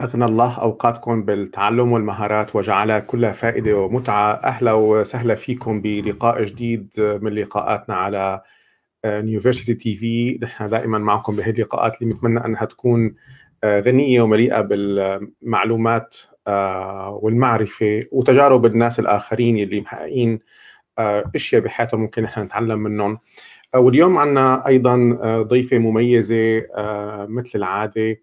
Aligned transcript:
أغنى 0.00 0.24
الله 0.24 0.60
أوقاتكم 0.60 1.24
بالتعلم 1.24 1.92
والمهارات 1.92 2.56
وجعلها 2.56 2.98
كلها 2.98 3.32
فائدة 3.32 3.78
ومتعة. 3.78 4.32
أهلا 4.32 4.72
وسهلا 4.72 5.34
فيكم 5.34 5.80
بلقاء 5.80 6.44
جديد 6.44 6.90
من 6.98 7.32
لقاءاتنا 7.32 7.94
على 7.94 8.42
يونيفرسيتي 9.04 9.74
تي 9.74 9.96
في 9.96 10.38
نحن 10.42 10.68
دائما 10.68 10.98
معكم 10.98 11.36
بهذه 11.36 11.50
اللقاءات 11.50 12.02
اللي 12.02 12.14
نتمنى 12.14 12.44
أنها 12.44 12.64
تكون 12.64 13.14
آه، 13.64 13.80
غنية 13.80 14.22
ومليئة 14.22 14.60
بالمعلومات 14.60 16.16
آه، 16.46 17.20
والمعرفة 17.22 18.00
وتجارب 18.12 18.66
الناس 18.66 19.00
الآخرين 19.00 19.58
اللي 19.58 19.80
محققين 19.80 20.40
آه، 20.98 21.30
أشياء 21.34 21.62
بحياتهم 21.62 22.00
ممكن 22.00 22.22
نحن 22.22 22.40
نتعلم 22.40 22.78
منهم. 22.78 23.18
واليوم 23.74 24.18
عندنا 24.18 24.66
أيضا 24.66 25.18
ضيفة 25.42 25.78
مميزة 25.78 26.62
مثل 27.28 27.50
العادة 27.54 28.16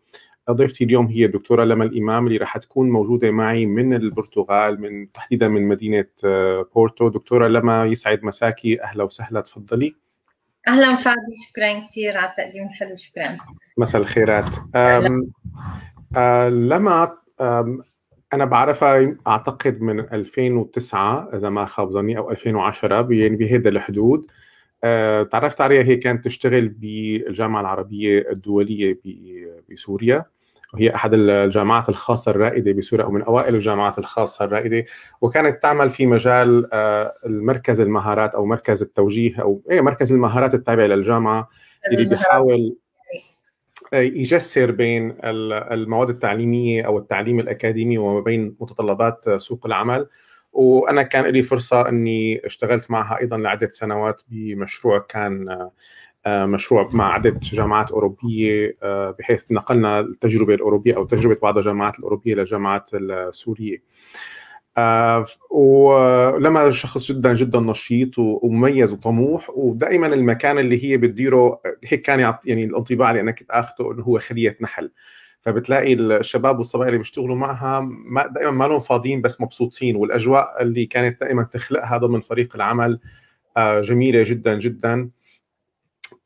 ضيفتي 0.50 0.84
اليوم 0.84 1.06
هي 1.08 1.26
الدكتورة 1.26 1.64
لما 1.64 1.84
الإمام 1.84 2.28
اللي 2.28 2.38
راح 2.38 2.58
تكون 2.58 2.90
موجودة 2.90 3.32
معي 3.32 3.66
من 3.66 3.94
البرتغال 3.94 4.82
من 4.82 5.12
تحديدا 5.12 5.48
من 5.48 5.68
مدينة 5.68 6.06
آه، 6.26 6.66
بورتو. 6.76 7.10
دكتورة 7.10 7.48
لما 7.48 7.86
يسعد 7.86 8.24
مساكي 8.24 8.84
أهلا 8.84 9.04
وسهلا. 9.04 9.42
تفضلي. 9.42 9.96
أهلا 10.68 10.90
فادي 10.96 11.36
شكرا 11.50 11.88
كثير 11.88 12.18
على 12.18 12.30
التقديم 12.30 12.64
الحلو. 12.68 12.96
شكرا. 12.96 13.38
مساء 13.78 14.02
الخيرات. 14.02 14.56
لما 16.50 17.18
أم 17.42 17.84
أنا 18.34 18.46
بعرفها 18.46 19.16
أعتقد 19.28 19.82
من 19.82 20.00
2009 20.00 21.30
إذا 21.34 21.50
ما 21.50 21.66
خاب 21.66 21.90
ظني 21.92 22.18
أو 22.18 22.32
2010 22.32 23.14
يعني 23.14 23.36
بهذا 23.36 23.70
الحدود. 23.70 24.32
تعرفت 25.32 25.62
عليها 25.62 25.84
هي 25.84 25.96
كانت 25.96 26.26
تشتغل 26.26 26.68
بالجامعة 26.70 27.62
العربية 27.62 28.32
الدولية 28.32 28.98
بسوريا. 29.72 30.26
وهي 30.74 30.96
أحد 30.96 31.14
الجامعات 31.14 31.90
الخاصة 31.90 32.32
الرائدة 32.32 32.72
بسوريا 32.72 33.06
أو 33.06 33.12
من 33.12 33.22
أوائل 33.22 33.56
الجامعات 33.56 34.00
الخاصة 34.00 34.46
الرائدة. 34.46 34.86
وكانت 35.22 35.62
تعمل 35.64 35.90
في 35.90 36.06
مجال 36.06 36.70
آه، 36.74 37.14
المركز 37.26 37.82
المهارات 37.82 38.36
أو 38.36 38.46
مركز 38.46 38.82
التوجيه 38.82 39.42
أو 39.42 39.62
إيه 39.72 39.82
مركز 39.82 40.14
المهارات 40.14 40.54
التابع 40.54 40.86
للجامعة 40.86 41.50
اللي 41.92 42.10
بيحاول 42.10 42.76
آه، 43.94 43.98
يجسر 44.02 44.72
بين 44.72 45.18
المواد 45.24 46.10
التعليمية 46.10 46.84
أو 46.84 46.98
التعليم 46.98 47.40
الأكاديمي 47.40 47.98
وما 47.98 48.20
بين 48.20 48.56
متطلبات 48.60 49.30
سوق 49.30 49.66
العمل. 49.66 50.08
وأنا 50.54 51.04
كان 51.04 51.26
لي 51.26 51.44
فرصة 51.44 51.90
إني 51.90 52.46
اشتغلت 52.46 52.92
معها 52.92 53.20
أيضا 53.20 53.38
لعدة 53.38 53.68
سنوات 53.68 54.22
بمشروع 54.30 55.00
كان 55.00 55.70
آه، 56.26 56.46
مشروع 56.46 56.90
مع 56.94 57.14
عدة 57.14 57.40
جامعات 57.44 57.92
أوروبية 57.92 58.78
آه، 58.84 59.16
بحيث 59.20 59.52
نقلنا 59.52 60.00
التجربة 60.00 60.54
الأوروبية 60.54 60.96
أو 60.96 61.06
تجربة 61.06 61.38
بعض 61.42 61.58
الجامعات 61.58 62.00
الأوروبية 62.00 62.36
للجامعات 62.36 62.90
السورية. 62.94 63.84
آه، 64.78 65.26
ولما 65.52 66.72
شخص 66.72 67.12
جدا 67.12 67.34
جدا 67.34 67.60
نشيط 67.60 68.20
ومميز 68.20 68.94
وطموح 68.94 69.50
ودائما 69.50 70.08
المكان 70.08 70.58
اللي 70.60 70.86
هي 70.86 70.98
بتديره 70.98 71.62
هيك 71.86 72.02
كان 72.02 72.20
يعني 72.46 72.64
الانطباع 72.64 73.12
اللي 73.12 73.22
أنا 73.22 73.32
كنت 73.32 73.52
اخذه 73.52 73.92
إنه 73.92 74.04
هو 74.04 74.20
خلية 74.20 74.58
نحل. 74.62 74.92
فبتلاقي 75.42 75.94
الشباب 75.94 76.58
والصبايا 76.58 76.88
اللي 76.90 76.98
بيشتغلوا 76.98 77.36
معها 77.36 77.80
ما 77.90 78.28
دائما 78.28 78.52
ما 78.52 78.66
لهم 78.66 78.80
فاضيين 78.80 79.22
بس 79.22 79.42
مبسوطين. 79.42 79.96
والأجواء 79.96 80.62
اللي 80.62 80.86
كانت 80.86 81.22
دائما 81.22 81.44
تخلقها 81.44 81.98
ضمن 81.98 82.22
فريق 82.22 82.56
العمل 82.56 83.00
جميلة 83.58 84.24
جدا 84.24 84.60
جدا. 84.60 85.10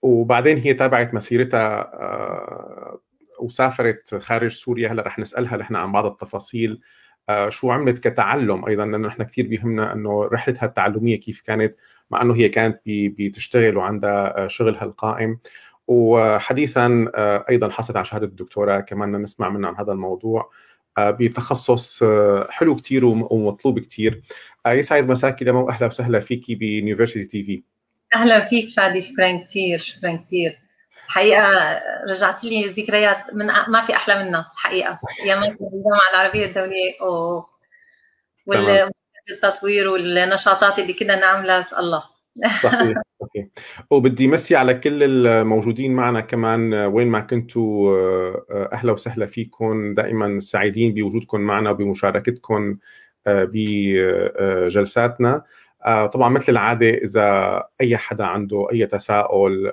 وبعدين 0.01 0.57
هي 0.57 0.73
تابعت 0.73 1.13
مسيرتها 1.13 1.79
آه، 1.93 2.99
وسافرت 3.39 4.15
خارج 4.15 4.51
سوريا. 4.51 4.91
هلأ 4.91 5.03
رح 5.03 5.19
نسألها 5.19 5.57
نحن 5.57 5.75
عن 5.75 5.91
بعض 5.91 6.05
التفاصيل. 6.05 6.81
آه، 7.29 7.49
شو 7.49 7.71
عملت 7.71 8.07
كتعلم 8.07 8.65
أيضا؟ 8.65 8.85
لأنه 8.85 9.07
نحن 9.07 9.23
كثير 9.23 9.47
بيهمنا 9.47 9.93
إنه 9.93 10.23
رحلتها 10.23 10.65
التعلمية 10.65 11.19
كيف 11.19 11.41
كانت 11.41 11.75
مع 12.11 12.21
إنه 12.21 12.35
هي 12.35 12.49
كانت 12.49 12.79
بتشتغل 12.87 13.77
وعندها 13.77 14.43
آه، 14.43 14.47
شغلها 14.47 14.83
القائم. 14.83 15.39
وحديثا 15.87 17.11
أيضا 17.49 17.69
حصلت 17.69 17.97
على 17.97 18.05
شهادة 18.05 18.25
الدكتوراه 18.25 18.79
كمان 18.79 19.21
نسمع 19.21 19.49
منها 19.49 19.69
عن 19.69 19.75
هذا 19.75 19.91
الموضوع 19.91 20.51
بتخصص 20.99 22.03
حلو 22.49 22.75
كثير 22.75 23.05
ومطلوب 23.05 23.79
كثير 23.79 24.21
يسعد 24.67 25.07
مساكي 25.07 25.45
لمى 25.45 25.59
واهلا 25.59 25.87
وسهلا 25.87 26.19
فيكي 26.19 26.55
ب 26.55 27.27
University 27.27 27.43
TV. 27.43 27.63
أهلا 28.15 28.49
فيك 28.49 28.69
فادي 28.77 29.01
شكرا 29.01 29.45
كثير 29.45 29.79
شكرا 29.79 30.15
كثير 30.25 30.55
الحقيقة 31.05 31.43
رجعت 32.09 32.43
لي 32.43 32.65
ذكريات 32.65 33.17
من 33.33 33.45
ما 33.45 33.81
في 33.81 33.95
أحلى 33.95 34.23
منها 34.23 34.51
الحقيقة 34.53 34.99
أيام 35.23 35.43
الجامعة 35.43 36.09
العربية 36.13 36.45
الدولية 36.45 37.01
و 37.01 37.43
والتطوير 38.47 39.89
والنشاطات 39.89 40.79
اللي 40.79 40.93
كنا 40.93 41.19
نعملها 41.19 41.63
الله. 41.79 42.03
صحيح. 42.63 42.97
صحيح 43.21 43.47
وبدي 43.91 44.27
مسي 44.27 44.55
على 44.55 44.73
كل 44.73 45.03
الموجودين 45.03 45.93
معنا 45.95 46.21
كمان 46.21 46.73
وين 46.73 47.07
ما 47.07 47.19
كنتوا 47.19 47.95
أهلا 48.73 48.91
وسهلا 48.91 49.25
فيكم. 49.25 49.93
دائما 49.93 50.39
سعيدين 50.39 50.93
بوجودكم 50.93 51.41
معنا 51.41 51.69
وبمشاركتكم 51.69 52.77
بجلساتنا 53.27 54.63
آه، 55.85 56.05
طبعا 56.05 56.29
مثل 56.29 56.51
العادة 56.51 56.89
إذا 56.89 57.63
أي 57.81 57.97
حدا 57.97 58.23
عنده 58.25 58.67
أي 58.71 58.85
تساؤل 58.85 59.71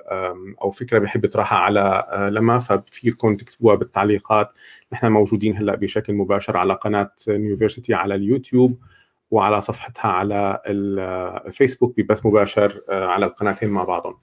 أو 0.61 0.71
فكرة 0.71 0.99
بحب 0.99 1.25
يطرحها 1.25 1.59
على 1.59 2.07
آه، 2.11 2.29
لما 2.29 2.59
ففيكم 2.59 3.37
تكتبوها 3.37 3.75
بالتعليقات. 3.75 4.49
نحن 4.93 5.11
موجودين 5.11 5.57
هلأ 5.57 5.75
بشكل 5.75 6.13
مباشر 6.13 6.57
على 6.57 6.73
قناة 6.73 7.11
يونيفرسيتي 7.27 7.93
على 7.93 8.15
اليوتيوب. 8.15 8.79
وعلى 9.33 9.61
صفحتها 9.61 10.11
على 10.11 10.61
الفيسبوك 10.67 11.97
ببث 11.97 12.25
مباشر 12.25 12.81
آه، 12.89 13.05
على 13.05 13.25
القناتين 13.25 13.69
مع 13.69 13.83
بعضهم. 13.83 14.17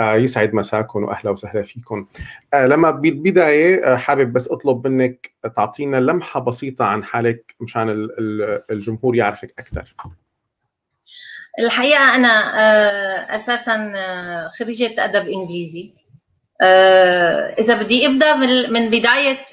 يسعد 0.00 0.54
مساكم 0.54 1.04
وأهلا 1.04 1.30
وسهلا 1.30 1.62
فيكم. 1.62 2.06
لما 2.54 2.90
بالبداية 2.90 3.96
حابب 3.96 4.32
بس 4.32 4.48
أطلب 4.48 4.86
منك 4.86 5.30
تعطينا 5.56 5.96
لمحة 5.96 6.40
بسيطة 6.40 6.84
عن 6.84 7.04
حالك 7.04 7.54
مشان 7.60 8.08
الجمهور 8.70 9.16
يعرفك 9.16 9.54
أكثر. 9.58 9.94
الحقيقة 11.58 12.14
أنا 12.14 12.28
آه، 12.28 13.34
أساسا 13.34 13.92
آه، 13.96 14.48
خريجة 14.48 15.04
أدب 15.04 15.28
إنجليزي. 15.28 15.94
آه، 16.62 17.54
إذا 17.58 17.82
بدي 17.82 18.06
أبدأ 18.06 18.36
من 18.70 18.90
بداية 18.90 19.44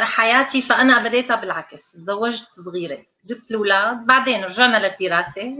حياتي 0.00 0.62
فأنا 0.62 1.08
بديتها 1.08 1.36
بالعكس. 1.36 1.92
تزوجت 1.92 2.46
صغيرة. 2.50 3.09
جبت 3.24 3.50
الاولاد 3.50 4.06
بعدين 4.06 4.44
رجعنا 4.44 4.76
للدراسة. 4.76 5.56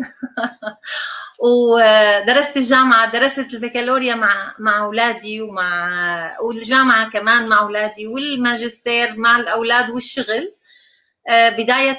ودرست 1.41 2.57
الجامعة 2.57 3.13
درست 3.13 3.55
البكالوريا 3.55 4.15
مع 4.15 4.55
مع 4.59 4.79
أولادي 4.85 5.41
ومع 5.41 6.37
والجامعة 6.41 7.11
كمان 7.11 7.49
مع 7.49 7.61
أولادي 7.63 8.07
والماجستير 8.07 9.17
مع 9.17 9.37
الأولاد 9.37 9.91
والشغل. 9.91 10.55
بداية 11.29 11.99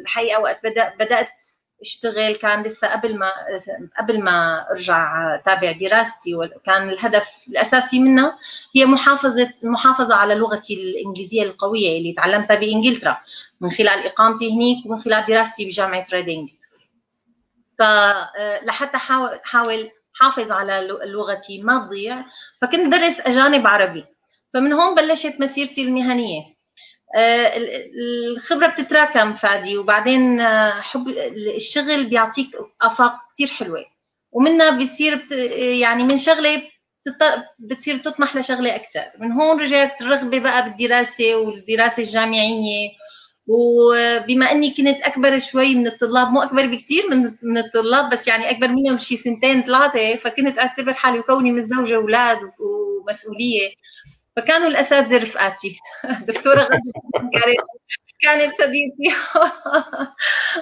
الحقيقة 0.00 0.40
وقت 0.40 0.60
بدأت 0.98 1.32
اشتغل 1.80 2.34
كان 2.34 2.62
لسه 2.62 2.92
قبل 2.92 3.18
ما 3.18 3.30
قبل 3.98 4.24
ما 4.24 4.66
ارجع 4.70 5.36
تابع 5.36 5.72
دراستي 5.72 6.34
وكان 6.34 6.88
الهدف 6.88 7.44
الأساسي 7.48 7.98
منها 7.98 8.38
هي 8.76 8.84
محافظة 8.84 9.52
المحافظه 9.64 10.14
على 10.14 10.34
لغتي 10.34 10.74
الإنجليزية 10.74 11.42
القوية 11.42 11.98
اللي 11.98 12.12
تعلمتها 12.12 12.56
بإنجلترا 12.56 13.18
من 13.60 13.70
خلال 13.70 14.06
إقامتي 14.06 14.52
هنيك 14.52 14.86
ومن 14.86 15.00
خلال 15.00 15.24
دراستي 15.24 15.64
بجامعة 15.64 16.06
ريدينج 16.12 16.48
فلحتى 17.78 18.98
حاول 19.42 19.90
حافظ 20.14 20.52
على 20.52 20.88
لغتي 21.04 21.62
ما 21.62 21.86
تضيع 21.86 22.24
فكنت 22.62 22.92
درس 22.92 23.20
أجانب 23.20 23.66
عربي. 23.66 24.04
فمن 24.54 24.72
هون 24.72 24.94
بلشت 24.94 25.36
مسيرتي 25.40 25.82
المهنية. 25.82 26.40
آه، 26.40 26.59
الخبرة 27.16 28.66
بتتراكم 28.66 29.34
فادي 29.34 29.76
وبعدين 29.78 30.40
آه، 30.40 30.70
حب 30.80 31.08
الشغل 31.56 32.04
بيعطيك 32.04 32.48
آفاق 32.82 33.14
كثير 33.34 33.46
حلوة. 33.48 33.84
ومنها 34.32 34.70
بتصير 34.70 35.26
يعني 35.80 36.02
من 36.02 36.16
شغلة 36.16 36.62
بتصير 37.58 37.96
تطمح 37.98 38.36
لشغلة 38.36 38.74
أكثر 38.76 39.04
من 39.20 39.32
هون 39.32 39.60
رجعت 39.60 40.02
الرغبة 40.02 40.38
بقى 40.38 40.64
بالدراسة 40.64 41.34
والدراسة 41.36 42.02
الجامعية. 42.02 42.90
وبما 43.46 44.52
إني 44.52 44.70
كنت 44.70 45.00
أكبر 45.02 45.38
شوي 45.38 45.74
من 45.74 45.86
الطلاب 45.86 46.28
مو 46.32 46.42
أكبر 46.42 46.66
بكثير 46.66 47.10
من 47.10 47.32
من 47.42 47.58
الطلاب 47.58 48.10
بس 48.10 48.28
يعني 48.28 48.50
أكبر 48.50 48.68
منهم 48.68 48.98
شي 48.98 49.16
سنتين 49.16 49.62
ثلاثة 49.62 50.16
فكنت 50.16 50.58
أعتبر 50.58 50.92
حالي 50.94 51.18
وكوني 51.18 51.52
متزوجة 51.52 51.94
أولاد 51.96 52.38
ومسؤولية. 52.60 53.68
فكانوا 54.36 54.68
الأساتذة 54.68 55.22
رفقاتي. 55.22 55.78
دكتورة 56.26 56.60
غدا 56.60 56.80
كانت 58.22 58.52
صديقتي. 58.54 59.16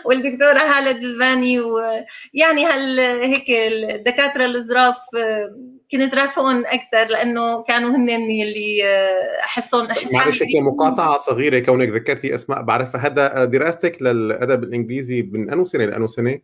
والدكتورة 0.04 0.58
هالة 0.58 0.90
الباني 0.90 1.60
ويعني 1.60 2.64
هال 2.64 3.00
هيك 3.00 3.44
الدكاترة 3.50 4.46
الظراف 4.46 4.96
كنت 5.92 6.14
رافقهم 6.14 6.66
أكثر 6.66 7.04
لأنه 7.12 7.62
كانوا 7.62 7.90
هن 7.90 8.10
اللي 8.10 8.82
احسهم 9.44 9.86
احس 9.86 10.12
معلش 10.12 10.42
هيك 10.42 10.62
مقاطعة 10.62 11.18
صغيرة 11.18 11.58
كونك 11.58 11.88
ذكرتي 11.88 12.34
أسماء. 12.34 12.62
بعرفها 12.62 13.00
هذا 13.00 13.44
دراستك 13.44 14.02
للأدب 14.02 14.62
الإنجليزي 14.62 15.22
من 15.22 15.50
انو 15.52 15.64
سنة 15.64 15.84
لانو 15.84 16.06
سنة؟ 16.06 16.38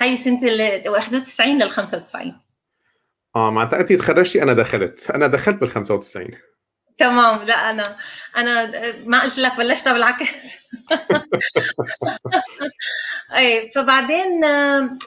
هاي 0.00 0.16
سنة 0.16 0.40
ال 0.42 0.88
91 0.88 1.58
لل 1.58 1.70
95 1.70 2.45
آه 3.36 3.50
معناتها 3.50 3.82
تخرجتي 3.82 4.42
أنا 4.42 4.52
دخلت. 4.52 5.10
أنا 5.10 5.26
دخلت 5.26 5.60
بال 5.60 5.70
95 5.70 6.30
تمام. 6.98 7.42
لا 7.42 7.70
أنا 7.70 7.96
أنا 8.36 8.72
ما 9.06 9.22
قلت 9.22 9.38
لك 9.38 9.56
بلشتها 9.58 9.92
بالعكس. 9.92 10.56
اي 13.36 13.72
فبعدين 13.74 14.44
آه، 14.44 14.98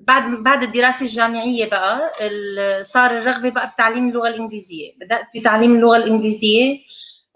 بعد 0.00 0.42
بعد 0.42 0.62
الدراسة 0.62 1.04
الجامعية 1.04 1.70
بقى 1.70 2.12
صار 2.84 3.10
الرغبة 3.10 3.50
بقى 3.50 3.70
بتعليم 3.74 4.08
اللغة 4.08 4.28
الإنجليزية. 4.28 4.92
بدأت 5.00 5.26
بتعليم 5.34 5.76
اللغة 5.76 5.96
الإنجليزية. 5.96 6.78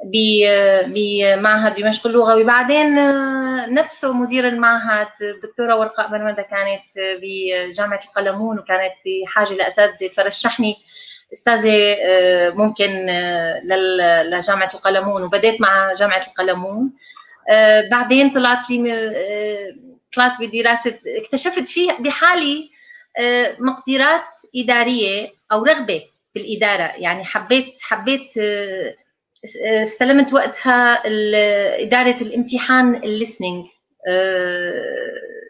بمعهد 0.04 1.74
دمشق 1.74 2.06
اللغوي 2.06 2.44
بعدين 2.44 2.98
آه، 2.98 3.66
نفسه 3.66 4.12
مدير 4.12 4.48
المعهد 4.48 5.08
الدكتورة 5.22 5.76
ورقاء 5.76 6.08
برمدة 6.08 6.42
كانت 6.42 7.18
بجامعه 7.22 8.00
القلمون 8.04 8.58
وكانت 8.58 8.92
بحاجة 9.06 9.54
لأساتذة. 9.54 10.08
فرشحني 10.16 10.76
أستاذة 11.32 11.96
آه، 12.04 12.50
ممكن 12.50 13.08
آه، 13.08 13.60
لجامعة 14.24 14.70
القلمون. 14.74 15.22
وبدأت 15.22 15.60
مع 15.60 15.92
جامعة 15.92 16.26
القلمون. 16.26 16.90
بعدين 17.90 18.30
طلعت 18.30 18.70
لي 18.70 19.76
طلعت 20.14 20.32
بدراسة 20.40 20.98
اكتشفت 21.06 21.68
فيه 21.68 21.92
بحالي 21.92 22.70
مقدرات 23.58 24.24
إدارية 24.56 25.32
أو 25.52 25.64
رغبة 25.64 26.02
بالإدارة. 26.34 26.92
يعني 26.96 27.24
حبيت 27.24 27.78
حبيت 27.82 28.32
استلمت 29.82 30.32
وقتها 30.32 31.02
إدارة 31.82 32.22
الامتحان 32.22 32.94
الليسننج 32.94 33.64
آه، 34.08 34.82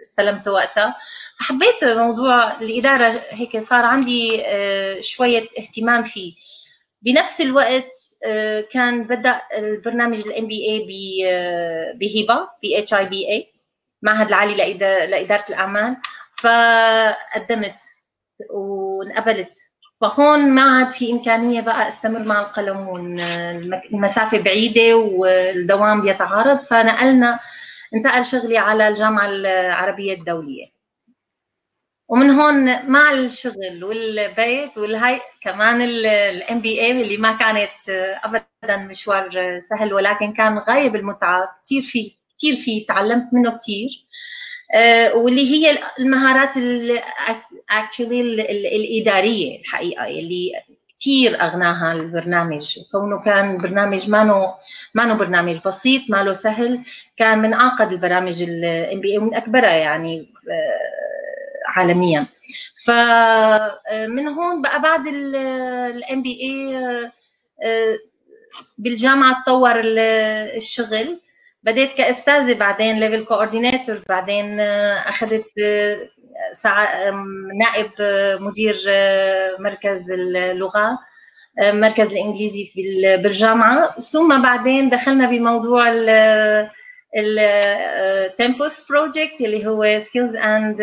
استلمت 0.02 0.48
وقتها. 0.48 0.96
حبيت 1.38 1.84
موضوع 1.84 2.60
الإدارة 2.60 3.20
هيك 3.30 3.58
صار 3.60 3.84
عندي 3.84 4.42
آه، 4.46 5.00
شوية 5.00 5.48
اهتمام 5.58 6.04
فيه. 6.04 6.32
بنفس 7.02 7.40
الوقت 7.40 7.90
آه، 8.26 8.60
كان 8.72 9.04
بدأ 9.06 9.42
البرنامج 9.58 10.26
ال 10.26 10.31
MBA 10.31 10.46
ب 10.46 10.68
HIBA 10.70 12.48
ب 12.62 12.78
HIBA 12.78 13.52
معهد 14.02 14.28
العالي 14.28 14.54
لإدارة 15.06 15.44
الأعمال. 15.48 15.96
فقدمت 16.42 17.78
وانقبلت. 18.50 19.71
فهون 20.02 20.50
ما 20.54 20.62
عاد 20.62 20.88
في 20.88 21.12
إمكانية 21.12 21.60
بقى 21.60 21.88
أستمر 21.88 22.18
مع 22.22 22.40
القلمون 22.40 23.20
المسافة 23.92 24.38
بعيدة 24.42 24.96
والدوام 24.96 26.02
بيتعارض. 26.02 26.58
فنقلنا 26.58 27.40
انتقل 27.94 28.24
شغلي 28.24 28.58
على 28.58 28.88
الجامعة 28.88 29.26
العربية 29.26 30.14
الدولية. 30.14 30.66
ومن 32.08 32.30
هون 32.30 32.86
مع 32.90 33.12
الشغل 33.12 33.84
والبيت 33.84 34.78
والهاي 34.78 35.20
كمان 35.42 35.82
ال 35.82 36.60
MBA 36.60 37.02
اللي 37.02 37.16
ما 37.16 37.32
كانت 37.36 37.70
ابدا 38.24 38.76
مشوار 38.76 39.30
سهل 39.70 39.94
ولكن 39.94 40.32
كان 40.32 40.58
غاية 40.58 40.88
بالمتعة 40.90 41.48
كثير 41.64 41.82
فيه 41.82 42.10
كثير 42.38 42.56
فيه 42.56 42.86
تعلمت 42.86 43.34
منه 43.34 43.58
كثير 43.58 43.88
واللي 45.14 45.50
هي 45.50 45.78
المهارات 45.98 46.50
actually 47.70 48.20
الإدارية 48.76 49.60
الحقيقة 49.60 50.06
اللي 50.06 50.52
كثير 50.98 51.42
أغناها 51.42 51.92
البرنامج. 51.92 52.78
كونه 52.92 53.22
كان 53.24 53.58
برنامج 53.58 54.10
ما 54.10 54.54
ما 54.94 55.14
برنامج 55.14 55.56
بسيط 55.66 56.02
ما 56.08 56.22
له 56.22 56.32
سهل 56.32 56.80
كان 57.16 57.38
من 57.38 57.52
أعقد 57.52 57.92
البرامج 57.92 58.42
ال 58.42 59.00
MBA 59.00 59.18
ومن 59.18 59.34
أكبرها 59.34 59.70
يعني 59.76 60.20
آه، 60.50 61.78
عالميا. 61.78 62.26
فمن 62.84 64.28
آه، 64.28 64.32
هون 64.32 64.62
بقى 64.62 64.82
بعد 64.82 65.06
ال 65.06 66.22
MBA 66.22 67.10
بالجامعة 68.78 69.42
تطور 69.42 69.80
الشغل. 70.56 71.20
بديت 71.62 71.92
كأستاذة 71.92 72.52
بعدين 72.52 73.00
level 73.00 73.24
coordinator 73.24 74.02
بعدين 74.08 74.60
آه، 74.60 74.94
أخذت 75.08 75.46
آه، 75.62 76.08
نائب 77.60 77.90
آه، 78.00 78.36
مدير 78.36 78.76
مركز 79.58 80.10
اللغة 80.10 80.98
مركز 81.62 82.12
الإنجليزي 82.12 82.72
بالجامعة. 83.22 83.90
ثم 83.90 84.42
بعدين 84.42 84.90
دخلنا 84.90 85.26
بموضوع 85.30 85.84
ال 87.16 87.41
Tempus 87.41 88.88
project 88.90 89.40
اللي 89.40 89.66
هو 89.66 89.98
skills 89.98 90.36
and 90.36 90.82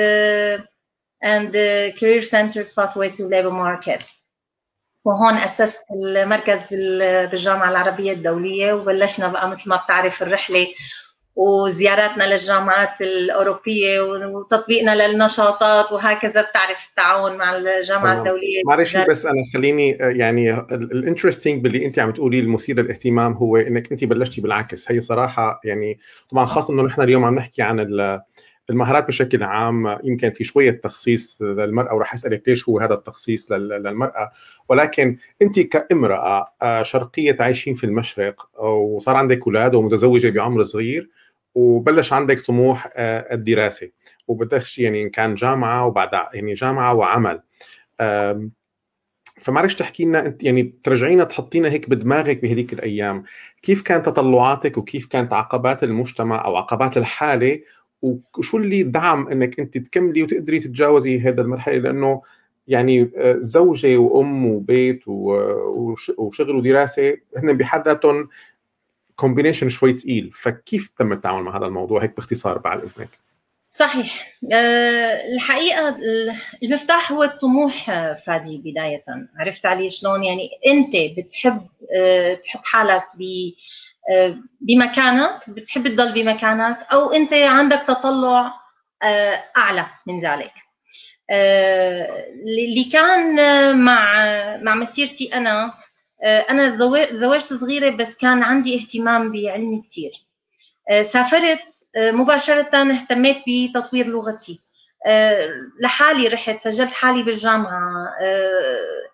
and 1.26 1.54
career 2.00 2.24
centers 2.24 2.72
pathway 2.74 3.10
to 3.10 3.24
labor 3.24 3.52
market. 3.52 4.19
وهون 5.06 5.34
أسست 5.34 5.80
المركز 6.06 6.60
بالجامعة 6.72 7.70
العربية 7.70 8.12
الدولية 8.12 8.74
وبلشنا 8.74 9.28
بقى 9.28 9.50
مثل 9.50 9.70
ما 9.70 9.76
بتعرف 9.76 10.24
الرحلة 10.24 10.68
وزياراتنا 11.36 12.24
للجامعات 12.24 13.02
الأوروبية 13.02 14.02
وتطبيقنا 14.02 15.08
للنشاطات 15.08 15.92
وهكذا 15.92 16.42
بتعرف 16.42 16.88
التعاون 16.90 17.38
مع 17.38 17.58
الجامعة 17.58 18.18
الدولية. 18.18 18.62
معلش 18.68 18.98
بس 18.98 19.26
أنا 19.26 19.44
خليني 19.54 19.90
يعني 19.90 20.60
الانترستنج 20.72 21.64
باللي 21.64 21.86
أنت 21.86 22.00
عم 22.00 22.12
تقولي 22.12 22.40
المثير 22.40 22.82
للاهتمام 22.82 23.34
هو 23.34 23.58
إنك 23.58 23.92
أنت 23.92 24.04
بلشتي 24.04 24.42
بالعكس. 24.42 24.92
هي 24.92 25.02
صراحة 25.02 25.62
يعني 25.64 26.00
طبعا 26.32 26.46
خاصة 26.46 26.74
إنه 26.74 26.84
نحن 26.84 27.02
اليوم 27.02 27.26
عم 27.26 27.36
نحكي 27.36 27.62
عن 27.62 27.80
المهارات 28.70 29.08
بشكل 29.08 29.44
عام 29.44 29.98
يمكن 30.04 30.30
في 30.32 30.44
شوية 30.44 30.72
تخصيص 30.72 31.42
للمرأة 31.42 31.96
وراح 31.96 32.14
أسألك 32.14 32.44
ليش 32.48 32.70
هو 32.70 32.80
هذا 32.80 32.94
التخصيص 32.94 33.52
للمرأة؟ 33.52 34.32
ولكن 34.70 35.18
أنت 35.42 35.60
كامرأة 35.60 36.54
آه، 36.62 36.84
شرقية 36.84 37.38
عايشين 37.40 37.74
في 37.74 37.84
المشرق 37.84 38.62
وصار 38.64 39.16
عندك 39.16 39.42
أولاد 39.48 39.76
ومتزوجة 39.76 40.30
بعمر 40.30 40.64
صغير 40.64 41.10
وبلش 41.56 42.14
عندك 42.14 42.42
طموح 42.42 42.90
آه، 42.96 43.34
الدراسة 43.34 43.90
وبدك 44.28 44.80
يعني 44.80 45.10
كان 45.10 45.36
جامعة 45.36 45.86
وبعد 45.86 46.10
يعني 46.34 46.54
جامعة 46.54 46.94
وعمل. 46.94 47.42
فمعلش 49.40 49.76
تحكي 49.76 50.06
لنا 50.06 50.26
أنت 50.26 50.44
يعني 50.44 50.74
ترجعينا 50.84 51.24
تحطينا 51.24 51.70
هيك 51.70 51.90
بدماغك 51.90 52.42
بهذيك 52.42 52.74
الأيام. 52.74 53.24
كيف 53.62 53.82
كانت 53.82 54.06
تطلعاتك 54.06 54.78
وكيف 54.78 55.06
كانت 55.06 55.34
عقبات 55.34 55.84
المجتمع 55.84 56.46
أو 56.46 56.58
عقبات 56.58 56.98
الحالة 56.98 57.60
وشو 58.02 58.58
اللي 58.58 58.84
دعم 58.84 59.28
إنك 59.28 59.60
أنت 59.60 59.78
تكملي 59.78 60.24
وتقدري 60.24 60.60
تتجاوزي 60.60 61.20
هذا 61.20 61.42
المرحلة؟ 61.42 61.78
لأنه 61.78 62.22
يعني 62.68 63.12
آه، 63.18 63.38
زوجة 63.40 63.98
وأم 63.98 64.46
وبيت 64.46 65.04
وشغل 65.08 66.56
ودراسة 66.56 67.18
هن 67.38 67.58
بحد 67.58 67.88
ذاتهم 67.88 68.30
كومبينيشن 69.16 69.70
شوي 69.70 69.98
ثقيل 69.98 70.32
فكيف 70.36 70.92
تم 71.00 71.14
التعامل 71.14 71.44
مع 71.44 71.58
هذا 71.58 71.66
الموضوع؟ 71.66 72.04
هيك 72.04 72.16
باختصار 72.16 72.58
بعد 72.58 72.84
إذنك. 72.84 73.10
صحيح. 73.70 74.34
أه 74.54 75.36
الحقيقة 75.36 75.98
المفتاح 76.64 77.12
هو 77.12 77.24
الطموح 77.24 77.90
آه، 77.90 78.14
فادي 78.14 78.62
بداية. 78.66 79.04
عرفت 79.38 79.66
علي 79.66 79.90
شلون؟ 79.90 80.24
يعني 80.24 80.50
أنت 80.68 80.92
بتحب 81.18 81.68
تحب 82.44 82.60
حالك 82.64 83.04
ب 83.18 83.24
بمكانك 84.62 85.50
بتحب 85.50 85.88
تضل 85.88 86.14
بمكانك 86.14 86.78
أو 86.92 87.12
أنت 87.14 87.34
عندك 87.34 87.82
تطلع 87.88 88.54
آه، 89.04 89.44
أعلى 89.58 89.86
من 90.08 90.20
ذلك. 90.20 90.52
آه، 91.30 92.26
اللي 92.68 92.84
كان 92.84 93.36
مع 93.86 94.24
مع 94.58 94.76
مسيرتي 94.76 95.34
أنا 95.34 95.74
آه، 96.24 96.40
أنا 96.50 96.76
زوجت 97.12 97.54
صغيرة 97.54 97.90
بس 97.90 98.18
كان 98.18 98.44
عندي 98.44 98.80
اهتمام 98.80 99.32
بعلمي 99.32 99.84
كثير 99.90 100.12
سافرت 101.02 101.62
مباشرة 101.98 102.92
اهتميت 102.92 103.38
بتطوير 103.48 104.08
لغتي. 104.08 104.60
لحالي 105.82 106.28
رحت 106.28 106.62
سجلت 106.62 106.92
حالي 106.92 107.24
بالجامعة. 107.24 108.10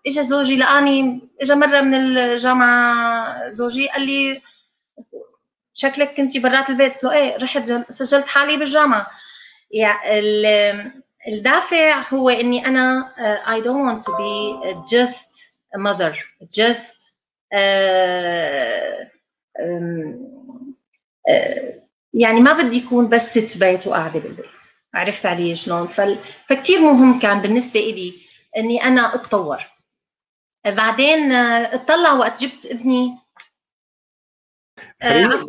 اجى 0.08 0.24
زوجي 0.24 0.56
لقاني 0.56 1.22
اجى 1.42 1.56
مرة 1.56 1.82
من 1.82 1.94
الجامعة 1.96 3.52
زوجي 3.52 3.88
قال 3.88 4.02
لي 4.02 4.42
شكلك 5.76 6.16
كنتي 6.18 6.40
برات 6.40 6.70
البيت. 6.70 6.94
قلت 6.94 7.04
له 7.04 7.12
إيه 7.12 7.38
رحت 7.38 7.72
سجلت 7.92 8.28
حالي 8.28 8.58
بالجامعة. 8.58 9.08
يعني 9.72 11.04
الدافع 11.28 12.06
هو 12.14 12.30
إني 12.30 12.68
أنا 12.68 13.14
uh, 13.18 13.50
I 13.50 13.62
don't 13.66 13.86
want 13.86 14.04
to 14.04 14.12
be 14.18 14.74
just 14.96 15.30
a 15.76 15.80
mother. 15.80 16.14
Um, 19.60 19.96
uh, 21.30 21.76
يعني 22.14 22.40
ما 22.40 22.54
بدي 22.54 22.78
يكون 22.78 23.10
بس 23.10 23.38
ست 23.38 23.58
بيت 23.58 23.88
وقاعدة 23.88 24.20
بالبيت. 24.20 24.62
عرفت 24.94 25.26
علي 25.26 25.56
شلون؟ 25.56 25.88
فكتير 26.48 26.82
مهم 26.82 27.20
كان 27.20 27.42
بالنسبة 27.42 27.80
إلي 27.80 28.14
إني 28.58 28.84
أنا 28.84 29.16
أتطور. 29.16 29.64
بعدين 30.66 31.32
اطلع 31.32 32.14
وقت 32.14 32.42
جبت 32.44 32.66
ابني 32.66 33.18
خليني 35.02 35.34
آه، 35.34 35.40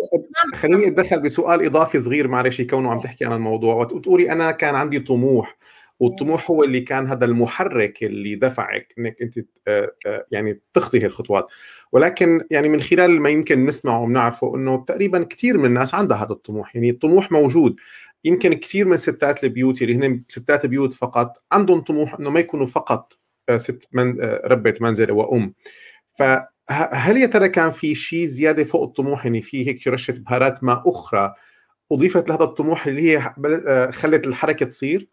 خليني 0.54 0.86
أتدخل 0.86 1.20
بسؤال 1.20 1.64
إضافي 1.66 2.00
صغير 2.00 2.28
معلش 2.28 2.60
كونه 2.60 2.90
عم 2.90 2.98
تحكي 2.98 3.24
عن 3.24 3.32
الموضوع. 3.32 3.74
وتقولي 3.74 4.32
أنا 4.32 4.50
كان 4.50 4.74
عندي 4.74 5.00
طموح 5.00 5.56
والطموح 6.00 6.50
هو 6.50 6.64
اللي 6.64 6.80
كان 6.80 7.06
هذا 7.06 7.24
المحرك 7.24 8.04
اللي 8.04 8.34
دفعك 8.34 8.94
إنك 8.98 9.22
أنت 9.22 9.38
آه، 9.68 9.92
آه، 10.06 10.26
يعني 10.30 10.60
تخطي 10.74 11.06
الخطوات 11.06 11.46
ولكن 11.92 12.44
يعني 12.50 12.68
من 12.68 12.80
خلال 12.80 13.20
ما 13.20 13.30
يمكن 13.30 13.66
نسمعه 13.66 14.02
ونعرفه 14.02 14.56
إنه 14.56 14.84
تقريبا 14.84 15.22
كثير 15.22 15.58
من 15.58 15.64
الناس 15.64 15.94
عندها 15.94 16.16
هذا 16.16 16.32
الطموح. 16.32 16.76
يعني 16.76 16.90
الطموح 16.90 17.32
موجود. 17.32 17.76
يمكن 18.24 18.54
كثير 18.54 18.86
من 18.86 18.96
ستات 18.96 19.44
البيوت 19.44 19.82
اللي 19.82 19.94
هن 19.94 20.22
ستات 20.28 20.66
بيوت 20.66 20.94
فقط 20.94 21.42
عندهم 21.52 21.80
طموح 21.80 22.14
إنه 22.14 22.30
ما 22.30 22.40
يكونوا 22.40 22.66
فقط 22.66 23.12
ست 23.56 23.88
من 23.92 24.20
ربة 24.20 24.74
منزل 24.80 25.10
وأم. 25.10 25.54
فهل 26.68 27.16
يا 27.16 27.26
ترى 27.26 27.48
كان 27.48 27.70
في 27.70 27.94
شيء 27.94 28.26
زيادة 28.26 28.64
فوق 28.64 28.82
الطموح 28.82 29.24
يعني 29.24 29.42
في 29.42 29.66
هيك 29.66 29.86
رشة 29.86 30.12
بهارات 30.12 30.64
ما 30.64 30.82
أخرى 30.86 31.34
أضيفت 31.92 32.28
لهذا 32.28 32.44
الطموح 32.44 32.86
اللي 32.86 33.02
هي 33.02 33.34
آه، 33.68 33.90
خلت 33.90 34.26
الحركة 34.26 34.66
تصير؟ 34.66 35.08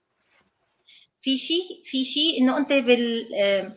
في 1.21 1.37
شيء 1.37 1.81
في 1.85 2.03
شيء 2.03 2.41
إنه 2.41 2.57
أنت 2.57 2.73
بال 2.73 3.35
آه، 3.35 3.71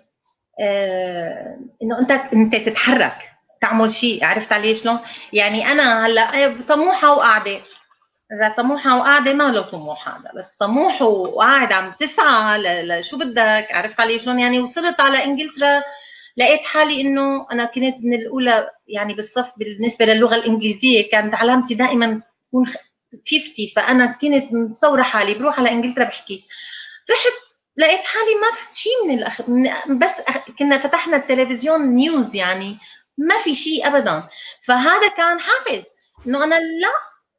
آه، 0.60 1.58
إنه 1.82 1.98
أنت 1.98 2.10
أنت 2.10 2.56
تتحرك 2.56 3.16
تعمل 3.60 3.92
شيء 3.92 4.24
عرفت 4.24 4.52
علي 4.52 4.74
شلون؟ 4.74 4.98
يعني 5.32 5.66
أنا 5.66 6.06
هلأ 6.06 6.54
طموحة 6.68 7.12
وقاعدة 7.16 7.60
إذا 8.32 8.48
طموحة 8.48 8.98
وقاعدة 8.98 9.32
ما 9.32 9.50
له 9.50 9.62
طموح 9.62 10.08
هذا 10.08 10.30
بس 10.36 10.56
طموح 10.56 11.02
وقاعد 11.02 11.72
عم 11.72 11.92
تسعى 11.92 12.58
لشو 12.82 13.18
بدك 13.18 13.68
عرفت 13.70 14.00
علي 14.00 14.18
شلون 14.18 14.40
يعني 14.40 14.60
وصلت 14.60 15.00
على 15.00 15.24
إنجلترا 15.24 15.82
لقيت 16.36 16.64
حالي 16.64 17.00
إنه 17.00 17.46
أنا 17.52 17.64
كنت 17.64 17.96
من 18.04 18.14
الأولى 18.14 18.70
يعني 18.88 19.14
بالصف 19.14 19.52
بالنسبة 19.56 20.04
للغة 20.04 20.34
الإنجليزية 20.34 21.10
كانت 21.10 21.34
علامتي 21.34 21.74
دائما 21.74 22.22
تكون 22.48 22.66
50 22.66 22.80
فأنا 23.76 24.06
كنت 24.06 24.52
متصوره 24.52 25.02
حالي 25.02 25.34
بروح 25.34 25.58
على 25.58 25.70
إنجلترا 25.70 26.04
بحكي. 26.04 26.44
رحت 27.10 27.56
لقيت 27.76 28.00
حالي 28.04 28.34
ما 28.34 28.56
في 28.56 28.78
شيء 28.80 29.06
من 29.06 29.18
الأخ... 29.18 29.42
بس 29.90 30.20
كنا 30.58 30.78
فتحنا 30.78 31.16
التلفزيون 31.16 31.80
نيوز 31.94 32.34
يعني 32.36 32.78
ما 33.18 33.38
في 33.38 33.54
شيء 33.54 33.86
ابدا. 33.86 34.28
فهذا 34.62 35.08
كان 35.08 35.40
حافز 35.40 35.84
إنه 36.26 36.44
أنا 36.44 36.54
لا 36.54 36.92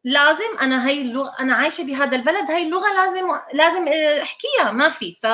لازم 0.04 0.58
أنا 0.62 0.88
هي 0.89 1.01
اللغة 1.01 1.36
أنا 1.39 1.54
عايشة 1.56 1.84
بهذا 1.84 2.16
البلد 2.16 2.51
هي 2.51 2.63
اللغة 2.63 2.94
لازم 2.94 3.27
لازم 3.54 3.88
أحكيها 4.22 4.72
ما 4.72 4.89
في. 4.89 5.18
ف 5.24 5.25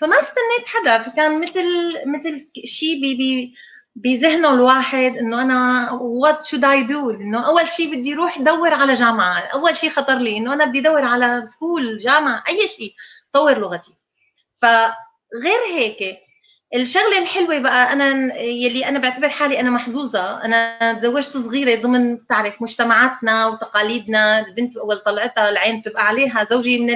فما 0.00 0.16
استنيت 0.18 0.66
حدا 0.66 0.98
فكان 0.98 1.40
مثل 1.40 1.64
مثل 2.06 2.48
شيء 2.64 3.00
بذهنه 3.96 4.54
الواحد 4.54 5.16
إنه 5.16 5.42
أنا 5.42 5.90
what 5.92 6.46
should 6.46 6.64
I 6.64 6.82
do 6.82 7.10
إنه 7.10 7.46
أول 7.46 7.68
شيء 7.68 7.96
بدي 7.96 8.14
أروح 8.14 8.38
دور 8.38 8.74
على 8.74 8.94
جامعة 8.94 9.38
أول 9.40 9.76
شيء 9.76 9.90
خطر 9.90 10.18
لي 10.18 10.36
إنه 10.36 10.52
أنا 10.54 10.64
بدي 10.64 10.78
ادور 10.78 11.04
على 11.04 11.46
school 11.46 11.96
جامعة 11.98 12.44
أي 12.48 12.68
شيء 12.68 12.94
أطور 13.32 13.58
لغتي. 13.58 13.92
فغير 14.62 15.60
هيك 15.68 16.25
الشغلة 16.74 17.18
الحلوة 17.18 17.58
بقى 17.58 17.92
أنا 17.92 18.34
يلي 18.40 18.88
أنا 18.88 18.98
بعتبر 18.98 19.28
حالي 19.28 19.60
أنا 19.60 19.70
محظوظة. 19.70 20.44
أنا 20.44 20.92
تزوجت 21.00 21.36
صغيرة 21.36 21.80
ضمن 21.80 22.26
تعرف 22.26 22.62
مجتمعاتنا 22.62 23.46
وتقاليدنا 23.46 24.46
البنت 24.46 24.76
أول 24.76 24.98
طلعتها 24.98 25.50
العين 25.50 25.80
بتبقى 25.80 26.06
عليها 26.06 26.44
زوجي 26.50 26.78
من 26.78 26.86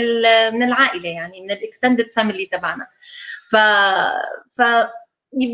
من 0.54 0.62
العائلة 0.62 1.08
يعني 1.08 1.40
من 1.40 1.50
ال 1.50 1.57
extended 1.57 2.11
family 2.11 2.47
تبعنا. 2.46 2.86
ف 3.50 3.56
ف 4.58 4.62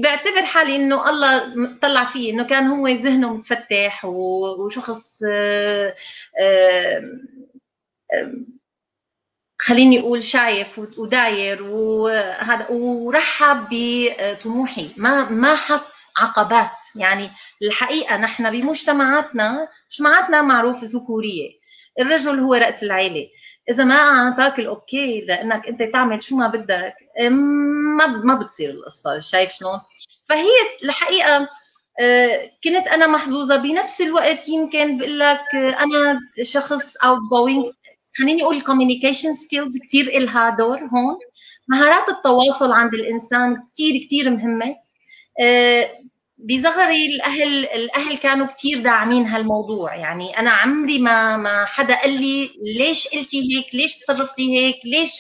بعتبر 0.03 0.43
حالي 0.47 0.77
إنه 0.77 1.11
الله 1.11 1.67
طلع 1.83 2.05
فيه 2.05 2.33
إنه 2.33 2.45
كان 2.45 2.67
هو 2.67 2.89
ذهنه 2.89 3.35
متفتح 3.35 4.05
وشخص 4.05 5.21
آه، 5.31 5.95
آه، 6.41 7.03
خليني 9.59 10.01
أقول 10.01 10.25
شايف 10.25 10.79
وداير 10.99 11.63
وهذا 11.63 12.67
ورحب 12.71 13.67
بطموحي. 13.71 14.91
ما 14.97 15.31
ما 15.31 15.57
حط 15.57 15.93
عقبات. 16.19 16.71
يعني 16.97 17.31
الحقيقة 17.63 18.17
نحن 18.17 18.51
بمجتمعاتنا 18.51 19.69
مجتمعاتنا 19.91 20.43
معروف 20.43 20.85
ذكورية. 20.85 21.51
الرجل 22.01 22.39
هو 22.41 22.55
رأس 22.55 22.83
العيلة. 22.83 23.27
إذا 23.71 23.85
ما 23.85 23.95
أعطاك 23.95 24.59
ال 24.59 24.71
okay 24.71 25.21
لأنك 25.21 25.67
أنت 25.69 25.83
تعمل 25.83 26.23
شو 26.23 26.37
ما 26.37 26.49
بدك 26.49 26.95
ما 27.99 28.07
ما 28.07 28.35
بتصير 28.35 28.71
القصة 28.71 29.21
شايف 29.21 29.53
شلون؟ 29.53 29.81
فهي 30.29 30.49
الحقيقة 30.85 31.49
آه، 32.01 32.51
كنت 32.65 32.87
أنا 32.89 33.07
محظوظة. 33.07 33.57
بنفس 33.57 34.01
الوقت 34.01 34.49
يمكن 34.49 34.99
بقول 34.99 35.19
لك 35.21 35.55
أنا 35.55 36.21
شخص 36.43 36.97
outgoing 36.97 37.65
خليني 38.19 38.43
أقول 38.43 38.57
ال 38.57 38.62
communication 38.62 39.35
skills 39.35 39.79
كثير 39.89 40.07
إلها 40.07 40.51
دور 40.51 40.79
هون. 40.79 41.19
مهارات 41.69 42.09
التواصل 42.09 42.73
عند 42.73 42.95
الإنسان 42.95 43.57
كثير 43.75 44.05
كثير 44.07 44.31
مهمة. 44.31 44.77
آه، 45.41 45.91
بصغري 46.39 47.07
الأهل 47.07 47.67
الأهل 47.67 48.17
كانوا 48.17 48.47
كثير 48.47 48.81
داعمين 48.81 49.27
هالموضوع. 49.27 49.97
يعني 49.97 50.39
أنا 50.39 50.51
عمري 50.51 50.99
ما 50.99 51.37
ما 51.37 51.65
حدا 51.65 52.01
قال 52.01 52.11
لي 52.23 52.51
ليش 52.79 53.09
قلتي 53.09 53.41
هيك؟ 53.41 53.75
ليش 53.75 53.99
تصرفتي 53.99 54.59
هيك؟ 54.59 54.77
ليش؟ 54.85 55.13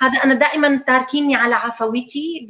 هذا 0.00 0.18
أنا 0.24 0.34
دائما 0.34 0.82
تاركيني 0.86 1.34
على 1.36 1.54
عفويتي. 1.54 2.46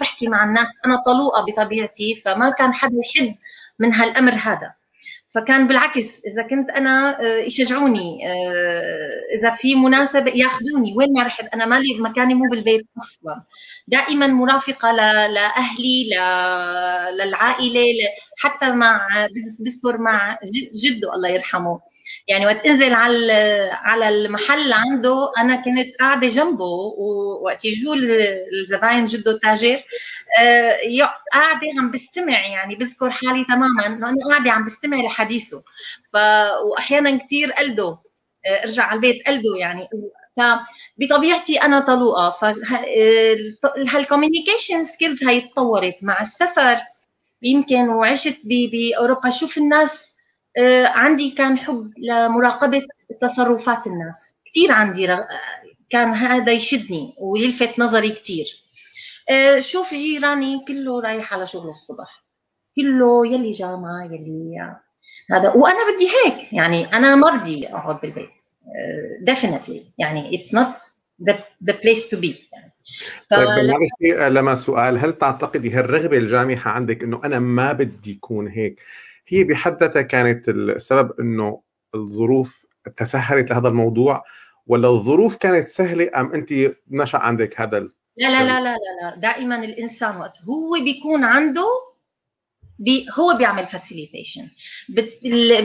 بحكي 0.00 0.28
مع 0.28 0.44
الناس 0.44 0.68
أنا 0.86 0.96
طلوقة 1.06 1.44
بطبيعتي 1.48 2.22
فما 2.24 2.50
كان 2.50 2.74
حدا 2.74 2.96
يحد 3.04 3.34
من 3.78 3.94
هالأمر 3.94 4.32
هذا. 4.32 4.77
فكان 5.34 5.68
بالعكس 5.68 6.24
إذا 6.26 6.42
كنت 6.42 6.70
أنا 6.70 7.20
آه، 7.22 7.36
يشجعوني 7.36 8.26
آه، 8.28 9.36
إذا 9.38 9.50
في 9.50 9.74
مناسبة 9.74 10.32
ياخذوني. 10.34 10.94
وين 10.96 11.12
ما 11.12 11.22
رحت 11.26 11.44
أنا 11.54 11.66
مالي 11.66 11.98
مكاني 12.00 12.34
مو 12.34 12.44
بالبيت 12.50 12.86
أصلا. 12.96 13.42
دائما 13.88 14.26
مرافقة 14.26 14.92
لاهلي 14.92 16.04
للعائلة 17.18 17.82
حتى 18.38 18.70
مع 18.72 19.08
بذكر 19.60 19.98
مع 19.98 20.38
جده 20.84 21.14
الله 21.14 21.28
يرحمه. 21.28 21.80
يعني 22.28 22.46
وقت 22.46 22.66
انزل 22.66 22.92
على 22.92 23.32
على 23.72 24.08
المحل 24.08 24.72
عنده 24.72 25.32
أنا 25.38 25.56
كنت 25.56 25.96
قاعدة 26.00 26.28
جنبه 26.28 26.64
ووقت 26.64 27.64
يجوا 27.64 27.94
الزباين 28.52 29.06
جده 29.06 29.30
التاجر 29.30 29.80
آه، 30.40 30.76
قاعدة 31.32 31.60
عم 31.78 31.90
بستمع 31.90 32.46
يعني 32.46 32.74
بذكر 32.76 33.10
حالي 33.10 33.44
تماما 33.44 33.86
إنه 33.86 34.08
أنا 34.08 34.16
قاعدة 34.28 34.50
عم 34.50 34.64
بستمع 34.64 34.96
لحديثه. 34.96 35.62
ف 36.12 36.16
واحيانا 36.72 37.18
كثير 37.18 37.52
قلده 37.52 37.98
آه، 38.46 38.62
ارجع 38.62 38.84
على 38.84 38.96
البيت 38.96 39.26
قلده 39.28 39.56
يعني. 39.58 39.88
فبطبيعتي 40.36 41.62
أنا 41.62 41.80
طلوقة. 41.80 42.30
فهال 42.30 42.78
communication 42.78 44.84
skills 44.84 45.24
هي 45.24 45.40
تطورت 45.40 46.04
مع 46.04 46.20
السفر. 46.20 46.78
يمكن 47.42 47.88
وعشت 47.88 48.38
بأوروبا. 48.46 49.30
شوف 49.30 49.58
الناس 49.58 50.07
عندي 50.84 51.30
كان 51.30 51.58
حب 51.58 51.92
لمراقبة 51.98 52.82
تصرفات 53.20 53.86
الناس. 53.86 54.38
كثير 54.44 54.72
عندي 54.72 55.16
كان 55.90 56.08
هذا 56.08 56.52
يشدني 56.52 57.14
ويلفت 57.18 57.78
نظري 57.78 58.10
كثير 58.10 58.46
آه، 59.30 59.60
شوف 59.60 59.94
جيراني 59.94 60.64
كله 60.68 61.00
رايح 61.00 61.34
على 61.34 61.46
شغله 61.46 61.70
الصبح. 61.70 62.24
كله 62.76 63.26
يلي 63.26 63.50
جامعة 63.50 64.04
يلي 64.04 64.76
هذا. 65.30 65.48
وأنا 65.48 65.78
بدي 65.94 66.08
هيك. 66.08 66.52
يعني 66.52 66.92
أنا 66.92 67.16
مرضي 67.16 67.66
أقعد 67.66 68.00
بالبيت. 68.00 68.42
definitely 69.20 69.78
آه، 69.78 69.92
يعني 69.98 70.36
it's 70.36 70.54
not 70.54 70.76
the 71.26 71.44
place 71.60 72.08
to 72.08 72.16
be 72.16 72.48
يعني. 72.52 72.72
طيب 73.30 73.48
لما 74.32 74.54
سؤال. 74.54 74.98
هل 74.98 75.12
تعتقدي 75.12 75.70
هالرغبة 75.70 76.16
الجامحة 76.16 76.70
عندك 76.70 77.02
إنه 77.02 77.20
أنا 77.24 77.38
ما 77.38 77.72
بدي 77.72 78.10
يكون 78.10 78.48
هيك 78.48 78.82
هي 79.28 79.44
بحد 79.44 79.80
ذاتها 79.80 80.02
كانت 80.02 80.48
السبب 80.48 81.20
إنه 81.20 81.62
الظروف 81.94 82.66
تسهلت 82.96 83.50
لهذا 83.50 83.68
الموضوع 83.68 84.24
ولا 84.66 84.88
الظروف 84.88 85.36
كانت 85.36 85.68
سهلة 85.68 86.10
أم 86.16 86.32
أنت 86.32 86.52
نشأ 86.90 87.18
عندك 87.18 87.60
هذا 87.60 87.78
لا 87.78 87.88
لا 88.16 88.44
لا 88.44 88.60
لا 88.60 88.76
لا 89.02 89.16
دائما 89.16 89.64
الإنسان 89.64 90.16
وقت 90.16 90.38
هو 90.48 90.84
بيكون 90.84 91.24
عنده 91.24 91.66
be 92.78 93.06
هو 93.18 93.36
بيعمل 93.36 93.66
facilitation 93.66 94.48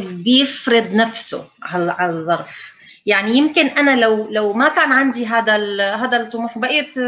بيفرض 0.03 0.93
نفسه 0.93 1.47
على 1.61 2.17
الظرف. 2.17 2.73
يعني 3.05 3.31
يمكن 3.31 3.67
أنا 3.67 4.01
لو 4.01 4.29
لو 4.29 4.53
ما 4.53 4.69
كان 4.69 4.91
عندي 4.91 5.25
هذا 5.25 5.55
هذا 5.95 6.17
الطموح 6.17 6.57
بقيت 6.57 6.99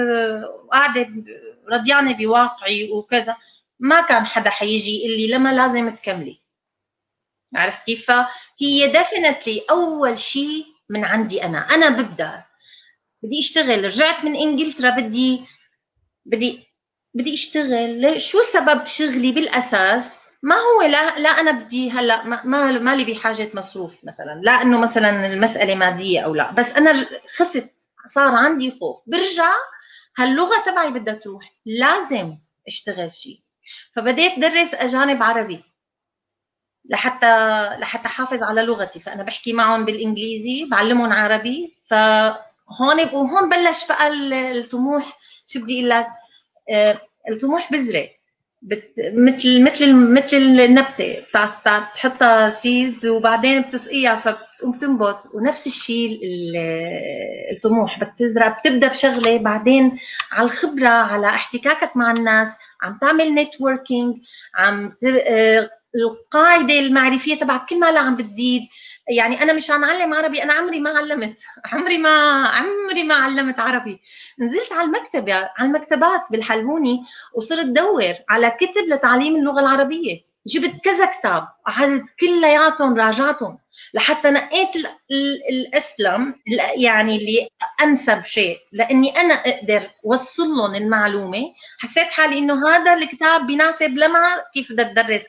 قاعدة 0.71 1.09
رضيانة 1.71 2.17
بواقعي 2.17 2.91
وكذا 2.91 3.35
ما 3.79 4.01
كان 4.01 4.25
حدا 4.25 4.49
حيجي 4.49 4.97
يقول 4.97 5.17
لي 5.17 5.27
لما 5.27 5.53
لازم 5.53 5.89
تكملي. 5.89 6.44
عرفت 7.55 7.85
كيف؟ 7.85 8.05
فهي 8.11 8.87
ديفينتلي 8.87 9.65
أول 9.69 10.19
شيء 10.19 10.65
من 10.89 11.05
عندي 11.05 11.43
أنا، 11.43 11.57
أنا 11.57 11.89
ببدأ. 11.89 12.43
بدي 13.23 13.39
أشتغل. 13.39 13.83
رجعت 13.85 14.23
من 14.25 14.35
إنجلترا. 14.35 14.89
بدي 14.89 15.41
بدي 16.25 16.63
بدي 17.13 17.33
أشتغل. 17.33 18.21
شو 18.21 18.41
سبب 18.41 18.85
شغلي 18.85 19.31
بالأساس؟ 19.31 20.25
ما 20.43 20.55
هو 20.55 20.81
لا 20.81 21.19
لا 21.19 21.29
أنا 21.29 21.51
بدي 21.51 21.91
هلأ 21.91 22.23
ما 22.25 22.71
مالي 22.71 23.13
بحاجة 23.13 23.49
مصروف 23.53 24.05
مثلا. 24.05 24.41
لا 24.43 24.51
إنه 24.61 24.79
مثلا 24.79 25.33
المسألة 25.33 25.75
مادية 25.75 26.19
أو 26.21 26.35
لا. 26.35 26.51
بس 26.51 26.73
أنا 26.75 27.05
خفت. 27.37 27.71
صار 28.05 28.35
عندي 28.35 28.71
خوف. 28.71 29.03
برجع. 29.07 29.53
هاللغة 30.17 30.63
تبعي 30.65 30.91
بدها 30.91 31.13
تروح. 31.13 31.53
لازم 31.65 32.37
أشتغل 32.67 33.11
شيء. 33.11 33.39
فبديت 33.95 34.39
درس 34.39 34.73
أجانب 34.73 35.23
عربي. 35.23 35.63
لحتى 36.89 37.69
لحتى 37.79 38.07
حافظ 38.07 38.43
على 38.43 38.61
لغتي. 38.61 38.99
فأنا 38.99 39.23
بحكي 39.23 39.53
معهم 39.53 39.85
بالإنجليزي 39.85 40.65
بعلمهم 40.71 41.13
عربي. 41.13 41.75
فهون 41.85 42.99
وهون 43.13 43.49
بلش 43.49 43.87
بقى 43.87 44.07
الطموح. 44.57 45.17
شو 45.47 45.59
بدي 45.61 45.79
أقول 45.79 45.89
لك؟ 45.89 46.07
آه، 46.71 47.01
الطموح 47.31 47.71
بذرة. 47.71 48.07
مثل 49.13 49.63
مثل 49.63 49.93
مثل 49.95 50.37
النبتة. 50.37 51.17
بتحطها 51.65 52.49
سيدز 52.49 53.05
وبعدين 53.07 53.61
بتسقيها 53.61 54.15
فبتقوم 54.15 54.77
تنبت 54.77 55.17
ونفس 55.33 55.67
الشيء 55.67 56.19
الطموح. 57.55 58.03
بتزرع 58.03 58.47
بتبدأ 58.47 58.87
بشغلة. 58.87 59.37
بعدين 59.37 59.99
على 60.31 60.45
الخبرة 60.45 60.87
على 60.89 61.27
احتكاكك 61.27 61.97
مع 61.97 62.11
الناس. 62.11 62.57
عم 62.81 62.97
تعمل 63.01 63.35
نتوركينج 63.35 64.15
عم 64.55 64.89
ت... 64.89 65.05
القاعدة 65.95 66.79
المعرفية 66.79 67.35
تبعك 67.35 67.65
كل 67.69 67.79
ما 67.79 67.87
عم 67.87 68.15
بتزيد. 68.15 68.61
يعني 69.09 69.43
أنا 69.43 69.53
مش 69.53 69.71
عم 69.71 69.83
أعلم 69.83 70.13
عربي 70.13 70.43
أنا 70.43 70.53
عمري 70.53 70.79
ما 70.79 70.89
علمت. 70.89 71.39
عمري 71.73 71.97
ما 71.97 72.45
عمري 72.47 73.03
ما 73.03 73.15
علمت 73.15 73.59
عربي. 73.59 73.99
نزلت 74.39 74.73
على 74.73 74.83
المكتبه 74.83 75.33
على 75.33 75.67
المكتبات 75.67 76.21
بالحلبوني 76.31 77.03
وصرت 77.33 77.65
دور 77.65 78.13
على 78.29 78.51
كتب 78.51 78.81
لتعليم 78.87 79.35
اللغة 79.35 79.59
العربية. 79.59 80.21
جبت 80.47 80.81
كذا 80.83 81.05
كتاب 81.05 81.47
قعدت 81.67 82.03
كلياتهم 82.19 82.95
راجعتهم 82.95 83.57
لحتى 83.93 84.29
نقيت 84.29 84.69
الأسلم 85.49 86.35
يعني 86.77 87.17
اللي 87.17 87.47
أنسب 87.83 88.23
شيء. 88.23 88.57
لأني 88.71 89.21
أنا 89.21 89.33
أقدر 89.33 89.89
وصل 90.03 90.47
لهم 90.47 90.75
المعلومة. 90.75 91.43
حسيت 91.79 92.07
حالي 92.07 92.39
إنه 92.39 92.67
هذا 92.69 92.93
الكتاب 92.93 93.47
بيناسب 93.47 93.89
لما 93.97 94.19
كيف 94.53 94.71
بدها 94.71 95.03
تدرس 95.03 95.25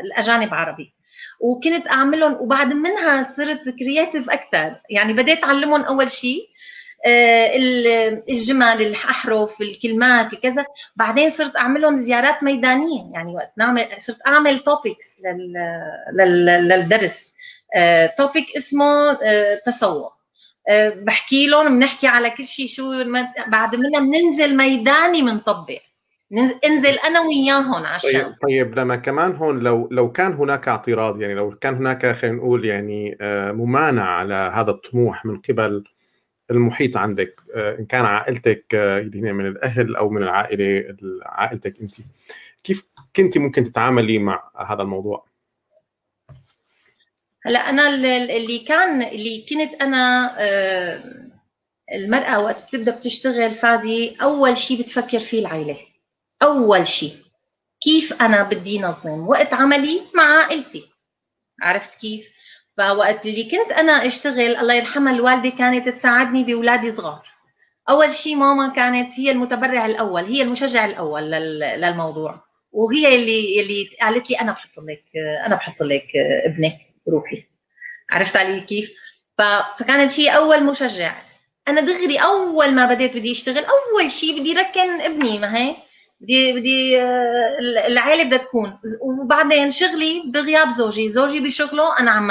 الأجانب 0.00 0.54
عربي. 0.54 0.92
وكنت 1.40 1.88
أعملهم 1.88 2.34
وبعد 2.40 2.72
منها 2.72 3.22
صرت 3.22 3.68
creative 3.78 4.30
أكثر 4.30 4.74
يعني 4.90 5.12
بديت 5.12 5.44
أعلمهم 5.44 5.82
أول 5.82 6.10
شيء 6.10 6.48
آه، 7.06 7.56
الجمل 8.28 8.82
الأحرف 8.82 9.60
الكلمات 9.60 10.34
كذا 10.34 10.64
بعدين 10.96 11.30
صرت 11.30 11.56
أعملهم 11.56 11.94
زيارات 11.96 12.42
ميدانية. 12.42 13.12
يعني 13.12 13.34
وقت 13.34 13.52
نعمل 13.58 13.88
صرت 13.98 14.26
أعمل 14.26 14.58
topics 14.58 15.22
للدرس. 16.12 17.32
توبيك 18.18 18.46
آه، 18.54 18.58
اسمه 18.58 19.18
تسوق. 19.66 20.12
بحكي 20.96 21.46
لهم 21.46 21.78
بنحكي 21.78 22.06
على 22.06 22.30
كل 22.30 22.46
شيء 22.46 22.66
شو 22.66 23.04
بعد 23.46 23.76
منها 23.76 24.00
بننزل 24.00 24.56
ميداني 24.56 25.22
بنطبق 25.22 25.80
انزل 26.38 26.98
أنا 27.06 27.20
وياهم 27.20 27.86
عشان. 27.86 28.22
طيب 28.22 28.34
طيب 28.42 28.78
لما 28.78 28.96
كمان 28.96 29.36
هون 29.36 29.58
لو 29.58 29.88
لو 29.90 30.12
كان 30.12 30.32
هناك 30.32 30.68
اعتراض 30.68 31.20
يعني 31.20 31.34
لو 31.34 31.50
كان 31.50 31.74
هناك 31.74 32.12
خلينا 32.12 32.36
نقول 32.36 32.64
يعني 32.64 33.16
آه، 33.20 33.52
ممانعة 33.52 34.06
على 34.06 34.34
هذا 34.34 34.70
الطموح 34.70 35.24
من 35.24 35.40
قبل 35.40 35.84
المحيط 36.50 36.96
عندك 36.96 37.40
آه، 37.54 37.78
إن 37.78 37.84
كان 37.84 38.04
عائلتك 38.04 38.74
آه، 38.74 38.98
اللي 38.98 39.32
من 39.32 39.46
الأهل 39.46 39.96
أو 39.96 40.10
من 40.10 40.22
العائلة 40.22 40.96
عائلتك 41.22 41.80
انت. 41.80 41.94
كيف 42.64 42.82
كنت 43.16 43.38
ممكن 43.38 43.64
تتعاملي 43.64 44.18
مع 44.18 44.50
هذا 44.66 44.82
الموضوع؟ 44.82 45.24
هلأ 47.46 47.58
أنا 47.58 47.88
اللي 48.36 48.58
كان 48.58 49.02
اللي 49.02 49.46
كنت 49.50 49.82
أنا 49.82 50.30
المرأة 51.92 52.44
وقت 52.44 52.64
بتبدأ 52.66 52.96
بتشتغل 52.96 53.50
فادي 53.50 54.16
أول 54.22 54.56
شيء 54.56 54.82
بتفكر 54.82 55.18
فيه 55.18 55.40
العائله 55.40 55.76
أول 56.42 56.86
شيء 56.86 57.16
كيف 57.80 58.22
أنا 58.22 58.42
بدي 58.42 58.78
نظم 58.78 59.28
وقت 59.28 59.52
عملي 59.52 60.02
مع 60.14 60.22
عائلتي؟ 60.22 60.84
عرفت 61.62 62.00
كيف؟ 62.00 62.32
فوقت 62.78 63.26
اللي 63.26 63.44
كنت 63.44 63.72
أنا 63.72 64.06
أشتغل 64.06 64.56
الله 64.56 64.74
يرحمها 64.74 65.14
الوالدة 65.14 65.50
كانت 65.50 65.88
تساعدني 65.88 66.44
بأولادي 66.44 66.92
صغار. 66.92 67.26
أول 67.88 68.12
شيء 68.12 68.36
ماما 68.36 68.72
كانت 68.72 69.12
هي 69.18 69.30
المتبرع 69.30 69.86
الأول 69.86 70.24
هي 70.24 70.42
المشجع 70.42 70.84
الأول 70.84 71.22
للموضوع. 71.60 72.44
وهي 72.72 73.14
اللي 73.14 73.60
اللي 73.60 73.88
قالت 74.00 74.30
لي 74.30 74.40
أنا 74.40 74.52
بحط 74.52 74.78
لك 74.78 75.04
أنا 75.46 75.56
بحط 75.56 75.82
لك 75.82 76.06
ابنك 76.46 76.74
روحي. 77.08 77.44
عرفت 78.10 78.36
علي 78.36 78.60
كيف؟ 78.60 78.90
فكانت 79.38 80.20
هي 80.20 80.36
أول 80.36 80.64
مشجع 80.64 81.22
أنا 81.68 81.80
دغري 81.80 82.16
أول 82.16 82.72
ما 82.72 82.94
بديت 82.94 83.16
بدي 83.16 83.32
أشتغل 83.32 83.64
أول 83.64 84.10
شيء 84.10 84.40
بدي 84.40 84.52
ركن 84.52 85.00
ابني 85.00 85.38
ما 85.38 85.56
هيك؟ 85.56 85.76
بدي 86.22 86.52
بدي 86.52 87.02
آه، 87.02 87.58
العائله 87.86 88.24
بدها 88.24 88.38
تكون. 88.38 88.78
وبعدين 89.00 89.70
شغلي 89.70 90.22
بغياب 90.26 90.70
زوجي. 90.70 91.12
زوجي 91.12 91.40
بشغله 91.40 91.98
أنا 92.00 92.10
عم 92.10 92.30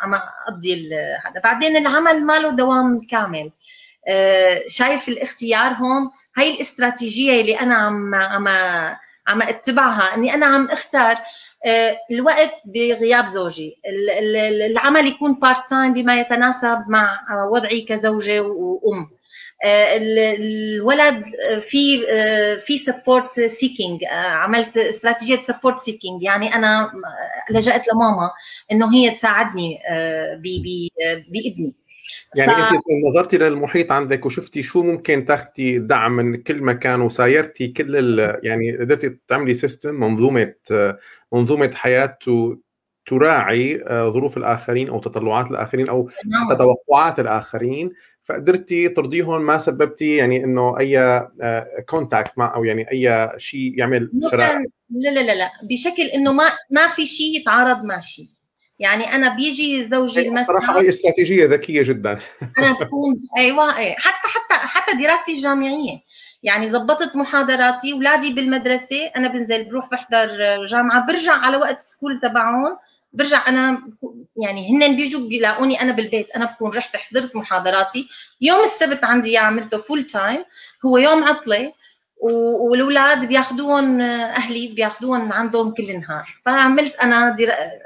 عم 0.00 0.14
أقضي 0.48 0.94
هذا 0.94 1.40
بعدين 1.44 1.76
العمل 1.76 2.24
ماله 2.24 2.50
دوام 2.50 3.00
كامل. 3.10 3.50
آه، 4.08 4.62
شايف 4.68 5.08
الاختيار 5.08 5.72
هون. 5.72 6.10
هاي 6.36 6.54
الاستراتيجية 6.54 7.40
اللي 7.40 7.60
أنا 7.60 7.74
عم 7.74 8.14
عم 8.14 8.48
عم 9.26 9.42
أتبعها. 9.42 10.14
إني 10.14 10.34
أنا 10.34 10.46
عم 10.46 10.68
أختار 10.68 11.18
آه، 11.66 11.98
الوقت 12.10 12.62
بغياب 12.74 13.26
زوجي. 13.26 13.76
العمل 14.66 15.06
يكون 15.06 15.34
part 15.34 15.68
time 15.68 15.92
بما 15.94 16.20
يتناسب 16.20 16.84
مع 16.88 17.18
وضعي 17.52 17.82
كزوجة 17.82 18.40
وأم. 18.40 19.10
الولد 19.64 21.24
في 21.60 22.06
في 22.60 22.76
support 22.76 23.32
seeking 23.32 24.04
عملت 24.14 24.76
استراتيجية 24.76 25.42
support 25.42 25.78
seeking 25.78 26.22
يعني 26.22 26.54
أنا 26.54 26.90
لجأت 27.50 27.88
لماما 27.88 28.30
إنه 28.72 28.94
هي 28.94 29.10
تساعدني 29.10 29.78
آه، 29.90 30.34
بإبني. 31.28 31.74
يعني 32.36 32.52
ف... 32.52 32.72
أنت 32.72 32.82
نظرتي 33.10 33.38
للمحيط 33.38 33.92
عندك 33.92 34.26
وشفتي 34.26 34.62
شو 34.62 34.82
ممكن 34.82 35.26
تأخذي 35.26 35.78
دعم 35.78 36.12
من 36.12 36.42
كل 36.42 36.62
مكان 36.62 37.00
وسايرتي 37.00 37.68
كل 37.68 37.96
ال... 37.96 38.40
يعني 38.42 38.76
قدرتي 38.76 39.18
تعملي 39.28 39.54
system 39.54 39.94
منظومة 39.94 40.54
منظومة 41.32 41.70
حياة 41.74 42.18
تراعي 43.06 43.82
آه، 43.86 44.10
ظروف 44.10 44.36
الآخرين 44.36 44.88
أو 44.88 45.00
تطلعات 45.00 45.50
الآخرين 45.50 45.88
أو. 45.88 46.10
توقعات 46.58 47.20
الآخرين. 47.20 47.92
فقدرتي 48.24 48.88
ترضيهم 48.88 49.42
ما 49.42 49.58
سببتي 49.58 50.16
يعني 50.16 50.44
إنه 50.44 50.78
أي 50.78 51.26
conflict 51.88 52.28
آه، 52.28 52.34
مع 52.36 52.54
أو 52.54 52.64
يعني 52.64 52.90
أي 52.92 53.30
شيء 53.38 53.78
يعمل 53.78 54.10
شراء 54.30 54.54
لا 54.90 55.10
لا 55.10 55.20
لا 55.20 55.34
لا 55.34 55.50
بشكل 55.62 56.02
إنه 56.02 56.32
ما 56.32 56.44
ما 56.70 56.88
في 56.88 57.06
شيء 57.06 57.40
يتعارض 57.40 57.84
مع 57.84 58.00
شيء 58.00 58.26
يعني 58.82 59.14
أنا 59.14 59.36
بيجي 59.36 59.84
زوجي 59.84 60.28
المسجد 60.28 60.46
صراحة 60.46 60.80
هي 60.80 60.88
استراتيجية 60.88 61.46
ذكية 61.46 61.82
جدا. 61.82 62.18
أنا 62.58 62.72
بكون 62.72 63.16
أيوه 63.38 63.78
إيه 63.78 63.94
حتى 63.94 64.28
حتى 64.28 64.54
حتى 64.54 64.92
دراستي 64.96 65.32
الجامعية. 65.32 65.98
يعني 66.42 66.68
زبطت 66.68 67.16
محاضراتي 67.16 67.92
أولادي 67.92 68.32
بالمدرسة 68.32 69.06
أنا 69.16 69.28
بنزل 69.28 69.68
بروح 69.70 69.90
بحضر 69.90 70.28
جامعة 70.64 71.06
برجع 71.06 71.32
على 71.32 71.56
وقت 71.56 71.76
ال 71.76 71.82
school 71.82 72.20
تبعهم. 72.22 72.78
برجع 73.12 73.48
أنا 73.48 73.82
يعني 74.36 74.70
هن 74.70 74.96
بيجوا 74.96 75.28
بيلاقوني 75.28 75.80
أنا 75.80 75.92
بالبيت. 75.92 76.30
أنا 76.30 76.44
بكون 76.44 76.70
رحت 76.70 76.96
حضرت 76.96 77.36
محاضراتي. 77.36 78.08
يوم 78.40 78.60
السبت 78.62 79.04
عندي 79.04 79.38
عملته 79.38 79.78
full 79.78 80.04
time 80.04 80.44
هو 80.86 80.98
يوم 80.98 81.24
عطلة 81.24 81.72
والأولاد 82.70 83.24
بياخذوهم 83.28 84.00
أهلي 84.00 84.66
بياخذوهم 84.68 85.32
عندهم 85.32 85.74
كل 85.74 85.90
النهار. 85.90 86.28
فعملت 86.46 86.96
أنا 86.96 87.36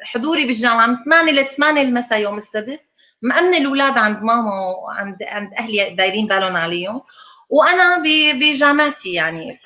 حضوري 0.03 0.47
بالجامعة 0.47 0.87
من 0.87 0.97
8 1.05 1.33
ل 1.33 1.45
8 1.49 1.83
المساء 1.83 2.21
يوم 2.21 2.37
السبت. 2.39 2.81
مأمنة 3.23 3.59
الأولاد 3.59 3.99
عند 3.99 4.23
ماما 4.23 4.61
وعند 4.61 5.17
عند 5.23 5.55
أهلي 5.59 5.95
دايرين 5.95 6.27
بالهم 6.27 6.57
عليهم. 6.57 7.03
وأنا 7.49 8.03
بجامعتي 8.33 9.13
يعني. 9.13 9.59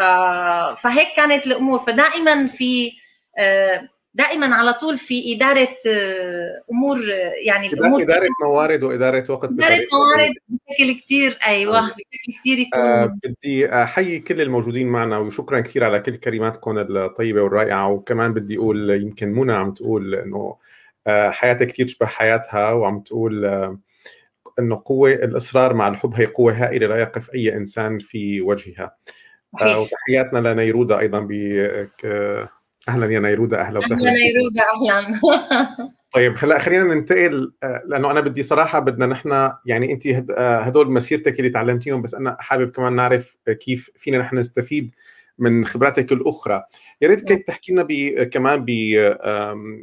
فهيك 0.77 1.09
كانت 1.17 1.47
الأمور. 1.47 1.79
فدائما 1.87 2.47
في 2.47 2.93
آه، 3.39 3.89
دائما 4.15 4.55
على 4.55 4.73
طول 4.73 4.99
في 4.99 5.37
إدارة 5.37 5.77
آه، 5.89 6.63
أمور 6.71 6.97
آه، 6.99 7.33
يعني 7.47 7.67
الأمور 7.67 8.03
إدارة 8.03 8.29
موارد 8.43 8.83
وإدارة 8.83 9.33
وقت 9.33 9.49
إدارة 9.49 9.79
موارد 9.93 10.35
بشكل 10.49 11.01
كثير 11.01 11.39
أيوه 11.47 11.81
بشكل 11.81 12.41
كثير 12.41 12.59
يكون. 12.59 12.81
آه 12.81 13.17
بدي 13.25 13.73
أحيي 13.73 14.19
كل 14.21 14.41
الموجودين 14.41 14.87
معنا 14.87 15.19
وشكرا 15.19 15.61
كثير 15.61 15.85
على 15.85 16.01
كل 16.01 16.17
كلماتكم 16.17 16.79
الطيبة 16.79 17.43
والرائعة 17.43 17.89
وكمان 17.89 18.35
بدي 18.35 18.57
أقول 18.57 18.91
يمكن 18.91 19.29
منى 19.29 19.53
عم 19.53 19.75
تقول 19.75 20.15
إنه 20.15 20.57
آه 21.07 21.31
حياتها 21.31 21.65
كثير 21.65 21.87
تشبه 21.87 22.07
حياتها 22.07 22.73
وعم 22.73 23.01
تقول 23.01 23.45
إنه 24.59 24.83
قوة 24.85 25.13
الإصرار 25.13 25.75
مع 25.75 25.89
الحب 25.89 26.15
هي 26.15 26.27
قوة 26.27 26.53
هائلة 26.53 26.87
لا 26.87 26.97
يقف 26.97 27.35
أي 27.35 27.57
إنسان 27.57 27.99
في 27.99 28.41
وجهها. 28.41 28.97
وتحياتنا 29.53 30.49
لنيرودا 30.49 30.99
أيضا 30.99 31.21
ب 31.21 31.33
أهلا 32.89 33.13
يا 33.13 33.21
نيرودا 33.21 33.61
أهلا 33.61 33.79
وسهلا 33.79 33.97
أهلا 33.97 34.13
نيرودا 34.13 34.63
أهلا. 34.63 35.21
طيب 36.15 36.35
هلا 36.39 36.59
خلينا 36.59 36.95
ننتقل 36.95 37.53
آه، 37.63 37.83
لأنه 37.87 38.11
أنا 38.11 38.21
بدي 38.21 38.43
صراحة 38.43 38.79
بدنا 38.81 39.07
نحن 39.07 39.53
يعني 39.67 39.93
أنت 39.93 40.07
آه، 40.31 40.59
هدول 40.61 40.91
مسيرتك 40.91 41.39
اللي 41.39 41.51
تعلمتيهم 41.51 42.03
بس 42.03 42.15
أنا 42.15 42.37
حابب 42.41 42.71
كمان 42.71 42.93
نعرف 42.93 43.37
كيف 43.61 43.91
فينا 43.97 44.19
نحن 44.19 44.39
نستفيد 44.39 44.95
من 45.39 45.65
خبراتك 45.65 46.13
الأخرى. 46.13 46.63
يا 47.03 47.09
ريت 47.09 47.25
كيف 47.29 47.43
تحكي 47.47 47.73
لنا 47.73 47.85
كمان 48.25 48.65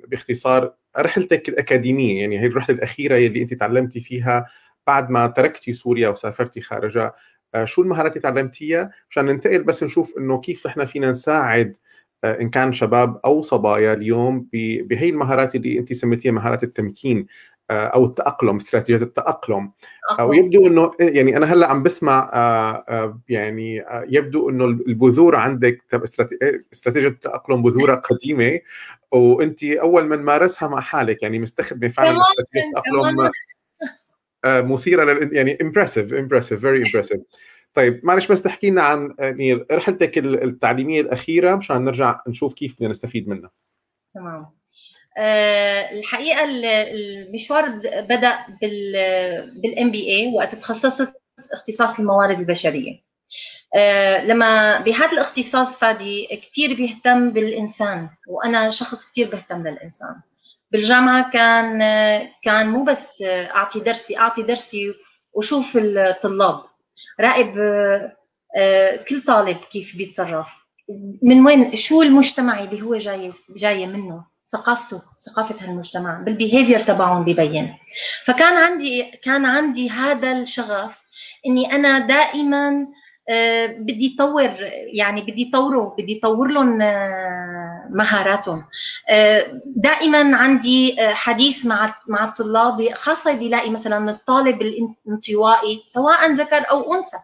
باختصار 0.07 0.73
رحلتك 0.97 1.49
الأكاديمية 1.49 2.19
يعني 2.21 2.39
هي 2.39 2.45
الرحلة 2.45 2.75
الأخيرة 2.75 3.17
اللي 3.17 3.41
أنت 3.41 3.53
تعلمتي 3.53 3.99
فيها 3.99 4.45
بعد 4.87 5.09
ما 5.09 5.27
تركتي 5.27 5.73
سوريا 5.73 6.09
وسافرتي 6.09 6.61
خارجها. 6.61 7.13
آه، 7.55 7.65
شو 7.65 7.81
المهارات 7.81 8.11
اللي 8.11 8.21
تعلمتيها؟ 8.21 8.91
مشان 9.09 9.25
ننتقل 9.25 9.63
بس 9.63 9.83
نشوف 9.83 10.17
إنه 10.17 10.39
كيف 10.39 10.67
إحنا 10.67 10.85
فينا 10.85 11.11
نساعد 11.11 11.67
آه، 11.69 11.86
إن 12.23 12.49
كان 12.49 12.73
شباب 12.73 13.19
أو 13.25 13.41
صبايا 13.41 13.93
اليوم 13.93 14.47
بهي 14.53 15.09
المهارات 15.09 15.55
اللي 15.55 15.79
انت 15.79 15.93
سميتيها 15.93 16.31
مهارات 16.31 16.63
التمكين 16.63 17.27
آه، 17.69 17.87
أو 17.87 18.05
التأقلم 18.05 18.55
استراتيجيه 18.55 19.03
التأقلم. 19.03 19.71
ويبدو 20.19 20.67
إنه 20.67 20.91
يعني 20.99 21.37
أنا 21.37 21.53
هلأ 21.53 21.67
عم 21.67 21.83
بسمع 21.83 22.31
يعني 23.29 23.83
يبدو 24.07 24.49
إنه 24.49 24.65
البذور 24.65 25.35
عندك 25.35 25.83
استراتيجية 26.73 27.07
التأقلم 27.07 27.63
بذورها 27.63 27.95
قديمة 28.09 28.59
وانت 29.11 29.63
أول 29.63 30.07
من 30.07 30.17
مارسها 30.17 30.67
مع 30.67 30.81
حالك 30.81 31.23
يعني 31.23 31.39
مستخدمة 31.39 31.89
فعلا 31.89 32.17
استراتيجية 32.17 32.69
التأقلم 32.69 33.29
مثيرة 34.45 35.03
لل 35.03 35.35
يعني 35.35 35.57
impressive 35.61 36.13
impressive 36.13 36.61
very 36.61 36.77
impressive 36.77 37.21
طيب 37.77 38.01
معلش 38.03 38.27
بس 38.27 38.41
تحكي 38.41 38.69
لنا 38.69 38.81
عن 38.81 39.15
يعني 39.19 39.53
رحلتك 39.71 40.17
التعليمية 40.17 41.01
الأخيرة 41.01 41.55
مشان 41.55 41.85
نرجع 41.85 42.21
نشوف 42.27 42.53
كيف 42.53 42.75
بدنا 42.75 42.89
نستفيد 42.89 43.29
منها. 43.29 43.51
تمام. 44.13 44.45
أه 45.17 45.91
الحقيقة 45.91 46.45
المشوار 46.45 47.69
بدأ 47.85 48.37
بال 48.61 48.93
بالام 49.61 49.91
بي 49.91 50.09
اي 50.09 50.33
وقت 50.35 50.55
تخصصت 50.55 51.13
اختصاص 51.53 51.99
الموارد 51.99 52.39
البشرية. 52.39 52.99
أه 53.75 54.25
لما 54.25 54.81
بهذا 54.81 55.11
الاختصاص 55.11 55.79
فادي 55.79 56.27
كثير 56.27 56.73
بيهتم 56.73 57.29
بالإنسان 57.31 58.09
وأنا 58.27 58.69
شخص 58.69 59.11
كثير 59.11 59.29
بهتم 59.29 59.67
للانسان 59.67 60.15
بالجامعة 60.71 61.31
كان 61.31 61.79
كان 62.43 62.69
مو 62.69 62.83
بس 62.83 63.23
أعطي 63.27 63.79
درسي 63.79 64.17
أعطي 64.17 64.43
درسي 64.43 64.93
وشوف 65.33 65.77
الطلاب. 65.77 66.63
راقب 67.19 67.57
آه، 68.57 68.95
كل 69.09 69.21
طالب 69.21 69.57
كيف 69.71 69.97
بيتصرف؟ 69.97 70.49
من 71.21 71.45
وين؟ 71.45 71.75
شو 71.75 72.01
المجتمع 72.01 72.63
اللي 72.63 72.81
هو 72.81 72.95
جاي 72.95 73.33
جاي 73.55 73.87
منه؟ 73.87 74.23
ثقافته 74.51 75.01
ثقافة 75.19 75.65
هالمجتمع 75.65 76.19
بالبيهيفير 76.19 76.81
تبعهم 76.81 77.23
ببين. 77.23 77.73
فكان 78.25 78.57
عندي 78.57 79.11
كان 79.23 79.45
عندي 79.45 79.89
هذا 79.89 80.31
الشغف 80.31 81.01
إني 81.47 81.71
أنا 81.71 82.07
دائما 82.07 82.87
آه، 83.29 83.65
بدي 83.67 84.15
طور 84.17 84.49
يعني 84.93 85.21
بدي 85.21 85.49
طوره 85.53 85.95
بدي 85.97 86.19
طور 86.23 86.47
لهم 86.47 86.81
آه، 86.81 87.76
مهاراتهم. 87.89 88.65
دائما 89.65 90.37
عندي 90.37 90.95
حديث 90.99 91.65
مع 91.65 91.95
مع 92.07 92.25
الطلاب 92.25 92.93
خاصة 92.93 93.33
بيلاقي 93.33 93.69
مثلا 93.69 94.11
الطالب 94.11 94.61
الانطوائي 94.61 95.83
سواء 95.85 96.31
ذكر 96.31 96.69
أو 96.71 96.93
أنثى. 96.93 97.17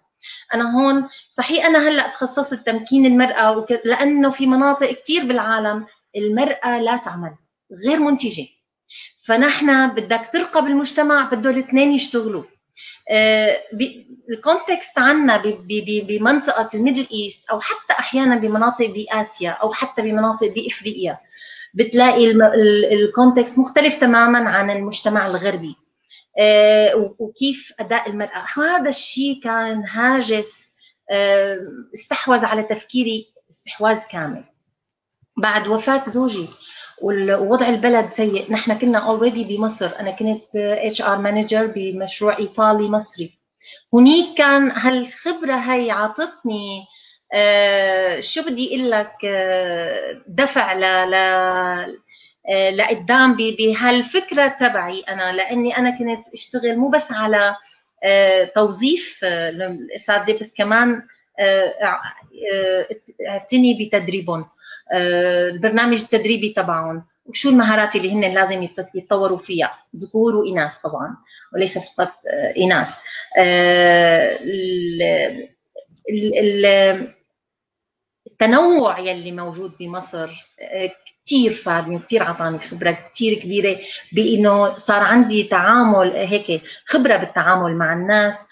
أنا 0.54 0.76
هون 0.76 1.10
صحيح 1.30 1.66
أنا 1.66 1.88
هلأ 1.90 2.08
تخصصت 2.08 2.54
تمكين 2.66 3.06
المرأة 3.06 3.66
لأنه 3.86 4.32
في 4.32 4.48
مناطق 4.48 4.92
كثير 4.92 5.26
بالعالم 5.26 5.86
المرأة 6.16 6.80
لا 6.82 6.98
تعمل 6.98 7.36
غير 7.88 8.00
منتجة. 8.00 8.46
فنحن 9.26 9.88
بدك 9.88 10.30
ترقى 10.34 10.62
بالمجتمع 10.64 11.30
بده 11.30 11.50
الاثنين 11.50 11.94
يشتغلوا. 11.94 12.44
آه، 12.44 12.53
ال 14.30 14.38
context 14.38 15.00
عنا 15.00 15.44
بمنطقة 16.08 16.70
ال 16.74 16.79
Middle 16.79 17.08
East 17.12 17.50
أو 17.50 17.60
حتى 17.60 17.94
أحيانا 18.00 18.36
بمناطق 18.36 18.86
باسيا 18.86 19.50
أو 19.50 19.74
حتى 19.74 20.02
بمناطق 20.02 20.48
بافريقيا 20.48 21.20
بتلاقي 21.74 22.32
ال 22.94 23.02
context 23.02 23.60
مختلف 23.60 23.96
تماما 23.96 24.50
عن 24.50 24.70
المجتمع 24.70 25.28
الغربي. 25.28 25.76
آه، 26.42 27.16
وكيف 27.20 27.74
أداء 27.80 28.10
المرأة. 28.10 28.46
هذا 28.58 28.90
الشيء 28.90 29.42
كان 29.44 29.84
هاجس 29.86 30.74
آه، 31.12 31.58
استحوذ 31.94 32.46
على 32.46 32.64
تفكيري 32.64 33.34
استحواذ 33.50 34.00
كامل. 34.12 34.44
بعد 35.38 35.68
وفاة 35.68 36.10
زوجي. 36.10 36.48
ووضع 37.02 37.70
البلد 37.70 38.12
سيء. 38.12 38.52
نحن 38.52 38.74
كنا 38.74 38.98
already 39.00 39.44
بمصر. 39.44 39.90
أنا 40.00 40.12
كنت 40.12 40.56
HR 40.56 41.18
manager 41.18 41.68
بمشروع 41.76 42.38
إيطالي 42.38 42.90
مصري. 42.90 43.40
هنيك 43.94 44.38
كان 44.38 44.72
هالخبرة 44.72 45.56
هي 45.56 45.92
عطتني 45.92 46.86
آه 47.34 48.20
شو 48.20 48.42
بدي 48.42 48.76
أقول 48.76 48.92
لك 48.92 49.12
آه 49.26 50.22
دفع 50.28 50.74
ل 50.74 51.12
ل 51.12 51.14
آه 52.50 52.70
لقدام 52.70 53.38
بهالفكرة 53.38 54.48
تبعي 54.48 55.00
أنا. 55.02 55.34
لأني 55.34 55.78
أنا 55.78 55.90
كنت 55.90 56.34
أشتغل 56.34 56.78
مو 56.78 56.90
بس 56.90 57.12
على 57.12 57.56
توظيف 58.56 59.20
الاساتذه 59.24 60.40
بس 60.40 60.54
كمان 60.58 61.02
اعتني 63.30 63.74
بتدريبهم. 63.80 64.46
البرنامج 64.94 66.00
التدريبي 66.00 66.50
تبعهم. 66.50 67.04
وشو 67.26 67.50
المهارات 67.50 67.96
اللي 67.96 68.12
هن 68.14 68.34
لازم 68.34 68.68
يتطوروا 68.96 69.38
فيها؟ 69.38 69.78
ذكور 69.96 70.36
وإناث 70.36 70.78
طبعا 70.78 71.18
وليس 71.54 71.78
فقط 71.78 72.12
آه، 72.34 72.54
إناث. 72.58 72.98
آه، 73.38 74.40
التنوع 78.44 79.00
يلي 79.00 79.32
موجود 79.32 79.72
بمصر 79.80 80.30
آه، 80.62 80.92
كثير 81.26 81.52
فادني 81.52 82.00
كثير 82.00 82.22
اعطاني 82.22 82.60
خبرة 82.60 82.98
كثير 83.12 83.40
كبيرة 83.40 83.78
بإنه 84.12 84.76
صار 84.76 85.04
عندي 85.04 85.44
تعامل 85.44 86.12
هيك 86.16 86.62
خبرة 86.86 87.18
بالتعامل 87.18 87.76
مع 87.76 87.94
الناس 87.94 88.48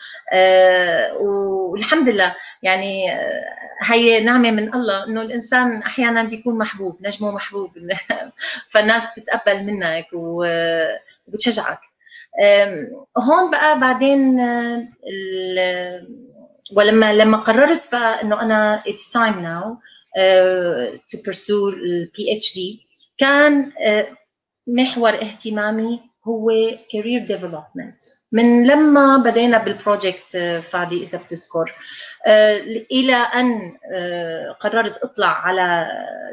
والحمد 1.21 2.09
لله. 2.09 2.35
يعني 2.63 3.11
هي 3.81 4.19
نعمة 4.23 4.51
من 4.51 4.73
الله 4.73 5.07
إنه 5.07 5.21
الإنسان 5.21 5.81
أحيانا 5.81 6.23
بيكون 6.23 6.57
محبوب 6.57 6.97
نجمه 7.01 7.31
محبوب 7.31 7.71
فالناس 8.71 9.13
تتقبل 9.13 9.63
منك 9.63 10.07
وبتشجعك. 10.13 11.79
هون 13.17 13.51
بقى 13.51 13.79
بعدين 13.79 14.39
ولما 16.75 17.13
لما 17.13 17.37
قررت 17.37 17.91
بقى 17.91 18.21
إنه 18.21 18.41
أنا 18.41 18.83
it's 18.87 19.09
time 19.09 19.35
now 19.41 19.77
uh, 20.17 20.97
to 21.11 21.17
pursue 21.21 21.73
ال 21.73 22.35
PhD 22.35 22.87
كان 23.17 23.71
uh, 23.71 24.05
محور 24.67 25.13
اهتمامي 25.13 25.99
هو 26.27 26.51
career 26.71 27.27
development. 27.27 28.21
من 28.31 28.67
لما 28.67 29.17
بدينا 29.17 29.63
بال 29.63 29.79
project 29.79 30.35
آه، 30.35 30.59
فادي 30.59 31.03
اذا 31.03 31.17
بتذكر 31.17 31.75
آه، 32.25 32.57
إلى 32.91 33.13
أن 33.15 33.77
آه، 33.93 34.51
قررت 34.59 34.97
أطلع 34.97 35.27
على 35.27 35.87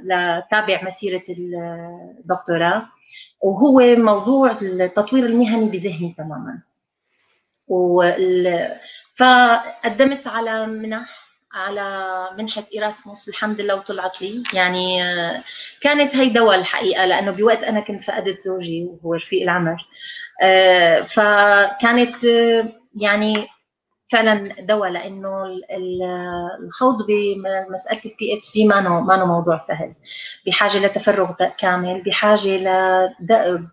لتابع 0.04 0.82
مسيرة 0.84 1.22
الدكتوراه 1.28 2.88
وهو 3.40 3.80
موضوع 3.96 4.58
التطوير 4.62 5.26
المهني 5.26 5.70
بذهني 5.70 6.14
تماما. 6.18 6.62
فقدمت 9.18 10.26
على 10.26 10.66
منح 10.66 11.28
على 11.52 12.28
منحة 12.38 12.64
إيراسموس 12.74 13.28
الحمد 13.28 13.60
لله 13.60 13.74
وطلعت 13.74 14.22
لي. 14.22 14.42
يعني 14.52 14.98
كانت 15.80 16.16
هي 16.16 16.28
دواء 16.28 16.58
الحقيقة 16.58 17.06
لأنه 17.06 17.30
بوقت 17.30 17.64
أنا 17.64 17.80
كنت 17.80 18.02
فقدت 18.02 18.40
زوجي 18.40 18.84
وهو 18.84 19.14
رفيق 19.14 19.42
العمر 19.42 19.76
آه، 20.42 21.00
فكانت 21.00 22.24
آه، 22.24 22.68
يعني 23.00 23.46
فعلا 24.12 24.54
دواء 24.60 24.90
لأنه 24.90 25.44
الخوض 26.64 26.96
بمسألة 27.08 28.00
ال 28.06 28.36
PhD 28.36 28.64
ما 28.64 29.24
موضوع 29.24 29.58
سهل. 29.58 29.94
بحاجة 30.46 30.86
لتفرغ 30.86 31.32
كامل 31.58 32.02
بحاجة 32.06 32.56
لدأب 33.20 33.68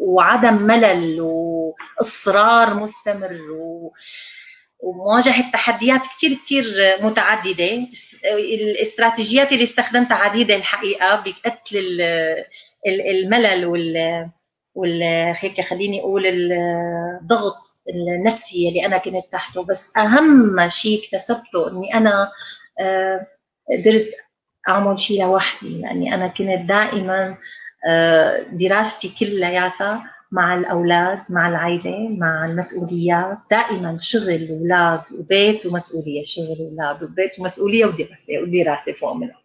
وعدم 0.00 0.54
ملل 0.62 1.20
واصرار 1.20 2.74
مستمر 2.74 3.40
و 3.52 3.92
ومواجهة 4.80 5.50
تحديات 5.52 6.00
كثير 6.06 6.34
كثير 6.44 6.64
متعددة. 7.02 7.86
الاستراتيجيات 8.34 9.52
اللي 9.52 9.62
استخدمتها 9.64 10.14
عديدة 10.14 10.56
الحقيقة 10.56 11.24
بقتل 11.24 12.00
الملل 12.86 13.66
وال 14.74 15.02
هيك 15.40 15.60
خليني 15.60 16.00
أقول 16.00 16.26
الضغط 16.26 17.60
النفسي 17.88 18.68
اللي 18.68 18.86
أنا 18.86 18.98
كنت 18.98 19.24
تحته. 19.32 19.64
بس 19.64 19.96
أهم 19.96 20.68
شيء 20.68 21.00
اكتسبته 21.04 21.70
إني 21.70 21.94
أنا 21.94 22.30
آه، 22.80 23.26
قدرت 23.72 24.10
أعمل 24.68 24.98
شيء 24.98 25.22
لوحدي. 25.22 25.80
لاني 25.80 26.14
أنا 26.14 26.26
كنت 26.28 26.68
دائما 26.68 27.36
دراستي 28.52 29.14
كلياتها 29.20 30.10
مع 30.32 30.54
الأولاد 30.54 31.18
مع 31.28 31.48
العائله 31.48 32.08
مع 32.08 32.44
المسؤوليات. 32.46 33.38
دائما 33.50 33.96
شغل 34.00 34.48
أولاد 34.50 35.00
وبيت 35.18 35.66
ومسؤولية 35.66 36.22
شغل 36.24 36.56
أولاد 36.70 37.02
وبيت 37.02 37.40
ومسؤولية 37.40 37.84
ودراسة 37.86 38.38
ودراسة 38.42 38.92
فوق 38.92 39.12
منها 39.12 39.36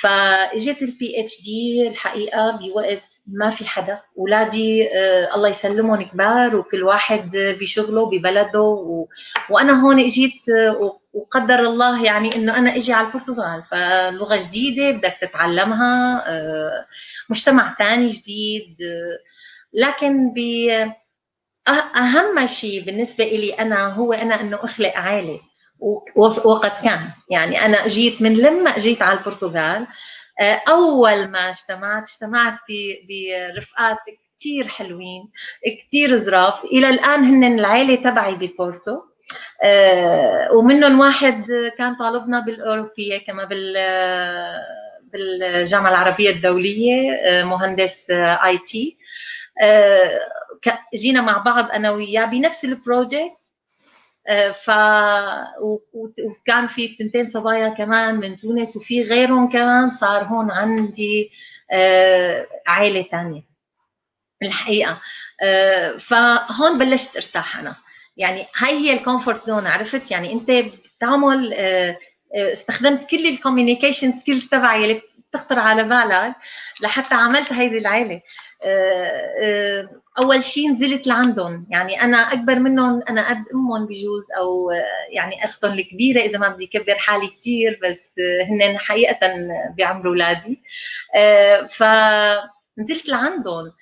فاجت 0.00 0.82
ال 0.82 1.20
PhD 1.20 1.88
الحقيقة 1.88 2.50
بوقت 2.50 3.20
ما 3.26 3.50
في 3.50 3.66
حدا 3.66 4.00
اولادي 4.18 4.88
آه 4.98 5.34
الله 5.34 5.48
يسلمهم 5.48 6.02
كبار 6.02 6.56
وكل 6.56 6.82
واحد 6.82 7.30
بشغله 7.60 8.10
ببلده 8.10 8.60
و... 8.60 9.06
وأنا 9.50 9.82
هون 9.84 10.00
إجيت 10.00 10.48
آه 10.48 10.98
وقدر 11.12 11.58
الله 11.60 12.04
يعني 12.04 12.36
إنه 12.36 12.58
أنا 12.58 12.76
إجي 12.76 12.92
على 12.92 13.06
البرتغال. 13.06 13.62
فلغة 13.70 14.36
جديدة 14.48 14.90
بدك 14.98 15.16
تتعلمها 15.20 16.24
آه 16.26 16.86
مجتمع 17.30 17.74
ثاني 17.78 18.10
جديد 18.10 18.76
لكن 19.72 20.34
ب 20.34 20.38
أهم 21.96 22.46
شيء 22.46 22.84
بالنسبة 22.84 23.24
لي 23.24 23.52
أنا 23.52 23.86
هو 23.94 24.12
أنا 24.12 24.40
إنه 24.40 24.64
أخلق 24.64 24.96
عائله 24.96 25.40
وقد 26.44 26.72
كان. 26.84 27.00
يعني 27.30 27.64
أنا 27.64 27.88
جيت 27.88 28.22
من 28.22 28.36
لما 28.36 28.78
جيت 28.78 29.02
على 29.02 29.18
البرتغال 29.18 29.86
آه، 30.40 30.60
أول 30.68 31.28
ما 31.28 31.50
اجتمعت 31.50 32.08
اجتمعت 32.08 32.58
برفقات 33.08 33.98
كثير 34.36 34.68
حلوين 34.68 35.28
كثير 35.86 36.18
ظراف 36.18 36.64
إلى 36.64 36.88
الآن 36.90 37.24
هن 37.24 37.44
العائله 37.58 37.94
تبعي 38.10 38.34
ببورتو 38.34 39.00
آه، 39.62 40.52
ومنهم 40.52 41.00
واحد 41.00 41.44
كان 41.78 41.94
طالبنا 41.94 42.40
بالأوروبية 42.40 43.18
كما 43.26 43.44
بال 43.44 43.74
بالجامعة 45.12 45.90
العربية 45.90 46.30
الدولية 46.30 47.12
آه، 47.12 47.44
مهندس 47.44 48.10
IT. 48.10 48.96
جينا 50.94 51.20
مع 51.22 51.38
بعض 51.38 51.70
أنا 51.70 51.90
وياه 51.90 52.26
بنفس 52.26 52.64
ال 52.64 52.74
project 52.74 53.43
ف 54.64 54.70
وكان 55.92 56.66
في 56.66 56.88
تنتين 56.88 57.26
صبايا 57.26 57.68
كمان 57.68 58.14
من 58.14 58.40
تونس 58.40 58.76
وفي 58.76 59.02
غيرهم 59.02 59.48
كمان 59.48 59.90
صار 59.90 60.22
هون 60.24 60.50
عندي 60.50 61.30
آه، 61.70 62.46
عائلة 62.66 63.02
ثانية 63.02 63.42
الحقيقة. 64.42 65.00
آه، 65.42 65.96
فهون 65.96 66.78
بلشت 66.78 67.16
أرتاح 67.16 67.58
أنا. 67.58 67.76
يعني 68.16 68.46
هاي 68.56 68.72
هي 68.78 68.92
ال 68.92 68.99
comfort 68.99 69.44
zone 69.44 69.66
عرفت؟ 69.66 70.10
يعني 70.10 70.32
أنت 70.32 70.50
بتعمل 70.96 71.54
استخدمت 72.34 73.06
كل 73.10 73.26
ال 73.26 73.32
communication 73.32 74.12
skills 74.12 74.48
تبعي 74.48 74.84
اللي 74.84 75.02
بتخطر 75.30 75.58
على 75.58 75.84
بالك 75.84 76.34
لحتى 76.80 77.14
عملت 77.14 77.52
هيدي 77.52 77.78
العائلة. 77.78 78.20
أول 80.18 80.44
شيء 80.44 80.70
نزلت 80.70 81.06
لعندهم. 81.06 81.66
يعني 81.70 82.02
أنا 82.02 82.32
أكبر 82.32 82.58
منهم 82.58 83.02
أنا 83.08 83.28
قد 83.28 83.44
أمهم 83.54 83.86
بجوز 83.86 84.32
أو 84.38 84.70
يعني 85.10 85.44
أختهم 85.44 85.72
الكبيرة 85.72 86.20
إذا 86.20 86.38
ما 86.38 86.48
بدي 86.48 86.66
كبر 86.66 86.94
حالي 86.94 87.28
كثير 87.40 87.80
بس 87.82 88.20
هن 88.50 88.78
حقيقة 88.78 89.18
بعمر 89.78 90.08
اولادي 90.08 90.62
فنزلت 91.68 93.08
لعندهم. 93.08 93.72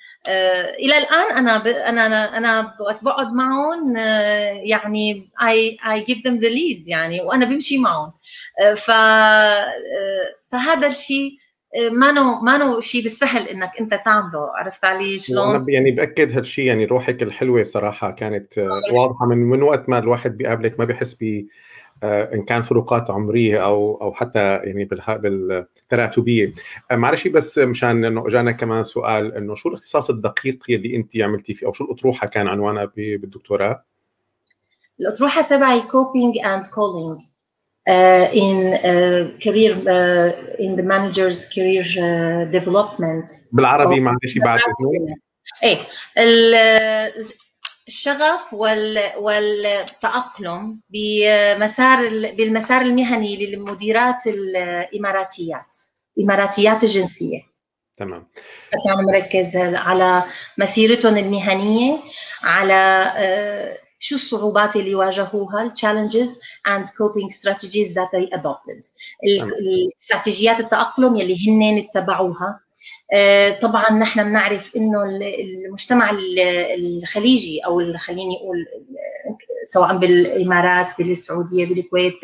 إلى 0.78 0.98
الآن 0.98 1.36
أنا 1.36 1.58
ب... 1.58 1.66
أنا 1.66 2.36
أنا 2.36 2.74
وقت 2.80 3.04
بقعد 3.04 3.32
معهم 3.32 3.96
يعني 4.64 5.30
I 5.42 5.78
I 5.90 6.00
give 6.00 6.24
them 6.26 6.40
the 6.40 6.48
lead 6.48 6.88
يعني 6.88 7.20
وأنا 7.20 7.44
بمشي 7.44 7.78
معهم. 7.78 8.12
ف 8.76 8.90
فهذا 10.52 10.86
الشيء 10.86 11.41
ما 11.92 12.12
نو 12.12 12.40
ما 12.40 12.56
نو 12.56 12.80
شيء 12.80 13.02
بالسهل 13.02 13.48
إنك 13.48 13.70
أنت 13.80 13.94
تعمله 14.04 14.50
عرفت 14.54 14.84
علي؟ 14.84 15.18
شلون؟ 15.18 15.64
يعني 15.68 15.90
بأكد 15.90 16.36
هالشيء 16.36 16.64
يعني 16.64 16.84
روحك 16.84 17.22
الحلوة 17.22 17.62
صراحة 17.62 18.10
كانت 18.10 18.58
واضحة 18.92 19.26
من 19.26 19.38
من 19.38 19.62
وقت 19.62 19.88
ما 19.88 19.98
الواحد 19.98 20.36
بيقابلك 20.36 20.78
ما 20.78 20.84
بيحس 20.84 21.16
ب 21.20 21.46
آه، 22.02 22.34
إن 22.34 22.42
كان 22.42 22.62
فروقات 22.62 23.10
عمرية 23.10 23.64
أو 23.64 23.94
أو 24.02 24.12
حتى 24.12 24.56
يعني 24.56 24.84
بالتراتبية. 24.84 26.54
آه، 26.90 26.96
معلش 26.96 27.28
بس 27.28 27.58
مشان 27.58 28.04
إنه 28.04 28.28
أجانا 28.28 28.52
كمان 28.52 28.84
سؤال 28.84 29.34
إنه 29.34 29.54
شو 29.54 29.68
الاختصاص 29.68 30.10
الدقيق 30.10 30.58
اللي 30.70 30.96
أنت 30.96 31.16
عملتي 31.16 31.54
فيه؟ 31.54 31.66
أو 31.66 31.72
شو 31.72 31.84
الأطروحة 31.84 32.26
كان 32.26 32.48
عنوانها 32.48 32.84
بالدكتوراه؟ 32.96 33.84
الأطروحة 35.00 35.42
تبعي 35.42 35.80
coping 35.80 36.38
and 36.38 36.66
calling 36.66 37.18
in 37.88 38.74
uh, 38.74 39.38
career 39.40 39.74
uh, 39.74 40.30
in 40.58 40.76
the 40.76 40.82
manager's 40.82 41.44
career 41.46 41.84
development. 42.52 43.30
بالعربي 43.52 44.00
معلش 44.00 44.38
بعد 44.44 44.60
إيه. 45.62 45.78
الشغف 47.88 48.52
وال 48.52 48.98
والتأقلم 49.18 50.80
بمسار 50.90 52.08
بالمسار 52.08 52.80
المهني 52.80 53.46
للمديرات 53.46 54.26
الإماراتيات 54.26 55.76
الإماراتيات 56.18 56.84
الجنسية. 56.84 57.40
تمام. 57.98 58.26
كان 58.84 59.04
مركز 59.04 59.56
على 59.56 60.24
مسيرتهم 60.58 61.16
المهنية 61.16 61.98
على 62.42 63.12
شو 64.02 64.14
الصعوبات 64.14 64.76
اللي 64.76 64.94
واجهوها 64.94 65.62
ال 65.62 65.69
challenges 65.69 66.40
and 66.66 66.88
coping 66.98 67.32
strategies 67.32 67.92
that 67.92 68.08
they 68.16 68.38
adopted. 68.38 68.88
الاستراتيجيات 69.24 70.60
التأقلم 70.60 71.16
يلي 71.16 71.48
هن 71.48 71.78
اتبعوها. 71.78 72.60
آه، 73.14 73.50
طبعا 73.50 73.92
نحن 73.92 74.24
بنعرف 74.24 74.76
إنه 74.76 75.04
المجتمع 75.40 76.10
الخليجي 76.78 77.60
أو 77.60 77.98
خليني 77.98 78.36
أقول 78.36 78.66
سواء 79.64 79.96
بالإمارات 79.96 80.92
بالسعودية 80.98 81.66
بالكويت 81.66 82.14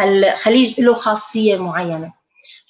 الخليج 0.00 0.80
له 0.80 0.94
خاصية 0.94 1.56
معينة. 1.56 2.12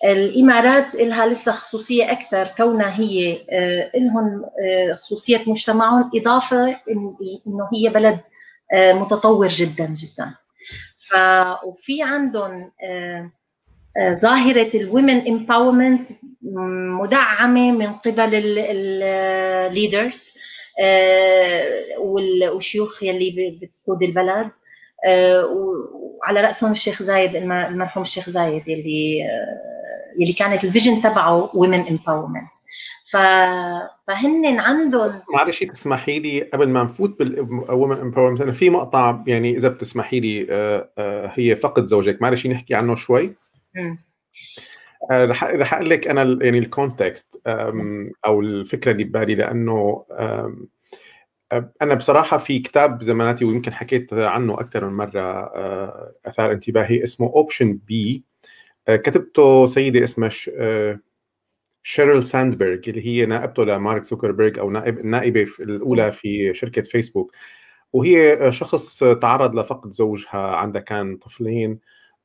الإمارات 0.05 0.95
لها 0.95 1.27
لسه 1.27 1.53
خصوصية 1.53 2.13
أكثر 2.13 2.47
كونها 2.57 3.01
هي 3.01 3.47
آه، 3.51 3.91
لهم 3.95 4.45
آه، 4.45 4.95
خصوصية 4.95 5.41
مجتمعهم 5.47 6.11
إضافة 6.15 6.81
إنه 7.47 7.69
هي 7.75 7.89
بلد 7.89 8.21
متطور 8.73 9.49
جدا 9.49 9.87
جدا. 9.87 10.35
ف 10.97 11.15
وفي 11.65 12.03
عندهم 12.03 12.73
آه، 12.85 13.31
آه، 13.99 14.15
ظاهرة 14.15 14.71
ال 14.77 14.86
women 14.86 15.29
empowerment 15.29 16.07
مدعمة 17.03 17.73
من 17.73 17.93
قبل 17.93 18.31
ال 18.35 18.59
leaders 18.59 20.31
والشيوخ 21.99 23.03
يلي 23.03 23.59
بتقود 23.63 24.03
البلد. 24.03 24.51
وعلى 26.25 26.41
رأسهم 26.41 26.73
الشيخ 26.73 27.03
زايد 27.03 27.37
المرحوم 27.37 28.03
الشيخ 28.03 28.31
زايد 28.31 28.69
يلي 28.69 29.19
يلي 30.19 30.33
كانت 30.33 30.65
ال 30.65 30.70
vision 30.70 31.03
تبعه 31.03 31.51
women 31.55 31.89
empowerment 31.89 32.51
فهن 33.15 34.59
عندهم 34.59 35.23
معلش 35.35 35.65
تسمحي 35.65 36.19
لي 36.19 36.43
قبل 36.43 36.69
ما 36.69 36.83
نفوت 36.83 37.19
بال 37.19 37.41
women 37.41 37.97
empowerment 37.97 38.41
أنا 38.41 38.53
في 38.53 38.71
مقطع 38.71 39.25
يعني 39.27 39.57
إذا 39.57 39.69
بتسمحي 39.69 40.21
لي 40.21 40.47
آه، 40.51 40.91
آه، 40.99 41.31
هي 41.35 41.57
فقد 41.57 41.87
زوجك. 41.87 42.23
معلش 42.23 42.47
نحكي 42.47 42.75
عنه 42.75 42.95
شوي. 42.95 43.35
آه، 45.11 45.25
رح 45.25 45.45
رح 45.45 45.75
أقول 45.75 45.91
لك 45.91 46.09
أنا 46.09 46.39
يعني 46.43 46.59
ال 46.59 46.69
context 46.69 47.43
أو 48.27 48.41
الفكرة 48.41 48.93
اللي 48.93 49.05
ببالي 49.05 49.35
لأنه 49.35 50.05
أنا 51.83 51.95
بصراحة 51.95 52.39
في 52.39 52.59
كتاب 52.59 53.03
زماناتي 53.03 53.45
ويمكن 53.45 53.73
حكيت 53.73 54.13
عنه 54.15 54.55
أكثر 54.55 54.89
من 54.89 54.97
مرة 54.97 55.53
أثار 56.27 56.53
انتباهي 56.53 57.03
اسمه 57.03 57.27
Option 57.27 57.79
B 57.87 58.25
كتبته 58.89 59.67
سيدة 59.67 60.05
اسمها 60.05 60.31
شيرل 61.85 62.25
ساندبرغ 62.25 62.79
اللي 62.89 63.07
هي 63.07 63.27
نائبته 63.27 63.65
لمارك 63.65 64.05
زوكربيرج 64.05 64.59
أو 64.59 64.71
نائب 64.71 64.99
النائبه 64.99 65.47
الأولى 65.61 66.13
في 66.13 66.55
شركة 66.55 66.83
فيسبوك. 66.83 67.33
وهي 67.93 68.39
شخص 68.53 69.05
تعرض 69.05 69.59
لفقد 69.59 69.91
زوجها 69.91 70.57
عندها 70.57 70.81
كان 70.83 71.17
طفلين 71.17 71.79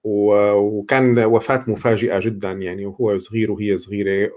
وكان 0.03 1.19
وفاة 1.19 1.63
مفاجئة 1.67 2.19
جدا 2.19 2.51
يعني 2.51 2.85
وهو 2.85 3.17
صغير 3.17 3.51
وهي 3.51 3.77
صغيرة. 3.77 4.31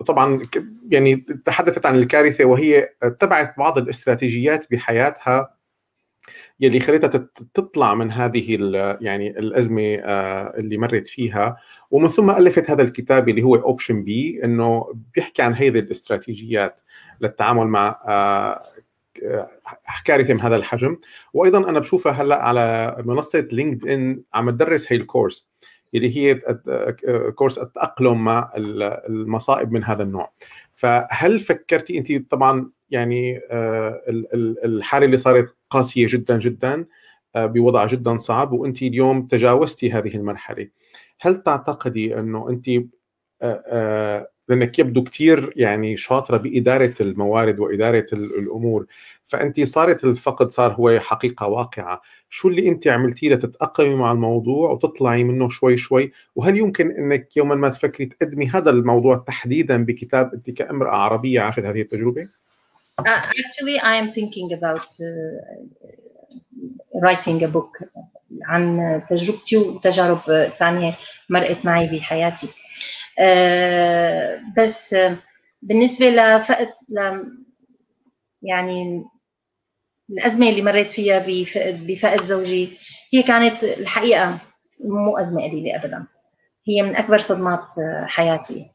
وطبعا 0.00 0.42
يعني 0.90 1.16
تحدثت 1.16 1.86
عن 1.86 1.96
الكارثة 1.96 2.44
وهي 2.44 2.88
اتبعت 3.02 3.58
بعض 3.58 3.78
الاستراتيجيات 3.78 4.66
بحياتها 4.70 5.54
يلي 6.60 6.80
خلتها 6.80 7.28
تطلع 7.54 7.94
من 7.94 8.12
هذه 8.12 8.58
يعني 9.00 9.30
الأزمة 9.38 9.94
آه، 9.94 10.54
اللي 10.58 10.78
مرت 10.78 11.08
فيها. 11.08 11.56
ومن 11.90 12.08
ثم 12.08 12.30
ألفت 12.30 12.70
هذا 12.70 12.82
الكتاب 12.82 13.28
اللي 13.28 13.42
هو 13.42 13.54
Option 13.54 14.04
B 14.04 14.44
إنه 14.44 14.94
بيحكي 15.14 15.42
عن 15.42 15.54
هذه 15.54 15.78
الاستراتيجيات 15.78 16.80
للتعامل 17.20 17.66
مع 17.66 17.96
كارثه 20.04 20.34
من 20.34 20.40
هذا 20.40 20.56
الحجم. 20.56 20.96
وأيضا 21.34 21.58
أنا 21.58 21.78
بشوفها 21.78 22.12
هلأ 22.12 22.42
على 22.42 22.96
منصة 23.04 23.48
LinkedIn 23.52 24.22
عم 24.34 24.50
تدرس 24.50 24.92
هي 24.92 24.96
ال 24.96 25.04
course 25.04 25.50
اللي 25.94 26.16
هي 26.16 26.34
course 27.34 27.58
التأقلم 27.58 28.24
مع 28.24 28.50
المصائب 28.56 29.72
من 29.72 29.84
هذا 29.84 30.02
النوع. 30.02 30.32
فهل 30.72 31.40
فكرتي 31.40 31.98
انت 31.98 32.30
طبعا 32.30 32.70
يعني 32.90 33.40
الحالة 34.64 35.06
اللي 35.06 35.16
صارت 35.16 35.54
قاسية 35.70 36.06
جدا 36.10 36.38
جدا 36.38 36.86
بوضع 37.36 37.86
جدا 37.86 38.18
صعب 38.18 38.52
وانت 38.52 38.82
اليوم 38.82 39.26
تجاوزتي 39.26 39.92
هذه 39.92 40.16
المرحلة؟ 40.16 40.68
هل 41.20 41.42
تعتقدي 41.42 42.18
أنه 42.18 42.50
أنت 42.50 42.68
لأنك 44.48 44.78
يبدو 44.78 45.04
كثير 45.04 45.52
يعني 45.56 45.96
شاطرة 45.96 46.36
بإدارة 46.36 46.94
الموارد 47.00 47.58
وإدارة 47.58 48.06
الأمور 48.12 48.86
فأنت 49.24 49.60
صارت 49.60 50.04
الفقد 50.04 50.50
صار 50.50 50.72
هو 50.72 51.00
حقيقة 51.00 51.46
واقعة. 51.46 52.02
شو 52.30 52.48
اللي 52.48 52.68
أنت 52.68 52.88
عملتيه 52.88 53.34
لتتأقلمي 53.34 53.94
مع 53.94 54.12
الموضوع 54.12 54.70
وتطلعي 54.70 55.24
منه 55.24 55.48
شوي 55.48 55.76
شوي؟ 55.76 56.12
وهل 56.36 56.56
يمكن 56.58 56.90
أنك 56.90 57.36
يوما 57.36 57.54
ما 57.54 57.68
تفكري 57.68 58.06
تقدمي 58.06 58.48
هذا 58.48 58.70
الموضوع 58.70 59.16
تحديدا 59.16 59.84
بكتاب 59.84 60.34
أنت 60.34 60.50
كأمرأة 60.50 60.96
عربية 60.96 61.40
عاشت 61.40 61.64
هذه 61.64 61.80
التجربة؟ 61.80 62.28
Uh, 63.00 63.22
actually, 63.44 63.78
I 63.78 63.94
am 63.96 64.10
thinking 64.12 64.52
about 64.52 64.86
uh, 65.00 65.06
writing 67.02 67.42
a 67.44 67.48
book. 67.48 67.72
عن 68.44 69.02
تجربتي 69.10 69.56
وتجارب 69.56 70.50
ثانية 70.58 70.98
مرقت 71.28 71.64
معي 71.64 71.86
بحياتي. 71.86 72.46
Uh, 72.46 74.40
بس 74.56 74.96
بالنسبة 75.62 76.10
لفقد 76.10 76.68
يعني 78.42 79.04
الأزمة 80.10 80.48
اللي 80.48 80.62
مريت 80.62 80.90
فيها 80.90 81.24
بفقد, 81.26 81.86
بفقد 81.86 82.22
زوجي 82.22 82.68
هي 83.12 83.22
كانت 83.22 83.64
الحقيقة 83.64 84.38
مو 84.84 85.18
أزمة 85.18 85.42
قليلة 85.42 85.76
أبدا. 85.76 86.06
هي 86.68 86.82
من 86.82 86.96
أكبر 86.96 87.18
صدمات 87.18 87.74
حياتي. 88.06 88.66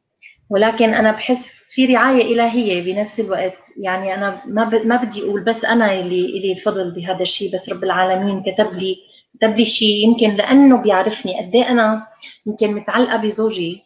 ولكن 0.50 0.94
أنا 0.94 1.12
بحس 1.12 1.64
في 1.70 1.86
رعاية 1.96 2.34
إلهية 2.34 2.94
بنفس 2.94 3.20
الوقت. 3.20 3.72
يعني 3.78 4.14
أنا 4.14 4.42
ما 4.46 4.70
ما 4.70 5.04
بدي 5.04 5.22
أقول 5.22 5.44
بس 5.44 5.66
أنا 5.66 5.94
اللي 5.94 6.26
اللي 6.26 6.54
الفضل 6.54 6.92
بهذا 6.92 7.22
الشيء 7.22 7.54
بس 7.54 7.70
رب 7.70 7.84
العالمين 7.84 8.44
كتب 8.44 8.74
لي 8.74 8.98
كتب 9.42 9.56
لي 9.58 9.66
شيء 9.66 10.08
يمكن 10.08 10.30
لأنه 10.36 10.82
بيعرفني 10.84 11.40
قد 11.40 11.56
إيه 11.56 11.70
أنا 11.72 12.08
يمكن 12.46 12.72
متعلقة 12.76 13.18
بزوجي. 13.18 13.82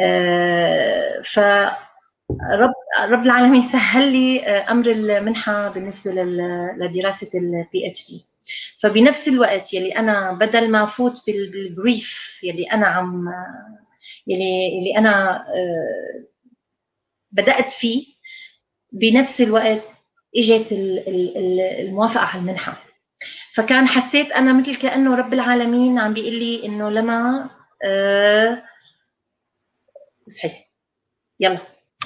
آه 0.00 1.22
ف 1.24 1.38
رب 2.52 2.72
رب 3.10 3.22
العالمين 3.22 3.60
سهل 3.60 4.12
لي 4.12 4.40
أمر 4.48 4.86
المنحة 4.90 5.68
بالنسبة 5.68 6.12
لدراسة 6.80 7.30
ال 7.38 7.88
PhD 7.90 8.24
فبنفس 8.80 9.28
الوقت 9.28 9.74
يلي 9.74 9.96
أنا 9.96 10.32
بدل 10.32 10.70
ما 10.70 10.84
أفوت 10.84 11.22
بال 11.26 11.59
grief 11.59 12.40
يلي 12.44 12.64
أنا 12.64 12.86
عم 12.86 13.24
يلي 14.26 14.76
يلي 14.78 14.98
أنا 14.98 15.44
بدأت 17.32 17.72
فيه 17.72 18.06
بنفس 18.92 19.40
الوقت 19.40 19.82
إجت 20.36 20.72
الموافقة 20.72 22.24
على 22.24 22.40
المنحة. 22.40 22.82
فكان 23.54 23.88
حسيت 23.88 24.32
أنا 24.32 24.52
مثل 24.52 24.76
كأنه 24.76 25.14
رب 25.14 25.32
العالمين 25.34 25.98
عم 25.98 26.14
بيقول 26.14 26.34
لي 26.34 26.66
إنه 26.66 26.90
لما 26.90 27.50
أه 27.84 28.62
صحيح. 30.26 30.68
يلا. 31.40 31.58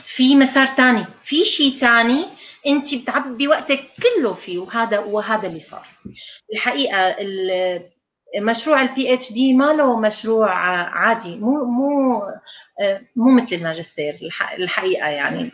في 0.07 0.37
مسار 0.37 0.67
ثاني 0.67 1.05
في 1.25 1.45
شيء 1.45 1.77
ثاني 1.77 2.25
أنت 2.67 2.95
بتعبي 2.95 3.49
وقتك 3.49 3.81
كله 4.03 4.35
فيه 4.35 4.59
وهذا 4.59 4.99
وهذا 4.99 5.47
اللي 5.47 5.61
صار. 5.61 5.87
الحقيقة 6.53 7.17
مشروع 8.41 8.83
ال 8.83 9.15
PhD 9.15 9.53
ما 9.53 9.73
له 9.73 10.01
مشروع 10.01 10.51
عادي. 10.89 11.37
مو 11.37 11.65
مو 11.65 12.21
مو 13.17 13.43
مثل 13.43 13.55
الماجستير 13.55 14.19
الحقيقة 14.59 15.09
يعني. 15.09 15.53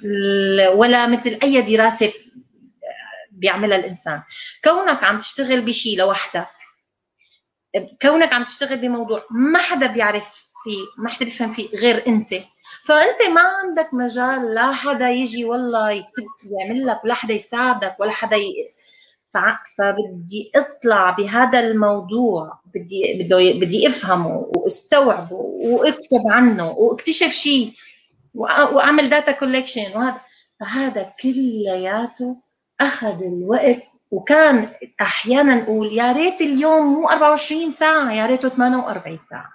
ولا 0.74 1.07
مثل 1.07 1.38
أي 1.42 1.62
دراسة 1.62 2.12
بيعملها 3.40 3.79
الإنسان. 3.79 4.22
كونك 4.64 5.05
عم 5.05 5.18
تشتغل 5.18 5.61
بشيء 5.61 5.98
لوحدك 5.98 6.48
كونك 8.03 8.33
عم 8.33 8.44
تشتغل 8.44 8.79
بموضوع 8.79 9.24
ما 9.31 9.59
حدا 9.59 9.87
بيعرف 9.87 10.50
فيه 10.64 11.03
ما 11.03 11.09
حدا 11.09 11.24
بيفهم 11.24 11.53
فيه 11.53 11.68
غير 11.76 12.07
أنت. 12.07 12.35
فأنت 12.85 13.22
ما 13.35 13.40
عندك 13.40 13.94
مجال 13.94 14.55
لا 14.55 14.72
حدا 14.72 15.11
يجي 15.11 15.44
والله 15.44 15.90
يكتب 15.90 16.24
يعمل 16.44 16.87
لك 16.87 17.05
ولا 17.05 17.14
حدا 17.14 17.35
يساعدك 17.35 17.96
ولا 18.00 18.11
حدا 18.12 18.37
ي... 18.37 18.53
فبدي 19.79 20.53
أطلع 20.57 21.11
بهذا 21.11 21.61
الموضوع 21.61 22.59
بدي 22.74 23.22
بدي 23.22 23.53
بدي 23.61 23.88
أفهمه 23.88 24.50
وأستوعبه 24.57 25.37
وأكتب 25.37 26.20
عنه 26.31 26.70
وأكتشف 26.70 27.33
شيء 27.33 27.72
وأعمل 28.35 29.11
data 29.10 29.32
collection 29.32 29.92
وهذا. 29.94 30.20
فهذا 30.61 31.12
كلياته 31.22 32.37
أخذ 32.80 33.22
الوقت 33.22 33.84
وكان 34.10 34.68
أحيانا 35.00 35.54
نقول 35.54 35.92
يا 35.98 36.12
ريت 36.12 36.40
اليوم 36.40 36.86
مو 36.94 37.08
24 37.08 37.70
ساعة 37.70 38.12
يا 38.12 38.26
ريته 38.26 38.48
48 38.48 39.18
ساعة. 39.30 39.48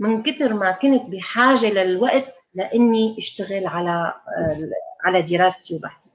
من 0.00 0.22
كثر 0.22 0.54
ما 0.54 0.72
كنت 0.72 1.02
بحاجة 1.02 1.70
للوقت 1.70 2.34
لإني 2.54 3.16
أشتغل 3.18 3.66
على 3.66 4.14
على 5.04 5.22
دراستي 5.22 5.74
وبحثي. 5.74 6.10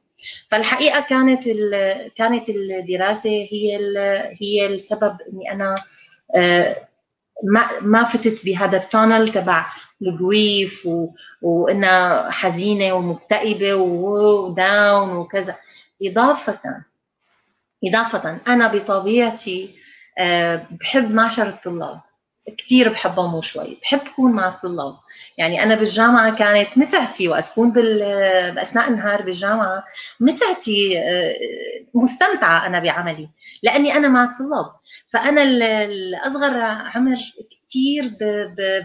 فالحقيقة 0.50 1.02
كانت 1.02 1.44
كانت 2.16 2.50
الدراسة 2.50 3.30
هي 3.30 3.78
هي 4.42 4.68
السبب 4.68 5.18
إني 5.34 5.52
أنا 5.52 5.84
ما 7.44 7.70
ما 7.82 8.04
فتت 8.04 8.46
بهذا 8.46 8.78
التانل 8.78 9.30
تبع 9.30 9.66
الجريف 10.02 10.90
وإنها 11.42 12.32
حزينة 12.32 12.94
ومكتئبة 12.94 13.76
وداون 13.76 15.18
وكذا. 15.18 15.56
إضافة. 16.04 16.84
إضافة. 17.84 18.40
أنا 18.48 18.68
بطبيعتي 18.68 19.76
بحب 20.72 21.12
معشر 21.12 21.48
الطلاب. 21.48 22.02
كثير 22.58 22.90
بحبهم 22.90 23.32
مو 23.32 23.42
شوي 23.42 23.78
بحب 23.82 24.00
أكون 24.00 24.32
مع 24.32 24.48
الطلاب. 24.50 24.96
يعني 25.38 25.64
أنا 25.64 25.76
بالجامعة 25.76 26.36
كانت 26.36 26.78
متعتي 26.78 27.28
وقت 27.30 27.50
اكون 27.50 27.72
باثناء 27.72 28.90
النهار 28.90 29.22
بالجامعة 29.22 29.84
متعتي 30.20 31.04
مستمتعة 31.94 32.68
أنا 32.68 32.80
بعملي. 32.80 33.30
لأني 33.64 33.96
أنا 33.96 34.08
مع 34.08 34.24
الطلاب. 34.24 34.66
فأنا 35.14 35.44
الأصغر 35.84 36.60
عمر 36.96 37.18
كثير 37.68 38.12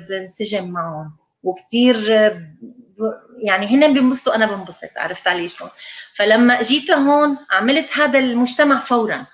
بنسجم 0.09 0.71
معهم. 0.71 1.13
وكثير 1.43 1.97
يعني 3.45 3.67
هن 3.67 3.95
بينبسطوا 3.95 4.35
أنا 4.35 4.55
بنبسط 4.55 4.89
عرفت 4.97 5.29
علي 5.29 5.49
شلون؟ 5.49 5.71
فلما 6.15 6.63
جيت 6.63 6.91
هون 6.91 7.37
عملت 7.51 7.99
هذا 7.99 8.19
المجتمع 8.19 8.81
فورا 8.81 9.27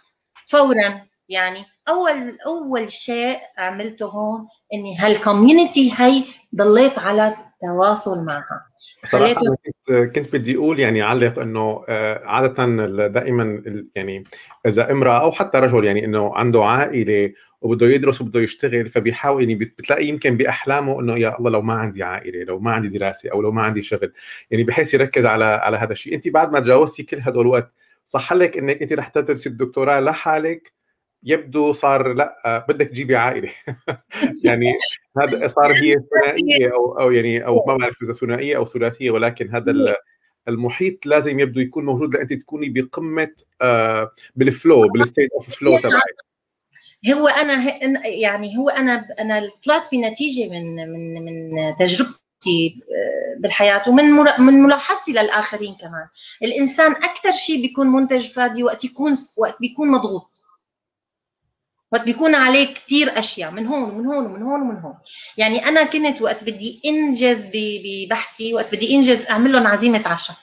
فورا 0.46 1.08
يعني 1.28 1.64
أول 1.88 2.38
أول 2.46 2.92
شيء 2.92 3.38
عملته 3.58 4.06
هون 4.06 4.46
إني 4.74 4.98
هالكوميونتي 4.98 5.94
هي 5.96 6.22
ضليت 6.56 6.98
على 6.98 7.36
تواصل 7.60 8.24
معها. 8.24 8.66
صراحة 9.04 9.34
كنت 9.34 10.14
كنت 10.14 10.32
بدي 10.32 10.56
أقول 10.56 10.80
يعني 10.80 11.02
علق 11.02 11.38
إنه 11.38 11.84
عادة 12.24 12.66
دائما 13.06 13.62
يعني 13.94 14.24
إذا 14.66 14.90
امرأة 14.90 15.22
أو 15.22 15.32
حتى 15.32 15.58
رجل 15.58 15.84
يعني 15.84 16.04
إنه 16.04 16.34
عنده 16.34 16.64
عائلة 16.64 17.32
وبده 17.60 17.86
يدرس 17.86 18.20
وبده 18.20 18.40
يشتغل 18.40 18.88
فبيحاول 18.88 19.42
يعني 19.42 19.54
بتلاقي 19.54 20.06
يمكن 20.06 20.36
بأحلامه 20.36 21.00
إنه 21.00 21.18
يا 21.18 21.38
الله 21.38 21.50
لو 21.50 21.62
ما 21.62 21.74
عندي 21.74 22.02
عائلة 22.02 22.44
لو 22.44 22.58
ما 22.58 22.72
عندي 22.72 22.88
دراسة 22.88 23.30
أو 23.32 23.42
لو 23.42 23.52
ما 23.52 23.62
عندي 23.62 23.82
شغل 23.82 24.12
يعني 24.50 24.64
بحيث 24.64 24.94
يركز 24.94 25.26
على 25.26 25.44
على 25.44 25.76
هذا 25.76 25.92
الشيء. 25.92 26.14
أنت 26.14 26.28
بعد 26.28 26.52
ما 26.52 26.60
تجاوزتي 26.60 27.02
كل 27.02 27.18
هدول 27.20 27.46
الوقت 27.46 27.72
صح 28.06 28.32
لك 28.32 28.58
إنك 28.58 28.82
أنت 28.82 28.92
رح 28.92 29.08
تدرسي 29.08 29.48
الدكتوراه 29.48 30.00
لحالك 30.00 30.72
يبدو 31.22 31.72
صار 31.72 32.12
لأ 32.12 32.66
بدك 32.68 32.88
تجيبي 32.88 33.16
عائلة. 33.16 33.50
يعني 34.44 34.72
هذا 35.18 35.48
صار 35.48 35.72
هي 35.72 35.94
ثنائية 35.94 36.72
أو 36.74 37.00
أو 37.00 37.10
يعني 37.10 37.46
أو 37.46 37.64
ما 37.66 37.76
بعرف 37.76 38.02
إذا 38.02 38.12
ثنائية 38.12 38.56
أو 38.56 38.66
ثلاثية 38.66 39.10
ولكن 39.10 39.50
هذا 39.50 39.74
المحيط 40.48 41.06
لازم 41.06 41.40
يبدو 41.40 41.60
يكون 41.60 41.84
موجود 41.84 42.14
لأنت 42.14 42.32
تكوني 42.32 42.68
بقمة 42.68 43.30
بال 44.36 44.54
flow 44.54 44.88
بال 44.88 45.01
state 45.01 45.32
of 45.32 45.50
flow 45.58 45.78
تبعك. 45.78 46.27
هو 47.06 47.28
أنا 47.28 47.82
يعني 48.06 48.58
هو 48.58 48.68
أنا 48.68 49.06
أنا 49.20 49.50
طلعت 49.64 49.92
بنتيجة 49.92 50.50
من 50.50 50.76
من 50.76 51.24
من 51.24 51.76
تجربتي 51.76 52.82
بالحياة 53.38 53.88
ومن 53.88 54.04
من 54.38 54.62
ملاحظتي 54.62 55.12
للآخرين 55.12 55.74
كمان. 55.74 56.08
الإنسان 56.42 56.92
أكثر 56.92 57.30
شيء 57.30 57.62
بيكون 57.62 57.86
منتج 57.86 58.26
فادي 58.28 58.62
وقت 58.62 58.84
يكون 58.84 59.14
وقت 59.36 59.60
بيكون 59.60 59.90
مضغوط. 59.90 60.44
وقت 61.92 62.02
بيكون 62.02 62.34
عليه 62.34 62.74
كثير 62.74 63.18
أشياء 63.18 63.50
من 63.50 63.66
هون 63.66 63.82
ومن 63.82 64.06
هون 64.06 64.26
ومن 64.26 64.42
هون 64.42 64.60
ومن 64.60 64.76
هون. 64.76 64.94
يعني 65.36 65.66
أنا 65.68 65.84
كنت 65.84 66.22
وقت 66.22 66.44
بدي 66.44 66.80
إنجز 66.86 67.50
ببحثي 67.54 68.54
وقت 68.54 68.74
بدي 68.74 68.94
إنجز 68.94 69.26
أعمل 69.26 69.52
لهم 69.52 69.66
عزيمة 69.66 70.08
عشاء. 70.08 70.36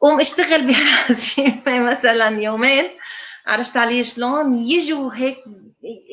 قوم 0.00 0.20
أشتغل 0.20 0.66
بهالعزيمه 0.66 1.90
مثلا 1.90 2.28
يومين 2.28 2.84
عرفت 3.48 3.76
علي 3.76 4.04
شلون 4.04 4.58
يجوا 4.58 5.10
هيك 5.14 5.38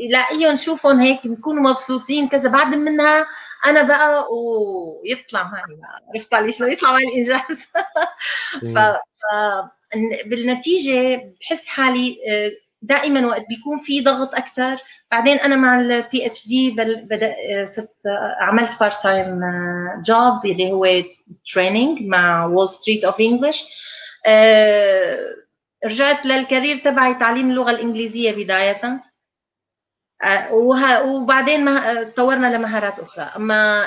لاقيهم 0.09 0.55
شوفهم 0.55 0.99
هيك 0.99 1.27
بيكونوا 1.27 1.69
مبسوطين 1.71 2.27
كذا. 2.27 2.49
بعد 2.49 2.75
منها 2.75 3.25
أنا 3.65 3.81
بقى 3.83 4.27
ويطلع 4.31 5.43
معي 5.43 5.61
عرفت 6.13 6.33
علي 6.33 6.51
شلون 6.51 6.71
يطلع 6.71 6.91
معي 6.91 7.03
الإنجاز. 7.03 7.67
ف... 8.75 8.77
بالنتيجة 10.25 11.21
بحس 11.41 11.67
حالي 11.67 12.17
آه، 12.29 12.51
دائما 12.81 13.25
وقت 13.27 13.45
بيكون 13.49 13.79
في 13.79 14.01
ضغط 14.01 14.35
أكثر 14.35 14.77
بعدين 15.11 15.37
أنا 15.37 15.55
مع 15.55 15.79
ال 15.79 16.25
PhD 16.25 16.71
بدأ 17.03 17.35
آه، 17.51 17.65
صرت 17.65 18.05
آه، 18.05 18.43
عملت 18.43 18.79
part-time 18.79 19.39
job 20.05 20.45
اللي 20.45 20.71
هو 20.71 20.85
training 21.53 22.01
مع 22.01 22.45
Wall 22.45 22.69
Street 22.69 23.05
of 23.05 23.19
English 23.19 23.63
رجعت 25.85 26.25
لل 26.25 26.38
career 26.38 26.75
تبعي 26.77 27.13
تعليم 27.13 27.49
اللغة 27.49 27.71
الإنجليزية 27.71 28.31
بداية. 28.31 29.03
وبعدين 31.05 31.65
تطورنا 32.13 32.57
لمهارات 32.57 32.99
أخرى. 32.99 33.23
أما 33.35 33.85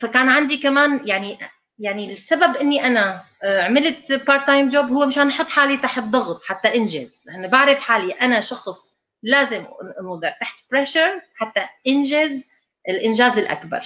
فكان 0.00 0.28
عندي 0.28 0.56
كمان 0.56 1.08
يعني 1.08 1.38
يعني 1.78 2.12
السبب 2.12 2.56
إني 2.56 2.86
أنا 2.86 3.22
آه، 3.42 3.62
عملت 3.62 4.12
part-time 4.12 4.68
job 4.68 4.84
هو 4.84 5.06
مشان 5.06 5.28
أحط 5.28 5.48
حالي 5.48 5.76
تحت 5.76 6.02
ضغط 6.02 6.44
حتى 6.44 6.74
انجز 6.74 7.22
لأنه 7.26 7.48
بعرف 7.48 7.80
حالي 7.80 8.12
أنا 8.12 8.40
شخص 8.40 8.94
لازم 9.22 9.64
انوضع 10.00 10.30
تحت 10.40 10.58
pressure 10.70 11.20
حتى 11.36 11.66
انجز 11.86 12.48
الإنجاز 12.88 13.38
الأكبر. 13.38 13.82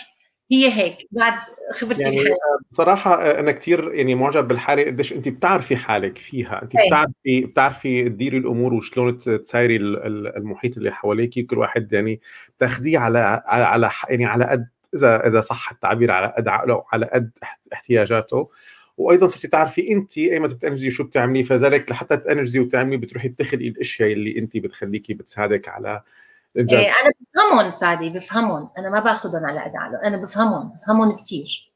هي 0.51 0.73
هيك 0.73 1.09
بعد 1.11 1.35
خبرتي 1.73 2.03
يعني 2.03 2.17
بحالي. 2.17 2.35
بصراحة 2.73 3.15
آه، 3.15 3.41
أنا 3.41 3.53
كثير 3.53 3.95
يعني 3.95 4.15
معجب 4.15 4.49
بالحالة 4.49 4.85
قديش 4.85 5.13
أنت 5.13 5.29
بتعرفي 5.29 5.77
حالك 5.77 6.19
فيها، 6.19 6.63
أنت 6.63 6.73
بتعرفي 6.87 7.41
بتعرفي 7.47 8.09
تديري 8.09 8.37
الأمور 8.39 8.75
وشلون 8.75 9.19
تسايري 9.19 9.77
المحيط 9.77 10.77
اللي 10.77 10.93
حواليك. 10.93 11.47
كل 11.47 11.59
واحد 11.59 11.93
يعني 11.93 12.21
تاخذيه 12.59 12.99
على 12.99 13.43
على 13.47 13.91
يعني 14.09 14.27
على 14.27 14.45
قد 14.45 14.69
إذا 14.95 15.29
إذا 15.29 15.41
صح 15.41 15.71
التعبير 15.71 16.11
على 16.11 16.35
قد 16.37 16.49
عقله 16.49 16.75
وعلى 16.75 17.07
قد 17.07 17.31
احتياجاته. 17.73 18.51
وأيضا 18.97 19.29
صرتي 19.29 19.49
تعرفي 19.49 19.93
انت 19.93 20.19
ايمتى 20.19 20.55
بتنجزي 20.55 20.91
شو 20.91 21.05
بتعملي 21.05 21.43
فذلك 21.43 21.91
لحتى 21.91 22.17
تنجزي 22.17 22.61
وتعملي 22.61 22.97
بتروحي 22.97 23.29
تخلقي 23.29 23.69
الأشياء 23.69 24.13
اللي 24.13 24.39
انت 24.39 24.57
بتخليكي 24.57 25.15
بتساعدك 25.15 25.69
على 25.69 26.03
إيه 26.57 26.89
أنا 26.89 27.13
بفهمهم 27.35 27.71
فادي 27.71 28.11
بفهمهم. 28.11 28.71
أنا 28.79 28.91
ما 28.91 29.01
باخذهم 29.01 29.47
على 29.47 29.61
قد 29.61 29.73
عقله 29.77 30.01
أنا 30.05 30.17
بفهمهم 30.17 30.73
بفهمهم 30.73 31.17
كثير 31.17 31.73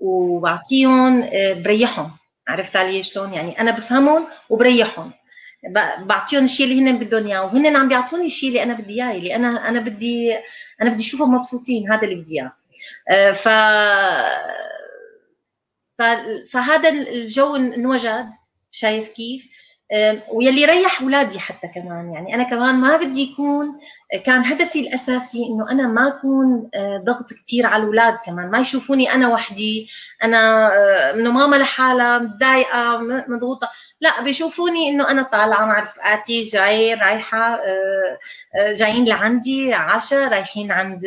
وبعطيهم 0.00 1.22
آه، 1.22 1.52
بريحهم. 1.52 2.10
عرفت 2.48 2.76
علي 2.76 3.02
شلون؟ 3.02 3.32
يعني 3.32 3.60
أنا 3.60 3.70
بفهمهم 3.70 4.26
وبريحهم. 4.50 5.12
بعطيهم 5.98 6.44
الشيء 6.44 6.66
اللي 6.66 6.80
هن 6.80 6.98
بدهم 6.98 7.26
إياه. 7.26 7.44
وهن 7.44 7.76
عم 7.76 7.88
بيعطوني 7.88 8.26
الشيء 8.26 8.48
اللي 8.48 8.62
أنا 8.62 8.74
بدي 8.74 8.92
إياه 8.92 9.12
اللي 9.12 9.36
أنا 9.36 9.68
أنا 9.68 9.80
بدي 9.80 10.34
أنا 10.82 10.90
بدي 10.90 11.02
أشوفهم 11.02 11.34
مبسوطين 11.34 11.92
هذا 11.92 12.02
اللي 12.02 12.14
بدي 12.14 12.40
إياه. 12.40 12.52
آه، 13.10 13.32
ف 13.32 13.48
فهذا 16.50 16.88
الجو 16.88 17.56
انوجد 17.56 18.28
شايف 18.70 19.08
كيف؟ 19.08 19.51
ويلي 20.32 20.62
يريح 20.62 21.02
اولادي 21.02 21.38
حتى 21.38 21.68
كمان. 21.68 22.12
يعني 22.14 22.34
أنا 22.34 22.42
كمان 22.42 22.74
ما 22.74 22.96
بدي 22.96 23.22
يكون 23.32 23.80
كان 24.26 24.44
هدفي 24.44 24.80
الأساسي 24.80 25.38
إنه 25.46 25.70
أنا 25.70 25.88
ما 25.88 26.08
أكون 26.08 26.70
آه، 26.74 27.02
ضغط 27.06 27.32
كثير 27.32 27.66
على 27.66 27.82
الأولاد 27.82 28.16
كمان. 28.26 28.50
ما 28.50 28.58
يشوفوني 28.58 29.12
أنا 29.14 29.28
وحدي 29.28 29.88
أنا 30.24 30.66
آه، 30.74 31.14
إنه 31.14 31.30
ماما 31.32 31.56
لحالها 31.56 32.18
متضايقة 32.18 32.98
مضغوطة. 33.28 33.70
لا 34.00 34.22
بيشوفوني 34.22 34.90
إنه 34.90 35.10
أنا 35.10 35.22
طالعة 35.22 35.64
مع 35.64 35.78
رفقاتي 35.80 36.42
جاي 36.42 36.94
رايحة 36.94 37.54
آه، 37.54 38.72
جايين 38.72 39.04
لعندي 39.04 39.74
عشاء 39.74 40.28
رايحين 40.28 40.72
عند 40.72 41.02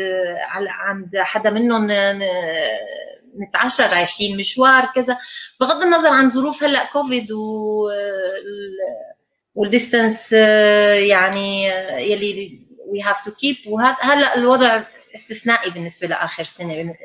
عند 0.69 1.17
حدا 1.17 1.49
منهم 1.49 1.91
نتعشى 3.41 3.83
رايحين 3.83 4.38
مشوار 4.38 4.86
كذا. 4.95 5.17
بغض 5.59 5.83
النظر 5.83 6.09
عن 6.09 6.29
ظروف 6.29 6.63
هلأ 6.63 6.86
كوفيد 6.93 7.31
و 7.31 7.89
وال 9.55 9.71
distance 9.71 10.34
يعني 11.09 11.65
يلي 12.11 12.65
we 12.88 13.01
have 13.01 13.26
to 13.26 13.32
keep 13.32 13.55
وهلا 13.67 14.36
الوضع 14.36 14.83
استثنائي 15.15 15.69
بالنسبة 15.71 16.07
لآخر 16.07 16.43
سنة 16.43 16.95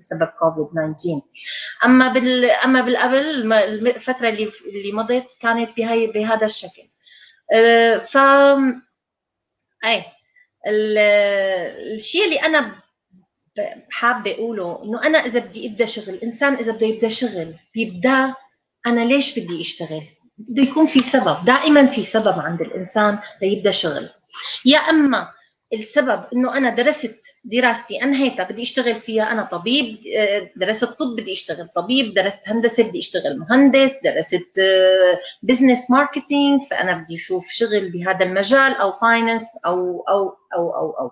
بسبب 0.00 0.28
كوفيد 0.38 0.66
19 0.96 1.20
أما 1.84 2.08
بال 2.08 2.44
أما 2.44 2.80
بالقبل 2.80 3.52
الفترة 3.52 4.28
اللي 4.28 4.52
اللي 4.66 4.92
مضت 4.92 5.36
كانت 5.40 5.76
بهي 5.76 6.06
بهذا 6.06 6.44
الشكل. 6.44 6.82
ف 8.06 8.18
اي 9.84 10.04
الشيء 11.96 12.24
اللي 12.24 12.36
أنا 12.36 12.79
حابة 13.90 14.34
أقوله 14.34 14.82
إنه 14.84 15.06
أنا 15.06 15.18
إذا 15.18 15.40
بدي 15.40 15.66
أبدأ 15.66 15.86
شغل 15.86 16.14
الانسان 16.14 16.54
إذا 16.54 16.72
بده 16.72 16.86
يبدأ 16.86 17.08
شغل 17.08 17.54
بيبدأ 17.74 18.34
أنا 18.86 19.04
ليش 19.04 19.38
بدي 19.38 19.60
أشتغل؟ 19.60 20.02
بده 20.38 20.62
يكون 20.62 20.86
في 20.86 21.02
سبب 21.02 21.36
دائما 21.46 21.86
في 21.86 22.02
سبب 22.02 22.38
عند 22.40 22.60
الإنسان 22.60 23.18
ليبدأ 23.42 23.70
شغل. 23.70 24.08
يا 24.64 24.78
أما 24.78 25.28
السبب 25.72 26.24
إنه 26.34 26.56
أنا 26.56 26.70
درست 26.74 27.20
دراستي 27.44 28.02
انهيتها 28.02 28.44
بدي 28.50 28.62
أشتغل 28.62 28.94
فيها 28.94 29.32
أنا 29.32 29.42
طبيب 29.42 29.98
درست 30.56 30.84
طب 30.84 31.16
بدي 31.18 31.32
أشتغل 31.32 31.68
طبيب 31.68 32.14
درست 32.14 32.38
هندسة 32.46 32.82
بدي 32.82 32.98
أشتغل 32.98 33.38
مهندس 33.38 33.94
درست 34.04 34.60
business 35.42 35.90
marketing 35.90 36.62
فأنا 36.70 36.92
بدي 36.92 37.16
أشوف 37.16 37.48
شغل 37.50 37.90
بهذا 37.90 38.24
المجال 38.24 38.72
أو 38.72 38.92
finance 38.92 39.44
أو 39.66 40.04
أو 40.08 40.36
أو 40.56 40.70
أو 40.70 40.90
أو. 40.90 41.10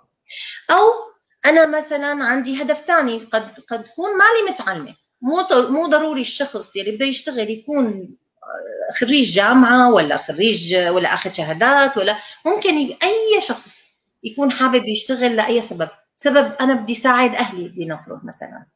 أو 0.70 1.07
أنا 1.46 1.66
مثلا 1.78 2.24
عندي 2.24 2.62
هدف 2.62 2.84
ثاني 2.84 3.18
قد 3.18 3.52
قد 3.68 3.84
تكون 3.84 4.10
مالي 4.10 4.52
متعلمة. 4.52 4.94
مو 5.22 5.46
مو 5.70 5.86
ضروري 5.86 6.20
الشخص 6.20 6.76
يلي 6.76 6.90
بده 6.90 7.06
يشتغل 7.06 7.50
يكون 7.50 8.16
آه، 8.42 8.92
خريج 9.00 9.32
جامعة 9.34 9.92
ولا 9.92 10.16
خريج 10.22 10.74
ولا 10.74 11.14
أخذ 11.14 11.32
شهادات 11.32 11.96
ولا 11.96 12.18
ممكن 12.46 12.76
أي 13.02 13.40
شخص 13.40 13.88
يكون 14.24 14.50
حابب 14.50 14.88
يشتغل 14.88 15.36
لأي 15.36 15.60
سبب. 15.60 15.88
سبب 16.14 16.52
أنا 16.60 16.74
بدي 16.74 16.94
ساعد 16.94 17.34
أهلي 17.34 17.72
لنفرض 17.76 18.24
مثلا. 18.24 18.66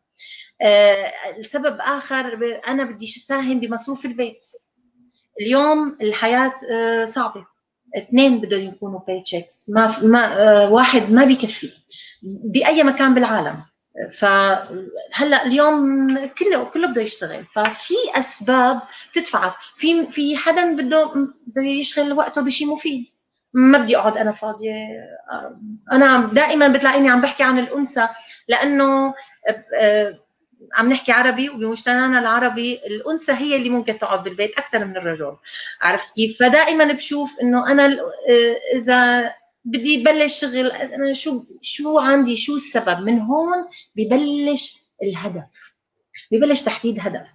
آه، 0.62 1.12
السبب 1.38 1.76
آخر 1.80 2.38
أنا 2.68 2.84
بدي 2.84 3.04
اساهم 3.04 3.60
بمصروف 3.60 4.04
البيت. 4.04 4.46
اليوم 5.40 5.98
الحياة 6.02 6.54
آه، 6.72 7.04
صعبة. 7.04 7.46
اثنين 7.97 8.40
بدهم 8.40 8.61
يكونوا 8.61 9.01
pay 9.07 9.20
checks 9.20 9.70
ما 9.70 9.99
ما 10.03 10.64
واحد 10.68 11.12
ما 11.12 11.24
بيكفي. 11.24 11.70
بأي 12.22 12.82
مكان 12.82 13.14
بالعالم. 13.14 13.62
فهلا 14.14 15.47
اليوم 15.47 16.09
كله 16.26 16.64
كله 16.64 16.86
بده 16.88 17.03
يشتغل. 17.03 17.45
ففي 17.55 17.95
أسباب 18.14 18.80
تدفعك 19.14 19.55
في 19.76 20.07
في 20.07 20.36
حدا 20.36 20.76
بده 20.76 21.07
بده 21.47 21.62
يشغل 21.62 22.12
وقته 22.12 22.43
بشيء 22.43 22.66
مفيد. 22.66 23.05
ما 23.55 23.78
بدي 23.78 23.97
أقعد 23.97 24.16
أنا 24.16 24.32
فاضية. 24.32 24.74
أنا 25.93 26.30
دائما 26.32 26.68
بتلاقيني 26.68 27.11
عم 27.11 27.20
بحكي 27.20 27.43
عن 27.43 27.59
الأنثى. 27.59 28.09
لأنه 28.49 29.14
عم 30.74 30.88
نحكي 30.92 31.12
عربي 31.12 31.48
وبمجتمعنا 31.50 32.18
العربي 32.18 32.80
الأنثى 32.86 33.32
هي 33.32 33.56
اللي 33.56 33.68
ممكن 33.68 33.98
تقعد 33.98 34.24
بالبيت 34.24 34.52
أكثر 34.58 34.84
من 34.84 34.96
الرجل. 34.96 35.36
عرفت 35.80 36.14
كيف؟ 36.16 36.38
فدائما 36.38 36.92
بشوف 36.92 37.40
إنه 37.42 37.70
أنا 37.72 37.98
إذا 38.74 39.32
بدي 39.64 40.04
بلش 40.04 40.40
شغل 40.40 40.66
أنا 40.70 41.12
شو 41.12 41.44
شو 41.62 41.98
عندي؟ 41.98 42.36
شو 42.36 42.56
السبب؟ 42.56 43.00
من 43.00 43.20
هون 43.20 43.68
ببلش 43.96 44.78
الهدف. 45.02 45.44
ببلش 46.32 46.62
تحديد 46.62 46.98
هدف. 47.00 47.26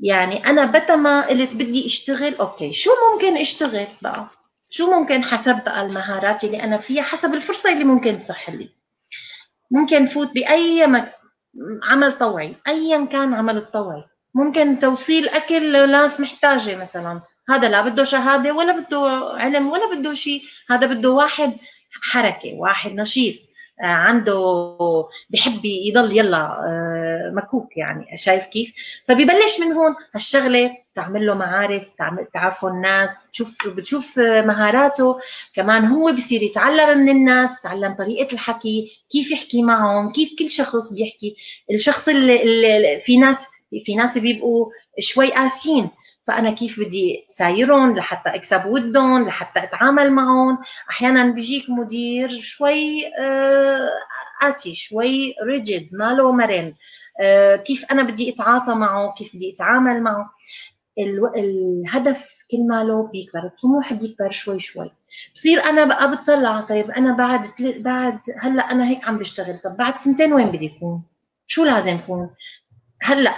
يعني 0.00 0.46
أنا 0.46 0.64
بتا 0.64 0.96
ما 0.96 1.26
قلت 1.26 1.54
بدي 1.56 1.86
أشتغل 1.86 2.34
okay. 2.34 2.72
شو 2.72 2.90
ممكن 3.12 3.36
أشتغل 3.36 3.86
بقى؟ 4.02 4.26
شو 4.70 4.90
ممكن 4.90 5.24
حسب 5.24 5.64
بقى 5.64 5.82
المهارات 5.82 6.44
اللي 6.44 6.62
أنا 6.62 6.78
فيها 6.78 7.02
حسب 7.02 7.34
الفرصة 7.34 7.72
اللي 7.72 7.84
ممكن 7.84 8.18
تصح 8.18 8.50
لي. 8.50 8.68
ممكن 9.70 10.06
فوت 10.06 10.32
بأي 10.32 10.86
مك... 10.86 11.12
عمل 11.82 12.12
طوعي 12.12 12.56
ايا 12.68 13.04
كان 13.04 13.34
عمل 13.34 13.56
الطوعي. 13.56 14.04
ممكن 14.34 14.78
توصيل 14.78 15.28
أكل 15.28 15.72
لناس 15.72 16.20
محتاجة 16.20 16.80
مثلا. 16.80 17.20
هذا 17.50 17.68
لا 17.68 17.88
بده 17.88 18.04
شهادة 18.04 18.54
ولا 18.54 18.80
بده 18.80 18.98
علم 19.34 19.70
ولا 19.70 19.94
بده 19.94 20.14
شيء 20.14 20.42
هذا 20.70 20.86
بده 20.86 21.10
واحد 21.10 21.52
حركة 22.02 22.54
واحد 22.54 22.90
نشيط. 22.92 23.34
عنده 23.82 24.66
بحب 25.30 25.64
يضل 25.64 26.18
يلا 26.18 26.36
آه، 26.38 27.32
مكوك 27.34 27.76
يعني 27.76 28.16
شايف 28.16 28.46
كيف؟ 28.46 28.72
فبيبلش 29.08 29.60
من 29.60 29.72
هون 29.72 29.94
هالشغلة 30.14 30.70
تعمل 30.96 31.26
له 31.26 31.34
معارف 31.34 31.88
تعمل 31.98 32.26
تعرفه 32.34 32.68
الناس 32.68 33.26
بتشوف 33.26 33.56
بتشوف 33.66 34.18
مهاراته. 34.18 35.18
كمان 35.54 35.84
هو 35.84 36.12
بصير 36.12 36.42
يتعلم 36.42 36.98
من 36.98 37.08
الناس 37.08 37.60
بتعلم 37.60 37.94
طريقة 37.94 38.32
الحكي 38.32 38.90
كيف 39.10 39.30
يحكي 39.30 39.62
معهم 39.62 40.12
كيف 40.12 40.30
كل 40.38 40.50
شخص 40.50 40.92
بيحكي. 40.92 41.36
الشخص 41.70 42.08
اللي 42.08 43.00
في 43.04 43.16
ناس 43.16 43.48
في 43.84 43.94
ناس 43.94 44.18
بيبقوا 44.18 44.66
شوي 44.98 45.32
قاسيين. 45.32 45.90
فأنا 46.26 46.50
كيف 46.50 46.80
بدي 46.80 47.24
سايرهم 47.28 47.96
لحتى 47.96 48.28
أكسب 48.28 48.66
ودهم 48.66 49.24
لحتى 49.26 49.62
أتعامل 49.64 50.10
معهم. 50.12 50.58
أحيانا 50.90 51.32
بيجيك 51.32 51.70
مدير 51.70 52.40
شوي 52.40 53.02
آه، 53.20 53.88
قاسي 54.40 54.74
شوي 54.74 55.34
ريجيد 55.46 55.88
ماله 55.92 56.32
مرن. 56.32 56.74
آه، 57.20 57.56
كيف 57.56 57.84
أنا 57.92 58.02
بدي 58.02 58.30
أتعاطى 58.34 58.74
معه 58.74 59.14
كيف 59.18 59.36
بدي 59.36 59.54
أتعامل 59.54 60.02
معه. 60.02 60.30
الهدف 61.36 62.44
كل 62.50 62.66
ماله 62.66 63.06
بيكبر 63.12 63.46
الطموح 63.46 63.92
بيكبر 63.92 64.30
شوي 64.30 64.60
شوي. 64.60 64.90
بصير 65.34 65.64
أنا 65.64 65.84
بقى 65.84 66.16
بتطلع 66.16 66.60
طيب 66.60 66.90
أنا 66.90 67.12
بعد 67.16 67.48
بعد 67.78 68.18
هلأ 68.38 68.62
أنا 68.62 68.88
هيك 68.88 69.08
عم 69.08 69.18
بشتغل 69.18 69.58
طب 69.58 69.76
بعد 69.76 69.96
سنتين 69.98 70.32
وين 70.32 70.46
بدي 70.50 70.76
أكون؟ 70.76 71.02
شو 71.46 71.64
لازم 71.64 71.94
أكون؟ 71.94 72.30
هلأ 73.02 73.34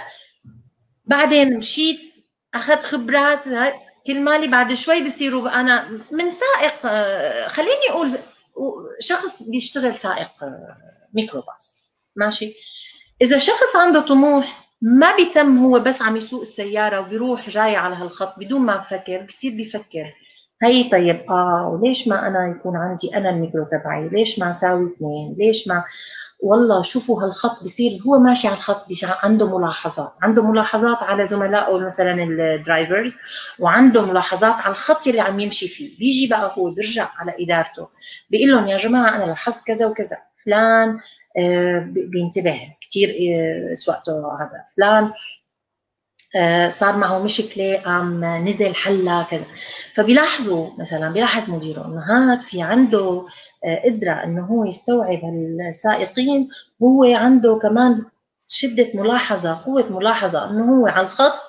بعدين 1.05 1.57
مشيت 1.57 2.24
أخذت 2.55 2.83
خبرات 2.83 3.43
كل 4.07 4.19
مالي 4.19 4.47
بعد 4.47 4.73
شوي 4.73 5.05
بصيروا 5.05 5.59
أنا 5.59 5.89
من 6.11 6.31
سائق 6.31 6.73
آه، 6.85 7.47
خليني 7.47 7.89
أقول 7.89 8.11
شخص 8.99 9.43
بيشتغل 9.43 9.95
سائق 9.95 10.43
آه، 10.43 10.77
ميكروباص. 11.13 11.91
ماشي؟ 12.15 12.53
إذا 13.21 13.37
شخص 13.37 13.75
عنده 13.75 14.01
طموح 14.01 14.65
ما 14.81 15.15
بيتم 15.15 15.57
هو 15.57 15.79
بس 15.79 16.01
عم 16.01 16.15
يسوق 16.15 16.41
السيارة 16.41 16.99
وبيروح 16.99 17.49
جاي 17.49 17.75
على 17.75 17.95
هالخط 17.95 18.39
بدون 18.39 18.61
ما 18.61 18.77
بفكر 18.77 19.25
بصير 19.27 19.55
بيفكر 19.55 20.13
هي 20.63 20.89
طيب 20.89 21.15
آه 21.29 21.69
وليش 21.73 22.07
ما 22.07 22.27
أنا 22.27 22.47
يكون 22.47 22.75
عندي 22.75 23.15
أنا 23.15 23.29
الميكرو 23.29 23.65
تبعي؟ 23.71 24.09
ليش 24.09 24.39
ما 24.39 24.49
أساوي 24.49 24.93
اثنين؟ 24.95 25.35
ليش 25.39 25.67
ما 25.67 25.83
والله 26.45 26.83
شوفوا 26.83 27.23
هالخط 27.23 27.63
بصير 27.63 28.01
هو 28.07 28.19
ماشي 28.19 28.47
على 28.47 28.57
الخط 28.57 28.85
عنده 29.03 29.57
ملاحظات 29.57 30.13
عنده 30.21 30.43
ملاحظات 30.43 30.97
على 30.97 31.25
زملائه 31.25 31.77
مثلا 31.77 32.23
ال 32.23 32.35
drivers 32.35 33.17
وعنده 33.59 34.05
ملاحظات 34.05 34.53
على 34.53 34.71
الخط 34.71 35.07
اللي 35.07 35.21
عم 35.21 35.39
يمشي 35.39 35.67
فيه 35.67 35.97
بيجي 35.97 36.27
بقى 36.27 36.53
هو 36.57 36.71
بيرجع 36.71 37.07
على 37.17 37.33
إدارته 37.39 37.87
بيقول 38.29 38.51
لهم 38.51 38.67
يا 38.67 38.77
جماعة 38.77 39.15
أنا 39.15 39.23
لاحظت 39.23 39.67
كذا 39.67 39.85
وكذا 39.85 40.17
فلان 40.45 40.99
آه، 41.37 41.79
بينتبه 41.89 42.59
كثير 42.89 43.09
آه، 43.09 43.73
سواقته 43.73 44.11
هذا 44.11 44.65
فلان 44.77 45.11
صار 46.69 46.97
معه 46.97 47.23
مشكلة 47.23 47.77
قام 47.85 48.25
نزل 48.25 48.75
حلها 48.75 49.23
كذا. 49.23 49.45
فبيلاحظوا 49.93 50.69
مثلا 50.79 51.11
بيلاحظ 51.13 51.49
مديره 51.49 51.85
إنه 51.85 52.01
هذا 52.33 52.39
في 52.41 52.61
عنده 52.61 53.25
قدرة 53.85 54.11
إنه 54.11 54.45
هو 54.45 54.65
يستوعب 54.65 55.19
السائقين. 55.69 56.49
هو 56.83 57.03
عنده 57.03 57.59
كمان 57.61 58.05
شدة 58.47 58.87
ملاحظة 58.93 59.61
قوة 59.65 59.97
ملاحظة 59.99 60.49
إنه 60.49 60.79
هو 60.79 60.87
على 60.87 61.05
الخط 61.05 61.41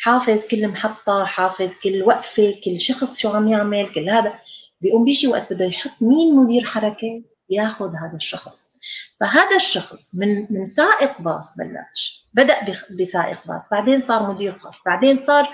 حافظ 0.00 0.44
كل 0.46 0.68
محطة 0.68 1.24
حافظ 1.24 1.74
كل 1.82 2.02
وقفة 2.02 2.54
كل 2.64 2.80
شخص 2.80 3.18
شو 3.18 3.28
عم 3.28 3.48
يعمل 3.48 3.88
كل 3.94 4.10
هذا. 4.10 4.34
بيقوم 4.80 5.04
بيجي 5.04 5.28
وقت 5.28 5.52
بده 5.52 5.64
يحط 5.64 5.90
مين 6.00 6.36
مدير 6.36 6.64
حركة. 6.64 7.22
ياخذ 7.50 7.94
هذا 7.94 8.16
الشخص. 8.16 8.78
فهذا 9.20 9.56
الشخص 9.56 10.14
من 10.14 10.46
من 10.50 10.64
سائق 10.64 11.22
باص 11.22 11.58
بلش 11.58 12.28
بدأ 12.34 12.56
بسائق 13.00 13.38
باص 13.46 13.70
بعدين 13.70 14.00
صار 14.00 14.32
مدير 14.32 14.58
خط 14.58 14.74
بعدين 14.86 15.16
صار 15.16 15.48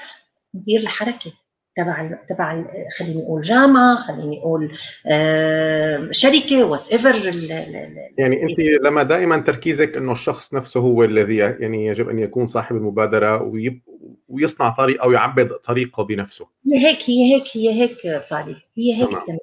مدير 0.54 0.80
الحركة 0.80 1.32
تبع 1.76 2.18
تبع 2.28 2.64
خليني 2.98 3.22
أقول 3.22 3.40
جامعة 3.42 3.96
خليني 3.96 4.40
أقول 4.40 4.78
شركة 6.10 6.64
whatever 6.64 7.14
يعني 8.18 8.42
أنت 8.42 8.60
لما 8.84 9.02
دائما 9.02 9.38
تركيزك 9.38 9.96
إنه 9.96 10.12
الشخص 10.12 10.54
نفسه 10.54 10.80
هو 10.80 11.04
الذي 11.04 11.36
يعني 11.36 11.86
يجب 11.86 12.08
أن 12.08 12.18
يكون 12.18 12.46
صاحب 12.46 12.76
المبادرة 12.76 13.42
ويب 13.42 13.82
ويصنع 14.28 14.68
طريق 14.68 15.02
أو 15.02 15.12
يعبد 15.12 15.48
طريقه 15.48 16.02
بنفسه. 16.02 16.46
هي 16.72 16.86
هيك 16.86 16.98
هي 17.10 17.34
هيك 17.34 17.44
هي 17.54 17.82
هيك 17.82 18.22
فادي 18.22 18.56
هي 18.76 18.94
هيك 18.94 19.08
تمام. 19.08 19.38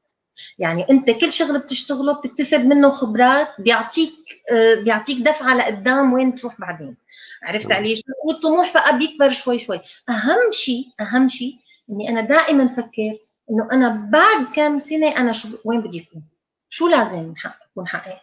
يعني 0.60 0.86
انت 0.90 1.10
كل 1.10 1.34
شغل 1.34 1.60
بتشتغله 1.60 2.14
بتكتسب 2.14 2.66
منه 2.66 2.90
خبرات 2.90 3.62
بيعطيك 3.62 4.14
آه، 4.52 4.76
بيعطيك 4.76 5.18
دفعة 5.18 5.56
لقدام 5.56 6.14
وين 6.14 6.36
تروح 6.36 6.62
بعدين. 6.62 6.98
عرفت 7.44 7.72
علي 7.72 8.02
والطموح 8.26 8.74
بقى 8.74 8.98
بيكبر 8.98 9.32
شوي 9.32 9.60
شوي. 9.60 9.80
أهم 10.10 10.52
شيء 10.52 10.86
أهم 11.02 11.30
شيء 11.30 11.56
إني 11.90 12.10
أنا 12.10 12.22
دائما 12.22 12.66
أفكر 12.66 13.18
إنه 13.52 13.68
أنا 13.72 14.10
بعد 14.12 14.48
كم 14.56 14.78
سنة 14.80 15.08
أنا 15.18 15.32
شو 15.32 15.48
وين 15.66 15.82
بدي 15.82 16.08
أكون؟ 16.10 16.24
شو 16.70 16.88
لازم 16.88 17.34
أكون 17.72 17.88
حقق 17.88 18.22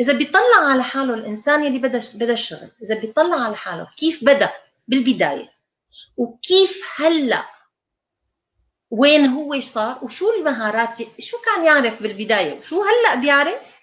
إذا 0.00 0.12
بيطلع 0.12 0.56
على 0.70 0.82
حاله 0.82 1.14
الإنسان 1.14 1.66
اللي 1.66 1.78
بدأ 1.78 2.00
بدأ 2.14 2.32
الشغل 2.32 2.68
إذا 2.82 3.00
بيطلع 3.00 3.36
على 3.36 3.56
حاله 3.56 3.88
كيف 3.96 4.24
بدأ؟ 4.24 4.50
بالبداية. 4.88 5.50
وكيف 6.16 6.82
هلأ 6.96 7.44
وين 8.96 9.26
هو 9.26 9.60
صار 9.60 9.98
وشو 10.04 10.26
المهارات 10.38 10.98
شو 11.18 11.36
كان 11.46 11.64
يعرف 11.64 12.02
بالبداية؟ 12.02 12.58
وشو 12.58 12.82
هلأ 12.82 13.20
بيعرف؟ 13.20 13.74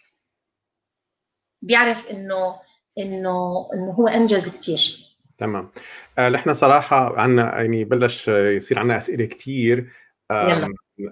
بيعرف 1.61 2.07
إنه 2.07 2.59
إنه 2.97 3.69
إنه 3.73 3.91
هو 3.91 4.07
أنجز 4.07 4.49
كثير 4.49 4.97
تمام. 5.37 5.71
آه 6.17 6.29
نحن 6.29 6.53
صراحة 6.53 7.19
عندنا 7.19 7.61
يعني 7.61 7.83
بلش 7.83 8.27
يصير 8.27 8.79
عندنا 8.79 8.97
أسئلة 8.97 9.25
كثير 9.25 9.91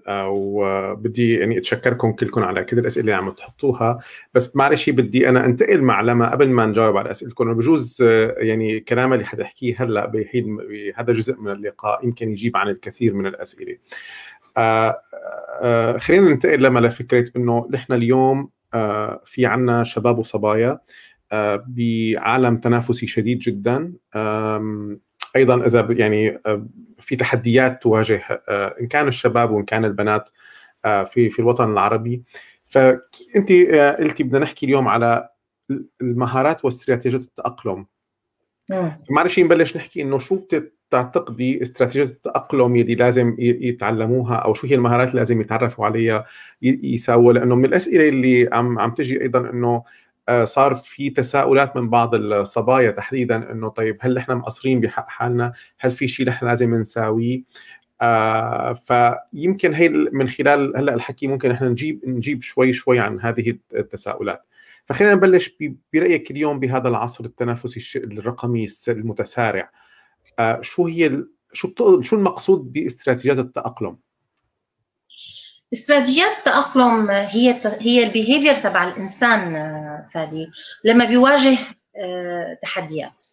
وبدي 0.09 1.33
يعني 1.33 1.57
أتشكركم 1.57 2.11
كلكم 2.11 2.41
على 2.43 2.63
كل 2.63 2.79
الأسئلة 2.79 3.01
اللي 3.01 3.13
عم 3.13 3.31
تحطوها. 3.31 3.99
بس 4.33 4.55
معلش 4.55 4.89
بدي 4.89 5.29
أنا 5.29 5.45
أنتقل 5.45 5.81
مع 5.81 6.01
لما 6.01 6.31
قبل 6.31 6.49
ما 6.49 6.65
نجاوب 6.65 6.97
على 6.97 7.11
اسئلتكم 7.11 7.53
بجوز 7.53 7.97
يعني 8.37 8.79
كلام 8.79 9.13
اللي 9.13 9.25
حتحكيه 9.25 9.75
هلأ 9.83 10.05
بحين 10.05 10.57
هذا 10.95 11.13
جزء 11.13 11.35
من 11.39 11.51
اللقاء 11.51 12.05
يمكن 12.05 12.29
يجيب 12.31 12.57
عن 12.57 12.67
الكثير 12.67 13.13
من 13.13 13.25
الأسئلة. 13.25 13.77
آه 14.57 15.01
آه 15.61 15.97
خلينا 15.97 16.29
ننتقل 16.29 16.63
لما 16.63 16.79
لفكرة 16.79 17.31
إنه 17.35 17.67
نحن 17.71 17.93
اليوم 17.93 18.49
آه 18.73 19.21
في 19.25 19.45
عنا 19.45 19.83
شباب 19.83 20.17
وصبايا 20.19 20.79
آه 21.31 21.63
بعالم 21.67 22.57
تنافسي 22.57 23.07
شديد 23.07 23.39
جدا. 23.39 23.93
أيضا 25.35 25.65
إذا 25.65 25.87
يعني 25.89 26.39
آه، 26.45 26.67
في 26.99 27.15
تحديات 27.15 27.83
تواجه 27.83 28.21
آه، 28.49 28.75
إن 28.81 28.87
كان 28.87 29.07
الشباب 29.07 29.51
وإن 29.51 29.65
كان 29.65 29.85
البنات 29.85 30.29
آه، 30.85 31.03
في 31.03 31.29
في 31.29 31.39
الوطن 31.39 31.71
العربي. 31.71 32.23
فانت 32.65 33.51
قلتي 33.99 34.23
بدنا 34.23 34.39
نحكي 34.39 34.65
اليوم 34.65 34.87
على 34.87 35.29
المهارات 36.01 36.65
واستراتيجية 36.65 37.17
التأقلم. 37.17 37.85
معلش 39.09 39.39
نبلش 39.39 39.77
نحكي 39.77 40.01
إنه 40.01 40.17
شو 40.17 40.39
بتعتقدي 40.89 41.61
استراتيجية 41.61 42.03
التأقلم 42.03 42.75
يلي 42.75 42.95
لازم 42.95 43.35
يتعلموها 43.39 44.35
أو 44.35 44.53
شو 44.53 44.67
هي 44.67 44.75
المهارات 44.75 45.07
اللي 45.07 45.19
لازم 45.19 45.41
يتعرفوا 45.41 45.85
عليها 45.85 46.25
يساووا 46.61 47.33
لأنه 47.33 47.55
من 47.55 47.65
الأسئلة 47.65 48.09
اللي 48.09 48.49
عم 48.51 48.79
عم 48.79 48.91
تجي 48.91 49.21
أيضا 49.21 49.39
إنه 49.39 49.67
آه، 49.67 49.83
صار 50.43 50.75
في 50.75 51.09
تساؤلات 51.09 51.75
من 51.77 51.89
بعض 51.89 52.15
الصبايا 52.15 52.91
تحديدا 52.91 53.51
إنه 53.51 53.69
طيب 53.69 53.97
هل 54.01 54.17
إحنا 54.17 54.35
مقصرين 54.35 54.81
بحق 54.81 55.09
حالنا؟ 55.09 55.53
هل 55.79 55.91
في 55.91 56.07
شيء 56.07 56.25
نحن 56.27 56.45
لازم 56.45 56.75
نساويه؟ 56.75 57.43
آه 58.01 58.73
فيمكن 58.73 59.73
هي 59.73 59.89
من 59.89 60.29
خلال 60.29 60.77
هلأ 60.77 60.93
الحكي 60.93 61.27
ممكن 61.27 61.51
إحنا 61.51 61.69
نجيب 61.69 62.01
نجيب 62.07 62.41
شوي 62.41 62.73
شوي 62.73 62.99
عن 62.99 63.21
هذه 63.21 63.57
التساؤلات. 63.75 64.45
فخلينا 64.85 65.13
نبلش 65.13 65.57
برأيك 65.93 66.31
اليوم 66.31 66.59
بهذا 66.59 66.87
العصر 66.87 67.25
التنافسي 67.25 67.99
الرقمي 67.99 68.67
المتسارع. 68.87 69.71
آه 70.39 70.61
شو 70.61 70.87
هي 70.87 71.23
شو 71.53 72.01
شو 72.01 72.15
المقصود 72.15 72.73
باستراتيجيات 72.73 73.39
التأقلم؟ 73.39 73.97
استراتيجيات 75.73 76.37
التأقلم 76.37 77.09
هي 77.11 77.61
هي 77.79 78.03
البيهيفير 78.03 78.55
تبع 78.55 78.87
الإنسان 78.87 79.55
آه، 79.55 80.07
فادي 80.13 80.47
لما 80.83 81.05
بيواجه 81.05 81.57
آه، 81.97 82.57
تحديات. 82.63 83.25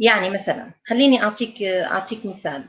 يعني 0.00 0.30
مثلا 0.30 0.70
خليني 0.86 1.22
أعطيك 1.22 1.62
أعطيك 1.62 2.26
مثال. 2.26 2.64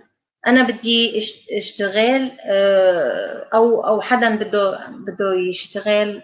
أنا 0.47 0.63
بدي 0.63 1.20
إشتغل 1.57 2.32
آه، 2.45 3.49
أو 3.53 3.82
أو 3.88 4.01
حدا 4.01 4.36
بده 4.36 4.88
بده 4.89 5.34
يشتغل 5.49 6.22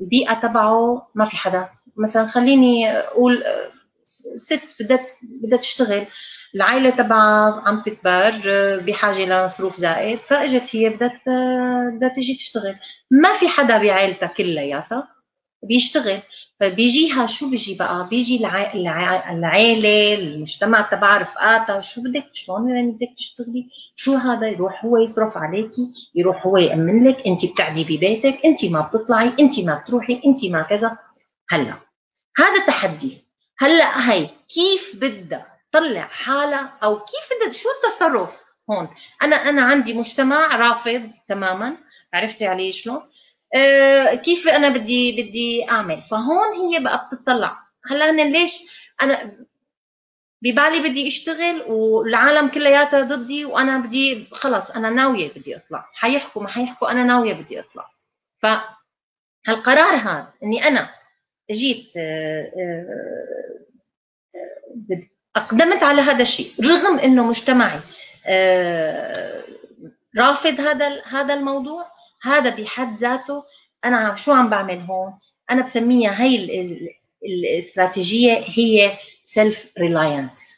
البيئة 0.00 0.34
تبعه 0.34 1.08
ما 1.14 1.24
في 1.24 1.36
حدا. 1.36 1.68
مثلا 1.96 2.26
خليني 2.26 2.90
أقول 2.90 3.44
ست 4.36 4.82
بدها 4.82 5.04
بدها 5.42 5.58
تشتغل. 5.58 6.06
العائلة 6.54 6.90
تبعها 6.90 7.62
عم 7.66 7.82
تكبر 7.82 8.32
بحاجة 8.86 9.24
لمصروف 9.24 9.76
زائد 9.76 10.18
فإجت 10.18 10.76
هي 10.76 10.88
بدها 10.88 11.90
بدها 11.90 12.08
تيجي 12.08 12.34
تشتغل. 12.34 12.74
ما 13.10 13.32
في 13.32 13.48
حدا 13.48 13.78
بعائلتها 13.78 14.26
كلياتها 14.26 15.08
بيشتغل. 15.62 16.18
فبيجيها 16.60 17.26
شو 17.26 17.50
بيجي 17.50 17.74
بقى؟ 17.74 18.08
بيجي 18.08 18.36
العائله 19.26 20.14
المجتمع 20.14 20.80
تبع 20.80 21.16
رفقاتها. 21.18 21.80
شو 21.80 22.00
بدك 22.02 22.24
شلون 22.32 22.68
يعني 22.68 22.90
بدك 22.90 23.12
تشتغلي؟ 23.16 23.68
شو 23.96 24.14
هذا؟ 24.14 24.48
يروح 24.48 24.84
هو 24.84 24.96
يصرف 24.98 25.36
عليكي 25.36 25.88
يروح 26.14 26.46
هو 26.46 26.56
يأمن 26.56 27.08
لك. 27.08 27.26
انت 27.26 27.46
بتعدي 27.46 27.84
ببيتك 27.84 28.38
انت 28.44 28.64
ما 28.64 28.80
بتطلعي 28.80 29.32
انت 29.40 29.60
ما 29.60 29.82
بتروحي 29.84 30.20
انت 30.26 30.44
ما 30.44 30.62
كذا. 30.62 30.98
هلا 31.50 31.74
هذا 32.38 32.66
تحدي. 32.66 33.18
هلا 33.58 34.12
هي 34.12 34.28
كيف 34.48 34.96
بدها 34.96 35.51
تطلع 35.72 36.02
حالها 36.06 36.78
أو 36.82 36.98
كيف 36.98 37.28
بدها 37.40 37.52
شو 37.52 37.68
التصرف؟ 37.70 38.42
هون. 38.70 38.88
أنا 39.22 39.36
أنا 39.36 39.62
عندي 39.62 39.94
مجتمع 39.94 40.56
رافض 40.56 41.08
تماما. 41.28 41.76
عرفتي 42.14 42.46
علي 42.46 42.72
شلون؟ 42.72 43.02
آه 43.54 44.14
كيف 44.14 44.48
أنا 44.48 44.68
بدي 44.68 45.22
بدي 45.22 45.70
أعمل؟ 45.70 46.02
فهون 46.10 46.52
هي 46.54 46.80
بقى 46.84 47.08
بتطلع. 47.12 47.58
هلأ 47.90 48.10
هن 48.10 48.32
ليش 48.32 48.60
أنا 49.02 49.36
ببالي 50.42 50.88
بدي 50.88 51.08
أشتغل 51.08 51.62
والعالم 51.68 52.48
كلياتها 52.48 53.00
ضدي 53.00 53.44
وأنا 53.44 53.78
بدي 53.78 54.26
خلص 54.32 54.70
أنا 54.70 54.90
ناوية 54.90 55.32
بدي 55.32 55.56
أطلع. 55.56 55.88
حيحكوا 55.94 56.42
ما 56.42 56.48
حيحكوا 56.48 56.90
أنا 56.90 57.02
ناوية 57.04 57.34
بدي 57.34 57.60
أطلع. 57.60 57.90
ف 58.42 58.46
هالقرار 59.46 59.94
هذا 59.96 60.28
إني 60.42 60.64
أنا 60.68 60.90
جيت 61.50 61.96
آه، 61.96 62.52
آه، 64.34 65.11
آه، 65.36 65.40
أقدمت 65.40 65.82
على 65.82 66.02
هذا 66.02 66.22
الشيء 66.22 66.52
رغم 66.64 66.98
إنه 66.98 67.26
مجتمعي. 67.26 67.80
رافض 70.18 70.60
هذا 70.60 71.02
هذا 71.04 71.34
الموضوع. 71.34 71.92
هذا 72.22 72.50
بحد 72.50 72.94
ذاته 72.94 73.44
أنا 73.84 74.16
شو 74.16 74.32
عم 74.32 74.50
بعمل 74.50 74.78
هون؟ 74.78 75.18
أنا 75.50 75.62
بسميها 75.62 76.22
هي 76.22 76.36
الاستراتيجية 77.24 78.44
هي 78.46 78.92
self-reliance 79.22 80.56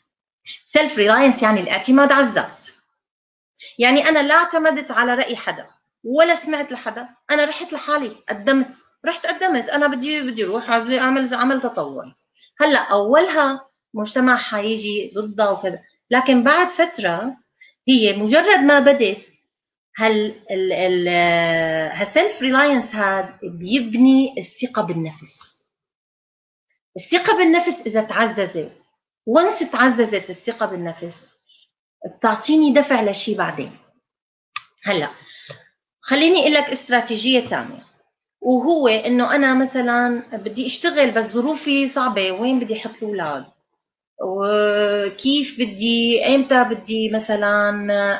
self-reliance 0.64 1.42
يعني 1.42 1.60
الاعتماد 1.60 2.12
على 2.12 2.26
الذات. 2.26 2.66
يعني 3.78 4.08
أنا 4.08 4.18
لا 4.22 4.34
اعتمدت 4.34 4.90
على 4.90 5.14
رأي 5.14 5.36
حدا 5.36 5.66
ولا 6.04 6.34
سمعت 6.34 6.72
لحدا. 6.72 7.08
أنا 7.30 7.44
رحت 7.44 7.72
لحالي 7.72 8.16
قدمت. 8.28 8.76
رحت 9.06 9.26
قدمت. 9.26 9.68
أنا 9.68 9.86
بدي 9.86 10.20
بدي 10.20 10.44
أروح 10.44 10.78
بدي 10.78 10.98
اعمل 10.98 11.34
عمل 11.34 11.60
تطوعي. 11.60 12.12
هلأ 12.60 12.78
أولها 12.78 13.68
مجتمع 13.94 14.36
حيجي 14.36 15.12
ضدها 15.14 15.50
وكذا. 15.50 15.78
لكن 16.10 16.44
بعد 16.44 16.68
فترة 16.68 17.36
هي 17.88 18.16
مجرد 18.16 18.60
ما 18.60 18.80
بدت 18.80 19.32
هال 19.98 20.34
ال 20.50 20.72
ال 20.72 21.08
هالسيلف 21.98 22.42
ريلاينس 22.42 22.94
هاد 22.94 23.38
بيبني 23.42 24.34
الثقة 24.38 24.82
بالنفس. 24.82 25.64
الثقة 26.96 27.38
بالنفس 27.38 27.80
إذا 27.86 28.02
تعززت 28.02 28.86
وانس 29.26 29.58
تعززت 29.70 30.30
الثقة 30.30 30.66
بالنفس 30.66 31.30
بتعطيني 32.16 32.72
دفع 32.72 33.02
لشيء 33.02 33.38
بعدين. 33.38 33.78
هلا 34.84 35.08
خليني 36.00 36.40
أقول 36.40 36.54
لك 36.54 36.64
استراتيجية 36.64 37.46
ثانية 37.46 37.86
وهو 38.40 38.88
إنه 38.88 39.34
أنا 39.34 39.54
مثلا 39.54 40.22
بدي 40.36 40.66
أشتغل 40.66 41.10
بس 41.10 41.32
ظروفي 41.32 41.86
صعبة 41.86 42.32
وين 42.32 42.60
بدي 42.60 42.76
أحط 42.76 43.02
الأولاد؟ 43.02 43.53
وكيف 44.22 45.54
بدي 45.60 46.24
ايمتى 46.24 46.64
بدي 46.64 47.10
مثلا 47.10 47.70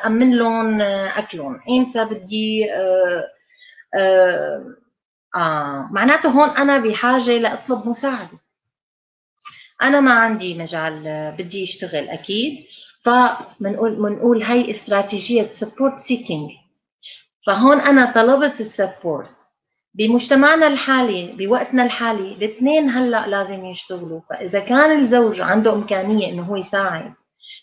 أمن 0.07 0.37
لهم 0.39 0.81
أكلهم؟ 0.81 1.61
ايمتى 1.69 2.05
بدي 2.05 2.73
آه 2.73 3.25
آه 3.97 4.65
آه 5.37 5.89
معناته 5.93 6.29
هون 6.31 6.49
أنا 6.51 6.79
بحاجة 6.79 7.39
لأطلب 7.39 7.89
مساعدة. 7.89 8.39
أنا 9.83 10.01
ما 10.01 10.13
عندي 10.13 10.55
مجال 10.59 11.03
بدي 11.39 11.65
أشتغل 11.65 12.09
أكيد 12.09 12.59
فبنقول 13.05 13.95
بنقول 13.97 14.43
هي 14.43 14.71
استراتيجية 14.71 15.49
support 15.51 15.99
seeking 15.99 16.51
فهون 17.47 17.81
أنا 17.81 18.13
طلبت 18.13 18.61
ال 18.61 18.70
support. 18.70 19.44
بمجتمعنا 19.95 20.67
الحالي 20.67 21.33
بوقتنا 21.39 21.85
الحالي 21.85 22.33
الاثنين 22.33 22.91
هلأ 22.91 23.27
لازم 23.27 23.65
يشتغلوا. 23.65 24.21
فإذا 24.31 24.61
كان 24.61 25.01
الزوج 25.01 25.41
عنده 25.41 25.73
إمكانية 25.73 26.33
إنه 26.33 26.43
هو 26.43 26.57
يساعد 26.57 27.15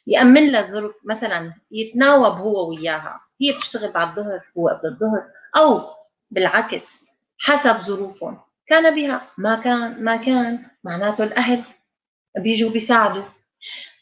يأمن 0.07 0.51
لها 0.51 0.61
ظروف 0.61 0.95
مثلا 1.05 1.53
يتناوب 1.71 2.33
هو 2.33 2.69
وياها 2.69 3.21
هي 3.41 3.51
بتشتغل 3.51 3.91
بعد 3.91 4.19
الظهر 4.19 4.41
هو 4.57 4.69
قبل 4.69 4.89
الظهر 4.89 5.23
أو 5.57 5.81
بالعكس 6.31 7.07
حسب 7.39 7.77
ظروفهم. 7.77 8.39
كان 8.67 8.95
بها 8.95 9.21
ما 9.37 9.55
كان 9.55 10.03
ما 10.03 10.15
كان 10.15 10.59
معناته 10.83 11.23
الأهل 11.23 11.63
بيجوا 12.37 12.71
بيساعدوا. 12.71 13.23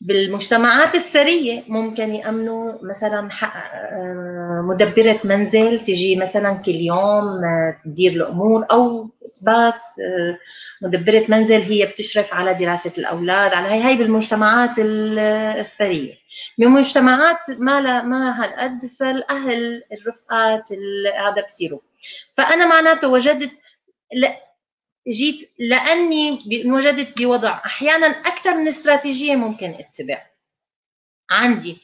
بالمجتمعات 0.01 0.95
الثرية 0.95 1.63
ممكن 1.67 2.15
يأمنوا 2.15 2.73
مثلا 2.83 3.29
آه، 3.43 4.61
مدبرة 4.69 5.17
منزل 5.25 5.83
تجي 5.83 6.15
مثلا 6.15 6.53
كل 6.65 6.71
يوم 6.71 7.43
آه، 7.43 7.77
تدير 7.85 8.11
الأمور 8.11 8.65
أو 8.71 9.09
تبات 9.35 9.73
آه، 9.75 10.37
مدبرة 10.81 11.25
منزل 11.29 11.61
هي 11.61 11.85
بتشرف 11.85 12.33
على 12.33 12.53
دراسة 12.53 12.91
الأولاد 12.97 13.53
على 13.53 13.67
هي 13.67 13.83
هي 13.83 13.97
بالمجتمعات 13.97 14.75
الثرية. 14.79 16.13
بمجتمعات 16.57 17.45
ما 17.59 17.81
لا 17.81 18.03
ما 18.03 18.43
هالقد 18.43 18.79
فالأهل 18.99 19.83
الرفقات 19.91 20.69
هذا 21.27 21.45
بصيروا. 21.45 21.79
فأنا 22.37 22.65
معناته 22.65 23.07
وجدت 23.07 23.51
جيت 25.09 25.49
لأني 25.59 26.39
انوجدت 26.65 27.21
بوضع. 27.21 27.61
أحيانا 27.65 28.07
أكثر 28.07 28.57
من 28.57 28.67
استراتيجية 28.67 29.35
ممكن 29.35 29.69
أتبع. 29.69 30.21
عندي 31.31 31.77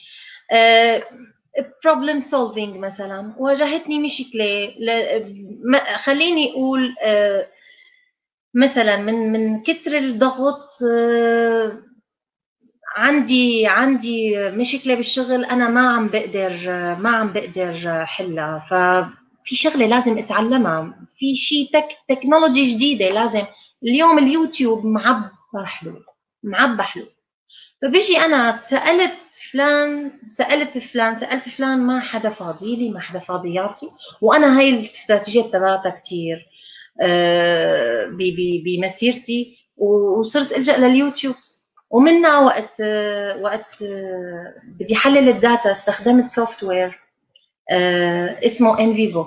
problem 1.83 2.19
uh, 2.19 2.23
solving 2.23 2.77
مثلا. 2.77 3.35
واجهتني 3.37 3.99
مشكلة. 3.99 4.73
خليني 5.95 6.51
أقول 6.51 6.95
uh, 7.03 7.45
مثلا 8.53 8.97
من 8.97 9.31
من 9.31 9.63
كثر 9.63 9.97
الضغط 9.97 10.69
uh, 10.69 11.73
عندي 12.97 13.67
عندي 13.67 14.49
مشكلة 14.49 14.95
بالشغل 14.95 15.45
أنا 15.45 15.69
ما 15.69 15.89
عم 15.89 16.07
بقدر 16.07 16.51
ما 16.99 17.09
عم 17.09 17.33
بقدر 17.33 18.05
حلها. 18.05 18.65
ف 18.69 18.73
في 19.45 19.55
شغلة 19.55 19.85
لازم 19.85 20.17
أتعلمها. 20.17 20.95
في 21.19 21.35
شيء 21.35 21.69
تك 21.73 21.87
تكنولوجي 22.09 22.63
جديدة 22.63 23.09
لازم. 23.09 23.43
اليوم 23.83 24.17
اليوتيوب 24.17 24.85
معبى 24.85 25.29
حلول 25.65 26.05
معبى 26.43 26.83
حلول 26.83 27.09
فبيجي 27.81 28.17
أنا 28.17 28.61
سألت 28.61 29.13
فلان 29.51 30.11
سألت 30.27 30.77
فلان 30.77 31.15
سألت 31.15 31.49
فلان 31.49 31.79
ما 31.79 31.99
حدا 31.99 32.29
فاضي 32.29 32.75
لي 32.75 32.89
ما 32.89 32.99
حدا 32.99 33.19
فاضي 33.19 33.53
يعطي 33.53 33.87
وأنا 34.21 34.59
هاي 34.59 34.69
الاستراتيجية 34.69 35.41
تبعتها 35.41 36.01
كثير 36.03 36.45
آه، 37.01 38.05
بمسيرتي. 38.65 39.57
وصرت 39.77 40.53
ألجأ 40.57 40.77
لليوتيوب. 40.77 41.35
ومنها 41.89 42.39
وقت 42.39 42.81
وقت 43.41 43.81
آه، 43.81 44.53
بدي 44.63 44.95
حلل 44.95 45.29
ال 45.29 45.38
data 45.38 45.71
استخدمت 45.71 46.29
software 46.29 46.87
آه، 46.87 47.04
اسمه 48.45 48.79
NVivo 48.79 49.25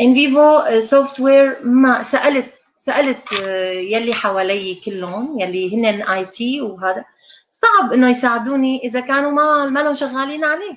NVivo 0.00 0.80
software 0.80 1.56
ما 1.64 2.02
سالت 2.02 2.64
سألت 2.84 3.32
آه، 3.46 3.72
يلي 3.72 4.14
حوالي 4.14 4.74
كلهم 4.84 5.40
يلي 5.40 5.76
هن 5.76 5.84
IT 6.02 6.60
وهذا. 6.60 7.04
صعب 7.50 7.92
إنه 7.92 8.08
يساعدوني 8.08 8.80
إذا 8.84 9.00
كانوا 9.00 9.30
ما 9.30 9.66
ما 9.66 9.92
شغالين 9.92 10.44
عليه. 10.44 10.76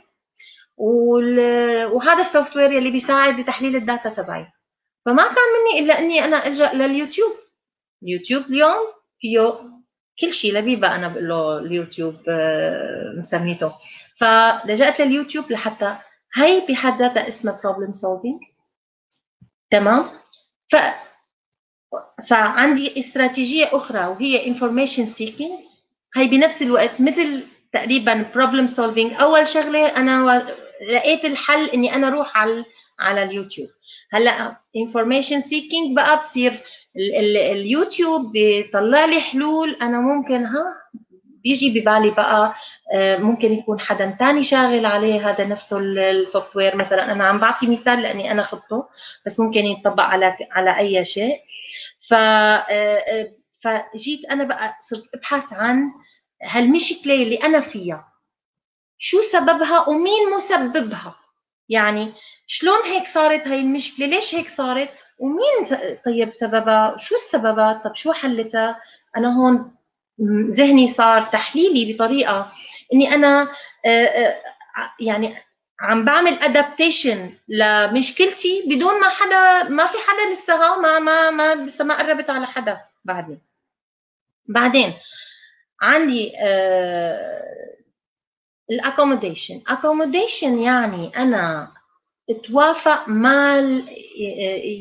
وهذا 0.78 2.22
ال 2.22 2.58
software 2.58 2.72
يلي 2.72 2.92
بيساعد 2.92 3.42
بتحليل 3.42 3.76
ال 3.76 3.83
data 3.83 4.10
تبعي. 4.10 4.48
فما 5.06 5.24
كان 5.24 5.48
مني 5.56 5.80
إلا 5.80 6.00
إني 6.00 6.26
أنا 6.26 6.48
ألجأ 6.48 6.74
لليوتيوب. 6.74 7.32
اليوتيوب 8.04 8.44
اليوم 8.50 8.88
فيه 9.20 9.60
كل 10.20 10.34
شيء 10.34 10.54
لبيبه 10.54 10.96
أنا 10.96 11.08
بقول 11.08 11.28
له 11.30 11.58
اليوتيوب 11.58 12.16
آه، 12.30 13.14
مسميته. 13.18 13.72
فلجأت 14.20 15.02
لليوتيوب 15.02 15.52
لحتى 15.52 15.96
هي 16.38 16.66
بحد 16.70 16.98
ذاتها 16.98 17.28
اسمها 17.28 17.60
problem 17.62 17.92
solving. 17.92 18.48
تمام؟ 19.72 20.06
ف 20.72 20.76
فعندي 22.28 23.00
استراتيجية 23.00 23.70
أخرى 23.72 24.06
وهي 24.08 24.54
information 24.56 25.08
seeking. 25.10 25.68
هي 26.16 26.28
بنفس 26.28 26.62
الوقت 26.62 27.02
مثل 27.02 27.44
تقريبا 27.74 28.32
problem 28.34 28.68
solving. 28.72 29.22
أول 29.22 29.48
شغلة 29.48 29.86
أنا 29.98 30.48
لقيت 30.92 31.26
الحل 31.26 31.70
إني 31.70 31.96
أنا 31.96 32.08
أروح 32.08 32.38
على 32.38 32.66
على 33.00 33.24
اليوتيوب. 33.24 33.70
هلأ 34.12 34.52
information 34.78 35.42
seeking 35.44 35.96
بقى 35.96 36.18
بصير 36.18 36.60
اليوتيوب 37.52 38.32
بيطلع 38.32 39.06
لي 39.06 39.22
حلول. 39.22 39.76
أنا 39.82 40.00
ممكن 40.02 40.46
ها؟ 40.46 40.64
بيجي 41.48 41.80
ببالي 41.80 42.10
بقى 42.10 42.54
آه، 42.94 43.18
ممكن 43.18 43.54
يكون 43.54 43.80
حدا 43.80 44.16
تاني 44.20 44.44
شاغل 44.44 44.86
عليه 44.86 45.30
هذا 45.30 45.46
نفسه 45.46 45.78
ال 45.80 46.56
software 46.56 46.76
مثلا 46.76 47.12
أنا 47.12 47.28
عم 47.28 47.40
بعطي 47.40 47.68
مثال 47.68 48.02
لأني 48.02 48.32
أنا 48.32 48.44
خطه 48.44 48.90
بس 49.26 49.40
ممكن 49.40 49.66
يطبق 49.66 50.04
على 50.04 50.38
على 50.52 50.78
أي 50.78 51.06
شيء. 51.06 51.40
ف 52.10 52.14
آه، 52.14 52.66
آه، 52.70 53.32
فجيت 53.60 54.26
أنا 54.32 54.44
بقى 54.44 54.78
صرت 54.80 55.16
أبحث 55.16 55.54
عن 55.54 55.92
هالمشكله 56.44 57.14
اللي 57.14 57.36
أنا 57.36 57.60
فيها؟ 57.60 58.08
شو 58.98 59.22
سببها 59.22 59.90
ومين 59.90 60.30
مسببها؟ 60.36 61.16
يعني 61.70 62.14
شلون 62.48 62.82
هيك 62.86 63.06
صارت 63.06 63.48
هاي 63.48 63.60
المشكلة 63.60 64.06
ليش 64.06 64.36
هيك 64.36 64.50
صارت؟ 64.50 64.90
ومين 65.20 65.80
طيب 66.06 66.32
سببها؟ 66.32 66.96
شو 66.98 67.16
السببات 67.16 67.84
طب 67.84 67.96
شو 67.96 68.12
حلتها؟ 68.14 68.80
أنا 69.18 69.38
هون 69.38 69.77
ذهني 70.52 70.88
صار 70.88 71.24
تحليلي 71.24 71.94
بطريقة 71.94 72.52
إني 72.94 73.14
أنا 73.14 73.48
يعني 75.00 75.36
عم 75.80 76.06
بعمل 76.06 76.34
ادابتيشن 76.34 77.34
لمشكلتي 77.48 78.64
بدون 78.68 79.00
ما 79.02 79.10
حدا 79.10 79.70
ما 79.70 79.86
في 79.86 79.98
حدا 80.08 80.32
لسه 80.32 80.82
ما 80.82 81.00
ما 81.00 81.30
ما 81.30 81.56
لسه 81.56 81.86
ما 81.86 81.98
قربت 81.98 82.30
على 82.30 82.48
حدا 82.48 82.82
بعدين. 83.06 83.42
بعدين 84.48 84.94
عندي 85.82 86.32
ال 88.72 88.78
accommodation 88.78 89.62
accommodation 89.68 90.60
يعني 90.60 91.12
أنا 91.18 91.72
توافق 92.44 93.10
مع 93.10 93.62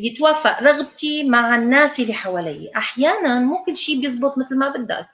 يتوافق 0.05 0.63
رغبتي 0.63 1.25
مع 1.29 1.57
الناس 1.57 2.01
اللي 2.01 2.13
حوالي. 2.13 2.71
أحيانا 2.77 3.39
مو 3.39 3.65
كل 3.65 3.77
شيء 3.77 4.01
بيزبط 4.01 4.39
مثل 4.39 4.59
ما 4.59 4.69
بدك. 4.69 5.09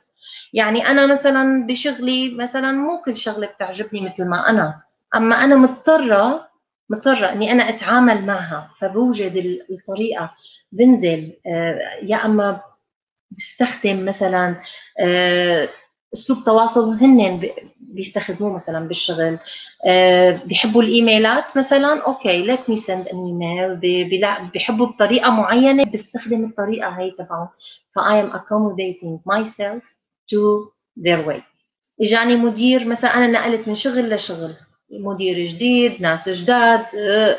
يعني 0.52 0.86
أنا 0.86 1.06
مثلا 1.06 1.66
بشغلي 1.66 2.34
مثلا 2.34 2.72
مو 2.72 3.02
كل 3.04 3.16
شغلة 3.16 3.46
بتعجبني 3.46 4.00
مثل 4.00 4.24
ما 4.28 4.50
أنا 4.50 4.80
أما 5.14 5.44
أنا 5.44 5.56
مضطرة 5.56 6.48
مضطرة 6.90 7.32
إني 7.32 7.52
أنا 7.52 7.68
أتعامل 7.68 8.26
معها 8.26 8.70
فبوجد 8.78 9.60
الطريقة. 9.70 10.30
بنزل 10.72 11.32
آه، 11.46 11.78
يا 12.02 12.16
أما 12.16 12.60
بستخدم 13.30 14.04
مثلا 14.04 14.56
آه، 15.00 15.68
أسلوب 16.14 16.44
تواصل 16.44 16.94
هن 16.94 17.40
بيستخدموه 17.80 18.54
مثلا 18.54 18.88
بالشغل. 18.88 19.38
آه، 19.86 20.40
بيحبوا 20.44 20.82
الإيميلات 20.82 21.56
مثلا 21.58 22.02
okay 22.06 22.42
let 22.42 22.70
me 22.70 22.76
send 22.76 23.08
an 23.08 23.18
email 23.42 23.76
بيحبوا 24.52 24.86
بطريقة 24.86 25.30
معينة 25.30 25.84
بستخدم 25.84 26.44
الطريقة 26.44 26.88
هي 26.88 27.10
تبعهم. 27.10 27.48
ف 27.94 27.98
I 27.98 28.24
am 28.24 28.36
accommodating 28.38 29.32
myself 29.32 30.01
to 30.32 30.72
their 31.00 31.26
way. 31.28 31.42
إجاني 32.00 32.36
مدير 32.36 32.86
مثلا 32.88 33.10
أنا 33.10 33.26
نقلت 33.26 33.68
من 33.68 33.74
شغل 33.74 34.14
لشغل. 34.14 34.54
مدير 34.90 35.46
جديد 35.46 36.02
ناس 36.02 36.28
جداد 36.28 36.86
آه، 36.96 37.38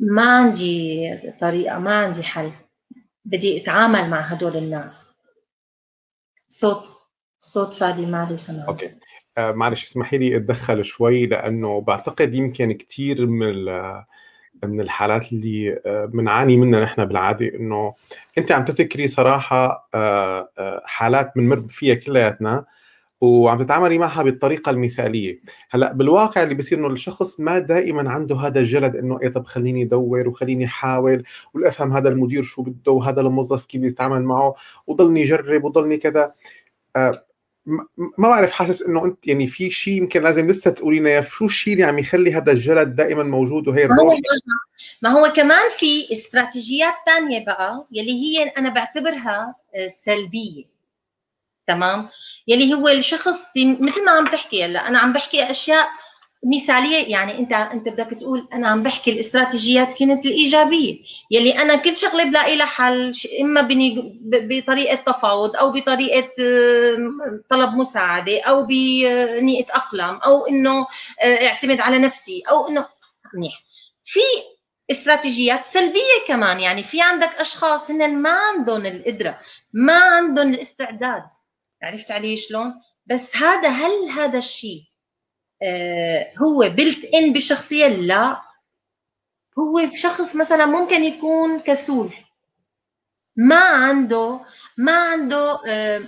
ما 0.00 0.36
عندي 0.36 1.08
طريقة 1.40 1.78
ما 1.78 1.96
عندي 1.96 2.22
حل. 2.22 2.52
بدي 3.24 3.62
أتعامل 3.62 4.10
مع 4.10 4.20
هدول 4.20 4.56
الناس. 4.56 5.14
صوت 6.48 6.88
صوت 7.38 7.74
فادي 7.74 8.06
ما 8.06 8.28
لي 8.30 8.38
سمع 8.38 8.68
أوكي. 8.68 8.94
آه 9.38 9.52
معلش 9.52 9.84
اسمحي 9.84 10.18
لي 10.18 10.36
أتدخل 10.36 10.84
شوي 10.84 11.26
لأنه 11.26 11.80
بعتقد 11.80 12.34
يمكن 12.34 12.72
كثير 12.72 13.26
من 13.26 13.68
من 14.64 14.80
الحالات 14.80 15.32
اللي 15.32 15.80
بنعاني 15.86 16.54
آه، 16.54 16.56
منها 16.56 16.80
نحن 16.80 17.04
بالعادة 17.04 17.54
إنه 17.54 17.94
انت 18.38 18.52
عم 18.52 18.64
تذكري 18.64 19.08
صراحة 19.08 19.88
آه، 19.94 20.48
آه، 20.58 20.82
حالات 20.84 21.32
بنمر 21.36 21.64
فيها 21.68 21.94
كلياتنا 21.94 22.64
وعم 23.20 23.62
تتعاملي 23.62 23.98
معها 23.98 24.22
بالطريقة 24.22 24.70
المثالية. 24.70 25.40
هلأ 25.70 25.92
بالواقع 25.92 26.42
اللي 26.42 26.54
بصير 26.54 26.78
إنه 26.78 26.86
الشخص 26.86 27.40
ما 27.40 27.58
دائما 27.58 28.10
عنده 28.10 28.36
هذا 28.36 28.60
الجلد 28.60 28.96
إنه 28.96 29.18
إيه 29.22 29.28
طب 29.28 29.46
خليني 29.46 29.82
أدور 29.82 30.28
وخليني 30.28 30.64
أحاول 30.64 31.24
وافهم 31.54 31.92
هذا 31.92 32.08
المدير 32.08 32.42
شو 32.42 32.62
بده 32.62 32.92
وهذا 32.92 33.20
الموظف 33.20 33.66
كيف 33.66 33.82
يتعامل 33.82 34.22
معه 34.22 34.54
وضلني 34.86 35.22
اجرب 35.22 35.64
وضلني 35.64 35.96
كذا. 35.96 36.32
ما 38.18 38.28
بعرف 38.28 38.52
حاسس 38.52 38.82
إنه 38.82 39.04
أنت 39.04 39.26
يعني 39.26 39.46
في 39.46 39.70
شيء 39.70 39.94
يمكن 39.94 40.22
لازم 40.22 40.50
لسه 40.50 40.70
تقولي 40.70 41.00
لنا 41.00 41.22
شو 41.22 41.44
الشيء 41.44 41.72
اللي 41.72 41.84
عم 41.84 41.98
يخلي 41.98 42.32
هذا 42.32 42.52
الجلد 42.52 42.96
دائما 42.96 43.22
موجود 43.22 43.68
وهي 43.68 43.86
ما 43.86 43.96
هو, 44.00 44.16
ما 45.02 45.10
هو 45.10 45.32
كمان 45.32 45.70
في 45.78 46.12
استراتيجيات 46.12 46.94
ثانية 47.06 47.44
بقى 47.44 47.86
يلي 47.92 48.12
هي 48.12 48.42
أنا 48.48 48.68
بعتبرها 48.70 49.54
آه، 49.74 49.86
سلبية. 49.86 50.64
تمام؟ 51.66 52.08
يلي 52.48 52.74
هو 52.74 52.88
الشخص 52.88 53.46
مثل 53.80 54.04
ما 54.04 54.10
عم 54.10 54.26
تحكي 54.26 54.64
هلا 54.64 54.88
أنا 54.88 54.98
عم 54.98 55.12
بحكي 55.12 55.50
أشياء 55.50 55.88
مثالية 56.44 57.12
يعني 57.12 57.38
أنت 57.38 57.52
أنت 57.52 57.88
بدك 57.88 58.20
تقول 58.20 58.48
أنا 58.52 58.68
عم 58.68 58.82
بحكي 58.82 59.12
الاستراتيجيات 59.12 59.98
كانت 59.98 60.26
الإيجابية 60.26 60.98
يلي 61.30 61.58
أنا 61.58 61.76
كل 61.76 61.96
شغلة 61.96 62.24
بلاقي 62.24 62.56
لها 62.56 62.66
حل 62.66 63.12
إما 63.40 63.68
بطريقة 64.22 64.94
تفاوض 64.94 65.56
أو 65.56 65.72
بطريقة 65.72 66.30
طلب 67.48 67.74
مساعدة 67.74 68.42
أو 68.42 68.66
باني 68.66 69.60
اتاقلم 69.60 70.14
أو 70.16 70.46
إنه 70.46 70.86
آه، 71.20 71.46
اعتمد 71.46 71.80
على 71.80 71.98
نفسي 71.98 72.42
أو 72.50 72.68
إنه 72.68 72.86
منيح. 73.34 73.62
في 74.04 74.20
استراتيجيات 74.90 75.64
سلبية 75.64 76.26
كمان 76.28 76.60
يعني 76.60 76.84
في 76.84 77.02
عندك 77.02 77.28
أشخاص 77.28 77.90
هن 77.90 78.14
ما 78.22 78.30
عندهم 78.30 78.86
القدرة 78.86 79.40
ما 79.72 79.98
عندهم 79.98 80.54
الاستعداد. 80.54 81.24
عرفت 81.82 82.10
علي 82.12 82.36
شلون؟ 82.36 82.74
بس 83.06 83.36
هذا 83.36 83.68
هل 83.68 84.08
هذا 84.10 84.38
الشيء 84.38 84.91
هو 86.42 86.68
built 86.68 87.14
in 87.14 87.32
بالشخصيه 87.32 87.86
لا. 87.86 88.42
هو 89.58 89.90
شخص 89.94 90.36
مثلا 90.36 90.66
ممكن 90.66 91.04
يكون 91.04 91.60
كسول. 91.60 92.10
ما 93.36 93.60
عنده 93.60 94.40
ما 94.76 94.92
عنده 94.92 95.60
آه 95.66 96.02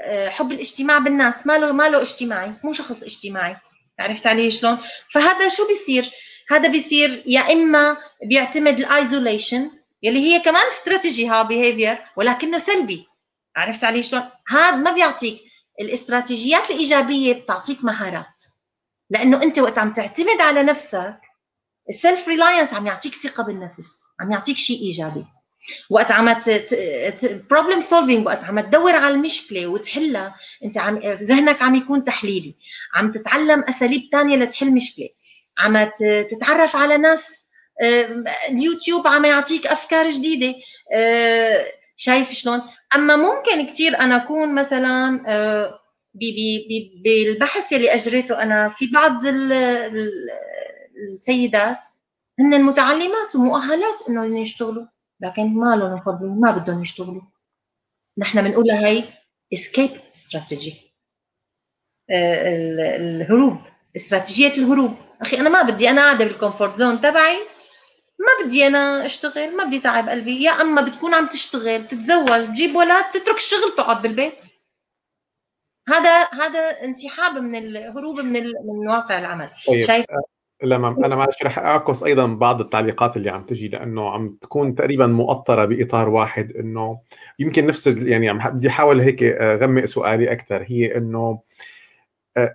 آه 0.00 0.28
حب 0.28 0.52
الاجتماع 0.52 0.98
بالناس. 0.98 1.46
ما 1.46 1.58
له 1.58 1.72
ما 1.72 1.88
له 1.88 2.02
اجتماعي 2.02 2.52
مو 2.64 2.72
شخص 2.72 3.02
اجتماعي. 3.02 3.56
عرفت 3.98 4.26
علي 4.26 4.50
شلون؟ 4.50 4.78
فهذا 5.12 5.48
شو 5.48 5.68
بيصير؟ 5.68 6.10
هذا 6.50 6.68
بيصير 6.68 7.22
يا 7.26 7.52
إما 7.52 7.96
بيعتمد 8.24 8.78
ال 8.78 8.87
isolation 8.87 9.70
يلي 10.02 10.18
هي 10.18 10.40
كمان 10.40 10.66
استراتيجي 10.66 11.28
ها 11.28 11.42
behavior 11.42 11.98
ولكنه 12.16 12.58
سلبي. 12.58 13.06
عرفت 13.56 13.84
علي 13.84 14.02
شلون؟ 14.02 14.22
هذا 14.48 14.76
ما 14.76 14.92
بيعطيك 14.92 15.40
الإستراتيجيات 15.80 16.70
الإيجابية 16.70 17.32
بتعطيك 17.32 17.84
مهارات. 17.84 18.42
لأنه 19.10 19.42
أنت 19.42 19.58
وقت 19.58 19.78
عم 19.78 19.92
تعتمد 19.92 20.40
على 20.40 20.62
نفسك 20.62 21.20
ال 21.88 22.28
self-reliance 22.28 22.74
عم 22.74 22.86
يعطيك 22.86 23.14
ثقة 23.14 23.44
بالنفس 23.44 23.98
عم 24.20 24.32
يعطيك 24.32 24.56
شيء 24.56 24.80
إيجابي. 24.80 25.24
وقت 25.90 26.12
عم 26.12 26.34
problem 27.50 27.80
solving 27.80 28.26
وقت 28.26 28.44
عم 28.44 28.60
تدور 28.60 28.96
على 28.96 29.14
المشكلة 29.14 29.66
وتحلها 29.66 30.34
أنت 30.64 30.78
عم 30.78 30.98
ذهنك 31.04 31.62
عم 31.62 31.74
يكون 31.74 32.04
تحليلي. 32.04 32.54
عم 32.94 33.12
تتعلم 33.12 33.60
أساليب 33.68 34.08
ثانية 34.12 34.36
لتحل 34.36 34.70
مشكلة. 34.70 35.08
عم 35.58 35.90
تتعرف 36.30 36.76
على 36.76 36.96
ناس 36.96 37.48
اليوتيوب 38.48 39.06
عم 39.06 39.24
يعطيك 39.24 39.66
أفكار 39.66 40.10
جديدة. 40.10 40.54
آه، 40.94 41.66
شايف 41.96 42.32
شلون؟ 42.32 42.62
أما 42.94 43.16
ممكن 43.16 43.66
كثير 43.66 43.98
أنا 44.00 44.16
أكون 44.16 44.54
مثلا 44.54 45.22
آه، 45.26 45.77
بالبحث 47.04 47.72
يلي 47.72 47.94
أجريته 47.94 48.42
أنا 48.42 48.68
في 48.68 48.86
بعض 48.86 49.20
السيدات 51.14 51.88
هن 52.38 52.62
متعلمات 52.62 53.36
ومؤهلات 53.36 54.02
إنه 54.08 54.40
يشتغلوا 54.40 54.86
لكن 55.20 55.54
ما 55.54 55.76
لهم 55.76 55.92
مفضلين 55.92 56.40
ما 56.40 56.50
بدهم 56.50 56.82
يشتغلوا. 56.82 57.22
نحن 58.18 58.42
بنقول 58.42 58.66
لها 58.66 58.88
هي 58.88 59.04
escape 59.52 59.90
strategy 60.12 60.74
الهروب 62.10 63.58
استراتيجية 63.96 64.52
الهروب. 64.52 64.94
أخي 65.20 65.36
أنا 65.36 65.48
ما 65.48 65.62
بدي 65.62 65.90
أنا 65.90 66.02
قاعدة 66.02 66.24
بال 66.24 66.36
comfort 66.36 66.76
zone 66.76 67.00
تبعي. 67.00 67.38
ما 68.18 68.44
بدي 68.44 68.66
أنا 68.66 69.06
أشتغل 69.06 69.56
ما 69.56 69.64
بدي 69.64 69.80
تعب 69.80 70.08
قلبي. 70.08 70.42
يا 70.42 70.50
أما 70.50 70.82
بتكون 70.82 71.14
عم 71.14 71.26
تشتغل 71.26 71.82
بتتزوج 71.82 72.40
بتجيب 72.40 72.76
ولد 72.76 73.04
تترك 73.14 73.36
الشغل 73.36 73.74
تقعد 73.76 74.02
بالبيت. 74.02 74.44
هذا 75.88 76.24
هذا 76.32 76.60
انسحاب 76.84 77.42
من 77.42 77.54
الهروب 77.54 78.20
من 78.20 78.42
من 78.42 78.88
واقع 78.88 79.18
العمل. 79.18 79.50
طيب. 79.68 79.82
شايف؟ 79.82 80.06
لما 80.62 80.88
أنا 80.88 81.16
معلش 81.16 81.42
رح 81.42 81.58
أعكس 81.58 82.02
أيضا 82.02 82.26
بعض 82.26 82.60
التعليقات 82.60 83.16
اللي 83.16 83.30
عم 83.30 83.44
تجي 83.46 83.68
لأنه 83.68 84.10
عم 84.10 84.36
تكون 84.40 84.74
تقريبا 84.74 85.06
مؤطرة 85.06 85.64
بإطار 85.64 86.08
واحد 86.08 86.52
إنه 86.52 87.00
يمكن 87.38 87.66
نفس 87.66 87.86
يعني 87.86 88.28
عم 88.28 88.38
بدي 88.38 88.68
أحاول 88.68 89.00
هيك 89.00 89.22
اغمق 89.22 89.84
سؤالي 89.84 90.32
أكثر 90.32 90.64
هي 90.66 90.96
إنه 90.96 91.40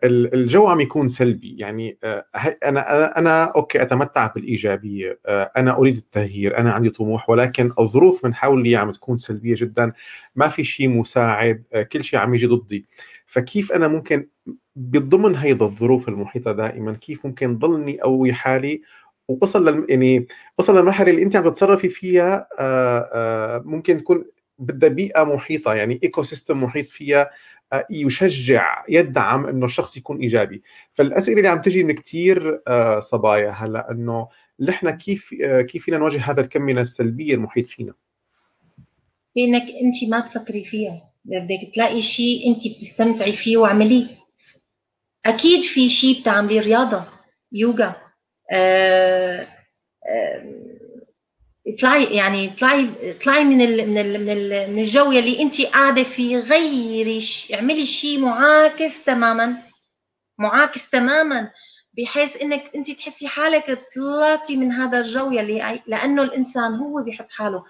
الجو 0.03 0.67
عم 0.67 0.79
يكون 0.81 1.07
سلبي. 1.07 1.55
يعني 1.59 1.97
آه، 2.03 2.25
أنا 2.65 3.17
أنا 3.17 3.43
okay 3.43 3.81
أتمتع 3.81 4.27
بالإيجابية 4.27 5.19
آه، 5.25 5.51
أنا 5.57 5.77
أريد 5.77 5.97
التغيير 5.97 6.57
أنا 6.57 6.71
عندي 6.71 6.89
طموح 6.89 7.29
ولكن 7.29 7.71
الظروف 7.79 8.25
من 8.25 8.35
حولي 8.35 8.75
عم 8.75 8.91
تكون 8.91 9.17
سلبية 9.17 9.55
جدا. 9.57 9.91
ما 10.35 10.47
في 10.47 10.63
شيء 10.63 10.89
مساعد 10.89 11.63
آه، 11.73 11.83
كل 11.83 12.03
شيء 12.03 12.19
عم 12.19 12.35
يجي 12.35 12.47
ضدي. 12.47 12.85
فكيف 13.33 13.71
أنا 13.71 13.87
ممكن 13.87 14.27
بضمن 14.75 15.35
هيدا 15.35 15.65
الظروف 15.65 16.09
المحيطة 16.09 16.51
دائما؟ 16.51 16.93
كيف 16.93 17.25
ممكن 17.25 17.57
ضلني 17.57 18.01
أقوي 18.01 18.33
حالي؟ 18.33 18.81
ووصل 19.27 19.69
لل 19.69 19.85
يعني 19.89 20.27
وصل 20.57 20.77
للمرحلة 20.77 21.11
اللي 21.11 21.23
أنت 21.23 21.35
عم 21.35 21.49
تتصرفي 21.49 21.89
فيها 21.89 22.47
ممكن 23.65 23.97
تكون 23.97 24.25
بدها 24.59 24.89
بيئة 24.89 25.23
محيطة 25.23 25.73
يعني 25.73 25.99
ecosystem 26.03 26.63
محيط 26.63 26.89
فيها 26.89 27.29
يشجع 27.89 28.85
يدعم 28.89 29.45
إنه 29.45 29.65
الشخص 29.65 29.97
يكون 29.97 30.19
إيجابي. 30.19 30.63
فالأسئلة 30.93 31.37
اللي 31.37 31.47
عم 31.49 31.61
تجي 31.61 31.83
من 31.83 31.95
كثير 31.95 32.61
آه، 32.67 32.99
صبايا 32.99 33.49
هلأ 33.49 33.91
إنه 33.91 34.27
نحن 34.59 34.89
كيف 34.89 35.35
آه، 35.43 35.61
كيف 35.61 35.83
فينا 35.83 35.97
نواجه 35.97 36.21
هذا 36.21 36.41
الكم 36.41 36.61
من 36.61 36.77
السلبية 36.77 37.35
المحيط 37.35 37.65
فينا؟ 37.65 37.93
إنك 39.37 39.61
أنت 39.61 40.09
ما 40.09 40.19
تفكري 40.19 40.65
فيها. 40.65 41.12
بدك 41.25 41.71
تلاقي 41.75 42.01
شيء 42.01 42.47
انت 42.47 42.67
بتستمتعي 42.67 43.33
فيه 43.33 43.57
واعمليه. 43.57 44.07
أكيد 45.25 45.61
في 45.61 45.89
شيء 45.89 46.21
بتعمليه 46.21 46.61
رياضة 46.61 47.05
يوغا 47.51 47.95
أه 48.51 49.47
اطلعي 51.67 52.03
يعني 52.03 52.53
اطلعي 52.53 52.89
اطلعي 53.01 53.43
من 53.43 53.61
ال 53.61 53.89
من 53.89 53.97
ال 53.97 54.25
من, 54.25 54.29
ال 54.29 54.71
من 54.71 54.79
الجو 54.79 55.11
يلي 55.11 55.41
انت 55.41 55.61
قاعدة 55.61 56.03
فيه 56.03 56.37
غيري 56.37 57.19
اعملي 57.53 57.85
شيء 57.85 58.19
معاكس 58.19 59.03
تماما. 59.03 59.63
معاكس 60.37 60.89
تماما 60.89 61.51
بحيث 61.97 62.41
إنك 62.41 62.71
انت 62.75 62.91
تحسي 62.91 63.27
حالك 63.27 63.79
طلعتي 63.95 64.57
من 64.57 64.71
هذا 64.71 64.99
الجو 64.99 65.31
يلي 65.31 65.79
لأنه 65.87 66.23
الإنسان 66.23 66.73
هو 66.75 67.03
بيحط 67.03 67.29
حاله. 67.29 67.57
آه، 67.57 67.65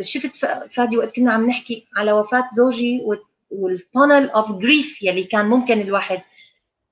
شفت 0.00 0.36
فادي 0.74 0.98
وقت 0.98 1.16
كنا 1.16 1.32
عم 1.32 1.46
نحكي 1.46 1.88
على 1.96 2.12
وفاة 2.12 2.48
زوجي 2.56 3.02
وال 3.50 3.70
funnel 3.70 4.30
of 4.30 4.52
grief 4.52 5.02
يلي 5.02 5.24
كان 5.24 5.46
ممكن 5.46 5.80
الواحد 5.80 6.22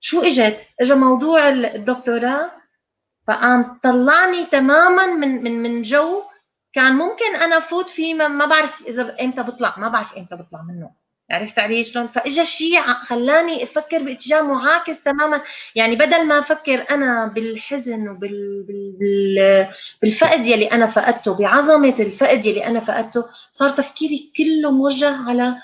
شو 0.01 0.21
إجت؟ 0.23 0.59
اجى 0.81 0.95
موضوع 0.95 1.49
الدكتوراه 1.49 2.51
فقام 3.27 3.79
طلعني 3.83 4.45
تماما 4.45 5.07
من 5.07 5.43
من 5.43 5.63
من 5.63 5.83
جو 5.83 6.23
كان 6.73 6.97
ممكن 6.97 7.37
أنا 7.37 7.61
فوت 7.61 7.89
فيه 7.89 8.15
ما 8.15 8.47
بعرف 8.47 8.87
إذا 8.87 9.17
إمتى 9.21 9.43
بطلع 9.43 9.75
ما 9.79 9.89
بعرف 9.89 10.13
إمتى 10.13 10.37
بطلع 10.37 10.63
منه 10.63 10.91
عرفت 11.31 11.59
علي 11.59 11.83
شلون؟ 11.83 12.07
فإجا 12.07 12.45
شيء 12.45 12.81
خلاني 12.81 13.63
أفكر 13.63 14.03
باتجاه 14.03 14.43
معاكس 14.43 15.03
تماما. 15.03 15.43
يعني 15.75 15.97
بدل 15.97 16.27
ما 16.27 16.39
أفكر 16.39 16.85
أنا 16.91 17.27
بالحزن 17.27 18.09
وبال 18.09 18.65
بال... 18.69 19.69
بالفقد 20.03 20.47
يلي 20.47 20.67
أنا 20.67 20.87
فقدته 20.87 21.39
بعظمة 21.39 21.95
الفقد 22.01 22.47
يلي 22.47 22.67
أنا 22.67 22.81
فقدته 22.81 23.25
صار 23.51 23.69
تفكيري 23.69 24.33
كله 24.37 24.71
موجه 24.71 25.17
على 25.29 25.55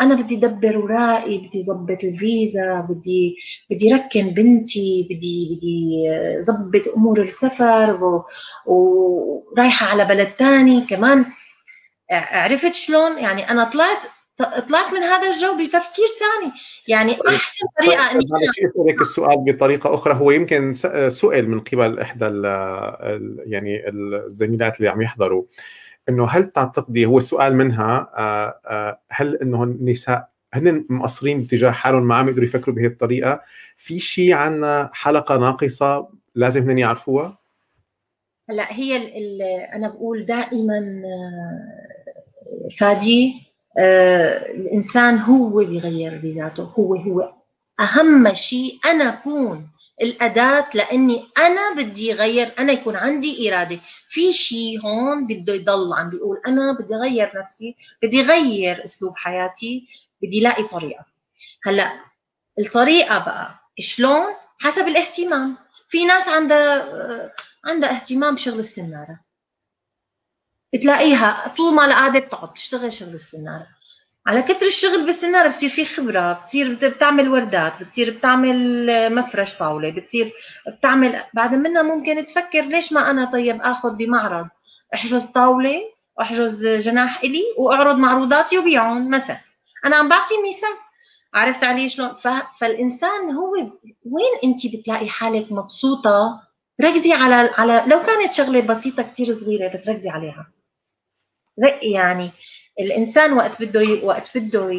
أنا 0.00 0.14
بدي 0.14 0.36
ادبر 0.36 0.78
ورائي 0.78 1.38
بدي 1.38 1.62
ظبط 1.62 2.04
الفيزا 2.04 2.86
بدي 2.90 3.36
بدي 3.70 3.94
ركن 3.94 4.30
بنتي 4.30 5.06
بدي 5.10 5.56
بدي 5.56 6.02
ظبط 6.40 6.88
أمور 6.96 7.22
السفر 7.22 8.04
و... 8.04 8.24
ورايحة 8.66 9.86
على 9.86 10.04
بلد 10.04 10.28
ثاني 10.38 10.80
كمان 10.80 11.24
عرفت 12.10 12.74
شلون؟ 12.74 13.18
يعني 13.18 13.50
أنا 13.50 13.64
طلعت 13.64 13.98
طلعت 14.38 14.92
من 14.92 15.02
هذا 15.02 15.30
الجو 15.30 15.58
بتفكير 15.58 16.06
ثاني 16.18 16.52
يعني 16.88 17.12
أحسن 17.28 17.66
طريقة 17.78 18.10
إني 18.10 18.24
اسالك 18.50 19.00
السؤال 19.00 19.36
بطريقة 19.44 19.94
أخرى 19.94 20.14
هو 20.14 20.30
يمكن 20.30 20.72
سئل 21.08 21.48
من 21.48 21.60
قبل 21.60 21.98
إحدى 21.98 22.24
يعني 23.46 23.88
الزميلات 23.88 24.76
اللي 24.76 24.88
عم 24.88 25.02
يحضروا 25.02 25.44
إنه 26.08 26.26
هل 26.26 26.50
تعتقدي 26.50 27.06
هو 27.06 27.18
السؤال 27.18 27.56
منها 27.56 28.12
آه، 28.16 28.60
آه، 28.66 29.00
هل 29.10 29.36
إنه 29.36 29.64
النساء 29.64 30.28
هن 30.54 30.84
مقصرين 30.88 31.40
باتجاه 31.40 31.70
حالهم 31.70 32.08
ما 32.08 32.14
عم 32.14 32.28
يقدروا 32.28 32.44
يفكروا 32.44 32.76
بهي 32.76 32.86
الطريقة؟ 32.86 33.42
في 33.76 34.00
شيء 34.00 34.32
عنا 34.32 34.90
حلقة 34.92 35.36
ناقصة 35.36 36.08
لازم 36.34 36.70
هن 36.70 36.78
يعرفوها؟ 36.78 37.38
هلأ 38.50 38.72
هي 38.72 38.96
ال 38.96 39.16
ال 39.16 39.42
أنا 39.72 39.88
بقول 39.88 40.26
دائما 40.26 41.02
آه، 41.04 42.68
فادي 42.78 43.53
الإنسان 43.78 45.18
هو 45.18 45.64
بيغير 45.64 46.20
بذاته 46.22 46.62
هو 46.62 46.94
هو. 46.94 47.32
أهم 47.80 48.34
شيء 48.34 48.78
أنا 48.86 49.08
أكون 49.08 49.68
الأداة 50.02 50.66
لأني 50.74 51.24
أنا 51.38 51.74
بدي 51.76 52.12
غير 52.12 52.52
أنا 52.58 52.72
يكون 52.72 52.96
عندي 52.96 53.48
إرادة. 53.54 53.78
في 54.08 54.32
شيء 54.32 54.80
هون 54.80 55.26
بده 55.26 55.54
يضل 55.54 55.92
عم 55.92 56.10
بيقول 56.10 56.40
أنا 56.46 56.72
بدي 56.80 56.94
اغير 56.94 57.32
نفسي 57.44 57.76
بدي 58.02 58.20
اغير 58.20 58.84
أسلوب 58.84 59.16
حياتي 59.16 59.88
بدي 60.22 60.38
الاقي 60.38 60.62
طريقة. 60.64 61.04
هلأ 61.64 61.92
الطريقة 62.58 63.18
بقى 63.18 63.54
شلون؟ 63.78 64.26
حسب 64.58 64.88
الاهتمام. 64.88 65.56
في 65.88 66.04
ناس 66.04 66.28
عندها 66.28 67.32
عندها 67.64 67.90
اهتمام 67.96 68.34
بشغل 68.34 68.58
السناره 68.58 69.20
بتلاقيها 70.74 71.54
طول 71.56 71.74
ما 71.74 71.94
قعدت 71.94 72.30
تقعد 72.30 72.54
تشتغل 72.54 72.92
شغل 72.92 73.14
السناره 73.14 73.66
على 74.26 74.42
كتر 74.42 74.66
الشغل 74.66 75.06
بالسناره 75.06 75.48
بصير 75.48 75.70
في 75.70 75.84
خبرة 75.84 76.32
بتصير 76.32 76.74
بتعمل 76.82 77.28
وردات 77.28 77.82
بتصير 77.82 78.10
بتعمل 78.10 79.14
مفرش 79.14 79.54
طاولة 79.54 79.90
بتصير 79.90 80.32
بتعمل 80.78 81.22
بعد 81.34 81.54
منها 81.54 81.82
ممكن 81.82 82.26
تفكر 82.26 82.60
ليش 82.60 82.92
ما 82.92 83.10
أنا 83.10 83.24
طيب 83.24 83.60
آخذ 83.62 83.96
بمعرض 83.96 84.46
أحجز 84.94 85.24
طاولة 85.24 85.80
وأحجز 86.18 86.66
جناح 86.66 87.20
إلي 87.24 87.42
وأعرض 87.58 87.96
معروضاتي 87.96 88.58
وبيعهم 88.58 89.10
مثلا. 89.10 89.40
أنا 89.84 89.96
عم 89.96 90.08
بعطي 90.08 90.34
مثال. 90.48 90.74
عرفت 91.34 91.64
علي 91.64 91.88
شلون؟ 91.88 92.14
فالإنسان 92.60 93.30
هو 93.30 93.52
وين 94.04 94.32
أنت 94.44 94.66
بتلاقي 94.66 95.08
حالك 95.08 95.52
مبسوطة؟ 95.52 96.42
ركزي 96.80 97.12
على 97.12 97.34
على 97.34 97.84
لو 97.86 98.02
كانت 98.02 98.32
شغلة 98.32 98.60
بسيطة 98.60 99.02
كثير 99.02 99.34
صغيرة 99.34 99.72
بس 99.72 99.88
ركزي 99.88 100.10
عليها. 100.10 100.46
يعني 101.94 102.30
الإنسان 102.80 103.32
وقت 103.32 103.62
بده 103.62 104.04
وقت 104.04 104.38
بده 104.38 104.70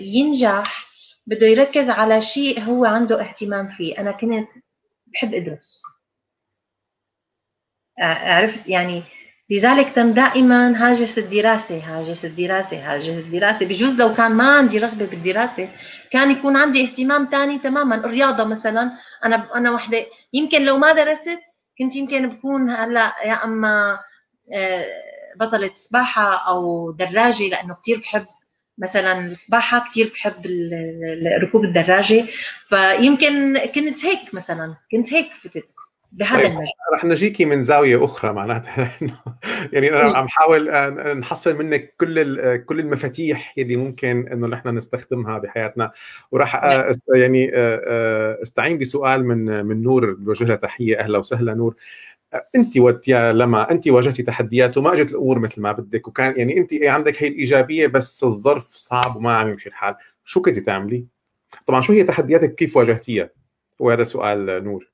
ينجح 0.00 0.86
بده 1.26 1.46
يركز 1.46 1.90
على 1.90 2.20
شيء 2.20 2.60
هو 2.60 2.84
عنده 2.84 3.20
اهتمام 3.20 3.68
فيه. 3.68 3.98
أنا 3.98 4.12
كنت 4.12 4.48
بحب 5.06 5.34
ادرس 5.34 5.82
عرفت؟ 8.00 8.68
يعني 8.68 9.02
لذلك 9.50 9.88
تم 9.94 10.12
دائما 10.12 10.88
هاجس 10.88 11.18
الدراسة 11.18 11.78
هاجس 11.78 12.24
الدراسة 12.24 12.94
هاجس 12.94 13.18
الدراسة. 13.18 13.66
بجوز 13.66 14.00
لو 14.00 14.14
كان 14.14 14.32
ما 14.32 14.56
عندي 14.56 14.78
رغبة 14.78 15.06
بالدراسة 15.06 15.68
كان 16.10 16.30
يكون 16.30 16.56
عندي 16.56 16.84
اهتمام 16.84 17.28
ثاني 17.30 17.58
تماما. 17.58 17.94
الرياضة 17.94 18.44
مثلا 18.44 18.92
أنا 19.24 19.56
أنا 19.56 19.70
وحدة. 19.70 20.06
يمكن 20.32 20.62
لو 20.64 20.76
ما 20.78 20.92
درست 20.92 21.38
كنت 21.78 21.96
يمكن 21.96 22.28
بكون 22.28 22.70
هلأ 22.70 23.14
يا 23.24 23.44
أما 23.44 23.98
آه، 24.54 24.84
بطلة 25.36 25.70
سباحة 25.72 26.48
أو 26.48 26.90
دراجة 26.90 27.48
لأنه 27.48 27.76
كثير 27.82 27.98
بحب 27.98 28.26
مثلا 28.78 29.26
السباحة 29.26 29.88
كثير 29.90 30.12
بحب 30.14 30.46
ركوب 31.42 31.64
الدراجة. 31.64 32.24
فيمكن 32.66 33.58
كنت 33.58 34.04
هيك 34.04 34.34
مثلا 34.34 34.74
كنت 34.92 35.12
هيك 35.12 35.26
فتت 35.42 35.74
بهذا 36.12 36.42
طيب. 36.42 36.46
المجال. 36.46 36.66
رح 36.94 37.04
نجيكي 37.04 37.44
من 37.44 37.64
زاوية 37.64 38.04
أخرى 38.04 38.32
معناتها 38.32 38.90
يعني 39.72 39.88
أنا 39.88 40.18
عم 40.18 40.28
حاول 40.28 40.70
نحصل 41.18 41.56
منك 41.56 41.94
كل 42.00 42.56
كل 42.56 42.80
المفاتيح 42.80 43.54
اللي 43.58 43.76
ممكن 43.76 44.28
إنه 44.32 44.46
نحن 44.46 44.68
نستخدمها 44.68 45.38
بحياتنا. 45.38 45.92
وراح 46.30 46.64
يعني 47.14 47.50
أستعين 48.42 48.78
بسؤال 48.78 49.26
من 49.26 49.64
من 49.64 49.82
نور 49.82 50.14
بوجه 50.14 50.44
لها 50.44 50.56
تحية. 50.56 50.98
أهلا 50.98 51.18
وسهلا 51.18 51.54
نور. 51.54 51.74
أنت 52.56 52.78
وقت 52.78 53.08
يا 53.08 53.32
لما 53.32 53.70
أنت 53.70 53.88
واجهتي 53.88 54.22
تحديات 54.22 54.76
وما 54.76 54.92
اجت 54.92 55.10
الأمور 55.10 55.38
مثل 55.38 55.60
ما 55.60 55.72
بدك 55.72 56.08
وكان 56.08 56.34
يعني 56.36 56.58
أنت 56.58 56.70
عندك 56.82 57.22
هي 57.22 57.28
الإيجابية 57.28 57.86
بس 57.86 58.24
الظرف 58.24 58.64
صعب 58.64 59.16
وما 59.16 59.32
عم 59.32 59.48
يمشي 59.48 59.68
الحال. 59.68 59.94
شو 60.24 60.42
كنتي 60.42 60.60
تعملي؟ 60.60 61.06
طبعا 61.66 61.80
شو 61.80 61.92
هي 61.92 62.04
تحدياتك؟ 62.04 62.54
كيف 62.54 62.76
واجهتيها؟ 62.76 63.30
وهذا 63.78 64.04
سؤال 64.04 64.64
نور. 64.64 64.90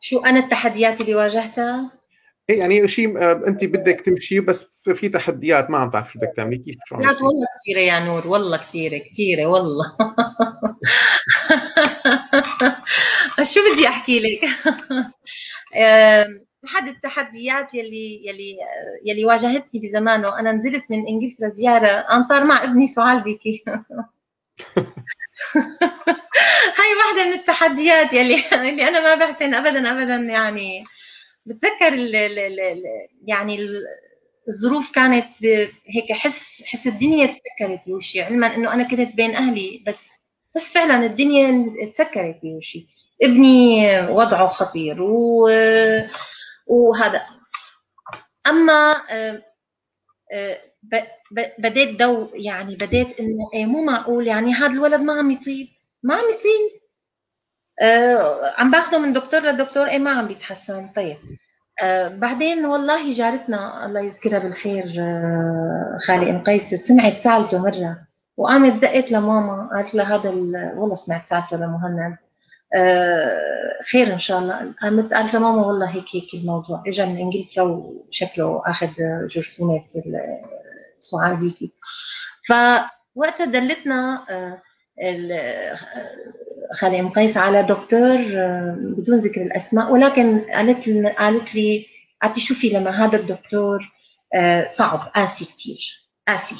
شو 0.00 0.18
أنا 0.18 0.38
التحديات 0.38 1.00
اللي 1.00 1.14
واجهتها؟ 1.14 1.90
إيه 2.50 2.58
يعني 2.58 2.88
شيء 2.88 3.18
آه، 3.18 3.42
أنت 3.46 3.64
بدك 3.64 4.00
تمشي 4.00 4.40
بس 4.40 4.64
في 4.94 5.08
تحديات 5.08 5.70
ما 5.70 5.78
عم 5.78 5.90
تعرف 5.90 6.12
شو 6.12 6.18
بدك 6.18 6.32
تعملي. 6.36 6.58
كيف 6.58 6.76
شو 6.86 6.96
لا 6.96 7.08
والله 7.08 7.46
كثيرة 7.62 7.80
يا 7.80 8.04
نور 8.04 8.26
والله 8.26 8.56
كثيرة 8.56 8.98
كثيرة 8.98 9.46
والله. 9.46 9.96
شو 13.52 13.60
بدي 13.72 13.88
أحكي 13.88 14.20
لك؟ 14.20 14.40
أحد 16.64 16.88
التحديات 16.88 17.74
يلي 17.74 18.26
يلي 18.26 18.56
يلي 19.04 19.24
واجهتني 19.24 19.80
بزمانه. 19.80 20.38
أنا 20.38 20.52
نزلت 20.52 20.84
من 20.90 21.06
إنجلترا 21.08 21.48
زيارة 21.48 21.86
أنا 21.86 22.22
صار 22.22 22.44
مع 22.44 22.64
ابني 22.64 22.86
سعال 22.86 23.22
ديكي. 23.22 23.64
هاي 26.78 26.94
واحدة 26.98 27.24
من 27.24 27.32
التحديات 27.32 28.12
يلي 28.12 28.44
اللي 28.52 28.88
أنا 28.88 29.00
ما 29.00 29.14
بحسن 29.14 29.54
أبدا 29.54 29.92
أبدا 29.92 30.16
يعني 30.32 30.84
بتذكر 31.46 31.88
ال 31.88 32.16
ال 32.16 32.38
ال 32.38 32.82
يعني 33.26 33.58
الظروف 34.48 34.92
كانت 34.92 35.44
هيك 35.86 36.12
حس 36.12 36.62
حس 36.66 36.86
الدنيا 36.86 37.26
تسكرت 37.26 37.80
بوشي. 37.86 38.22
علما 38.22 38.54
إنه 38.56 38.74
أنا 38.74 38.88
كنت 38.88 39.14
بين 39.16 39.34
أهلي 39.36 39.82
بس 39.86 40.10
بس 40.56 40.72
فعلا 40.72 41.06
الدنيا 41.06 41.66
تسكرت 41.92 42.40
بوشي. 42.42 42.86
ابني 43.22 44.00
وضعه 44.08 44.48
خطير 44.48 45.02
و 45.02 45.48
وهذا. 46.66 47.26
أما 48.46 48.94
آه، 49.10 49.42
آه، 50.32 50.58
بديت 51.58 52.00
دو 52.00 52.28
يعني 52.34 52.74
بديت 52.76 53.20
انه 53.20 53.50
إيه 53.54 53.66
مو 53.66 53.84
معقول 53.84 54.26
يعني 54.26 54.52
هذا 54.54 54.72
الولد 54.72 55.00
ما 55.00 55.12
عم 55.12 55.30
يطيب. 55.30 55.68
ما 56.02 56.14
عم 56.14 56.24
يطيب. 56.24 56.80
آه 57.82 58.54
عم 58.58 58.70
باخده 58.70 58.98
من 58.98 59.12
دكتور 59.12 59.40
لدكتور 59.40 59.88
إيه 59.88 59.98
ما 59.98 60.10
عم 60.10 60.26
بيتحسن. 60.28 60.88
طيب. 60.96 61.16
آه 61.82 62.08
بعدين 62.08 62.66
والله 62.66 63.12
جارتنا 63.12 63.86
الله 63.86 64.00
يذكرها 64.00 64.38
بالخير 64.38 64.84
آه 65.00 65.98
خالي 66.08 66.30
ام 66.30 66.42
قيس 66.44 66.74
سمعت 66.74 67.16
سالته 67.18 67.62
مرة 67.62 68.06
وقامت 68.36 68.82
دقت 68.82 69.12
لماما 69.12 69.70
قالت 69.74 69.94
لها 69.94 70.16
هذا 70.16 70.30
والله 70.76 70.94
سمعت 70.94 71.24
سالفه 71.24 71.56
لمهند. 71.56 72.18
خير 73.90 74.12
إن 74.12 74.18
شاء 74.18 74.38
الله. 74.38 74.74
قامت 74.82 75.14
قالت 75.14 75.34
لماما 75.34 75.66
والله 75.66 75.90
هيك 75.94 76.04
هيك 76.14 76.34
الموضوع. 76.34 76.82
اجى 76.86 77.06
من 77.06 77.16
إنجلترا 77.16 77.62
وشكله 77.62 78.62
أخذ 78.66 78.90
جرثومه 79.30 79.84
السعاديكي 80.98 81.72
فوقتها 82.48 83.44
دلتنا 83.46 84.26
آه 84.30 84.62
خالي 86.74 87.00
ام 87.00 87.08
قيس 87.08 87.36
على 87.36 87.62
دكتور 87.62 88.18
آه، 88.18 88.76
بدون 88.78 89.18
ذكر 89.18 89.42
الأسماء 89.42 89.92
ولكن 89.92 90.40
قالت 90.40 90.88
قالت 91.18 91.54
لي 91.54 91.86
قالت 92.22 92.38
شوفي 92.38 92.70
لما 92.70 92.90
هذا 92.90 93.16
الدكتور 93.16 93.92
آه، 94.34 94.66
صعب 94.66 94.98
قاسي 95.14 95.44
كثير 95.44 96.08
قاسي. 96.28 96.56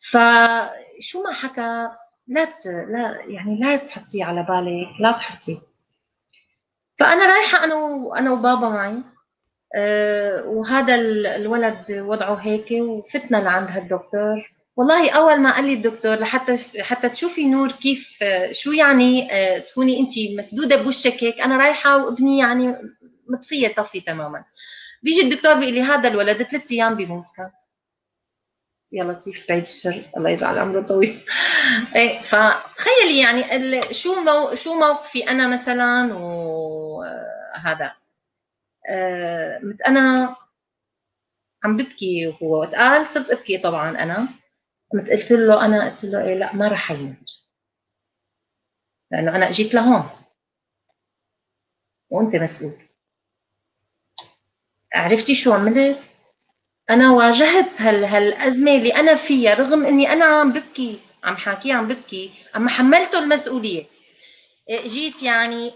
فشو 0.00 1.22
ما 1.22 1.32
حكى 1.32 1.88
لا 2.26 2.44
ت... 2.44 2.66
لا 2.66 3.18
يعني 3.26 3.58
لا 3.60 3.76
تحطيه 3.76 4.24
على 4.24 4.42
بالك 4.42 5.00
لا 5.00 5.12
تحطيه. 5.12 5.56
فأنا 6.98 7.26
رايحة 7.26 7.64
أنا 7.64 7.74
و... 7.74 8.14
أنا 8.14 8.32
وبابا 8.32 8.68
معي 8.68 8.98
أه 9.76 10.44
وهذا 10.46 10.94
الولد 11.36 11.84
وضعه 11.90 12.34
هيك 12.34 12.68
وفتنا 12.70 13.36
لعند 13.36 13.68
هالدكتور. 13.68 14.52
والله 14.76 15.10
أول 15.10 15.40
ما 15.40 15.54
قال 15.54 15.64
لي 15.64 15.72
الدكتور 15.72 16.14
لحتى 16.14 16.82
حتى 16.82 17.08
تشوفي 17.08 17.46
نور 17.46 17.72
كيف 17.72 18.18
شو 18.52 18.72
يعني 18.72 19.32
أه 19.32 19.58
تكوني 19.58 20.00
انت 20.00 20.12
مسدودة 20.38 20.76
بوشك 20.76 21.24
هيك. 21.24 21.40
أنا 21.40 21.56
رايحة 21.56 22.04
وابني 22.04 22.38
يعني 22.38 22.76
مطفية 23.28 23.68
طفي 23.68 24.00
تماما. 24.00 24.44
بيجي 25.02 25.22
الدكتور 25.22 25.54
بيقول 25.54 25.74
لي 25.74 25.82
هذا 25.82 26.08
الولد 26.08 26.42
ثلاث 26.42 26.72
أيام 26.72 26.94
بيموت 26.94 27.24
كان 27.36 27.50
يا 28.92 29.04
لطيف 29.04 29.48
بعيد 29.48 29.62
الشر. 29.62 30.02
الله 30.16 30.30
يجعل 30.30 30.58
عمره 30.58 30.80
طويل. 30.82 31.24
إيه 31.96 32.18
فتخيلي 32.22 33.18
يعني 33.20 33.92
شو 33.92 34.20
مو 34.20 34.54
شو 34.54 34.74
موقفي 34.74 35.28
أنا 35.30 35.48
مثلا 35.48 36.14
وهذا 36.14 37.96
آه 38.90 39.58
مت 39.62 39.82
أنا 39.82 40.36
عم 41.64 41.76
ببكي 41.76 42.26
وهو 42.26 42.60
وقت 42.60 42.74
قال 42.74 43.06
صرت 43.06 43.30
أبكي 43.30 43.58
طبعا 43.58 43.90
أنا. 44.02 44.28
قمت 44.92 45.10
قلت 45.10 45.32
له 45.32 45.64
أنا 45.66 45.90
قلت 45.90 46.04
له 46.04 46.24
إيه 46.24 46.34
لا 46.34 46.54
ما 46.54 46.68
راح 46.68 46.90
يموت 46.90 47.42
لأنه 49.10 49.36
أنا 49.36 49.48
إجيت 49.48 49.74
لهون. 49.74 50.10
وأنت 52.10 52.36
مسؤول. 52.36 52.72
عرفتي 54.94 55.34
شو 55.34 55.52
عملت؟ 55.52 56.11
أنا 56.92 57.10
واجهت 57.12 57.82
هال 57.82 58.04
هالأزمة 58.04 58.76
اللي 58.76 58.90
أنا 58.90 59.14
فيها 59.14 59.54
رغم 59.54 59.84
إني 59.86 60.12
أنا 60.12 60.24
عم 60.24 60.52
ببكي 60.52 60.98
عم 61.24 61.36
حاكي 61.36 61.72
عم 61.72 61.88
ببكي 61.88 62.30
أما 62.56 62.70
حملته 62.70 63.18
المسؤولية. 63.18 63.86
جيت 64.86 65.22
يعني 65.22 65.72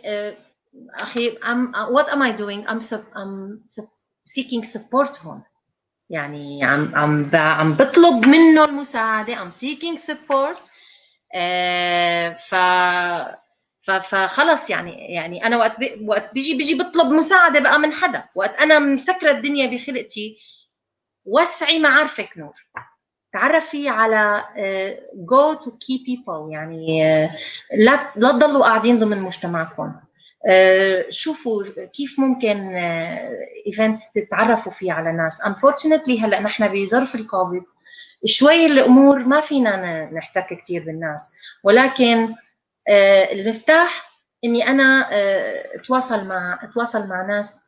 أخي 0.99 1.31
I'm, 1.31 1.73
what 1.95 2.09
am 2.13 2.23
I 2.23 2.33
doing? 2.39 2.67
I'm, 2.69 2.81
I'm 3.17 3.61
seeking 4.25 4.65
support 4.65 5.25
هون 5.25 5.43
يعني 6.11 6.65
عم 6.65 6.95
عم 6.95 7.31
عم 7.35 7.75
بطلب 7.75 8.27
منه 8.27 8.65
المساعدة 8.65 9.35
I'm 9.35 9.53
seeking 9.53 9.99
support. 9.99 10.71
ف 12.49 12.55
فخلص 13.83 14.71
يعني 14.71 15.15
يعني 15.15 15.47
أنا 15.47 15.57
وقت 15.57 15.77
وقت 16.07 16.35
بيجي 16.35 16.55
بيجي 16.55 16.75
بطلب 16.75 17.07
مساعدة 17.13 17.61
بقى 17.61 17.79
من 17.79 17.93
حدا. 17.93 18.25
وقت 18.35 18.57
أنا 18.57 18.79
مسكره 18.79 19.31
الدنيا 19.31 19.67
بخلقتي 19.67 20.37
وسعي 21.27 21.79
معارفك 21.79 22.29
نور. 22.37 22.53
تعرفي 23.33 23.89
على 23.89 24.45
go 25.15 25.53
to 25.53 25.71
key 25.71 26.03
people 26.07 26.53
يعني 26.53 27.07
آه، 27.07 27.31
لا 27.77 28.01
لا 28.17 28.33
تضلوا 28.33 28.65
قاعدين 28.65 28.99
ضمن 28.99 29.21
مجتمعكم. 29.21 29.93
آه، 30.49 31.07
شوفوا 31.11 31.65
كيف 31.95 32.21
ممكن 32.21 32.75
events 33.67 34.03
آه، 34.03 34.21
تتعرفوا 34.21 34.73
فيه 34.73 34.93
على 34.93 35.13
ناس. 35.13 35.43
Unfortunately 35.43 36.23
هلا 36.23 36.41
نحن 36.41 36.69
بظرف 36.69 37.15
الكوفيد 37.15 37.63
شوي 38.25 38.67
الأمور 38.67 39.19
ما 39.19 39.41
فينا 39.41 40.05
نحتك 40.13 40.47
كثير 40.63 40.85
بالناس. 40.85 41.35
ولكن 41.65 42.35
المفتاح 43.33 44.11
إني 44.45 44.69
أنا 44.69 45.09
أتواصل 45.75 46.27
مع 46.27 46.61
أتواصل 46.63 47.09
مع 47.09 47.23
ناس 47.23 47.66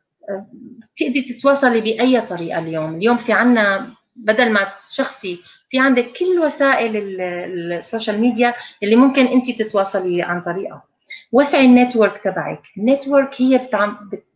بتقدري 0.95 1.21
تتواصلي 1.21 1.81
بأي 1.81 2.21
طريقة 2.21 2.59
اليوم؟ 2.59 2.95
اليوم 2.95 3.17
في 3.17 3.33
عنا 3.33 3.93
بدل 4.15 4.51
ما 4.51 4.67
شخصي 4.91 5.39
في 5.69 5.79
عندك 5.79 6.11
كل 6.19 6.39
وسائل 6.39 7.21
ال 7.21 7.35
social 7.35 8.21
media 8.21 8.53
اللي 8.83 8.95
ممكن 8.95 9.25
أنت 9.25 9.51
تتواصلي 9.51 10.21
عن 10.21 10.41
طريقها. 10.41 10.83
وسعي 11.31 11.65
ال 11.65 11.72
network 11.72 12.21
تبعك. 12.23 12.61
ال 12.77 12.85
network 12.85 13.41
هي 13.41 13.69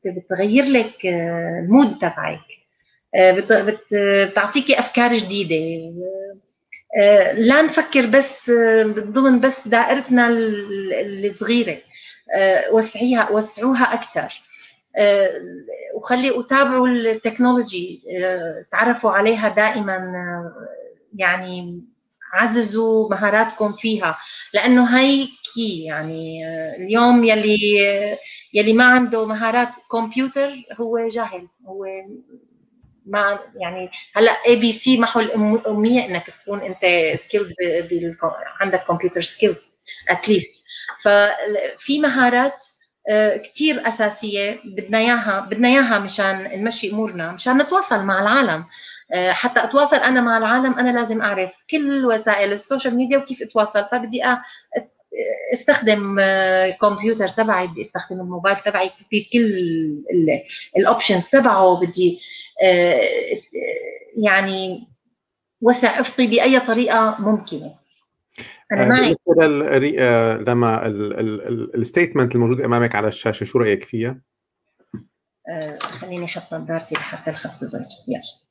بتغير 0.05 0.63
لك 0.65 1.05
آه، 1.05 1.59
ال 1.65 1.72
mood 1.72 1.97
تبعك. 1.97 2.39
آه، 3.15 3.45
بتعطيكي 4.25 4.79
أفكار 4.79 5.13
جديدة. 5.13 5.93
آه، 6.97 7.31
لا 7.33 7.61
نفكر 7.61 8.05
بس 8.05 8.51
ضمن 8.97 9.39
بس 9.39 9.67
دائرتنا 9.67 10.27
الصغيرة. 10.31 11.77
وسعيها 12.71 13.29
وسعوها 13.31 13.93
أكثر 13.93 14.41
وخلي 15.95 16.31
وتابعوا 16.31 16.87
ال 16.87 16.98
technology 16.98 18.03
آه، 18.23 18.65
تعرفوا 18.71 19.11
عليها 19.11 19.49
دائما 19.49 19.95
آه، 19.95 20.53
يعني 21.15 21.83
عززوا 22.33 23.09
مهاراتكم 23.09 23.73
فيها 23.73 24.17
لأنه 24.53 24.99
هي 24.99 25.27
key 25.53 25.83
يعني 25.83 26.47
اليوم 26.75 27.23
يلي 27.23 27.57
يلي 28.53 28.73
ما 28.73 28.83
عنده 28.83 29.25
مهارات 29.25 29.75
كمبيوتر 29.91 30.49
هو 30.81 31.07
جاهل 31.07 31.47
هو 31.67 31.85
ما 33.05 33.39
يعني 33.55 33.89
هلأ 34.15 34.31
ABC 34.31 34.97
محو 34.97 35.19
الاميه 35.19 36.05
إنك 36.05 36.25
تكون 36.43 36.61
أنت 36.61 37.19
skilled 37.21 37.53
عندك 38.59 38.83
computer 38.87 39.21
skills 39.21 39.75
at 40.09 40.25
least 40.25 40.63
ففي 41.01 41.99
مهارات 41.99 42.51
آه، 42.51 42.72
كثير 43.43 43.87
أساسية 43.87 44.59
بدنا 44.65 44.97
اياها 44.97 45.39
بدنا 45.39 45.67
اياها 45.67 45.99
مشان 45.99 46.61
نمشي 46.61 46.91
أمورنا 46.91 47.31
مشان 47.31 47.57
نتواصل 47.57 48.03
مع 48.03 48.21
العالم. 48.21 48.65
آه، 49.13 49.31
حتى 49.31 49.63
أتواصل 49.63 49.95
أنا 49.97 50.21
مع 50.21 50.37
العالم 50.37 50.73
أنا 50.79 50.97
لازم 50.97 51.21
أعرف 51.21 51.65
كل 51.71 52.05
وسائل 52.05 52.53
ال 52.53 52.59
social 52.59 52.95
media 52.95 53.17
وكيف 53.17 53.41
أتواصل 53.41 53.85
فبدي 53.85 54.21
أستخدم 55.53 56.19
الكمبيوتر 56.19 57.25
آه، 57.25 57.27
تبعي 57.27 57.67
بدي 57.67 57.81
أستخدم 57.81 58.19
الموبايل 58.21 58.57
تبعي 58.57 58.91
في 59.09 59.29
كل 59.33 59.49
ال 60.77 60.83
options 60.84 61.27
تبعه 61.27 61.79
بدي 61.81 62.19
يعني 64.17 64.87
وسع 65.61 65.99
أفقي 65.99 66.27
بأي 66.27 66.59
طريقة 66.59 67.15
ممكنة. 67.19 67.75
أنا 68.71 68.87
معك 68.87 69.17
آه، 69.99 70.37
لما 70.37 70.87
ال 71.75 71.81
statement 71.81 72.35
الموجود 72.35 72.61
أمامك 72.61 72.95
على 72.95 73.07
الشاشة 73.07 73.43
شو 73.43 73.59
رأيك 73.59 73.83
فيها؟ 73.83 74.21
آه 75.49 75.77
خليني 75.77 76.25
أحط 76.25 76.53
نظارتي 76.53 76.95
لحتى 76.95 77.29
الخط 77.29 77.63
زيت 77.63 77.87
يلا. 78.07 78.43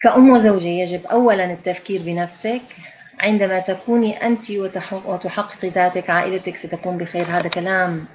كأم 0.00 0.30
وزوجة 0.30 0.66
يجب 0.68 1.06
أولا 1.06 1.52
التفكير 1.52 2.02
بنفسك. 2.02 2.62
عندما 3.18 3.60
تكوني 3.60 4.26
أنت 4.26 4.50
وتحققي 4.92 5.68
ذاتك 5.68 6.10
عائلتك 6.10 6.56
ستكون 6.56 6.98
بخير. 6.98 7.24
هذا 7.24 7.48
كلام 7.48 8.06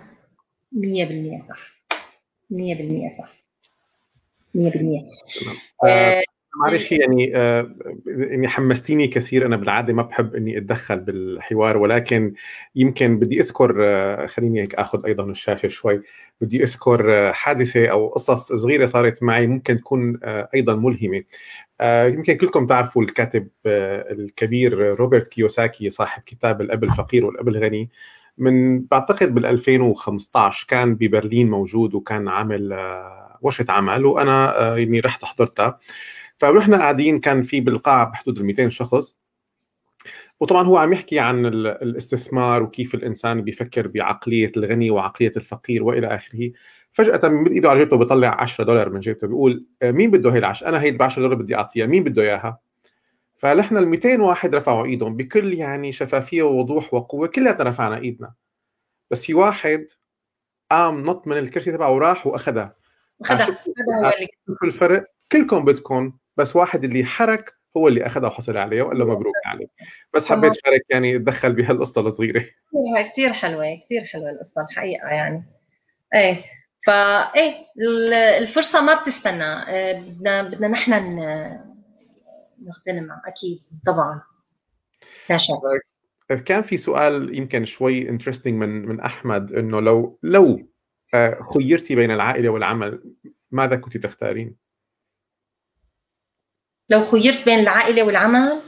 100% 0.72 1.44
صح. 1.50 1.72
100% 2.50 3.18
صح. 3.18 3.34
100% 4.56 5.08
آه 5.86 6.24
معلش 6.56 6.92
يعني 6.92 7.36
آه 7.36 7.76
اني 8.08 8.48
حمستيني 8.48 9.08
كثير. 9.08 9.46
أنا 9.46 9.58
بالعادة 9.58 9.94
ما 9.94 10.02
بحب 10.02 10.36
إني 10.36 10.58
أتدخل 10.58 11.00
بالحوار 11.00 11.78
ولكن 11.78 12.34
يمكن 12.76 13.20
بدي 13.20 13.42
أذكر 13.42 13.76
آه 13.86 14.26
خليني 14.26 14.62
هيك 14.62 14.76
آخذ 14.76 15.06
أيضا 15.06 15.24
الشاشة 15.24 15.68
شوي. 15.68 16.02
بدي 16.42 16.64
أذكر 16.64 17.14
آه 17.18 17.32
حادثة 17.32 17.88
أو 17.88 18.08
قصص 18.08 18.54
صغيرة 18.54 18.86
صارت 18.86 19.24
معي 19.24 19.48
ممكن 19.48 19.78
تكون 19.80 20.20
آه 20.24 20.50
أيضا 20.56 20.76
ملهمة. 20.76 21.24
آه 21.82 22.08
يمكن 22.08 22.38
كلكم 22.38 22.68
تعرفوا 22.68 23.04
الكاتب 23.04 23.48
آه 23.66 24.12
الكبير 24.12 24.96
روبرت 24.96 25.28
كيوساكي 25.28 25.90
صاحب 25.90 26.24
كتاب 26.26 26.62
الأب 26.62 26.84
الفقير 26.84 27.26
والأب 27.26 27.48
الغني. 27.48 27.90
من 28.38 28.86
بعتقد 28.86 29.34
بال 29.34 29.46
2015 29.46 30.68
كان 30.68 30.96
ببرلين 30.96 31.50
موجود 31.50 31.96
وكان 31.96 32.28
عامل 32.28 32.74
آه، 32.74 33.38
ورشه 33.42 33.66
عمل 33.70 34.06
وأنا 34.06 34.78
يعني 34.78 35.00
رحت 35.00 35.26
حضرتها. 35.26 35.80
فنحن 36.38 36.76
قاعدين 36.76 37.20
كان 37.20 37.44
في 37.44 37.62
بالقاعه 37.62 38.06
بحدود 38.06 38.38
ال 38.40 38.46
200 38.46 38.70
شخص. 38.70 39.18
وطبعا 40.40 40.64
هو 40.64 40.78
عم 40.78 40.94
يحكي 40.94 41.20
عن 41.20 41.46
الاستثمار 41.46 42.64
وكيف 42.64 42.96
الإنسان 42.96 43.42
بيفكر 43.42 43.88
بعقلية 43.88 44.52
الغني 44.58 44.92
وعقلية 44.92 45.32
الفقير 45.38 45.84
وإلى 45.84 46.08
آخره. 46.08 46.52
فجأة 46.92 47.30
من 47.30 47.52
إيده 47.52 47.70
على 47.70 47.80
جيبته 47.80 47.98
بيطلع 47.98 48.42
10 48.42 48.64
دولار 48.64 48.90
من 48.90 49.00
جيبته 49.00 49.28
بيقول 49.28 49.66
آه، 49.82 49.92
مين 49.92 50.12
بده 50.12 50.34
هي 50.34 50.38
العش 50.38 50.64
أنا 50.64 50.82
هي 50.82 50.92
ب 50.92 51.02
10 51.02 51.22
دولار 51.22 51.38
بدي 51.38 51.56
أعطيها 51.56 51.86
مين 51.86 52.04
بده 52.04 52.22
إياها؟ 52.22 52.60
فنحن 53.42 53.78
ال 53.78 53.88
200 53.88 54.22
واحد 54.22 54.56
رفعوا 54.56 54.86
إيدهم 54.86 55.18
بكل 55.18 55.54
يعني 55.54 55.92
شفافية 55.92 56.44
ووضوح 56.44 56.94
وقوة 56.94 57.28
كلياتنا 57.28 57.70
رفعنا 57.70 57.98
إيدنا. 57.98 58.34
بس 59.12 59.26
في 59.26 59.34
واحد 59.34 59.88
قام 60.72 61.04
نط 61.04 61.28
من 61.28 61.38
الكرسي 61.38 61.72
تبعه 61.72 61.92
وراح 61.92 62.28
وأخذها. 62.28 62.76
اخذها 63.22 63.44
هذا 63.44 63.58
هو 64.06 64.12
اللي 64.14 64.28
الفرق 64.64 65.06
كلكم 65.32 65.66
بدكم 65.66 66.14
بس 66.38 66.56
واحد 66.56 66.84
اللي 66.84 67.06
حرك 67.06 67.54
هو 67.78 67.88
اللي 67.88 68.06
أخذها 68.06 68.30
وحصل 68.30 68.58
عليها 68.58 68.84
وقال 68.84 69.00
له 69.00 69.06
مبروك 69.06 69.36
عليك. 69.46 69.70
بس 70.14 70.26
حبيت 70.26 70.54
شارك 70.66 70.82
يعني 70.90 71.16
اتدخل 71.16 71.54
بهالقصة 71.54 72.02
الصغيرة. 72.02 72.46
كثير 73.12 73.34
حلوة 73.34 73.66
كثير 73.86 74.04
حلوة 74.06 74.30
القصة 74.30 74.62
الحقيقة 74.62 75.08
يعني. 75.08 75.44
إيه 76.16 76.44
فا 76.86 76.94
إيه 77.36 77.54
الفرصة 78.42 78.82
ما 78.82 79.02
بتستنى. 79.02 79.44
آه، 79.44 80.00
بدنا 80.00 80.44
بدنا 80.44 80.68
نحن 80.68 80.94
نغتنمها 82.62 83.22
أكيد 83.26 83.60
طبعا. 83.86 84.22
لا 85.30 85.38
شك. 85.38 85.54
كان 86.46 86.62
في 86.62 86.78
سؤال 86.78 87.38
يمكن 87.38 87.66
شوي 87.66 88.10
انترستنج 88.10 88.54
من 88.54 88.86
من 88.86 89.00
أحمد 89.00 89.52
إنه 89.54 89.80
لو 89.80 90.20
لو 90.24 90.72
آه، 91.14 91.40
خيرتي 91.54 91.96
بين 91.96 92.12
العائلة 92.12 92.50
والعمل 92.50 93.04
ماذا 93.52 93.76
كنت 93.76 93.98
تختارين؟ 93.98 94.56
لو 96.90 97.06
خيرت 97.06 97.46
بين 97.46 97.60
العائلة 97.60 98.04
والعمل؟ 98.04 98.62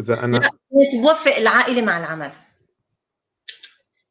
إذا 0.00 0.24
أنا 0.24 0.36
لا 0.36 0.48
كنت 0.48 1.02
بوفق 1.02 1.36
العائلة 1.36 1.82
مع 1.82 1.98
العمل. 1.98 2.32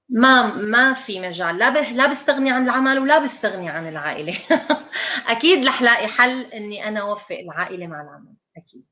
ما 0.10 0.56
ما 0.56 0.94
في 0.94 1.20
مجال. 1.20 1.58
لا 1.58 1.92
لا 1.92 2.10
بستغني 2.10 2.52
عن 2.52 2.64
العمل 2.64 3.00
ولا 3.00 3.20
بستغني 3.20 3.70
عن 3.70 3.88
العائلة. 3.88 4.34
أكيد 5.34 5.66
رح 5.66 5.82
لاقي 5.82 6.08
حل 6.08 6.42
إني 6.42 6.88
أنا 6.88 7.00
اوفق 7.00 7.40
العائلة 7.40 7.88
مع 7.88 8.02
العمل. 8.02 8.34
أكيد. 8.58 8.86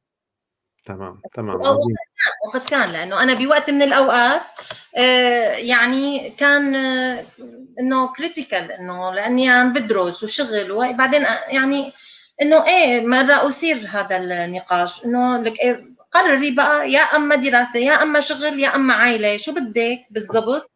تمام 0.85 1.21
تمام 1.33 1.59
وقت 2.47 2.69
كان 2.69 2.91
لأنه 2.91 3.23
أنا 3.23 3.33
بوقت 3.33 3.69
من 3.69 3.81
الأوقات 3.81 4.41
آه، 4.97 5.51
يعني 5.51 6.29
كان 6.29 6.75
آه، 6.75 7.25
إنه 7.79 8.13
كريتيكال 8.13 8.71
إنه 8.71 9.13
لأني 9.13 9.49
عم 9.49 9.73
بدرس 9.73 10.23
وشغل 10.23 10.71
وبعدين 10.71 11.25
يعني 11.47 11.93
إنه 12.41 12.67
إيه 12.67 13.07
مرة 13.07 13.47
أثير 13.47 13.77
هذا 13.89 14.17
النقاش 14.17 15.05
إنه 15.05 15.37
لك 15.41 15.59
إيه 15.59 15.95
قرري 16.11 16.51
بقى 16.51 16.91
يا 16.91 16.99
أما 17.01 17.35
دراسة 17.35 17.79
يا 17.79 17.93
أما 18.03 18.19
شغل 18.19 18.59
يا 18.59 18.75
أما 18.75 18.93
عائلة 18.93 19.37
شو 19.37 19.51
بدك 19.53 20.05
بالضبط؟ 20.09 20.71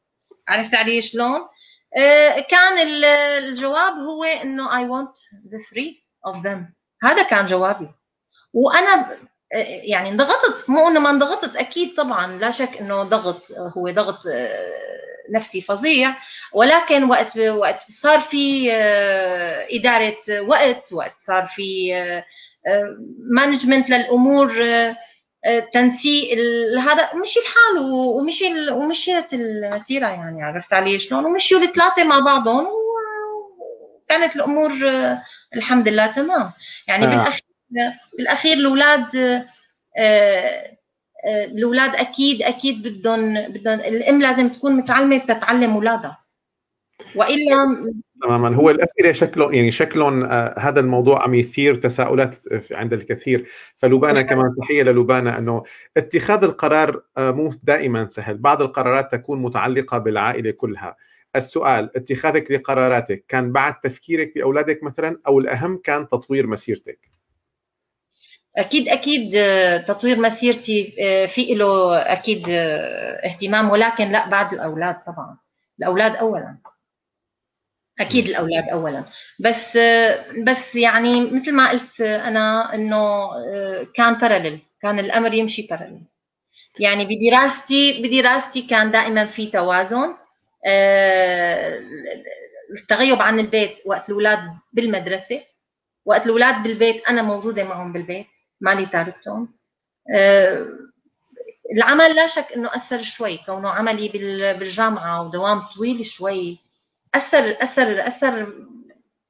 عرفت 0.47 0.75
علي 0.75 1.01
شلون؟ 1.01 1.41
آه، 1.97 2.45
كان 2.49 2.87
الجواب 2.87 3.93
هو 3.93 4.23
إنه 4.23 4.69
I 4.69 4.87
want 4.89 5.15
the 5.51 5.57
three 5.57 6.03
of 6.27 6.43
them. 6.43 6.73
هذا 7.03 7.23
كان 7.23 7.45
جوابي. 7.45 7.89
وأنا 8.53 9.17
يعني 9.51 10.09
انضغطت 10.09 10.69
مو 10.69 10.87
إنه 10.87 10.99
ما 10.99 11.09
انضغطت 11.09 11.55
أكيد 11.55 11.95
طبعا 11.95 12.37
لا 12.39 12.51
شك 12.51 12.77
إنه 12.81 13.03
ضغط 13.03 13.51
هو 13.77 13.89
ضغط 13.89 14.27
آه، 14.27 14.59
نفسي 15.31 15.61
فظيع. 15.61 16.15
ولكن 16.53 17.03
وقت 17.03 17.37
وقت 17.37 17.91
صار 17.91 18.19
في 18.19 18.73
آه، 18.73 19.67
إدارة 19.71 20.41
وقت 20.41 20.93
وقت 20.93 21.15
صار 21.19 21.45
في 21.45 21.93
مانجمنت 23.19 23.89
للأمور 23.89 24.53
تنسيق 25.73 26.37
هذا 26.79 27.09
مشي 27.21 27.39
الحال 27.39 27.91
ومشي 27.91 28.69
ومشيت 28.69 29.33
المسيرة 29.33 30.07
يعني 30.07 30.43
عرفت 30.43 30.73
علي 30.73 30.99
شلون؟ 30.99 31.25
ومشيوا 31.25 31.61
الثلاثة 31.61 32.03
مع 32.03 32.19
بعضهم 32.19 32.67
وكانت 34.05 34.35
الأمور 34.35 34.71
الحمد 35.55 35.87
لله 35.87 36.07
تمام. 36.07 36.51
يعني 36.87 37.05
آه. 37.05 37.09
بالأخير 37.09 37.48
بالأخير 38.17 38.57
الأولاد 38.57 39.15
آه، 39.97 40.77
آه، 41.25 41.45
الأولاد 41.45 41.95
أكيد 41.95 42.41
أكيد 42.41 42.87
بدهم 42.87 43.47
بدهم 43.47 43.79
الأم 43.79 44.21
لازم 44.21 44.49
تكون 44.49 44.73
متعلمة 44.73 45.17
تتعلم 45.17 45.73
أولادها. 45.73 46.19
وإلا 47.15 47.93
تماما. 48.23 48.55
هو 48.55 48.69
الأسئلة 48.69 49.11
شكله 49.11 49.53
يعني 49.53 49.71
شكلهم 49.71 50.23
آه 50.23 50.59
هذا 50.59 50.79
الموضوع 50.79 51.23
عم 51.23 51.33
يثير 51.33 51.75
تساؤلات 51.75 52.35
عند 52.71 52.93
الكثير. 52.93 53.47
فلبانا 53.77 54.21
كمان 54.21 54.55
تحية 54.61 54.83
للبانا 54.83 55.37
أنه 55.37 55.63
اتخاذ 55.97 56.43
القرار 56.43 57.01
آه 57.17 57.31
مو 57.31 57.51
دائما 57.63 58.07
سهل. 58.09 58.37
بعض 58.37 58.61
القرارات 58.61 59.11
تكون 59.11 59.41
متعلقة 59.41 59.97
بالعائلة 59.97 60.51
كلها. 60.51 60.95
السؤال 61.35 61.89
اتخاذك 61.95 62.51
لقراراتك 62.51 63.25
كان 63.27 63.51
بعد 63.51 63.79
تفكيرك 63.79 64.31
بأولادك 64.35 64.83
مثلا 64.83 65.19
أو 65.27 65.39
الأهم 65.39 65.77
كان 65.83 66.09
تطوير 66.09 66.47
مسيرتك؟ 66.47 67.08
أكيد 68.57 68.87
أكيد 68.87 69.35
آه، 69.35 69.77
تطوير 69.77 70.19
مسيرتي 70.19 70.95
آه، 71.01 71.25
في 71.25 71.53
له 71.55 71.97
أكيد 72.01 72.49
آه، 72.49 73.27
اهتمام 73.27 73.69
ولكن 73.69 74.09
لا 74.11 74.29
بعد 74.29 74.53
الأولاد 74.53 74.95
طبعا. 75.07 75.37
الأولاد 75.79 76.15
اولا. 76.15 76.57
أكيد 77.99 78.27
الأولاد 78.27 78.69
اولا. 78.69 79.05
بس 79.39 79.77
بس 80.47 80.75
يعني 80.75 81.21
مثل 81.21 81.53
ما 81.55 81.69
قلت 81.71 82.01
أنا 82.01 82.75
إنه 82.75 83.29
كان 83.95 84.13
بارلل 84.13 84.59
كان 84.81 84.99
الأمر 84.99 85.33
يمشي 85.33 85.67
بارلل 85.69 86.01
يعني 86.79 87.05
بدراستي 87.05 88.01
بدراستي 88.03 88.61
كان 88.61 88.91
دائما 88.91 89.25
في 89.25 89.47
توازن. 89.47 90.13
التغيب 92.81 93.21
عن 93.21 93.39
البيت 93.39 93.79
وقت 93.85 94.09
الأولاد 94.09 94.39
بالمدرسة. 94.73 95.41
وقت 96.09 96.25
الأولاد 96.25 96.63
بالبيت 96.63 97.07
أنا 97.09 97.21
موجودة 97.21 97.63
معهم 97.63 97.93
بالبيت 97.93 98.37
مالي 98.61 98.85
تاركتهم. 98.85 99.53
أه 100.15 100.67
العمل 101.75 102.15
لا 102.15 102.27
شك 102.27 102.51
إنه 102.55 102.75
أثر 102.75 103.01
شوي 103.01 103.37
كونه 103.37 103.69
عملي 103.69 104.09
بالجامعة 104.59 105.21
ودوام 105.21 105.59
طويل 105.59 106.05
شوي 106.05 106.59
أثر 107.15 107.55
أثر 107.61 108.07
أثر 108.07 108.53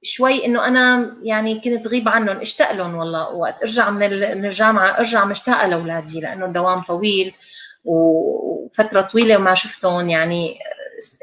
شوي 0.04 0.46
إنه 0.46 0.68
أنا 0.68 1.16
يعني 1.24 1.60
كنت 1.60 1.88
غيب 1.88 2.10
عنهم 2.10 2.38
اشتاق 2.38 2.72
لهم 2.72 2.96
والله 2.96 3.30
وقت 3.30 3.60
أرجع 3.62 3.90
من 3.90 4.14
الجامعة 4.46 4.98
أرجع 4.98 5.26
مشتاقة 5.26 5.68
لأولادي 5.68 6.20
لأنه 6.20 6.46
الدوام 6.46 6.82
طويل 6.82 7.34
وفترة 7.86 9.02
طويلة 9.02 9.38
ما 9.38 9.54
شفتهم 9.56 10.10
يعني 10.10 10.60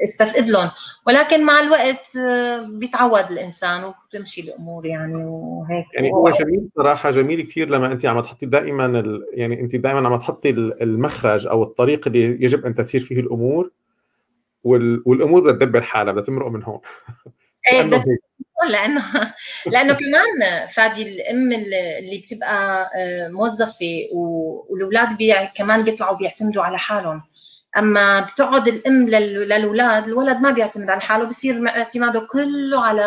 استفقد 0.03 0.49
لهم. 0.49 0.69
ولكن 1.07 1.45
مع 1.45 1.59
الوقت 1.59 2.15
آه، 2.17 2.61
بيتعود 2.61 3.31
الإنسان 3.31 3.83
وبتمشي 3.83 4.41
الأمور 4.41 4.85
يعني 4.85 5.25
وهيك. 5.25 5.85
يعني 5.93 6.11
هو 6.11 6.29
جميل 6.29 6.69
صراحة 6.77 7.11
جميل 7.11 7.41
كثير 7.41 7.69
لما 7.69 7.91
انت 7.91 8.05
عم 8.05 8.19
تحطي 8.19 8.45
دائما 8.45 8.85
ال... 8.85 9.25
يعني 9.33 9.61
انت 9.61 9.75
دائما 9.75 10.09
عم 10.09 10.19
تحطي 10.19 10.49
المخرج 10.49 11.47
أو 11.47 11.63
الطريق 11.63 12.07
اللي 12.07 12.19
يجب 12.19 12.65
أن 12.65 12.75
تسير 12.75 13.01
فيه 13.01 13.19
الأمور 13.19 13.71
وال... 14.63 15.03
والأمور 15.05 15.41
بدها 15.41 15.53
تدبر 15.53 15.81
حالها 15.81 16.13
بدها 16.13 16.23
تمرق 16.23 16.47
من 16.47 16.63
هون. 16.63 16.79
إيه 17.71 17.81
لأنه 18.71 19.03
لأنه 19.65 19.93
كمان 19.93 20.67
فادي 20.73 21.01
الأم 21.01 21.51
اللي 21.51 22.23
بتبقى 22.25 22.89
آه، 22.95 23.27
موظفة 23.27 24.09
والأولاد 24.11 25.17
بي... 25.17 25.33
كمان 25.55 25.83
بيطلعوا 25.83 26.17
بيعتمدوا 26.17 26.63
على 26.63 26.77
حالهم. 26.77 27.21
أما 27.77 28.19
بتقعد 28.19 28.67
الأم 28.67 29.07
للاولاد 29.07 30.03
الولد 30.03 30.37
ما 30.41 30.51
بيعتمد 30.51 30.89
على 30.89 31.01
حاله 31.01 31.25
بصير 31.25 31.67
اعتماده 31.67 32.19
كله 32.19 32.81
على 32.81 33.01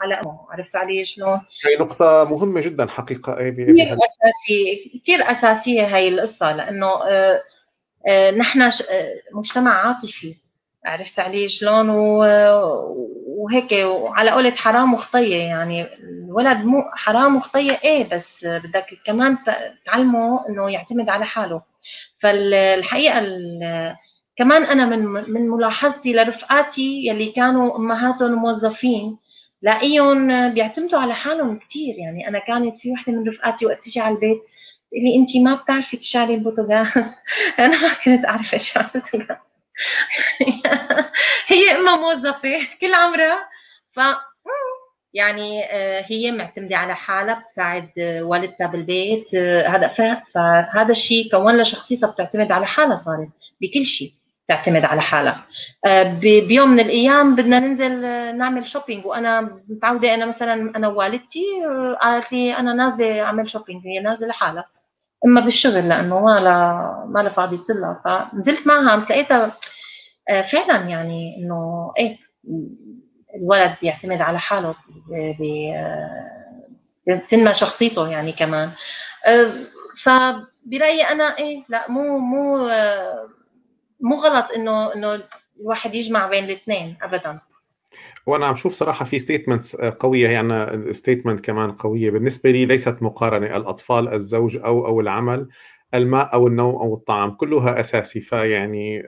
على 0.00 0.14
أمه 0.14 0.46
عرفت 0.50 0.76
علي 0.76 1.04
شلون؟ 1.04 1.40
هي 1.66 1.76
نقطة 1.80 2.24
مهمة 2.30 2.60
جدا 2.60 2.86
حقيقة 2.86 3.34
كثير 3.34 3.96
أساسية 3.96 5.00
كثير 5.00 5.30
أساسية 5.30 5.82
هي 5.82 6.08
القصة 6.08 6.56
لأنه 6.56 6.86
آه، 6.86 7.42
آه، 8.08 8.30
نحن 8.30 8.62
آه، 8.62 8.70
مجتمع 9.32 9.86
عاطفي 9.86 10.34
عرفت 10.84 11.20
علي 11.20 11.48
شلون 11.48 11.88
وهيك 11.88 13.72
وعلى 13.72 14.30
قولة 14.30 14.50
حرام 14.50 14.94
وخطية 14.94 15.36
يعني. 15.36 15.86
الولد 16.28 16.58
مو 16.64 16.82
حرام 16.94 17.36
وخطية 17.36 17.80
إيه 17.84 18.08
بس 18.10 18.46
بدك 18.46 18.86
كمان 19.06 19.38
تعلمه 19.86 20.48
إنه 20.48 20.70
يعتمد 20.70 21.08
على 21.08 21.26
حاله. 21.26 21.62
فالحقيقة 22.18 23.20
كمان 24.36 24.62
أنا 24.62 24.86
من 24.86 25.04
من 25.04 25.48
ملاحظتي 25.48 26.12
لرفقاتي 26.12 27.06
يلي 27.06 27.32
كانوا 27.32 27.76
أمهاتهم 27.76 28.32
موظفين 28.32 29.18
لاقيهم 29.62 30.48
بيعتمدوا 30.54 30.98
على 30.98 31.14
حالهم 31.14 31.58
كثير 31.58 31.98
يعني 31.98 32.28
أنا 32.28 32.38
كانت 32.38 32.76
في 32.76 32.92
وحدة 32.92 33.12
من 33.12 33.28
رفقاتي 33.28 33.66
وقت 33.66 33.84
تجي 33.84 34.00
على 34.00 34.14
البيت 34.14 34.38
تقول 34.90 35.04
لي 35.04 35.16
انت 35.16 35.36
ما 35.36 35.54
بتعرفي 35.54 35.96
تشعلي 35.96 36.34
البوتاغاز 36.34 37.18
أنا 37.58 37.82
ما 37.82 37.94
كنت 38.04 38.24
أعرف 38.24 38.54
اشعل 38.54 38.84
البوتاغاز 38.94 39.51
هي 41.46 41.70
إمها 41.76 41.96
موظفة 41.96 42.68
كل 42.80 42.94
عمرها. 42.94 43.48
ف 43.92 44.00
يعني 45.14 45.64
آه، 45.64 46.04
هي 46.06 46.30
معتمدة 46.32 46.76
على 46.76 46.94
حالها 46.96 47.40
بتساعد 47.40 47.88
آه، 47.98 48.22
والدتها 48.22 48.66
بالبيت 48.66 49.34
آه، 49.34 49.68
هذا 49.68 49.88
فهذا 50.34 50.90
الشيء 50.90 51.30
كون 51.30 51.54
لها 51.56 51.62
شخصيتها 51.64 52.10
بتعتمد 52.10 52.52
على 52.52 52.66
حالها 52.66 52.96
صارت 52.96 53.28
بكل 53.60 53.86
شيء 53.86 54.12
تعتمد 54.48 54.84
على 54.84 55.02
حالها. 55.02 55.46
بيوم 56.20 56.68
من 56.68 56.80
الأيام 56.80 57.36
بدنا 57.36 57.60
ننزل 57.60 58.00
نعمل 58.36 58.68
shopping 58.68 59.06
وأنا 59.06 59.40
متعودة 59.68 60.14
أنا 60.14 60.26
مثلا 60.26 60.76
أنا 60.76 60.88
ووالدتي 60.88 61.44
قالت 62.00 62.32
لي 62.32 62.56
أنا 62.56 62.72
نازلة 62.72 63.20
أعمل 63.20 63.50
shopping 63.50 63.86
هي 63.86 64.00
نازلة 64.00 64.28
لحالها. 64.28 64.64
إمها 65.26 65.40
بالشغل 65.40 65.88
لأنه 65.88 66.20
ما 66.20 66.40
لها 66.40 67.04
ما 67.08 67.20
لها 67.20 67.30
فاضي 67.32 67.56
تصلها 67.56 68.00
فنزلت 68.04 68.66
معها 68.66 68.96
لقيتها 68.96 69.56
فعلا 70.52 70.76
يعني 70.88 71.36
إنه 71.38 71.92
إيه 71.98 72.18
الولد 73.36 73.74
بيعتمد 73.82 74.20
على 74.20 74.38
حاله 74.38 74.74
بتنمى 77.08 77.54
شخصيته 77.54 78.08
يعني 78.08 78.32
كمان. 78.32 78.70
أه، 79.26 79.52
فبرأيي 80.02 81.02
أنا 81.02 81.38
إيه 81.38 81.64
لا 81.68 81.90
مو 81.90 82.18
مو 82.18 82.68
مو 84.00 84.16
غلط 84.16 84.50
إنه 84.50 84.94
إنه 84.94 85.22
الواحد 85.60 85.94
يجمع 85.94 86.26
بين 86.26 86.44
الاثنين 86.44 86.96
ابدا. 87.02 87.38
وأنا 88.26 88.46
عم 88.46 88.56
شوف 88.56 88.72
صراحة 88.72 89.04
في 89.04 89.18
statements 89.18 89.76
قوية 89.76 90.28
يعني 90.28 90.92
statement 90.92 91.40
كمان 91.44 91.72
قوية. 91.72 92.10
بالنسبة 92.10 92.50
لي 92.50 92.66
ليست 92.66 93.02
مقارنة 93.02 93.56
الأطفال 93.56 94.08
الزوج 94.08 94.56
أو 94.56 94.86
أو 94.86 95.00
العمل 95.00 95.48
الماء 95.94 96.34
أو 96.34 96.46
النوم 96.46 96.74
أو 96.74 96.94
الطعام 96.94 97.30
كلها 97.30 97.80
أساسي. 97.80 98.20
فيعني 98.20 99.02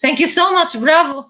thank 0.00 0.20
you 0.20 0.26
so 0.26 0.52
much 0.54 0.76
برافو 0.76 1.22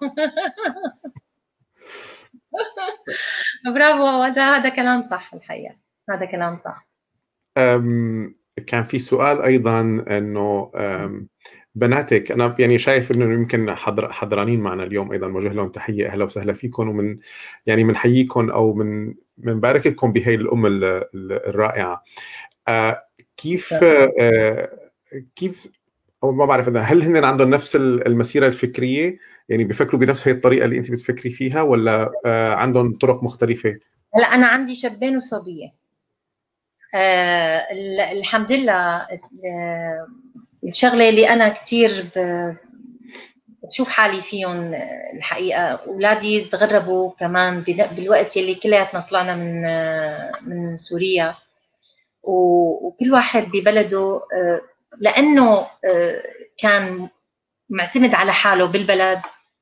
برافو 3.74 4.06
هذا 4.22 4.56
هذا 4.56 4.68
كلام 4.68 5.02
صح 5.02 5.34
الحقيقة. 5.34 5.76
هذا 6.10 6.24
كلام 6.24 6.56
صح. 6.56 6.88
كان 8.66 8.84
في 8.84 8.98
سؤال 8.98 9.42
أيضا 9.42 9.80
إنه 10.10 10.70
بناتك. 11.74 12.32
أنا 12.32 12.56
يعني 12.58 12.78
شايف 12.78 13.10
إنه 13.10 13.24
يمكن 13.24 13.74
حضر 13.74 14.12
حضرانين 14.12 14.60
معنا 14.60 14.84
اليوم 14.84 15.12
أيضا. 15.12 15.28
موجه 15.28 15.48
لهم 15.48 15.68
تحية. 15.68 16.08
أهلا 16.08 16.24
وسهلا 16.24 16.52
فيكم. 16.52 16.88
ومن 16.88 17.18
يعني 17.66 17.84
بنحييكم 17.84 18.50
أو 18.50 18.74
من 18.74 19.14
بنبارك 19.38 19.86
لكم 19.86 20.12
بهي 20.12 20.34
الأم 20.34 20.66
الرائعة. 21.14 22.04
أه، 22.68 23.04
كيف 23.36 23.74
أه، 24.20 24.68
كيف 25.36 25.68
أو 26.24 26.32
ما 26.32 26.44
بعرف 26.44 26.68
هل 26.68 27.02
هن 27.02 27.24
عندهم 27.24 27.50
نفس 27.50 27.76
المسيرة 27.76 28.46
الفكرية؟ 28.46 29.18
يعني 29.48 29.64
بيفكروا 29.64 30.00
بنفس 30.00 30.28
هي 30.28 30.34
الطريقة 30.34 30.64
اللي 30.64 30.78
أنت 30.78 30.90
بتفكري 30.90 31.30
فيها؟ 31.30 31.62
ولا 31.62 32.12
آه، 32.26 32.54
عندهم 32.54 32.98
طرق 32.98 33.24
مختلفة؟ 33.24 33.72
هلأ 34.14 34.26
أنا 34.26 34.46
عندي 34.46 34.74
شابين 34.74 35.16
وصبية. 35.16 35.82
آه 36.94 37.62
الحمد 38.12 38.52
لله 38.52 39.06
الشغلة 40.68 41.08
اللي 41.08 41.28
أنا 41.28 41.48
كثير 41.48 42.04
بشوف 43.62 43.88
حالي 43.88 44.22
فيهم 44.22 44.74
الحقيقة 45.16 45.60
أولادي 45.60 46.44
تغربوا 46.44 47.12
كمان 47.20 47.60
بالوقت 47.96 48.36
اللي 48.36 48.54
كلياتنا 48.54 49.06
طلعنا 49.10 49.34
من 49.36 49.62
من 50.48 50.76
سوريا. 50.76 51.34
وكل 52.22 53.12
واحد 53.12 53.42
ببلده 53.52 54.20
لأنه 54.98 55.66
كان 56.58 57.08
معتمد 57.70 58.14
على 58.14 58.32
حاله 58.32 58.66
بالبلد. 58.66 59.20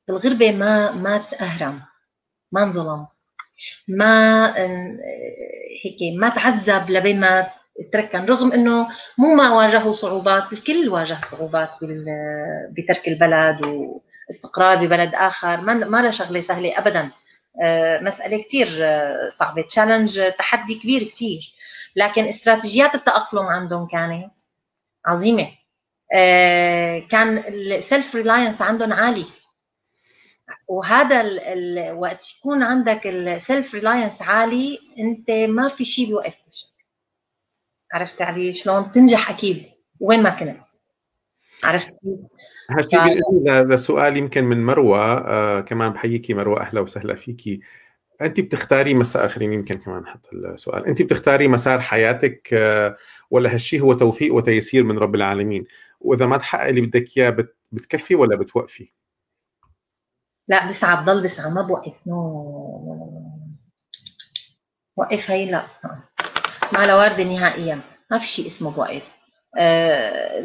بالغربة 0.09 0.53
ما 0.53 0.91
ما 0.91 1.19
تأهرم 1.19 1.81
ما 2.53 2.63
انظلم 2.63 3.07
ما 3.89 4.55
هيك 5.85 6.19
ما 6.19 6.29
تعذب 6.29 6.91
لبين 6.91 7.21
ما 7.21 7.51
تركن 7.93 8.27
رغم 8.27 8.53
إنه 8.53 8.89
مو 9.19 9.35
ما 9.35 9.51
واجهوا 9.57 9.93
صعوبات 9.93 10.53
الكل 10.53 10.89
واجه 10.89 11.19
صعوبات 11.21 11.71
بترك 12.71 13.09
البلد 13.09 13.61
واستقرار 14.29 14.77
ببلد 14.77 15.15
آخر. 15.15 15.61
ما 15.61 15.75
ما 15.75 16.03
له 16.03 16.11
شغلة 16.11 16.41
سهلة 16.41 16.79
ابدا. 16.79 17.11
آه، 17.63 18.01
مسألة 18.01 18.43
كثير 18.43 18.69
صعبة. 19.29 19.63
challenge 19.63 20.21
تحدي 20.39 20.75
كبير 20.75 21.03
كثير 21.03 21.41
لكن 21.97 22.25
استراتيجيات 22.25 22.95
التأقلم 22.95 23.47
عندهم 23.47 23.87
كانت 23.87 24.33
عظيمة. 25.07 25.49
آه، 26.15 26.99
كان 26.99 27.39
ال 27.39 28.15
self-reliance 28.15 28.63
عندهم 28.63 28.93
عالي. 28.93 29.25
وهذا 30.69 31.21
ال 31.21 31.93
وقت 31.93 32.25
يكون 32.31 32.63
عندك 32.63 33.07
ال 33.07 33.75
self-reliance 33.75 34.23
عالي 34.23 34.79
أنت 34.99 35.31
ما 35.31 35.69
في 35.69 35.85
شيء 35.85 36.07
بيوقف 36.07 36.35
عرفت 37.93 38.23
علي 38.23 38.53
شلون 38.53 38.91
تنجح 38.91 39.31
أكيد 39.31 39.67
وين 40.01 40.23
ما 40.23 40.31
كنت. 40.31 40.67
عرفت؟ 41.65 41.95
هالشيء 42.71 43.21
ف... 43.47 43.51
لسؤال 43.51 44.17
يمكن 44.17 44.45
من 44.45 44.67
مروة 44.67 44.99
آه 44.99 45.61
كمان 45.61 45.93
بحييكي 45.93 46.35
مروة 46.35 46.61
أهلا 46.61 46.81
وسهلا 46.81 47.15
فيكي. 47.15 47.61
أنت 48.23 48.41
بتختاري 48.41 48.95
مساء 48.95 49.27
اخرين 49.27 49.53
يمكن 49.53 49.79
كمان 49.79 50.07
حط 50.07 50.27
السؤال. 50.33 50.87
أنت 50.87 51.03
بتختاري 51.03 51.49
مسار 51.49 51.81
حياتك 51.81 52.49
آه 52.53 52.97
ولا 53.31 53.55
هالشيء 53.55 53.81
هو 53.81 53.93
توفيق 53.93 54.35
وتيسير 54.35 54.85
من 54.85 54.99
رب 54.99 55.15
العالمين؟ 55.15 55.65
وإذا 56.01 56.27
ما 56.27 56.37
تحقق 56.37 56.69
اللي 56.69 56.81
بدك 56.81 57.17
إياه 57.17 57.37
بتكفي 57.73 58.15
ولا 58.15 58.37
بتوقفي؟ 58.37 58.93
لا 60.49 60.69
بسعى 60.69 61.03
بضل 61.03 61.23
بسعى 61.23 61.51
ما 61.51 61.63
بوقف. 61.63 62.07
نو 62.07 62.17
وقف 64.97 65.31
هي 65.31 65.51
لا. 65.51 65.67
لا 66.73 66.95
وارده 66.95 67.25
نهائيا. 67.25 67.81
ما 68.11 68.19
في 68.19 68.27
شيء 68.27 68.47
اسمه 68.47 68.71
بوقف 68.71 69.03
آه، 69.59 70.41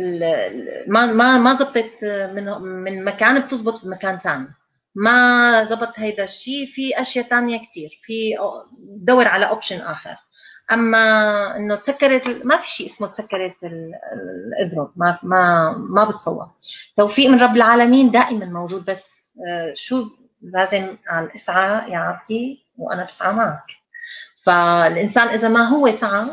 ما 0.88 1.06
ما 1.06 1.38
ما 1.38 1.54
زبطت 1.54 2.06
من 2.34 2.46
من 2.62 3.06
مكان 3.06 3.40
بتزبط 3.42 3.86
بمكان 3.86 4.20
ثاني 4.20 4.48
ما 4.96 5.64
زبط 5.64 5.94
هيدا 5.96 6.24
الشيء. 6.24 6.68
في 6.68 7.02
أشياء 7.02 7.26
ثانية 7.26 7.58
كثير 7.58 7.90
في 8.04 8.38
دور 8.98 9.28
على 9.28 9.50
اوبشن 9.50 9.82
آخر. 9.82 10.16
أما 10.72 11.58
إنه 11.58 11.76
تسكرت 11.76 12.28
ما 12.46 12.58
في 12.58 12.70
شيء 12.70 12.86
اسمه 12.86 13.08
تسكرت 13.08 13.56
الإبرة. 13.64 14.94
ما 14.96 15.20
ما 15.24 15.72
ما 15.78 16.06
بتصور. 16.10 16.48
توفيق 16.98 17.30
من 17.30 17.40
رب 17.40 17.56
العالمين 17.56 18.12
دائما 18.12 18.46
موجود. 18.46 18.86
بس 18.86 19.32
آه، 19.48 19.74
شو 19.76 20.06
لازم 20.42 20.98
على 21.08 21.30
اسعى 21.36 21.92
يا 21.92 21.98
عبدي؟ 21.98 22.66
وأنا 22.78 23.06
بسعى 23.06 23.34
معك. 23.34 23.66
فالإنسان 24.46 25.28
إذا 25.28 25.48
ما 25.48 25.64
هو 25.70 25.92
سعى 25.92 26.26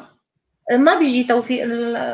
ما 0.72 0.98
بيجي 0.98 1.24
توفيق 1.24 1.66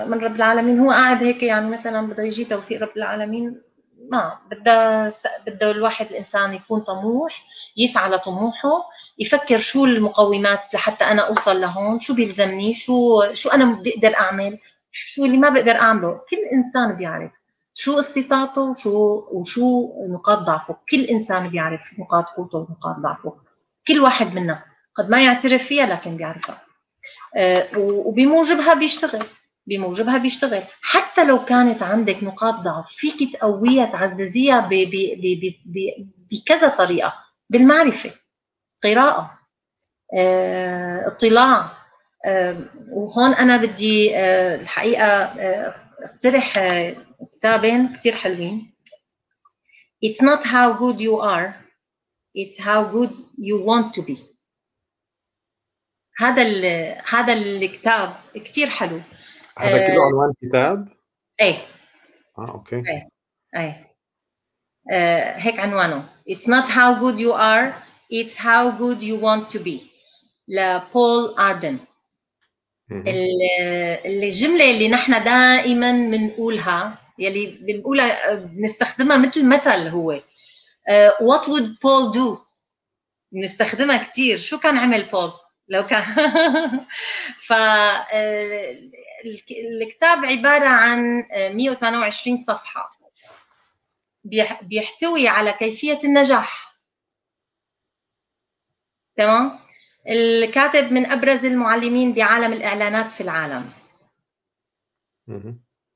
من 0.06 0.18
رب 0.18 0.36
العالمين. 0.36 0.80
هو 0.80 0.90
قاعد 0.90 1.22
هيك 1.22 1.42
يعني 1.42 1.70
مثلا 1.70 2.06
بده 2.06 2.22
يجي 2.22 2.44
توفيق 2.44 2.82
رب 2.82 2.96
العالمين 2.96 3.62
ما 4.10 4.38
بدها 4.50 5.08
بده 5.46 5.70
الواحد 5.70 6.06
الإنسان 6.06 6.54
يكون 6.54 6.80
طموح 6.80 7.42
يسعى 7.76 8.10
لطموحه 8.10 8.70
يفكر 9.18 9.58
شو 9.58 9.84
المقومات 9.84 10.60
لحتى 10.74 11.04
أنا 11.04 11.22
أوصل 11.28 11.60
لهون 11.60 12.00
شو 12.00 12.14
بيلزمني 12.14 12.74
شو 12.74 13.22
شو 13.32 13.48
أنا 13.50 13.82
بقدر 13.84 14.16
أعمل 14.16 14.58
شو 14.92 15.24
اللي 15.24 15.36
ما 15.36 15.48
بقدر 15.48 15.72
أعمله. 15.76 16.20
كل 16.30 16.36
إنسان 16.52 16.96
بيعرف 16.96 17.32
شو 17.74 17.98
استطاعته 17.98 18.62
وشو 18.62 19.24
وشو 19.32 19.92
نقاط 20.14 20.38
ضعفه. 20.38 20.76
كل 20.90 21.04
إنسان 21.04 21.48
بيعرف 21.48 21.80
نقاط 21.98 22.24
قوته 22.24 22.58
ونقاط 22.58 22.96
ضعفه. 23.02 23.36
كل 23.88 24.00
واحد 24.00 24.34
منا. 24.34 24.62
قد 24.98 25.10
ما 25.10 25.24
يعترف 25.24 25.64
فيها 25.64 25.86
لكن 25.86 26.16
بيعرفها. 26.16 26.62
أه 27.36 27.78
وبموجبها 27.78 28.74
بيشتغل. 28.74 29.24
بموجبها 29.66 30.18
بيشتغل. 30.18 30.62
حتى 30.82 31.24
لو 31.24 31.44
كانت 31.44 31.82
عندك 31.82 32.22
نقاط 32.22 32.54
ضعف 32.54 32.86
فيك 32.88 33.32
تقويها 33.32 33.86
تعززيها 33.86 34.68
بكذا 36.30 36.68
طريقة. 36.68 37.14
بالمعرفة. 37.50 38.10
قراءة. 38.84 39.38
آه، 40.14 41.06
اطلاع. 41.06 41.70
آه، 42.26 42.56
وهون 42.90 43.34
أنا 43.34 43.56
بدي 43.56 44.16
آه، 44.16 44.54
الحقيقة 44.60 45.06
اقترح 46.04 46.58
كتابين 47.32 47.92
كثير 47.92 48.12
حلوين. 48.12 48.74
It's 50.06 50.22
not 50.24 50.44
how 50.44 50.72
good 50.78 51.00
you 51.00 51.14
are. 51.20 51.54
It's 52.36 52.58
how 52.58 52.84
good 52.84 53.14
you 53.38 53.56
want 53.58 53.94
to 53.94 54.02
be. 54.02 54.27
هذا 56.18 56.42
هذا 57.08 57.32
الكتاب 57.32 58.16
كثير 58.34 58.66
حلو. 58.66 59.00
هذا 59.58 59.86
كله 59.86 60.04
عنوان 60.06 60.32
كتاب؟ 60.42 60.88
إيه. 61.40 61.58
آه 62.38 62.50
أوكي. 62.50 62.76
إيه. 62.76 63.08
إيه. 63.56 63.94
آه 64.92 65.36
هيك 65.38 65.58
عنوانه. 65.60 66.08
It's 66.30 66.46
not 66.46 66.68
how 66.68 66.94
good 67.00 67.18
you 67.20 67.32
are 67.32 67.88
It's 68.10 68.36
how 68.36 68.70
good 68.70 69.02
you 69.02 69.16
want 69.16 69.48
to 69.50 69.58
be. 69.64 69.80
لبول 70.48 71.34
أردن. 71.38 71.78
الجملة 74.06 74.70
اللي 74.70 74.88
نحن 74.88 75.24
دائما 75.24 75.92
بنقولها 75.92 76.98
يلي 77.18 77.46
بنقولها 77.46 78.34
بنستخدمها 78.34 79.16
مثل 79.16 79.48
مثل 79.48 79.88
هو. 79.88 80.20
uh, 80.90 81.10
what 81.20 81.44
would 81.48 81.78
Paul 81.80 82.12
do 82.14 82.38
بنستخدمها 83.32 84.02
كثير 84.02 84.38
شو 84.38 84.58
كان 84.58 84.78
عمل 84.78 85.02
بول 85.02 85.32
لو 85.68 85.86
كان. 85.86 86.02
ف 87.48 87.52
الكتاب 89.50 90.24
عبارة 90.24 90.68
عن 90.68 91.24
128 91.54 92.36
صفحة. 92.36 92.90
بيحتوي 94.62 95.28
على 95.28 95.52
كيفية 95.52 95.98
النجاح. 96.04 96.78
تمام؟ 99.16 99.58
الكاتب 100.08 100.92
من 100.92 101.06
أبرز 101.06 101.44
المعلمين 101.44 102.12
بعالم 102.12 102.52
الإعلانات 102.52 103.10
في 103.10 103.20
العالم. 103.20 103.72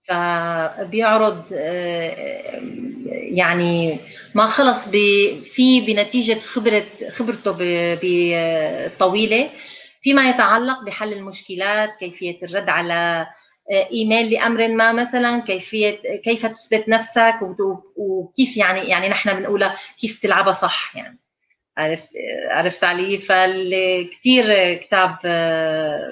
فبيعرض 0.04 1.44
آه، 1.54 2.62
يعني 3.10 4.00
ما 4.34 4.46
خلص 4.46 4.88
في 5.54 5.80
بنتيجة 5.86 6.38
خبرة 6.38 6.84
خبرته 7.10 7.56
بطويلة 8.02 9.50
فيما 10.02 10.28
يتعلق 10.28 10.84
بحل 10.84 11.12
المشكلات 11.12 11.90
كيفية 12.00 12.38
الرد 12.42 12.68
على 12.68 13.26
آه، 13.72 13.88
إيميل 13.92 14.30
لأمر 14.30 14.68
ما 14.68 14.92
مثلا 14.92 15.40
كيفية 15.40 15.98
كيف 16.24 16.46
تثبت 16.46 16.88
نفسك 16.88 17.34
وكيف 17.96 18.56
يعني 18.56 18.80
يعني 18.80 19.08
نحن 19.08 19.34
بنقولها 19.34 19.76
كيف 20.00 20.18
تلعبها 20.18 20.52
صح 20.52 20.96
يعني. 20.96 21.18
عرفت 21.76 22.08
عرفت 22.50 22.84
علي؟ 22.84 23.18
فالكثير 23.18 24.74
كتاب 24.74 25.16
آه، 25.24 26.08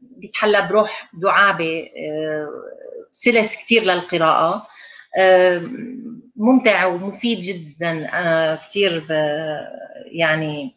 بيتحلى 0.00 0.66
بروح 0.70 1.10
دعابه 1.14 1.88
سلس 3.10 3.56
كثير 3.56 3.82
للقراءة 3.82 4.66
ممتع 6.36 6.86
ومفيد 6.86 7.38
جدا 7.38 7.90
أنا 7.90 8.54
كثير 8.68 9.06
يعني 10.06 10.74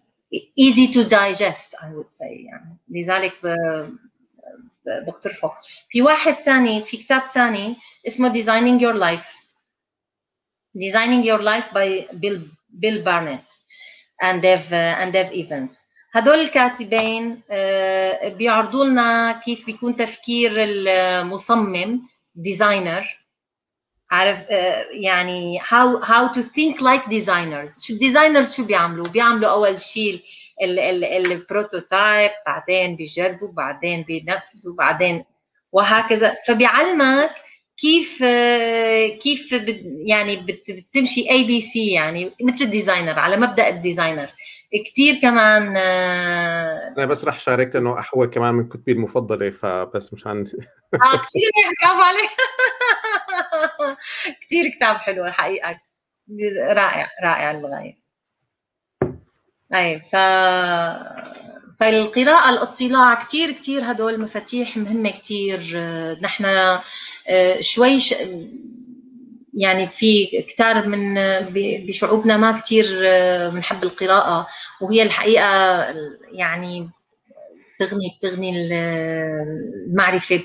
easy 0.60 0.94
to 0.94 1.04
digest 1.04 1.76
I 1.82 1.88
would 1.96 2.12
say 2.12 2.32
يعني 2.32 2.78
لذلك 2.90 3.34
بقترحه 5.08 5.62
في 5.90 6.02
واحد 6.02 6.34
ثاني 6.34 6.84
في 6.84 6.98
كتاب 6.98 7.22
ثاني 7.22 7.76
اسمه 8.08 8.34
Designing 8.34 8.80
Your 8.82 8.96
Life 8.96 9.28
Designing 10.78 11.24
Your 11.24 11.42
Life 11.42 11.74
by 11.74 12.16
Bill 12.20 12.42
Bill 12.80 13.04
Barnett 13.04 13.50
and 14.22 14.42
Dev 14.42 14.74
and 14.74 15.14
Dev 15.14 15.32
Evans 15.34 15.87
هدول 16.18 16.40
الكاتبين 16.40 17.42
بيعرضوا 18.38 18.86
لنا 18.86 19.42
كيف 19.46 19.66
بيكون 19.66 19.96
تفكير 19.96 20.52
المصمم 20.58 22.02
designer 22.36 23.18
عارف 24.12 24.38
آه، 24.50 24.86
يعني 24.92 25.60
how 25.60 26.02
how 26.04 26.34
to 26.36 26.42
think 26.42 26.82
like 26.82 27.10
designers. 27.10 27.88
شو 27.88 27.94
ال 27.94 28.00
designers 28.00 28.56
شو 28.56 28.66
بيعملوا؟ 28.66 29.08
بيعملوا 29.08 29.50
أول 29.50 29.80
شيء 29.80 30.22
ال 30.62 30.79
prototype 30.79 32.32
بعدين 32.46 32.96
بيجربوا 32.96 33.52
بعدين 33.52 34.04
بينفذوا 34.04 34.76
بعدين 34.78 35.26
وهكذا. 35.72 36.36
فبيعلمك 36.48 37.30
كيف 37.78 38.20
آه، 38.24 39.08
كيف 39.08 39.52
يعني 40.06 40.46
بتمشي 40.70 41.30
ABC 41.30 41.92
يعني 41.92 42.32
مثل 42.42 42.66
ال 42.66 42.72
designer 42.72 43.20
على 43.20 43.38
مبدأ 43.38 43.70
ال 43.70 43.77
designer 43.77 44.30
كثير 44.86 45.16
كمان 45.22 45.78
آه، 45.78 46.94
أنا 46.98 47.06
بس 47.06 47.26
رح 47.26 47.40
شارك 47.40 47.76
إنه 47.76 47.96
هو 48.16 48.30
كمان 48.30 48.54
من 48.54 48.68
كتبي 48.68 48.92
المفضلة 48.92 49.50
فبس 49.50 50.14
مشان 50.14 50.38
آه 50.94 51.18
كثير 51.18 51.50
منيح 51.58 51.72
برافو 51.84 52.02
عليك 52.02 52.30
كثير 54.42 54.72
كتاب 54.76 54.96
حلو 54.96 55.26
الحقيقة 55.26 55.80
رائع 56.74 57.10
رائع 57.24 57.52
للغايه 57.52 57.98
اي 59.74 60.00
ف 60.00 60.16
فالقراءة 61.80 62.50
الاطلاع 62.50 63.14
كثير 63.14 63.52
كثير 63.52 63.92
هدول 63.92 64.22
مفاتيح 64.22 64.78
مهمة 64.78 65.10
كثير 65.10 65.72
آه، 65.76 66.18
نحن 66.22 66.46
آه، 67.28 67.60
شوي 67.60 68.00
ش... 68.00 68.14
يعني 69.58 69.88
في 69.88 70.42
كتار 70.42 70.88
من 70.88 71.16
بشعوبنا 71.88 72.38
ما 72.38 72.60
كثير 72.60 72.86
بنحب 73.50 73.84
القراءة 73.84 74.48
وهي 74.82 75.04
الحقيقة 75.04 75.46
يعني 76.32 76.90
بتغني 77.76 78.18
بتغني 78.18 78.52
المعرفة 79.88 80.44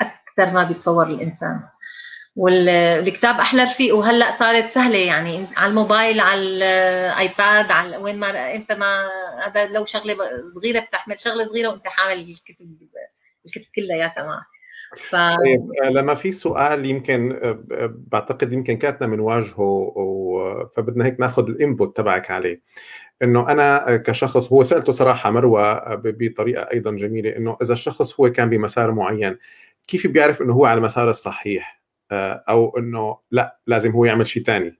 أكثر 0.00 0.50
ما 0.54 0.64
بيتصور 0.64 1.06
الإنسان. 1.06 1.60
والكتاب 2.36 3.34
أحلى 3.34 3.62
رفيق 3.62 3.96
وهلأ 3.96 4.30
صارت 4.30 4.66
سهلة 4.68 4.98
يعني 4.98 5.46
على 5.56 5.70
الموبايل 5.70 6.20
على 6.20 6.40
الآيباد 6.40 7.70
على 7.70 7.96
وين 7.96 8.18
ما 8.18 8.54
انت 8.54 8.72
ما 8.72 9.08
هذا 9.46 9.66
لو 9.66 9.84
شغلة 9.84 10.16
صغيرة 10.54 10.80
بتحمل 10.80 11.20
شغلة 11.20 11.44
صغيرة 11.44 11.68
وإنت 11.68 11.86
حامل 11.86 12.12
الكتب 12.20 12.76
الكتب 13.46 13.70
كلياتها 13.76 14.22
معك 14.24 14.55
ف... 14.96 15.16
طيب 15.16 15.70
لما 15.84 16.14
في 16.14 16.32
سؤال 16.32 16.86
يمكن 16.86 17.38
بعتقد 17.88 18.52
يمكن 18.52 18.76
كاتنا 18.76 19.06
بنواجهه 19.06 19.60
و... 19.96 20.66
فبدنا 20.76 21.04
هيك 21.04 21.20
ناخذ 21.20 21.48
الانبوت 21.48 21.96
تبعك 21.96 22.30
عليه. 22.30 22.62
إنه 23.22 23.50
أنا 23.52 23.96
كشخص 23.96 24.52
هو 24.52 24.62
سألته 24.62 24.92
صراحة 24.92 25.30
مروة 25.30 25.94
بطريقة 25.94 26.62
أيضا 26.72 26.90
جميلة 26.90 27.36
إنه 27.36 27.56
إذا 27.62 27.72
الشخص 27.72 28.20
هو 28.20 28.32
كان 28.32 28.50
بمسار 28.50 28.92
معين 28.92 29.38
كيف 29.88 30.06
بيعرف 30.06 30.42
إنه 30.42 30.52
هو 30.52 30.64
على 30.64 30.78
المسار 30.78 31.10
الصحيح؟ 31.10 31.82
أو 32.12 32.78
إنه 32.78 33.18
لا 33.30 33.58
لازم 33.66 33.90
هو 33.90 34.04
يعمل 34.04 34.26
شيء 34.26 34.42
ثاني 34.42 34.78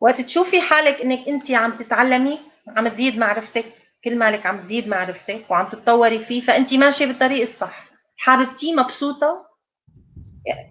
وقت 0.00 0.20
تشوفي 0.20 0.60
حالك 0.60 1.00
إنك 1.00 1.28
انت 1.28 1.50
عم 1.50 1.76
تتعلمي 1.76 2.38
عم 2.68 2.88
تزيد 2.88 3.18
معرفتك 3.18 3.64
كل 4.04 4.18
مالك 4.18 4.46
عم 4.46 4.64
تزيد 4.64 4.88
معرفتك 4.88 5.44
وعم 5.50 5.68
تتطوري 5.68 6.18
فيه 6.18 6.40
فانت 6.40 6.74
ماشية 6.74 7.06
بالطريق 7.06 7.40
الصح. 7.40 7.88
حاببتيه 8.16 8.74
مبسوطة؟ 8.74 9.48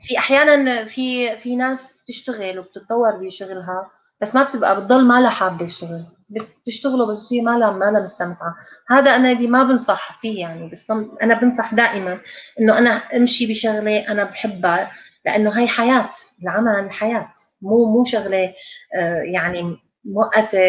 في 0.02 0.18
أحيانا 0.18 0.86
في 0.86 1.36
في 1.38 1.56
ناس 1.56 2.04
تشتغل 2.08 2.60
وبتتطور 2.60 3.12
بشغلها 3.26 3.92
بس 4.22 4.36
ما 4.36 4.44
بتبقى 4.44 4.82
بتضل 4.82 5.06
ما 5.06 5.22
لها 5.22 5.30
حابة 5.30 5.66
الشغل. 5.66 6.06
بتشتغله 6.30 7.12
بس 7.14 7.34
هي 7.34 7.42
ما 7.42 7.58
لها 7.58 7.72
ما 7.72 7.86
لها 7.86 8.02
مستمتعة. 8.02 8.56
هذا 8.90 9.16
أنا 9.16 9.32
اللي 9.32 9.48
ما 9.48 9.64
بنصح 9.64 10.20
فيه 10.22 10.40
يعني 10.40 10.70
بس 10.70 10.92
أنا 11.22 11.40
بنصح 11.42 11.74
دائما 11.74 12.20
إنه 12.60 12.78
أنا 12.78 12.90
أمشي 12.90 13.48
بشغلة 13.48 14.08
أنا 14.12 14.24
بحبها 14.24 14.92
لأنه 15.26 15.60
هي 15.60 15.68
حياة 15.68 16.10
العمل 16.44 16.92
حياة. 16.92 17.34
مو 17.62 17.86
مو 17.98 18.04
شغلة 18.04 18.54
آه، 18.96 19.22
يعني 19.34 19.78
مؤقته 20.06 20.60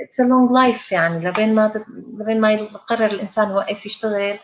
it's 0.00 0.20
a 0.20 0.24
long 0.24 0.50
life 0.52 0.92
يعني. 0.92 1.28
لبين 1.28 1.54
ما 1.54 1.68
تت... 1.68 1.84
لبين 2.20 2.40
ما 2.40 2.52
يقرر 2.52 3.06
الإنسان 3.06 3.50
يوقف 3.50 3.86
يشتغل 3.86 4.38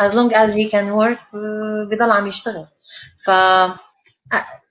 as 0.00 0.10
long 0.12 0.30
as 0.32 0.50
he 0.54 0.70
can 0.70 0.86
work 1.00 1.36
بضل 1.90 2.10
عم 2.10 2.26
يشتغل. 2.26 2.66
ف 3.26 3.30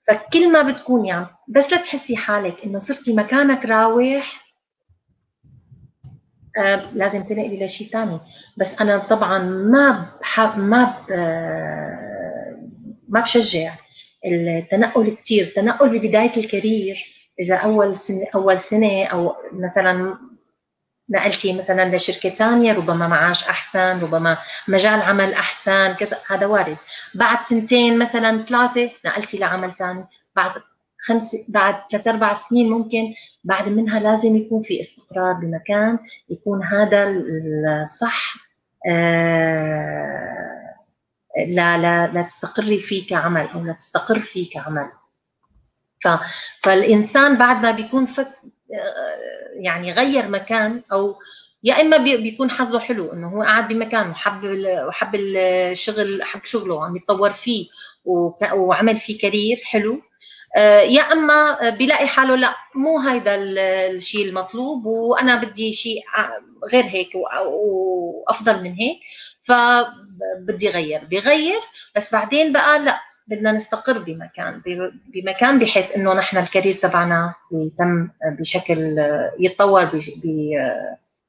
فكل 0.08 0.52
ما 0.52 0.62
بتكوني 0.62 1.08
يعني 1.08 1.26
بس 1.48 1.72
لتحسي 1.72 2.16
حالك 2.16 2.64
إنه 2.64 2.78
صرتي 2.78 3.14
مكانك 3.16 3.64
راوح 3.64 4.46
آه 6.58 6.90
لازم 6.94 7.22
تنقلي 7.22 7.64
لشيء 7.64 7.86
ثاني 7.88 8.20
بس 8.56 8.80
أنا 8.80 8.98
طبعا 8.98 9.38
ما 9.38 10.06
بحب 10.20 10.58
ما 10.58 10.84
ب... 10.84 11.12
آه 11.12 12.58
ما 13.08 13.20
بشجع 13.20 13.72
التنقل 14.26 15.16
كثير 15.24 15.46
تنقل 15.56 15.88
ببداية 15.98 16.36
الكارير 16.36 16.96
إذا 17.40 17.56
أول 17.56 17.98
سنه 17.98 18.26
أول 18.34 18.60
سنة 18.60 19.04
أو 19.04 19.36
مثلا 19.52 20.18
نقلتي 21.10 21.58
مثلا 21.58 21.96
لشركة 21.96 22.30
ثانية 22.30 22.72
ربما 22.72 23.08
معاش 23.08 23.48
أحسن 23.48 24.00
ربما 24.00 24.38
مجال 24.68 25.00
عمل 25.00 25.32
أحسن 25.32 25.92
كذا 25.92 26.18
هذا 26.26 26.46
وارد. 26.46 26.76
بعد 27.14 27.42
سنتين 27.42 27.98
مثلا 27.98 28.44
ثلاثة 28.44 28.90
نقلتي 29.04 29.38
لعمل 29.38 29.74
ثاني 29.74 30.04
بعد 30.36 30.52
خمس 31.00 31.36
بعد 31.48 31.74
ثلاث 31.92 32.06
أربع 32.08 32.32
سنين 32.32 32.70
ممكن 32.70 33.14
بعد 33.44 33.68
منها 33.68 34.00
لازم 34.00 34.36
يكون 34.36 34.62
في 34.62 34.80
استقرار 34.80 35.32
بمكان 35.32 35.98
يكون 36.30 36.64
هذا 36.64 37.14
الصح 37.82 38.34
آه 38.88 40.56
لا 41.48 41.78
لا 41.78 42.06
لا 42.06 42.22
تستقري 42.22 42.78
فيه 42.78 43.08
كعمل 43.08 43.48
أو 43.54 43.60
لا 43.64 43.72
تستقر 43.72 44.20
فيه 44.20 44.50
كعمل. 44.50 44.88
ف 46.00 46.08
فالإنسان 46.62 47.36
بعد 47.36 47.62
ما 47.62 47.70
بيكون 47.70 48.06
فك 48.06 48.28
يعني 49.60 49.92
غير 49.92 50.28
مكان 50.28 50.82
أو 50.92 51.14
يا 51.64 51.80
إما 51.80 51.96
بيكون 51.96 52.50
حظه 52.50 52.78
حلو 52.78 53.12
إنه 53.12 53.28
هو 53.28 53.42
قاعد 53.42 53.68
بمكان 53.68 54.10
وحب 54.10 54.40
وحب 54.88 55.14
الشغل 55.14 56.22
حب 56.22 56.44
شغله 56.44 56.74
وعم 56.74 56.96
يتطور 56.96 57.30
فيه 57.32 57.66
وعمل 58.54 58.96
فيه 58.98 59.18
كارير 59.18 59.60
حلو 59.64 60.02
آه، 60.56 60.80
يا 60.80 61.00
إما 61.02 61.70
بيلاقي 61.70 62.06
حاله 62.06 62.36
لأ 62.36 62.54
مو 62.74 62.98
هيدا 62.98 63.34
الشيء 63.34 64.28
المطلوب 64.28 64.86
وأنا 64.86 65.42
بدي 65.44 65.72
شيء 65.72 66.00
غير 66.72 66.84
هيك 66.84 67.08
وأفضل 67.14 68.62
من 68.62 68.72
هيك 68.74 68.98
فبدي 69.40 70.68
غير. 70.68 71.00
بغير 71.10 71.60
بس 71.96 72.12
بعدين 72.12 72.52
بقى 72.52 72.78
لأ 72.78 73.00
بدنا 73.26 73.52
نستقر 73.52 73.98
بمكان 73.98 74.62
بمكان 75.14 75.58
بحيث 75.58 75.96
إنه 75.96 76.14
نحن 76.14 76.36
الكارير 76.36 76.72
تبعنا 76.72 77.34
يتم 77.52 78.08
بشكل 78.38 78.96
يتطور 79.38 80.02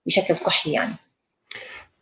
بشكل 0.05 0.35
صحي 0.35 0.71
يعني. 0.71 0.93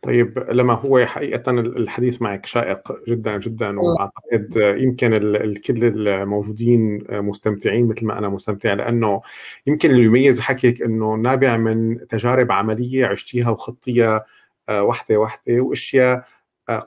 طيب 0.02 0.44
لما 0.48 0.74
هو 0.74 1.06
حقيقة 1.06 1.50
الحديث 1.50 2.22
معك 2.22 2.46
شائق 2.46 2.92
جدا 3.08 3.38
جدا 3.38 3.78
وأعتقد 3.80 4.50
يمكن 4.56 5.14
الكل 5.14 5.84
الموجودين 5.84 7.06
مستمتعين 7.10 7.88
مثل 7.88 8.04
ما 8.06 8.18
أنا 8.18 8.28
مستمتع 8.28 8.72
لأنه 8.72 9.22
يمكن 9.66 9.90
اللي 9.90 10.04
يميز 10.04 10.40
حكيك 10.40 10.82
إنه 10.82 11.14
نابع 11.14 11.56
من 11.56 12.06
تجارب 12.06 12.52
عملية 12.52 13.06
عشتيها 13.06 13.50
وخطيها 13.50 14.24
وحده 14.70 15.16
وحده 15.16 15.60
وأشياء 15.60 16.24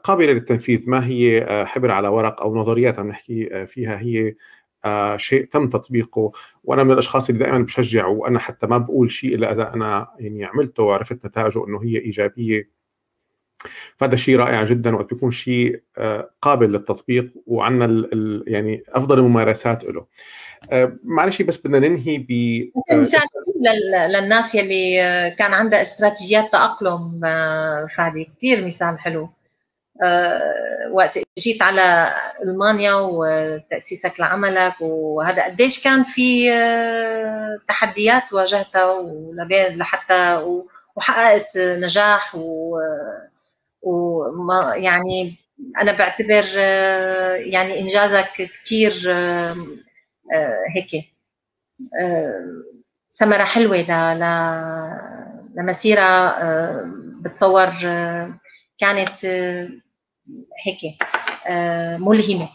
قابلة 0.03 0.34
للتنفيذ. 0.34 0.89
ما 0.89 1.07
هي 1.07 1.45
حبر 1.68 1.91
على 1.91 2.07
ورق 2.07 2.41
أو 2.41 2.56
نظريات 2.56 2.99
عم 2.99 3.07
نحكي 3.07 3.65
فيها 3.65 3.99
هي 3.99 4.35
شيء 5.18 5.45
تم 5.45 5.69
تطبيقه. 5.69 6.31
وأنا 6.64 6.84
من 6.84 6.91
الأشخاص 6.91 7.30
اللي 7.30 7.43
دائما 7.43 7.57
بشجع 7.57 8.06
وأنا 8.06 8.39
حتى 8.39 8.68
ما 8.68 8.77
بقول 8.77 9.11
شيء 9.11 9.35
إلا 9.35 9.51
إذا 9.51 9.73
أنا 9.73 10.07
يعني 10.19 10.45
عملته 10.45 10.84
وعرفت 10.84 11.26
نتائجه 11.26 11.68
إنه 11.68 11.84
هي 11.84 11.97
إيجابية. 11.97 12.80
فهذا 13.97 14.15
شيء 14.15 14.35
رائع 14.35 14.64
جدا 14.64 14.95
وقت 14.95 15.14
بيكون 15.14 15.31
شيء 15.31 15.81
قابل 16.41 16.72
للتطبيق 16.72 17.27
وعندنا 17.47 18.10
يعني 18.47 18.84
أفضل 18.89 19.19
الممارسات 19.19 19.84
له 19.84 20.06
معلش 21.03 21.41
بس 21.41 21.57
بدنا 21.57 21.80
ننهي 21.80 22.18
ب 22.18 22.31
مثال 22.91 23.22
للناس 24.10 24.56
يلي 24.56 24.95
كان 25.39 25.53
عندها 25.53 25.81
استراتيجيات 25.81 26.51
تأقلم 26.51 27.19
فادي. 27.88 28.30
كثير 28.38 28.65
مثال 28.65 28.99
حلو. 28.99 29.30
وقت 30.92 31.20
جيت 31.40 31.62
على 31.62 32.14
ألمانيا 32.44 32.94
وتأسيسك 32.94 34.20
لعملك 34.20 34.74
وهذا 34.82 35.44
قديش 35.46 35.84
كان 35.84 36.04
في 36.04 36.50
تحديات 37.68 38.34
واجهتها 38.34 38.86
لحتى 39.78 40.46
وحققت 40.96 41.58
نجاح 41.58 42.36
و 42.36 42.78
وما 43.82 44.76
يعني 44.76 45.36
أنا 45.82 45.92
بعتبر 45.98 46.44
يعني 47.38 47.80
إنجازك 47.80 48.26
كثير 48.38 48.94
هيك 50.76 51.06
ثمرة 53.10 53.44
حلوة 53.44 53.82
لمسيرة 55.56 56.36
بتصور 57.22 57.70
كانت 58.80 59.26
هيك 60.65 60.77
ملهمة. 61.99 62.49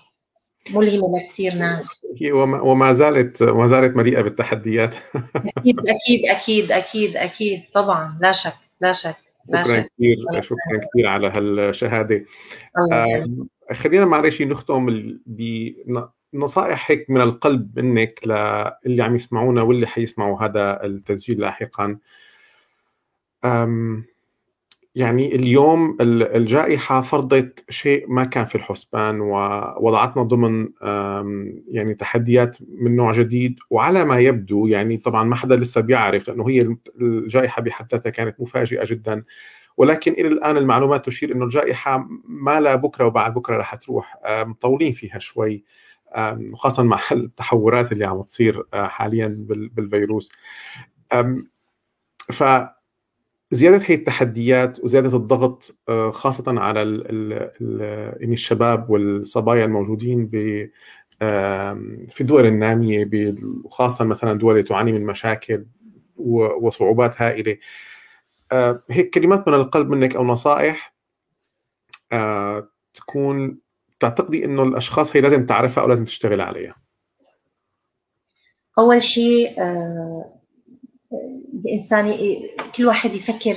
ملهمة 0.70 1.02
لكثير 1.18 1.54
ناس. 1.54 2.06
وما 2.42 2.92
زالت 2.92 3.42
ما 3.42 3.66
زالت 3.66 3.96
مليئة 3.96 4.22
بالتحديات. 4.22 4.94
أكيد 5.56 5.78
أكيد 5.78 6.26
أكيد 6.26 6.72
أكيد 6.72 7.16
أكيد. 7.16 7.62
طبعا. 7.74 8.18
لا 8.20 8.32
شك 8.32 8.52
لا 8.80 8.92
شك 8.92 9.14
شكرا 9.48 9.62
كثير 9.62 10.16
شكرا 10.40 10.80
كثير 10.90 11.06
على 11.06 11.28
هالشهادة. 11.28 12.24
آه. 12.92 13.26
خلينا 13.72 14.04
معلش 14.04 14.42
نختم 14.42 14.86
بنصائح 15.26 16.90
هيك 16.90 17.10
من 17.10 17.20
القلب 17.20 17.78
منك 17.78 18.20
للي 18.24 19.02
عم 19.02 19.14
يسمعونا 19.16 19.62
واللي 19.62 19.86
حيسمعوا 19.86 20.42
هذا 20.42 20.84
التسجيل 20.84 21.40
لاحقا. 21.40 21.98
يعني 24.94 25.34
اليوم 25.34 25.96
الجائحة 26.00 27.00
فرضت 27.00 27.64
شيء 27.70 28.04
ما 28.08 28.24
كان 28.24 28.46
في 28.46 28.54
الحسبان 28.54 29.20
ووضعتنا 29.20 30.22
ضمن 30.22 30.68
يعني 31.68 31.94
تحديات 31.94 32.56
من 32.68 32.96
نوع 32.96 33.12
جديد. 33.12 33.58
وعلى 33.70 34.04
ما 34.04 34.18
يبدو 34.18 34.66
يعني 34.66 34.96
طبعا 34.96 35.24
ما 35.24 35.36
حدا 35.36 35.56
لسه 35.56 35.80
بيعرف 35.80 36.28
لأنه 36.28 36.48
هي 36.48 36.76
الجائحة 37.00 37.62
بحد 37.62 37.86
ذاتها 37.92 38.10
كانت 38.10 38.40
مفاجئة 38.40 38.84
جدا. 38.84 39.24
ولكن 39.76 40.12
إلى 40.12 40.28
الآن 40.28 40.56
المعلومات 40.56 41.06
تشير 41.06 41.32
أنه 41.32 41.44
الجائحة 41.44 42.08
ما 42.24 42.60
لا 42.60 42.74
بكرة 42.74 43.06
وبعد 43.06 43.34
بكرة 43.34 43.56
رح 43.56 43.74
تروح. 43.74 44.16
مطولين 44.26 44.92
فيها 44.92 45.18
شوي. 45.18 45.64
وخاصة 46.52 46.82
مع 46.82 47.00
التحورات 47.12 47.92
اللي 47.92 48.04
عم 48.04 48.22
تصير 48.22 48.62
حاليا 48.72 49.36
بالفيروس. 49.48 50.32
ف 52.32 52.44
زيادة 53.50 53.82
هي 53.86 53.94
التحديات 53.94 54.84
وزيادة 54.84 55.16
الضغط 55.16 55.76
خاصة 56.10 56.44
على 56.60 56.80
يعني 58.20 58.34
الشباب 58.34 58.90
والصبايا 58.90 59.64
الموجودين 59.64 60.28
في 62.08 62.20
الدول 62.20 62.46
النامية 62.46 63.10
وخاصه 63.64 64.04
مثلا 64.04 64.38
دول 64.38 64.64
تعاني 64.64 64.92
من 64.92 65.06
مشاكل 65.06 65.66
وصعوبات 66.16 67.22
هائلة. 67.22 67.58
هيك 68.90 69.10
كلمات 69.14 69.48
من 69.48 69.54
القلب 69.54 69.90
منك 69.90 70.16
أو 70.16 70.24
نصائح 70.24 70.94
تكون 72.94 73.58
تعتقدي 74.00 74.44
إنه 74.44 74.62
الأشخاص 74.62 75.16
هي 75.16 75.20
لازم 75.20 75.46
تعرفها 75.46 75.82
أو 75.82 75.88
لازم 75.88 76.04
تشتغل 76.04 76.40
عليها. 76.40 76.76
أول 78.78 79.02
شيء 79.02 79.50
الإنسان 81.64 82.18
كل 82.76 82.86
واحد 82.86 83.14
يفكر 83.14 83.56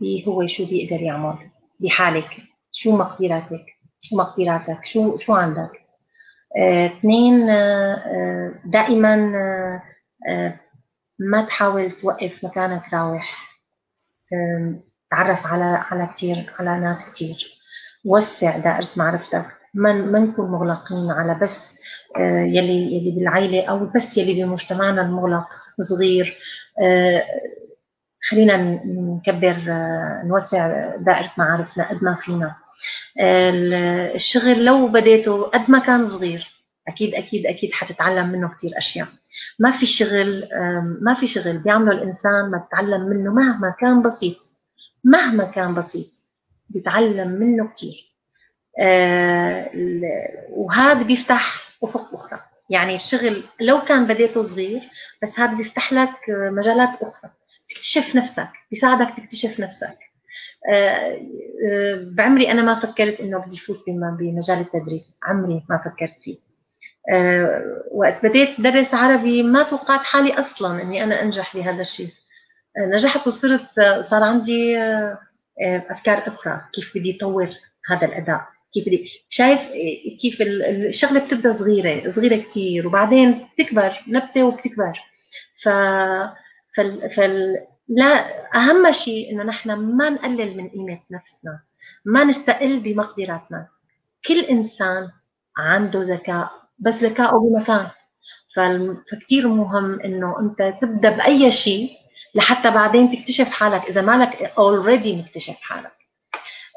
ب 0.00 0.28
هو 0.28 0.46
شو 0.46 0.66
بيقدر 0.66 1.02
يعمل 1.02 1.38
بحالك. 1.80 2.36
شو 2.72 2.96
مقدراتك؟ 2.96 3.64
شو 4.00 4.16
مقدراتك؟ 4.16 4.84
شو 4.84 5.16
شو 5.16 5.34
عندك؟ 5.34 5.70
آه، 6.56 6.86
اثنين 6.86 7.50
آه، 7.50 8.54
دائما 8.64 9.32
آه، 10.28 10.60
ما 11.18 11.44
تحاول 11.44 11.90
توقف 11.90 12.44
مكانك 12.44 12.94
راوح. 12.94 13.48
تعرف 15.10 15.46
على 15.46 15.64
على 15.64 16.08
كثير 16.16 16.52
على 16.58 16.80
ناس 16.80 17.12
كثير 17.12 17.60
وسع 18.04 18.58
دائرة 18.58 18.88
معرفتك. 18.96 19.57
ما 19.78 19.92
ما 19.92 20.18
نكون 20.18 20.50
مغلقين 20.50 21.10
على 21.10 21.34
بس 21.42 21.78
يلي 22.18 22.96
يلي 22.96 23.10
بالعائلة 23.16 23.66
أو 23.66 23.86
بس 23.96 24.18
يلي 24.18 24.42
بمجتمعنا 24.44 25.02
المغلق 25.02 25.48
صغير. 25.80 26.36
آه، 26.82 27.24
خلينا 28.28 28.56
نكبر 28.84 29.64
آه، 29.68 30.22
نوسع 30.26 30.96
دائرة 30.96 31.30
معارفنا 31.38 31.88
قد 31.90 32.04
ما 32.04 32.14
فينا. 32.14 32.54
الشغل 34.14 34.64
لو 34.64 34.88
بديته 34.88 35.42
قد 35.42 35.70
ما 35.70 35.78
كان 35.78 36.04
صغير 36.04 36.46
أكيد 36.88 37.14
أكيد 37.14 37.46
أكيد 37.46 37.72
حتتعلم 37.72 38.28
منه 38.28 38.48
كثير 38.48 38.70
أشياء. 38.78 39.06
ما 39.58 39.70
في 39.70 39.86
شغل 39.86 40.48
ما 41.00 41.14
في 41.14 41.26
شغل 41.26 41.58
بيعمله 41.58 41.92
الإنسان 41.92 42.50
ما 42.50 42.58
بتعلم 42.58 43.00
منه 43.08 43.32
مهما 43.32 43.74
كان 43.80 44.02
بسيط. 44.02 44.36
مهما 45.04 45.44
كان 45.44 45.74
بسيط 45.74 46.10
بيتعلم 46.68 47.28
منه 47.28 47.68
كثير 47.68 47.94
آه، 47.94 48.07
وهذا 50.50 51.02
بيفتح 51.02 51.62
أفق 51.84 52.14
أخرى. 52.14 52.40
يعني 52.70 52.94
الشغل 52.94 53.42
لو 53.60 53.80
كان 53.80 54.06
بديته 54.06 54.42
صغير 54.42 54.82
بس 55.22 55.40
هذا 55.40 55.56
بيفتح 55.56 55.92
لك 55.92 56.14
مجالات 56.28 56.88
أخرى. 56.88 57.30
تكتشف 57.68 58.16
نفسك 58.16 58.48
بيساعدك 58.70 59.16
تكتشف 59.16 59.60
نفسك. 59.60 59.98
آه، 60.70 61.18
آه، 61.70 62.08
بعمري 62.12 62.50
أنا 62.50 62.62
ما 62.62 62.80
فكرت 62.80 63.20
إنه 63.20 63.38
بدي 63.38 63.58
فوت 63.58 63.84
بمجال 63.88 64.58
التدريس. 64.58 65.18
عمري 65.22 65.64
ما 65.70 65.78
فكرت 65.78 66.18
فيه. 66.20 66.38
آه، 67.12 67.82
وقت 67.92 68.26
بديت 68.26 68.60
درس 68.60 68.94
عربي 68.94 69.42
ما 69.42 69.62
توقعت 69.62 70.00
حالي 70.00 70.32
أصلا 70.38 70.82
إني 70.82 71.04
أنا 71.04 71.22
أنجح 71.22 71.56
بهذا 71.56 71.80
الشيء. 71.80 72.08
نجحت 72.78 73.26
وصرت 73.26 73.80
صار 74.00 74.22
عندي 74.22 74.78
أفكار 75.90 76.28
أخرى 76.28 76.60
كيف 76.74 76.92
بدي 76.94 77.16
أطور 77.16 77.50
هذا 77.90 78.06
الأداء. 78.06 78.57
كيف 78.74 78.86
بدي 78.86 79.10
شايف 79.28 79.60
كيف 80.22 80.42
الشغلة 80.42 81.20
بتبدأ 81.20 81.52
صغيرة 81.52 82.08
صغيرة 82.10 82.36
كثير 82.36 82.86
وبعدين 82.86 83.48
بتكبر 83.58 84.04
نبته 84.08 84.42
وبتكبر. 84.44 85.00
ف 85.62 85.68
فال... 86.76 87.10
فال... 87.10 87.56
لا 87.88 88.24
أهم 88.54 88.92
شيء 88.92 89.32
إنه 89.32 89.42
نحن 89.42 89.72
ما 89.72 90.10
نقلل 90.10 90.56
من 90.56 90.68
قيمة 90.68 91.00
نفسنا 91.10 91.60
ما 92.04 92.24
نستقل 92.24 92.80
بمقدراتنا. 92.80 93.68
كل 94.26 94.40
إنسان 94.40 95.08
عنده 95.56 96.02
ذكاء 96.02 96.50
بس 96.78 97.02
ذكائه 97.02 97.36
بمكان. 97.36 97.90
فكتير 99.10 99.48
مهم 99.48 100.00
إنه 100.00 100.40
أنت 100.40 100.80
تبدأ 100.80 101.10
بأي 101.10 101.52
شيء 101.52 101.90
لحتى 102.34 102.70
بعدين 102.70 103.10
تكتشف 103.10 103.50
حالك. 103.50 103.84
إذا 103.84 104.02
مالك 104.02 104.42
اوريدي 104.58 105.16
مكتشف 105.16 105.56
حالك. 105.60 105.97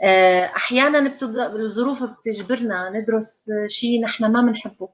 آه، 0.03 0.45
أحيانا 0.45 1.17
الظروف 1.55 2.03
بتجبرنا 2.03 2.89
ندرس 2.89 3.49
شيء 3.67 4.01
نحن 4.03 4.25
ما 4.31 4.41
بنحبه 4.41 4.89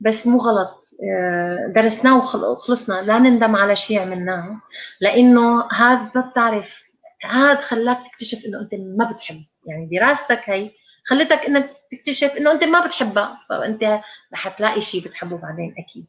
بس 0.00 0.26
مو 0.26 0.38
غلط. 0.38 0.80
آه، 1.10 1.72
درسناه 1.76 2.18
وخلصنا 2.18 3.02
لا 3.02 3.18
نندم 3.18 3.56
على 3.56 3.76
شيء 3.76 4.00
عملناه 4.00 4.60
لإنه 5.00 5.68
هذا 5.72 6.10
ما 6.14 6.20
بتعرف. 6.20 6.82
هذا 7.30 7.60
خلاك 7.60 8.06
تكتشف 8.06 8.44
إنه 8.46 8.60
أنت 8.60 8.74
ما 8.74 9.12
بتحب. 9.12 9.40
يعني 9.66 9.88
دراستك 9.92 10.50
هي 10.50 10.70
خلتك 11.06 11.38
إنك 11.38 11.70
تكتشف 11.90 12.36
إنه 12.36 12.52
أنت 12.52 12.64
ما 12.64 12.86
بتحبها 12.86 13.38
فأنت 13.48 14.00
رح 14.32 14.48
تلاقي 14.48 14.80
شيء 14.80 15.04
بتحبه 15.04 15.36
بعدين 15.36 15.74
أكيد. 15.78 16.06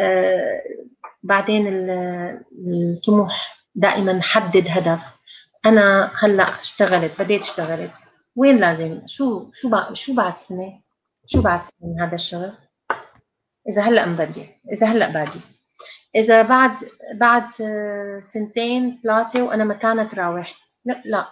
آه 0.00 0.62
بعدين 1.22 1.66
الطموح 2.68 3.58
دائما 3.74 4.22
حدد 4.22 4.64
هدف. 4.68 5.17
أنا 5.66 6.10
هلا 6.18 6.42
اشتغلت 6.42 7.22
بديت 7.22 7.42
اشتغلت. 7.42 7.90
وين 8.36 8.56
لازم؟ 8.56 9.02
شو 9.06 9.50
شو 9.52 9.70
بعد 9.70 9.94
شو 9.94 10.14
بعد 10.14 10.36
سنة؟ 10.36 10.80
شو 11.26 11.42
بعد 11.42 11.64
سنة 11.64 11.90
من 11.90 12.00
هذا 12.00 12.14
الشغل؟ 12.14 12.52
إذا 13.68 13.82
هلا 13.82 14.06
مبدي 14.06 14.48
إذا 14.72 14.86
هلا 14.86 15.12
بادي 15.12 15.40
إذا 16.16 16.42
بعد 16.42 16.72
بعد 17.14 17.50
سنتين 18.20 19.00
ثلاثة 19.02 19.42
وأنا 19.42 19.64
مكانك 19.64 20.14
راوح. 20.14 20.54
لا 20.84 21.02
لا. 21.04 21.28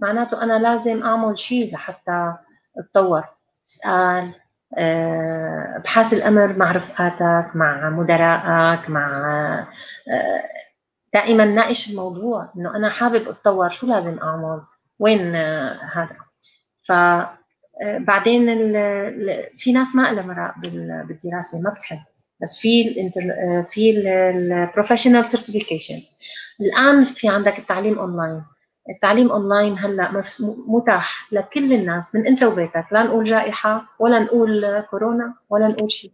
معناته 0.00 0.42
أنا 0.42 0.58
لازم 0.58 1.02
أعمل 1.02 1.38
شيء 1.38 1.74
لحتى 1.74 2.34
أتطور. 2.78 3.24
أسأل 3.68 4.34
آه، 4.78 5.76
أبحاث 5.76 6.12
الأمر 6.12 6.56
مع 6.56 6.72
رفقاتك 6.72 7.56
مع 7.56 7.90
مدرائك 7.90 8.90
مع 8.90 9.06
آه، 10.08 10.44
دائما 11.16 11.44
ناقش 11.44 11.90
الموضوع 11.90 12.52
إنه 12.56 12.76
أنا 12.76 12.90
حابب 12.90 13.28
أتطور. 13.28 13.70
شو 13.70 13.86
لازم 13.86 14.18
أعمل؟ 14.18 14.60
وين 14.98 15.34
آه، 15.34 15.80
هذا؟ 15.94 16.16
ف 16.88 16.92
بعدين 17.82 18.46
في 19.58 19.72
ناس 19.72 19.96
ما 19.96 20.12
لها 20.12 20.26
مراء 20.26 20.54
بالدراسة 21.06 21.60
ما 21.60 21.70
بتحب. 21.70 21.98
بس 22.42 22.58
في 22.58 22.88
الانتر 22.88 23.20
في 23.70 23.90
ال 23.90 24.00
professional 24.00 25.24
certifications 25.24 26.12
الآن 26.60 27.04
في 27.04 27.28
عندك 27.28 27.58
التعليم 27.58 27.98
اونلاين 27.98 28.42
التعليم 28.90 29.30
اونلاين 29.30 29.78
هلأ 29.78 30.22
متاح 30.66 31.28
لكل 31.32 31.72
الناس 31.72 32.14
من 32.14 32.26
أنت 32.26 32.42
وبيتك. 32.42 32.86
لا 32.92 33.02
نقول 33.02 33.24
جائحة 33.24 33.86
ولا 33.98 34.18
نقول 34.18 34.80
كورونا 34.80 35.34
ولا 35.50 35.68
نقول 35.68 35.92
شيء. 35.92 36.10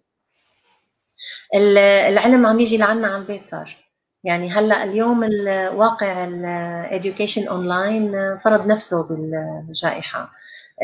العلم 1.55 2.47
عم 2.47 2.61
يجي 2.61 2.79
لعنا 2.79 3.07
على 3.07 3.16
البيت 3.16 3.47
صار. 3.51 3.82
يعني 4.24 4.51
هلا 4.51 4.85
اليوم 4.85 5.24
الواقع 5.24 6.24
ال 6.24 6.37
education 6.37 7.49
online 7.49 8.39
فرض 8.44 8.66
نفسه 8.66 9.09
بالجائحة. 9.09 10.32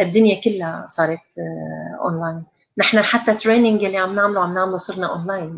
الدنيا 0.00 0.40
كلها 0.40 0.86
صارت 0.88 1.20
اونلاين 2.04 2.44
نحن 2.78 3.02
حتى 3.02 3.34
training 3.34 3.84
اللي 3.84 3.98
عم 3.98 4.14
نعمله 4.14 4.40
عم 4.40 4.54
نعمله 4.54 4.76
صرنا 4.76 5.06
اونلاين 5.12 5.56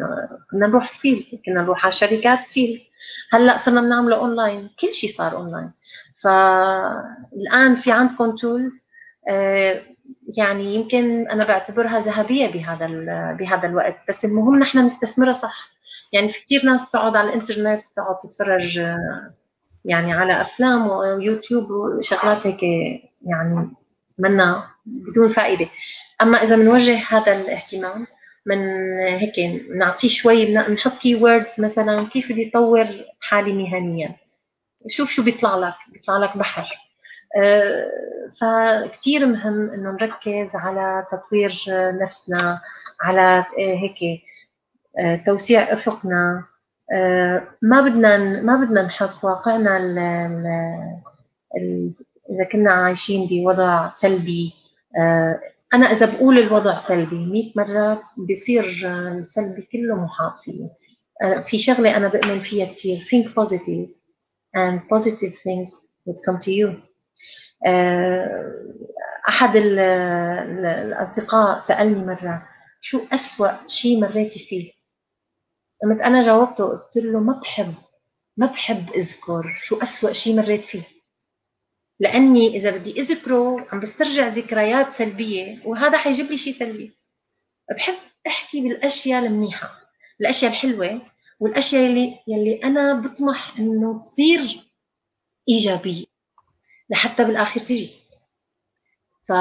كنا 0.51 0.67
نروح 0.67 0.99
field 0.99 1.25
كنا 1.47 1.63
نروح 1.63 1.85
على 1.85 1.93
الشركات 1.93 2.39
field 2.45 2.81
هلا 3.33 3.57
صرنا 3.57 3.81
بنعمله 3.81 4.17
اونلاين 4.17 4.71
كل 4.81 4.95
شيء 4.95 5.11
صار 5.11 5.37
اونلاين 5.37 5.71
فالآن 6.23 7.77
في 7.77 7.93
عندكم 7.93 8.37
tools 8.37 8.91
آه، 9.29 9.81
يعني 10.37 10.75
يمكن 10.75 11.29
أنا 11.29 11.45
بعتبرها 11.45 12.01
ذهبية 12.01 12.47
بهذا 12.47 12.87
بهذا 13.33 13.69
الوقت. 13.69 14.01
بس 14.09 14.25
المهم 14.25 14.59
نحن 14.59 14.79
نستثمرها 14.79 15.33
صح. 15.33 15.71
يعني 16.13 16.29
في 16.29 16.41
كثير 16.45 16.67
ناس 16.67 16.91
تقعد 16.91 17.17
على 17.17 17.29
الإنترنت 17.29 17.83
تقعد 17.97 18.21
تتفرج 18.21 18.79
آه، 18.79 19.35
يعني 19.85 20.13
على 20.13 20.41
أفلام 20.41 20.91
ويوتيوب 20.91 21.71
وشغلات 21.71 22.47
هيك 22.47 22.63
يعني 23.23 23.71
منا 24.19 24.65
بدون 24.87 25.29
فائدة. 25.29 25.69
أما 26.23 26.43
إذا 26.43 26.57
بنوجه 26.57 26.97
هذا 27.09 27.41
الاهتمام 27.41 28.07
من 28.47 28.59
هيك 29.01 29.63
نعطيه 29.77 30.09
شوي 30.09 30.47
بنحط 30.55 30.97
keywords 30.97 31.61
مثلا 31.61 32.09
كيف 32.09 32.33
بدي 32.33 32.49
اطور 32.49 32.87
حالي 33.21 33.53
مهنيا؟ 33.53 34.17
شوف 34.89 35.11
شو 35.11 35.23
بيطلع 35.25 35.57
لك 35.57 35.75
بيطلع 35.93 36.17
لك 36.17 36.37
بحر. 36.37 36.67
أه 37.37 37.87
فكتير 38.41 39.27
مهم 39.27 39.71
إنه 39.71 39.91
نركز 39.91 40.57
على 40.57 41.07
تطوير 41.13 41.53
نفسنا 42.03 42.61
على 43.01 43.45
هيك 43.59 44.23
توسيع 45.27 45.73
أفقنا. 45.73 46.45
أه 46.93 47.43
ما 47.63 47.81
بدنا 47.81 48.43
ما 48.43 48.65
بدنا 48.65 48.83
نحط 48.83 49.25
واقعنا 49.25 49.77
إذا 52.31 52.45
كنا 52.53 52.73
عايشين 52.73 53.27
بوضع 53.27 53.93
سلبي 53.93 54.53
أه 54.99 55.41
أنا 55.75 55.87
إذا 55.87 56.07
بقول 56.07 56.39
الوضع 56.39 56.77
سلبي 56.77 57.27
100 57.27 57.53
مرة 57.57 58.03
بصير 58.31 58.65
السلبي 58.89 59.63
كله 59.73 59.95
محاط 59.95 60.33
فيه. 60.45 60.69
في 61.43 61.59
شغلة 61.59 61.97
أنا 61.97 62.09
بؤمن 62.09 62.41
فيها 62.41 62.67
كثير 62.67 62.99
think 62.99 63.27
positive 63.29 63.89
and 64.57 64.81
positive 64.89 65.35
things 65.35 65.71
would 66.07 66.19
come 66.27 66.39
to 66.39 66.51
you. 66.51 66.69
أحد 69.29 69.57
الأصدقاء 69.57 71.59
سألني 71.59 72.05
مرة 72.07 72.43
شو 72.81 73.01
أسوأ 73.15 73.51
شيء 73.67 74.01
مريتي 74.01 74.39
فيه؟ 74.39 74.80
قمت 75.83 76.01
أنا 76.01 76.23
جاوبته 76.23 76.65
قلت 76.65 76.97
له 76.97 77.21
ما 77.21 77.41
بحب 77.41 77.75
ما 78.37 78.47
بحب 78.47 78.91
أذكر 78.91 79.59
شو 79.63 79.83
أسوأ 79.83 80.13
شيء 80.13 80.37
مريت 80.37 80.65
فيه. 80.65 80.83
لأني 82.01 82.57
إذا 82.57 82.71
بدي 82.71 83.01
أذكره 83.01 83.67
عم 83.73 83.81
بسترجع 83.81 84.27
ذكريات 84.29 84.93
سلبية 84.93 85.63
وهذا 85.67 85.99
حيجيب 85.99 86.27
لي 86.27 86.37
شيء 86.37 86.53
سلبي. 86.53 86.99
بحب 87.77 87.95
أحكي 88.27 88.69
بالأشياء 88.69 89.27
المنيحة 89.27 89.81
الأشياء 90.21 90.51
الحلوة 90.51 91.03
والأشياء 91.41 91.87
اللي 91.87 92.19
يلي 92.29 92.61
أنا 92.65 93.01
بطمح 93.01 93.59
إنه 93.59 94.01
تصير 94.01 94.41
إيجابية 95.49 96.05
لحتى 96.91 97.25
بالآخر 97.25 97.61
تجي. 97.61 97.91
ف... 99.29 99.33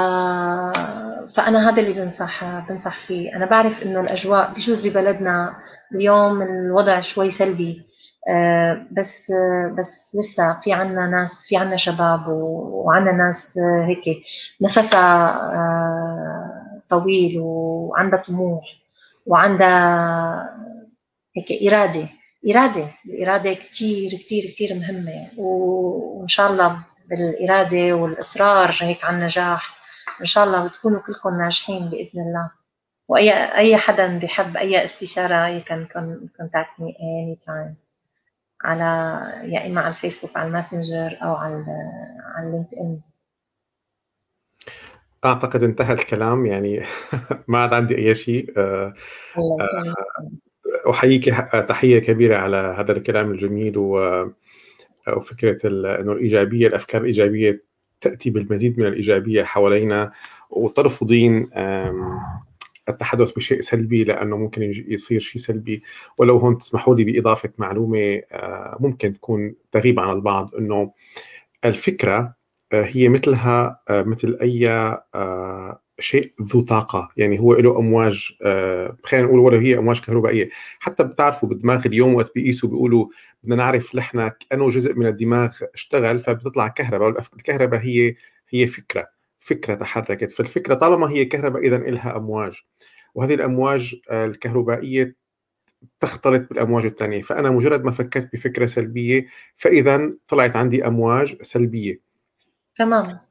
فأنا 1.34 1.70
هذا 1.70 1.80
اللي 1.80 1.92
بنصح 1.92 2.44
بنصح 2.68 2.96
فيه. 2.98 3.36
أنا 3.36 3.46
بعرف 3.46 3.82
إنه 3.82 4.00
الأجواء 4.00 4.52
بجوز 4.56 4.86
ببلدنا 4.86 5.56
اليوم 5.94 6.42
الوضع 6.42 7.00
شوي 7.00 7.30
سلبي. 7.30 7.82
آه، 8.28 8.86
بس 8.92 9.32
بس 9.78 10.16
لسه 10.18 10.60
في 10.60 10.72
عنا 10.72 11.06
ناس 11.06 11.46
في 11.48 11.56
عنا 11.56 11.76
شباب 11.76 12.28
وعنا 12.28 13.12
ناس 13.12 13.58
هيك 13.58 14.22
نفسها 14.60 15.30
آه، 15.54 16.80
طويل 16.90 17.34
وعندها 17.38 18.18
طموح 18.22 18.64
وعندها 19.26 20.56
هيك 21.36 21.72
إرادة 21.72 22.04
إرادة 22.50 22.84
الإرادة 23.06 23.54
كتير 23.54 24.10
كتير 24.10 24.44
كتير 24.50 24.74
مهمة. 24.74 25.28
وإن 25.36 26.28
شاء 26.28 26.52
الله 26.52 26.76
بالإرادة 27.10 27.92
والإصرار 27.96 28.76
هيك 28.80 29.04
على 29.04 29.16
النجاح 29.16 29.79
إن 30.20 30.26
شاء 30.26 30.44
الله 30.44 30.66
بتكونوا 30.68 31.00
كلكم 31.00 31.38
ناجحين 31.38 31.90
بإذن 31.90 32.22
الله. 32.22 32.50
وأي 33.08 33.30
أي 33.54 33.76
حدا 33.76 34.18
بحب 34.18 34.56
أي 34.56 34.84
استشارة 34.84 35.60
you 35.60 35.64
can 35.64 35.86
contact 36.38 36.80
me 36.80 36.92
anytime. 36.92 37.74
على 38.64 38.84
يا 39.52 39.66
إما 39.66 39.80
على 39.80 39.94
الفيسبوك 39.94 40.36
على 40.36 40.48
الماسنجر 40.48 41.18
أو 41.22 41.34
على 41.34 41.64
على 42.34 42.46
اللينكد 42.46 42.74
ان 42.74 43.00
أعتقد 45.24 45.62
انتهى 45.62 45.92
الكلام. 45.92 46.46
يعني 46.46 46.82
ما 47.48 47.58
عاد 47.58 47.72
عندي 47.74 47.96
أي 47.96 48.14
شيء. 48.14 48.54
آه، 48.56 48.94
أحييك 50.90 51.24
تحية 51.68 51.98
كبيرة 51.98 52.36
على 52.36 52.56
هذا 52.56 52.92
الكلام 52.92 53.30
الجميل 53.30 53.78
وفكرة 55.08 55.66
إنه 56.00 56.12
الإيجابية 56.12 56.66
الأفكار 56.66 57.00
الإيجابية 57.00 57.69
تأتي 58.00 58.30
بالمزيد 58.30 58.78
من 58.78 58.86
الإيجابية 58.86 59.42
حوالينا 59.42 60.12
وترفضين 60.50 61.50
التحدث 62.90 63.32
بشيء 63.32 63.60
سلبي 63.60 64.04
لأنه 64.04 64.36
ممكن 64.36 64.62
يصير 64.88 65.20
شيء 65.20 65.42
سلبي. 65.42 65.82
ولو 66.18 66.38
هون 66.38 66.58
تسمحوا 66.58 66.94
لي 66.94 67.04
بإضافة 67.04 67.50
معلومة 67.58 68.22
آه، 68.32 68.76
ممكن 68.80 69.14
تكون 69.14 69.54
تغيب 69.72 70.00
عن 70.00 70.10
البعض 70.10 70.54
إنه 70.54 70.92
الفكرة 71.64 72.34
آه، 72.72 72.84
هي 72.84 73.08
مثلها 73.08 73.80
آه، 73.88 74.02
مثل 74.02 74.38
أي 74.42 74.68
شيء 76.00 76.32
ذو 76.42 76.60
طاقة. 76.60 77.08
يعني 77.16 77.40
هو 77.40 77.54
له 77.54 77.78
أمواج 77.78 78.32
خلينا 79.04 79.26
نقول 79.26 79.38
ولا 79.38 79.60
هي 79.60 79.78
أمواج 79.78 80.00
كهربائية. 80.00 80.50
حتى 80.78 81.04
بتعرفوا 81.04 81.48
بالدماغ 81.48 81.86
اليوم 81.86 82.14
وقت 82.14 82.34
بيقيسوا 82.34 82.68
بيقولوا 82.68 83.06
بدنا 83.42 83.56
نعرف 83.56 83.94
نحن 83.94 84.28
كأنه 84.28 84.68
جزء 84.68 84.94
من 84.94 85.06
الدماغ 85.06 85.56
اشتغل 85.74 86.18
فبتطلع 86.18 86.68
كهرباء. 86.68 87.24
الكهرباء 87.36 87.80
هي 87.80 88.14
هي 88.48 88.66
فكرة 88.66 89.08
فكرة 89.38 89.74
تحركت. 89.74 90.32
فالفكرة 90.32 90.74
طالما 90.74 91.10
هي 91.10 91.24
كهرباء 91.24 91.66
اذا 91.66 91.78
لها 91.78 92.16
أمواج. 92.16 92.62
وهذه 93.14 93.34
الأمواج 93.34 93.96
آه، 94.10 94.26
الكهربائية 94.26 95.16
تختلط 96.00 96.48
بالأمواج 96.48 96.84
الثانية. 96.84 97.20
فأنا 97.20 97.50
مجرد 97.50 97.84
ما 97.84 97.90
فكرت 97.90 98.32
بفكرة 98.32 98.66
سلبية 98.66 99.26
فاذا 99.56 100.12
طلعت 100.28 100.56
عندي 100.56 100.86
أمواج 100.86 101.42
سلبية. 101.42 102.00
تمام 102.74 103.04
آه 103.04 103.29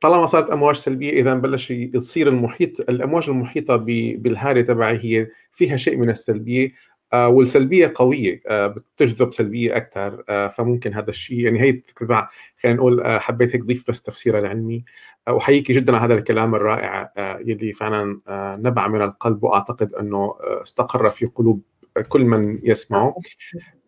طالما 0.00 0.26
صارت 0.26 0.50
أمواج 0.50 0.76
سلبية 0.76 1.10
إذا 1.10 1.34
بلش 1.34 1.70
يصير 1.70 2.28
المحيط 2.28 2.80
الأمواج 2.80 3.28
المحيطة 3.28 3.76
بالهاله 4.16 4.60
تبعي 4.60 4.98
هي 5.02 5.26
فيها 5.52 5.76
شيء 5.76 5.96
من 5.96 6.10
السلبية 6.10 6.72
والسلبية 7.14 7.92
قوية 7.94 8.42
بتجذب 8.50 9.32
سلبية 9.32 9.76
أكثر 9.76 10.24
فممكن 10.48 10.94
هذا 10.94 11.10
الشيء 11.10 11.40
يعني 11.40 11.60
هي 11.60 11.82
خلينا 12.62 12.76
نقول 12.78 13.20
حبيت 13.20 13.54
هيك 13.54 13.64
ضيف 13.64 13.84
بس 13.88 14.02
تفسيرها 14.02 14.40
العلمي. 14.40 14.84
احييك 15.28 15.72
جدا 15.72 15.96
على 15.96 16.04
هذا 16.04 16.14
الكلام 16.14 16.54
الرائع 16.54 17.12
يلي 17.46 17.72
فعلا 17.72 18.20
نبع 18.58 18.88
من 18.88 19.02
القلب 19.02 19.44
وأعتقد 19.44 19.94
إنه 19.94 20.34
استقر 20.62 21.10
في 21.10 21.26
قلوب 21.26 21.62
كل 22.08 22.24
من 22.24 22.58
يسمعه. 22.62 23.14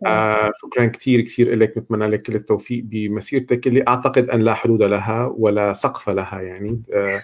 آه 0.07 0.53
شكرا 0.63 0.87
كثير 0.87 1.21
كثير 1.21 1.55
لك 1.57 1.79
نتمنى 1.79 2.07
لك 2.07 2.23
كل 2.23 2.35
التوفيق 2.35 2.85
بمسيرتك 2.85 3.67
اللي 3.67 3.85
أعتقد 3.89 4.31
أن 4.31 4.41
لا 4.41 4.55
حدود 4.55 4.83
لها 4.83 5.27
ولا 5.37 5.73
سقف 5.73 6.11
لها 6.11 6.41
يعني. 6.41 6.83
آه 6.95 7.21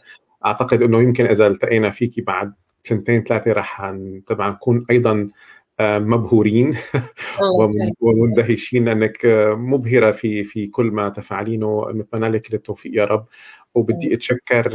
أعتقد 0.47 0.83
أنه 0.83 1.03
يمكن 1.03 1.27
إذا 1.27 1.47
التقينا 1.47 1.91
فيك 1.91 2.21
بعد 2.21 2.53
سنتين 2.85 3.23
ثلاثة 3.25 3.53
رح 3.53 3.95
طبعا 4.27 4.51
نكون 4.51 4.87
أيضا 4.91 5.29
آه 5.81 5.99
مبهورين 5.99 6.77
ومندهشين 8.01 8.85
لانك 8.85 9.19
مبهرة 9.57 10.11
في 10.13 10.45
في 10.45 10.67
كل 10.67 10.87
ما 10.87 11.09
تفعلينه. 11.09 11.87
نتمنى 11.91 12.29
لك 12.29 12.43
كل 12.43 12.55
التوفيق 12.57 12.93
يا 12.95 13.05
رب. 13.05 13.27
وبدي 13.75 14.15
أتشكر 14.15 14.71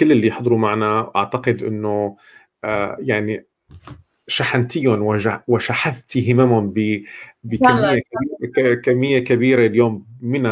كل 0.00 0.12
اللي 0.12 0.30
حضروا 0.30 0.58
معنا. 0.58 1.10
أعتقد 1.16 1.62
أنه 1.62 2.16
يعني 2.98 3.46
شحنتيهم 4.26 5.20
وشحذتي 5.48 6.32
هممهم 6.32 6.74
بكمية 7.44 8.00
كمية 8.84 9.18
كبيرة 9.18 9.66
اليوم 9.66 10.06
من 10.20 10.46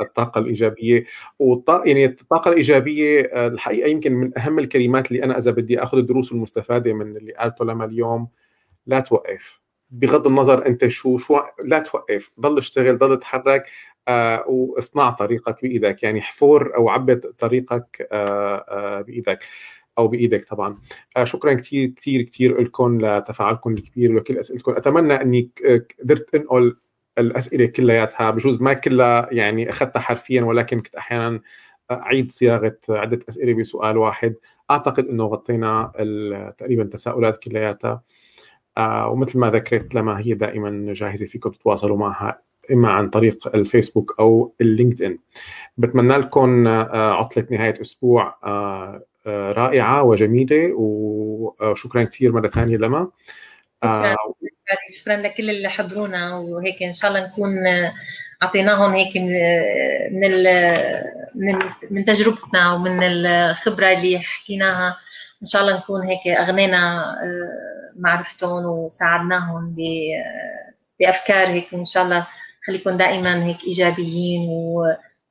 الطاقة 0.00 0.38
الإيجابية. 0.38 1.04
والطاقه 1.38 1.84
يعني 1.88 2.04
الطاقة 2.04 2.48
الإيجابية 2.48 3.20
الحقيقة 3.20 3.88
يمكن 3.88 4.12
من 4.12 4.38
أهم 4.38 4.58
الكلمات 4.58 5.10
اللي 5.12 5.24
أنا 5.24 5.38
إذا 5.38 5.50
بدي 5.50 5.82
آخذ 5.82 5.98
الدروس 5.98 6.32
المستفادة 6.32 6.92
من 6.92 7.16
اللي 7.16 7.32
قالته 7.32 7.64
لما 7.64 7.84
اليوم 7.84 8.28
لا 8.86 9.00
توقف. 9.00 9.60
بغض 9.90 10.26
النظر 10.26 10.66
أنت 10.66 10.88
شو 10.88 11.18
شو 11.18 11.40
لا 11.64 11.78
توقف. 11.78 12.30
ضل 12.40 12.58
اشتغل 12.58 12.98
ضل 12.98 13.12
اتحرك 13.12 13.64
آه 14.08 14.44
واصنع 14.48 15.10
طريقك 15.10 15.62
بإيدك. 15.62 16.02
يعني 16.02 16.20
حفور 16.22 16.76
أو 16.76 16.88
عبد 16.88 17.20
طريقك 17.38 18.08
آه 18.12 18.64
آه 18.68 19.00
بإيدك. 19.00 19.38
أو 19.98 20.08
بإيدك 20.08 20.44
طبعا. 20.44 20.78
آه، 21.16 21.24
شكرا 21.24 21.54
كثير 21.54 21.88
كثير 21.88 22.22
كثير 22.22 22.60
لكم 22.60 23.06
لتفاعلكم 23.06 23.72
الكبير 23.72 24.16
وكل 24.16 24.38
أسئلتكم. 24.38 24.72
أتمنى 24.72 25.14
إني 25.14 25.50
قدرت 26.00 26.34
أنقل 26.34 26.76
الأسئلة 27.18 27.66
كلياتها. 27.66 28.30
بجوز 28.30 28.62
ما 28.62 28.72
كلها 28.72 29.28
يعني 29.32 29.70
أخذتها 29.70 30.00
حرفيا 30.00 30.42
ولكن 30.42 30.80
كنت 30.80 30.94
أحيانا 30.94 31.40
أعيد 31.90 32.32
صياغة 32.32 32.76
عدة 32.88 33.18
أسئلة 33.28 33.54
بسؤال 33.54 33.96
واحد. 33.96 34.34
أعتقد 34.70 35.08
إنه 35.08 35.24
غطينا 35.24 35.92
تقريبا 36.58 36.82
التساؤلات 36.82 37.42
كلياتها. 37.42 38.02
آه 38.78 39.08
ومثل 39.08 39.38
ما 39.38 39.50
ذكرت 39.50 39.94
لما 39.94 40.20
هي 40.20 40.34
دائما 40.34 40.92
جاهزة 40.92 41.26
فيكم 41.26 41.50
تتواصلوا 41.50 41.96
معها 41.96 42.42
إما 42.72 42.90
عن 42.90 43.10
طريق 43.10 43.54
الفيسبوك 43.54 44.14
أو 44.20 44.54
اللينكد 44.60 45.02
ان 45.02 45.18
بتمنى 45.76 46.16
لكم 46.16 46.66
آه 46.66 47.12
عطلة 47.12 47.46
نهاية 47.50 47.80
أسبوع. 47.80 48.38
رائعة 49.26 50.02
وجميلة 50.02 50.72
وشكرا 50.74 52.04
كثير 52.04 52.32
مرة 52.32 52.48
ثانية 52.48 52.76
لما. 52.76 53.10
شكرا, 53.84 54.16
شكرا 55.00 55.16
لكل 55.16 55.50
اللي 55.50 55.68
حضرونا 55.68 56.36
وهيك 56.38 56.82
إن 56.82 56.92
شاء 56.92 57.10
الله 57.10 57.26
نكون 57.26 57.50
أعطيناهم 58.42 58.92
هيك 58.92 59.16
من 60.12 60.44
من 61.34 61.58
من 61.90 62.04
تجربتنا 62.04 62.72
ومن 62.72 63.02
الخبرة 63.02 63.86
اللي 63.92 64.18
حكيناها. 64.18 64.96
إن 65.42 65.46
شاء 65.46 65.62
الله 65.62 65.76
نكون 65.76 66.02
هيك 66.02 66.26
أغنينا 66.28 67.12
آه، 67.22 67.92
معرفتهم 67.96 68.64
وساعدناهم 68.64 69.76
بأفكار 71.00 71.46
هيك 71.46 71.74
ان 71.74 71.84
شاء 71.84 72.04
الله 72.04 72.26
خليكم 72.66 72.96
دائما 72.96 73.44
هيك 73.44 73.64
إيجابيين 73.66 74.46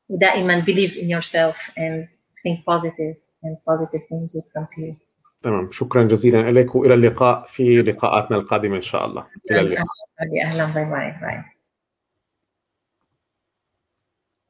ودائما 0.09 0.61
believe 0.61 0.97
in 0.97 1.09
yourself 1.09 1.71
and 1.77 2.07
think 2.43 2.65
positive. 2.65 3.30
And 3.43 3.55
positive 3.55 4.03
things 4.09 4.35
will 4.35 4.51
come 4.53 4.65
to 4.65 4.81
you. 4.81 4.95
تمام. 5.43 5.71
شكرا 5.71 6.03
جزيلا 6.03 6.51
لك 6.51 6.75
وإلى 6.75 6.93
اللقاء 6.93 7.45
في 7.47 7.77
لقاءاتنا 7.77 8.37
القادمة 8.37 8.75
إن 8.75 8.81
شاء 8.81 9.05
الله. 9.05 9.27
إلى 9.51 9.59
اللقاء. 9.59 9.85
أهلا 10.43 10.65
bye 10.65 10.85
bye 10.85 11.11
bye. 11.21 11.50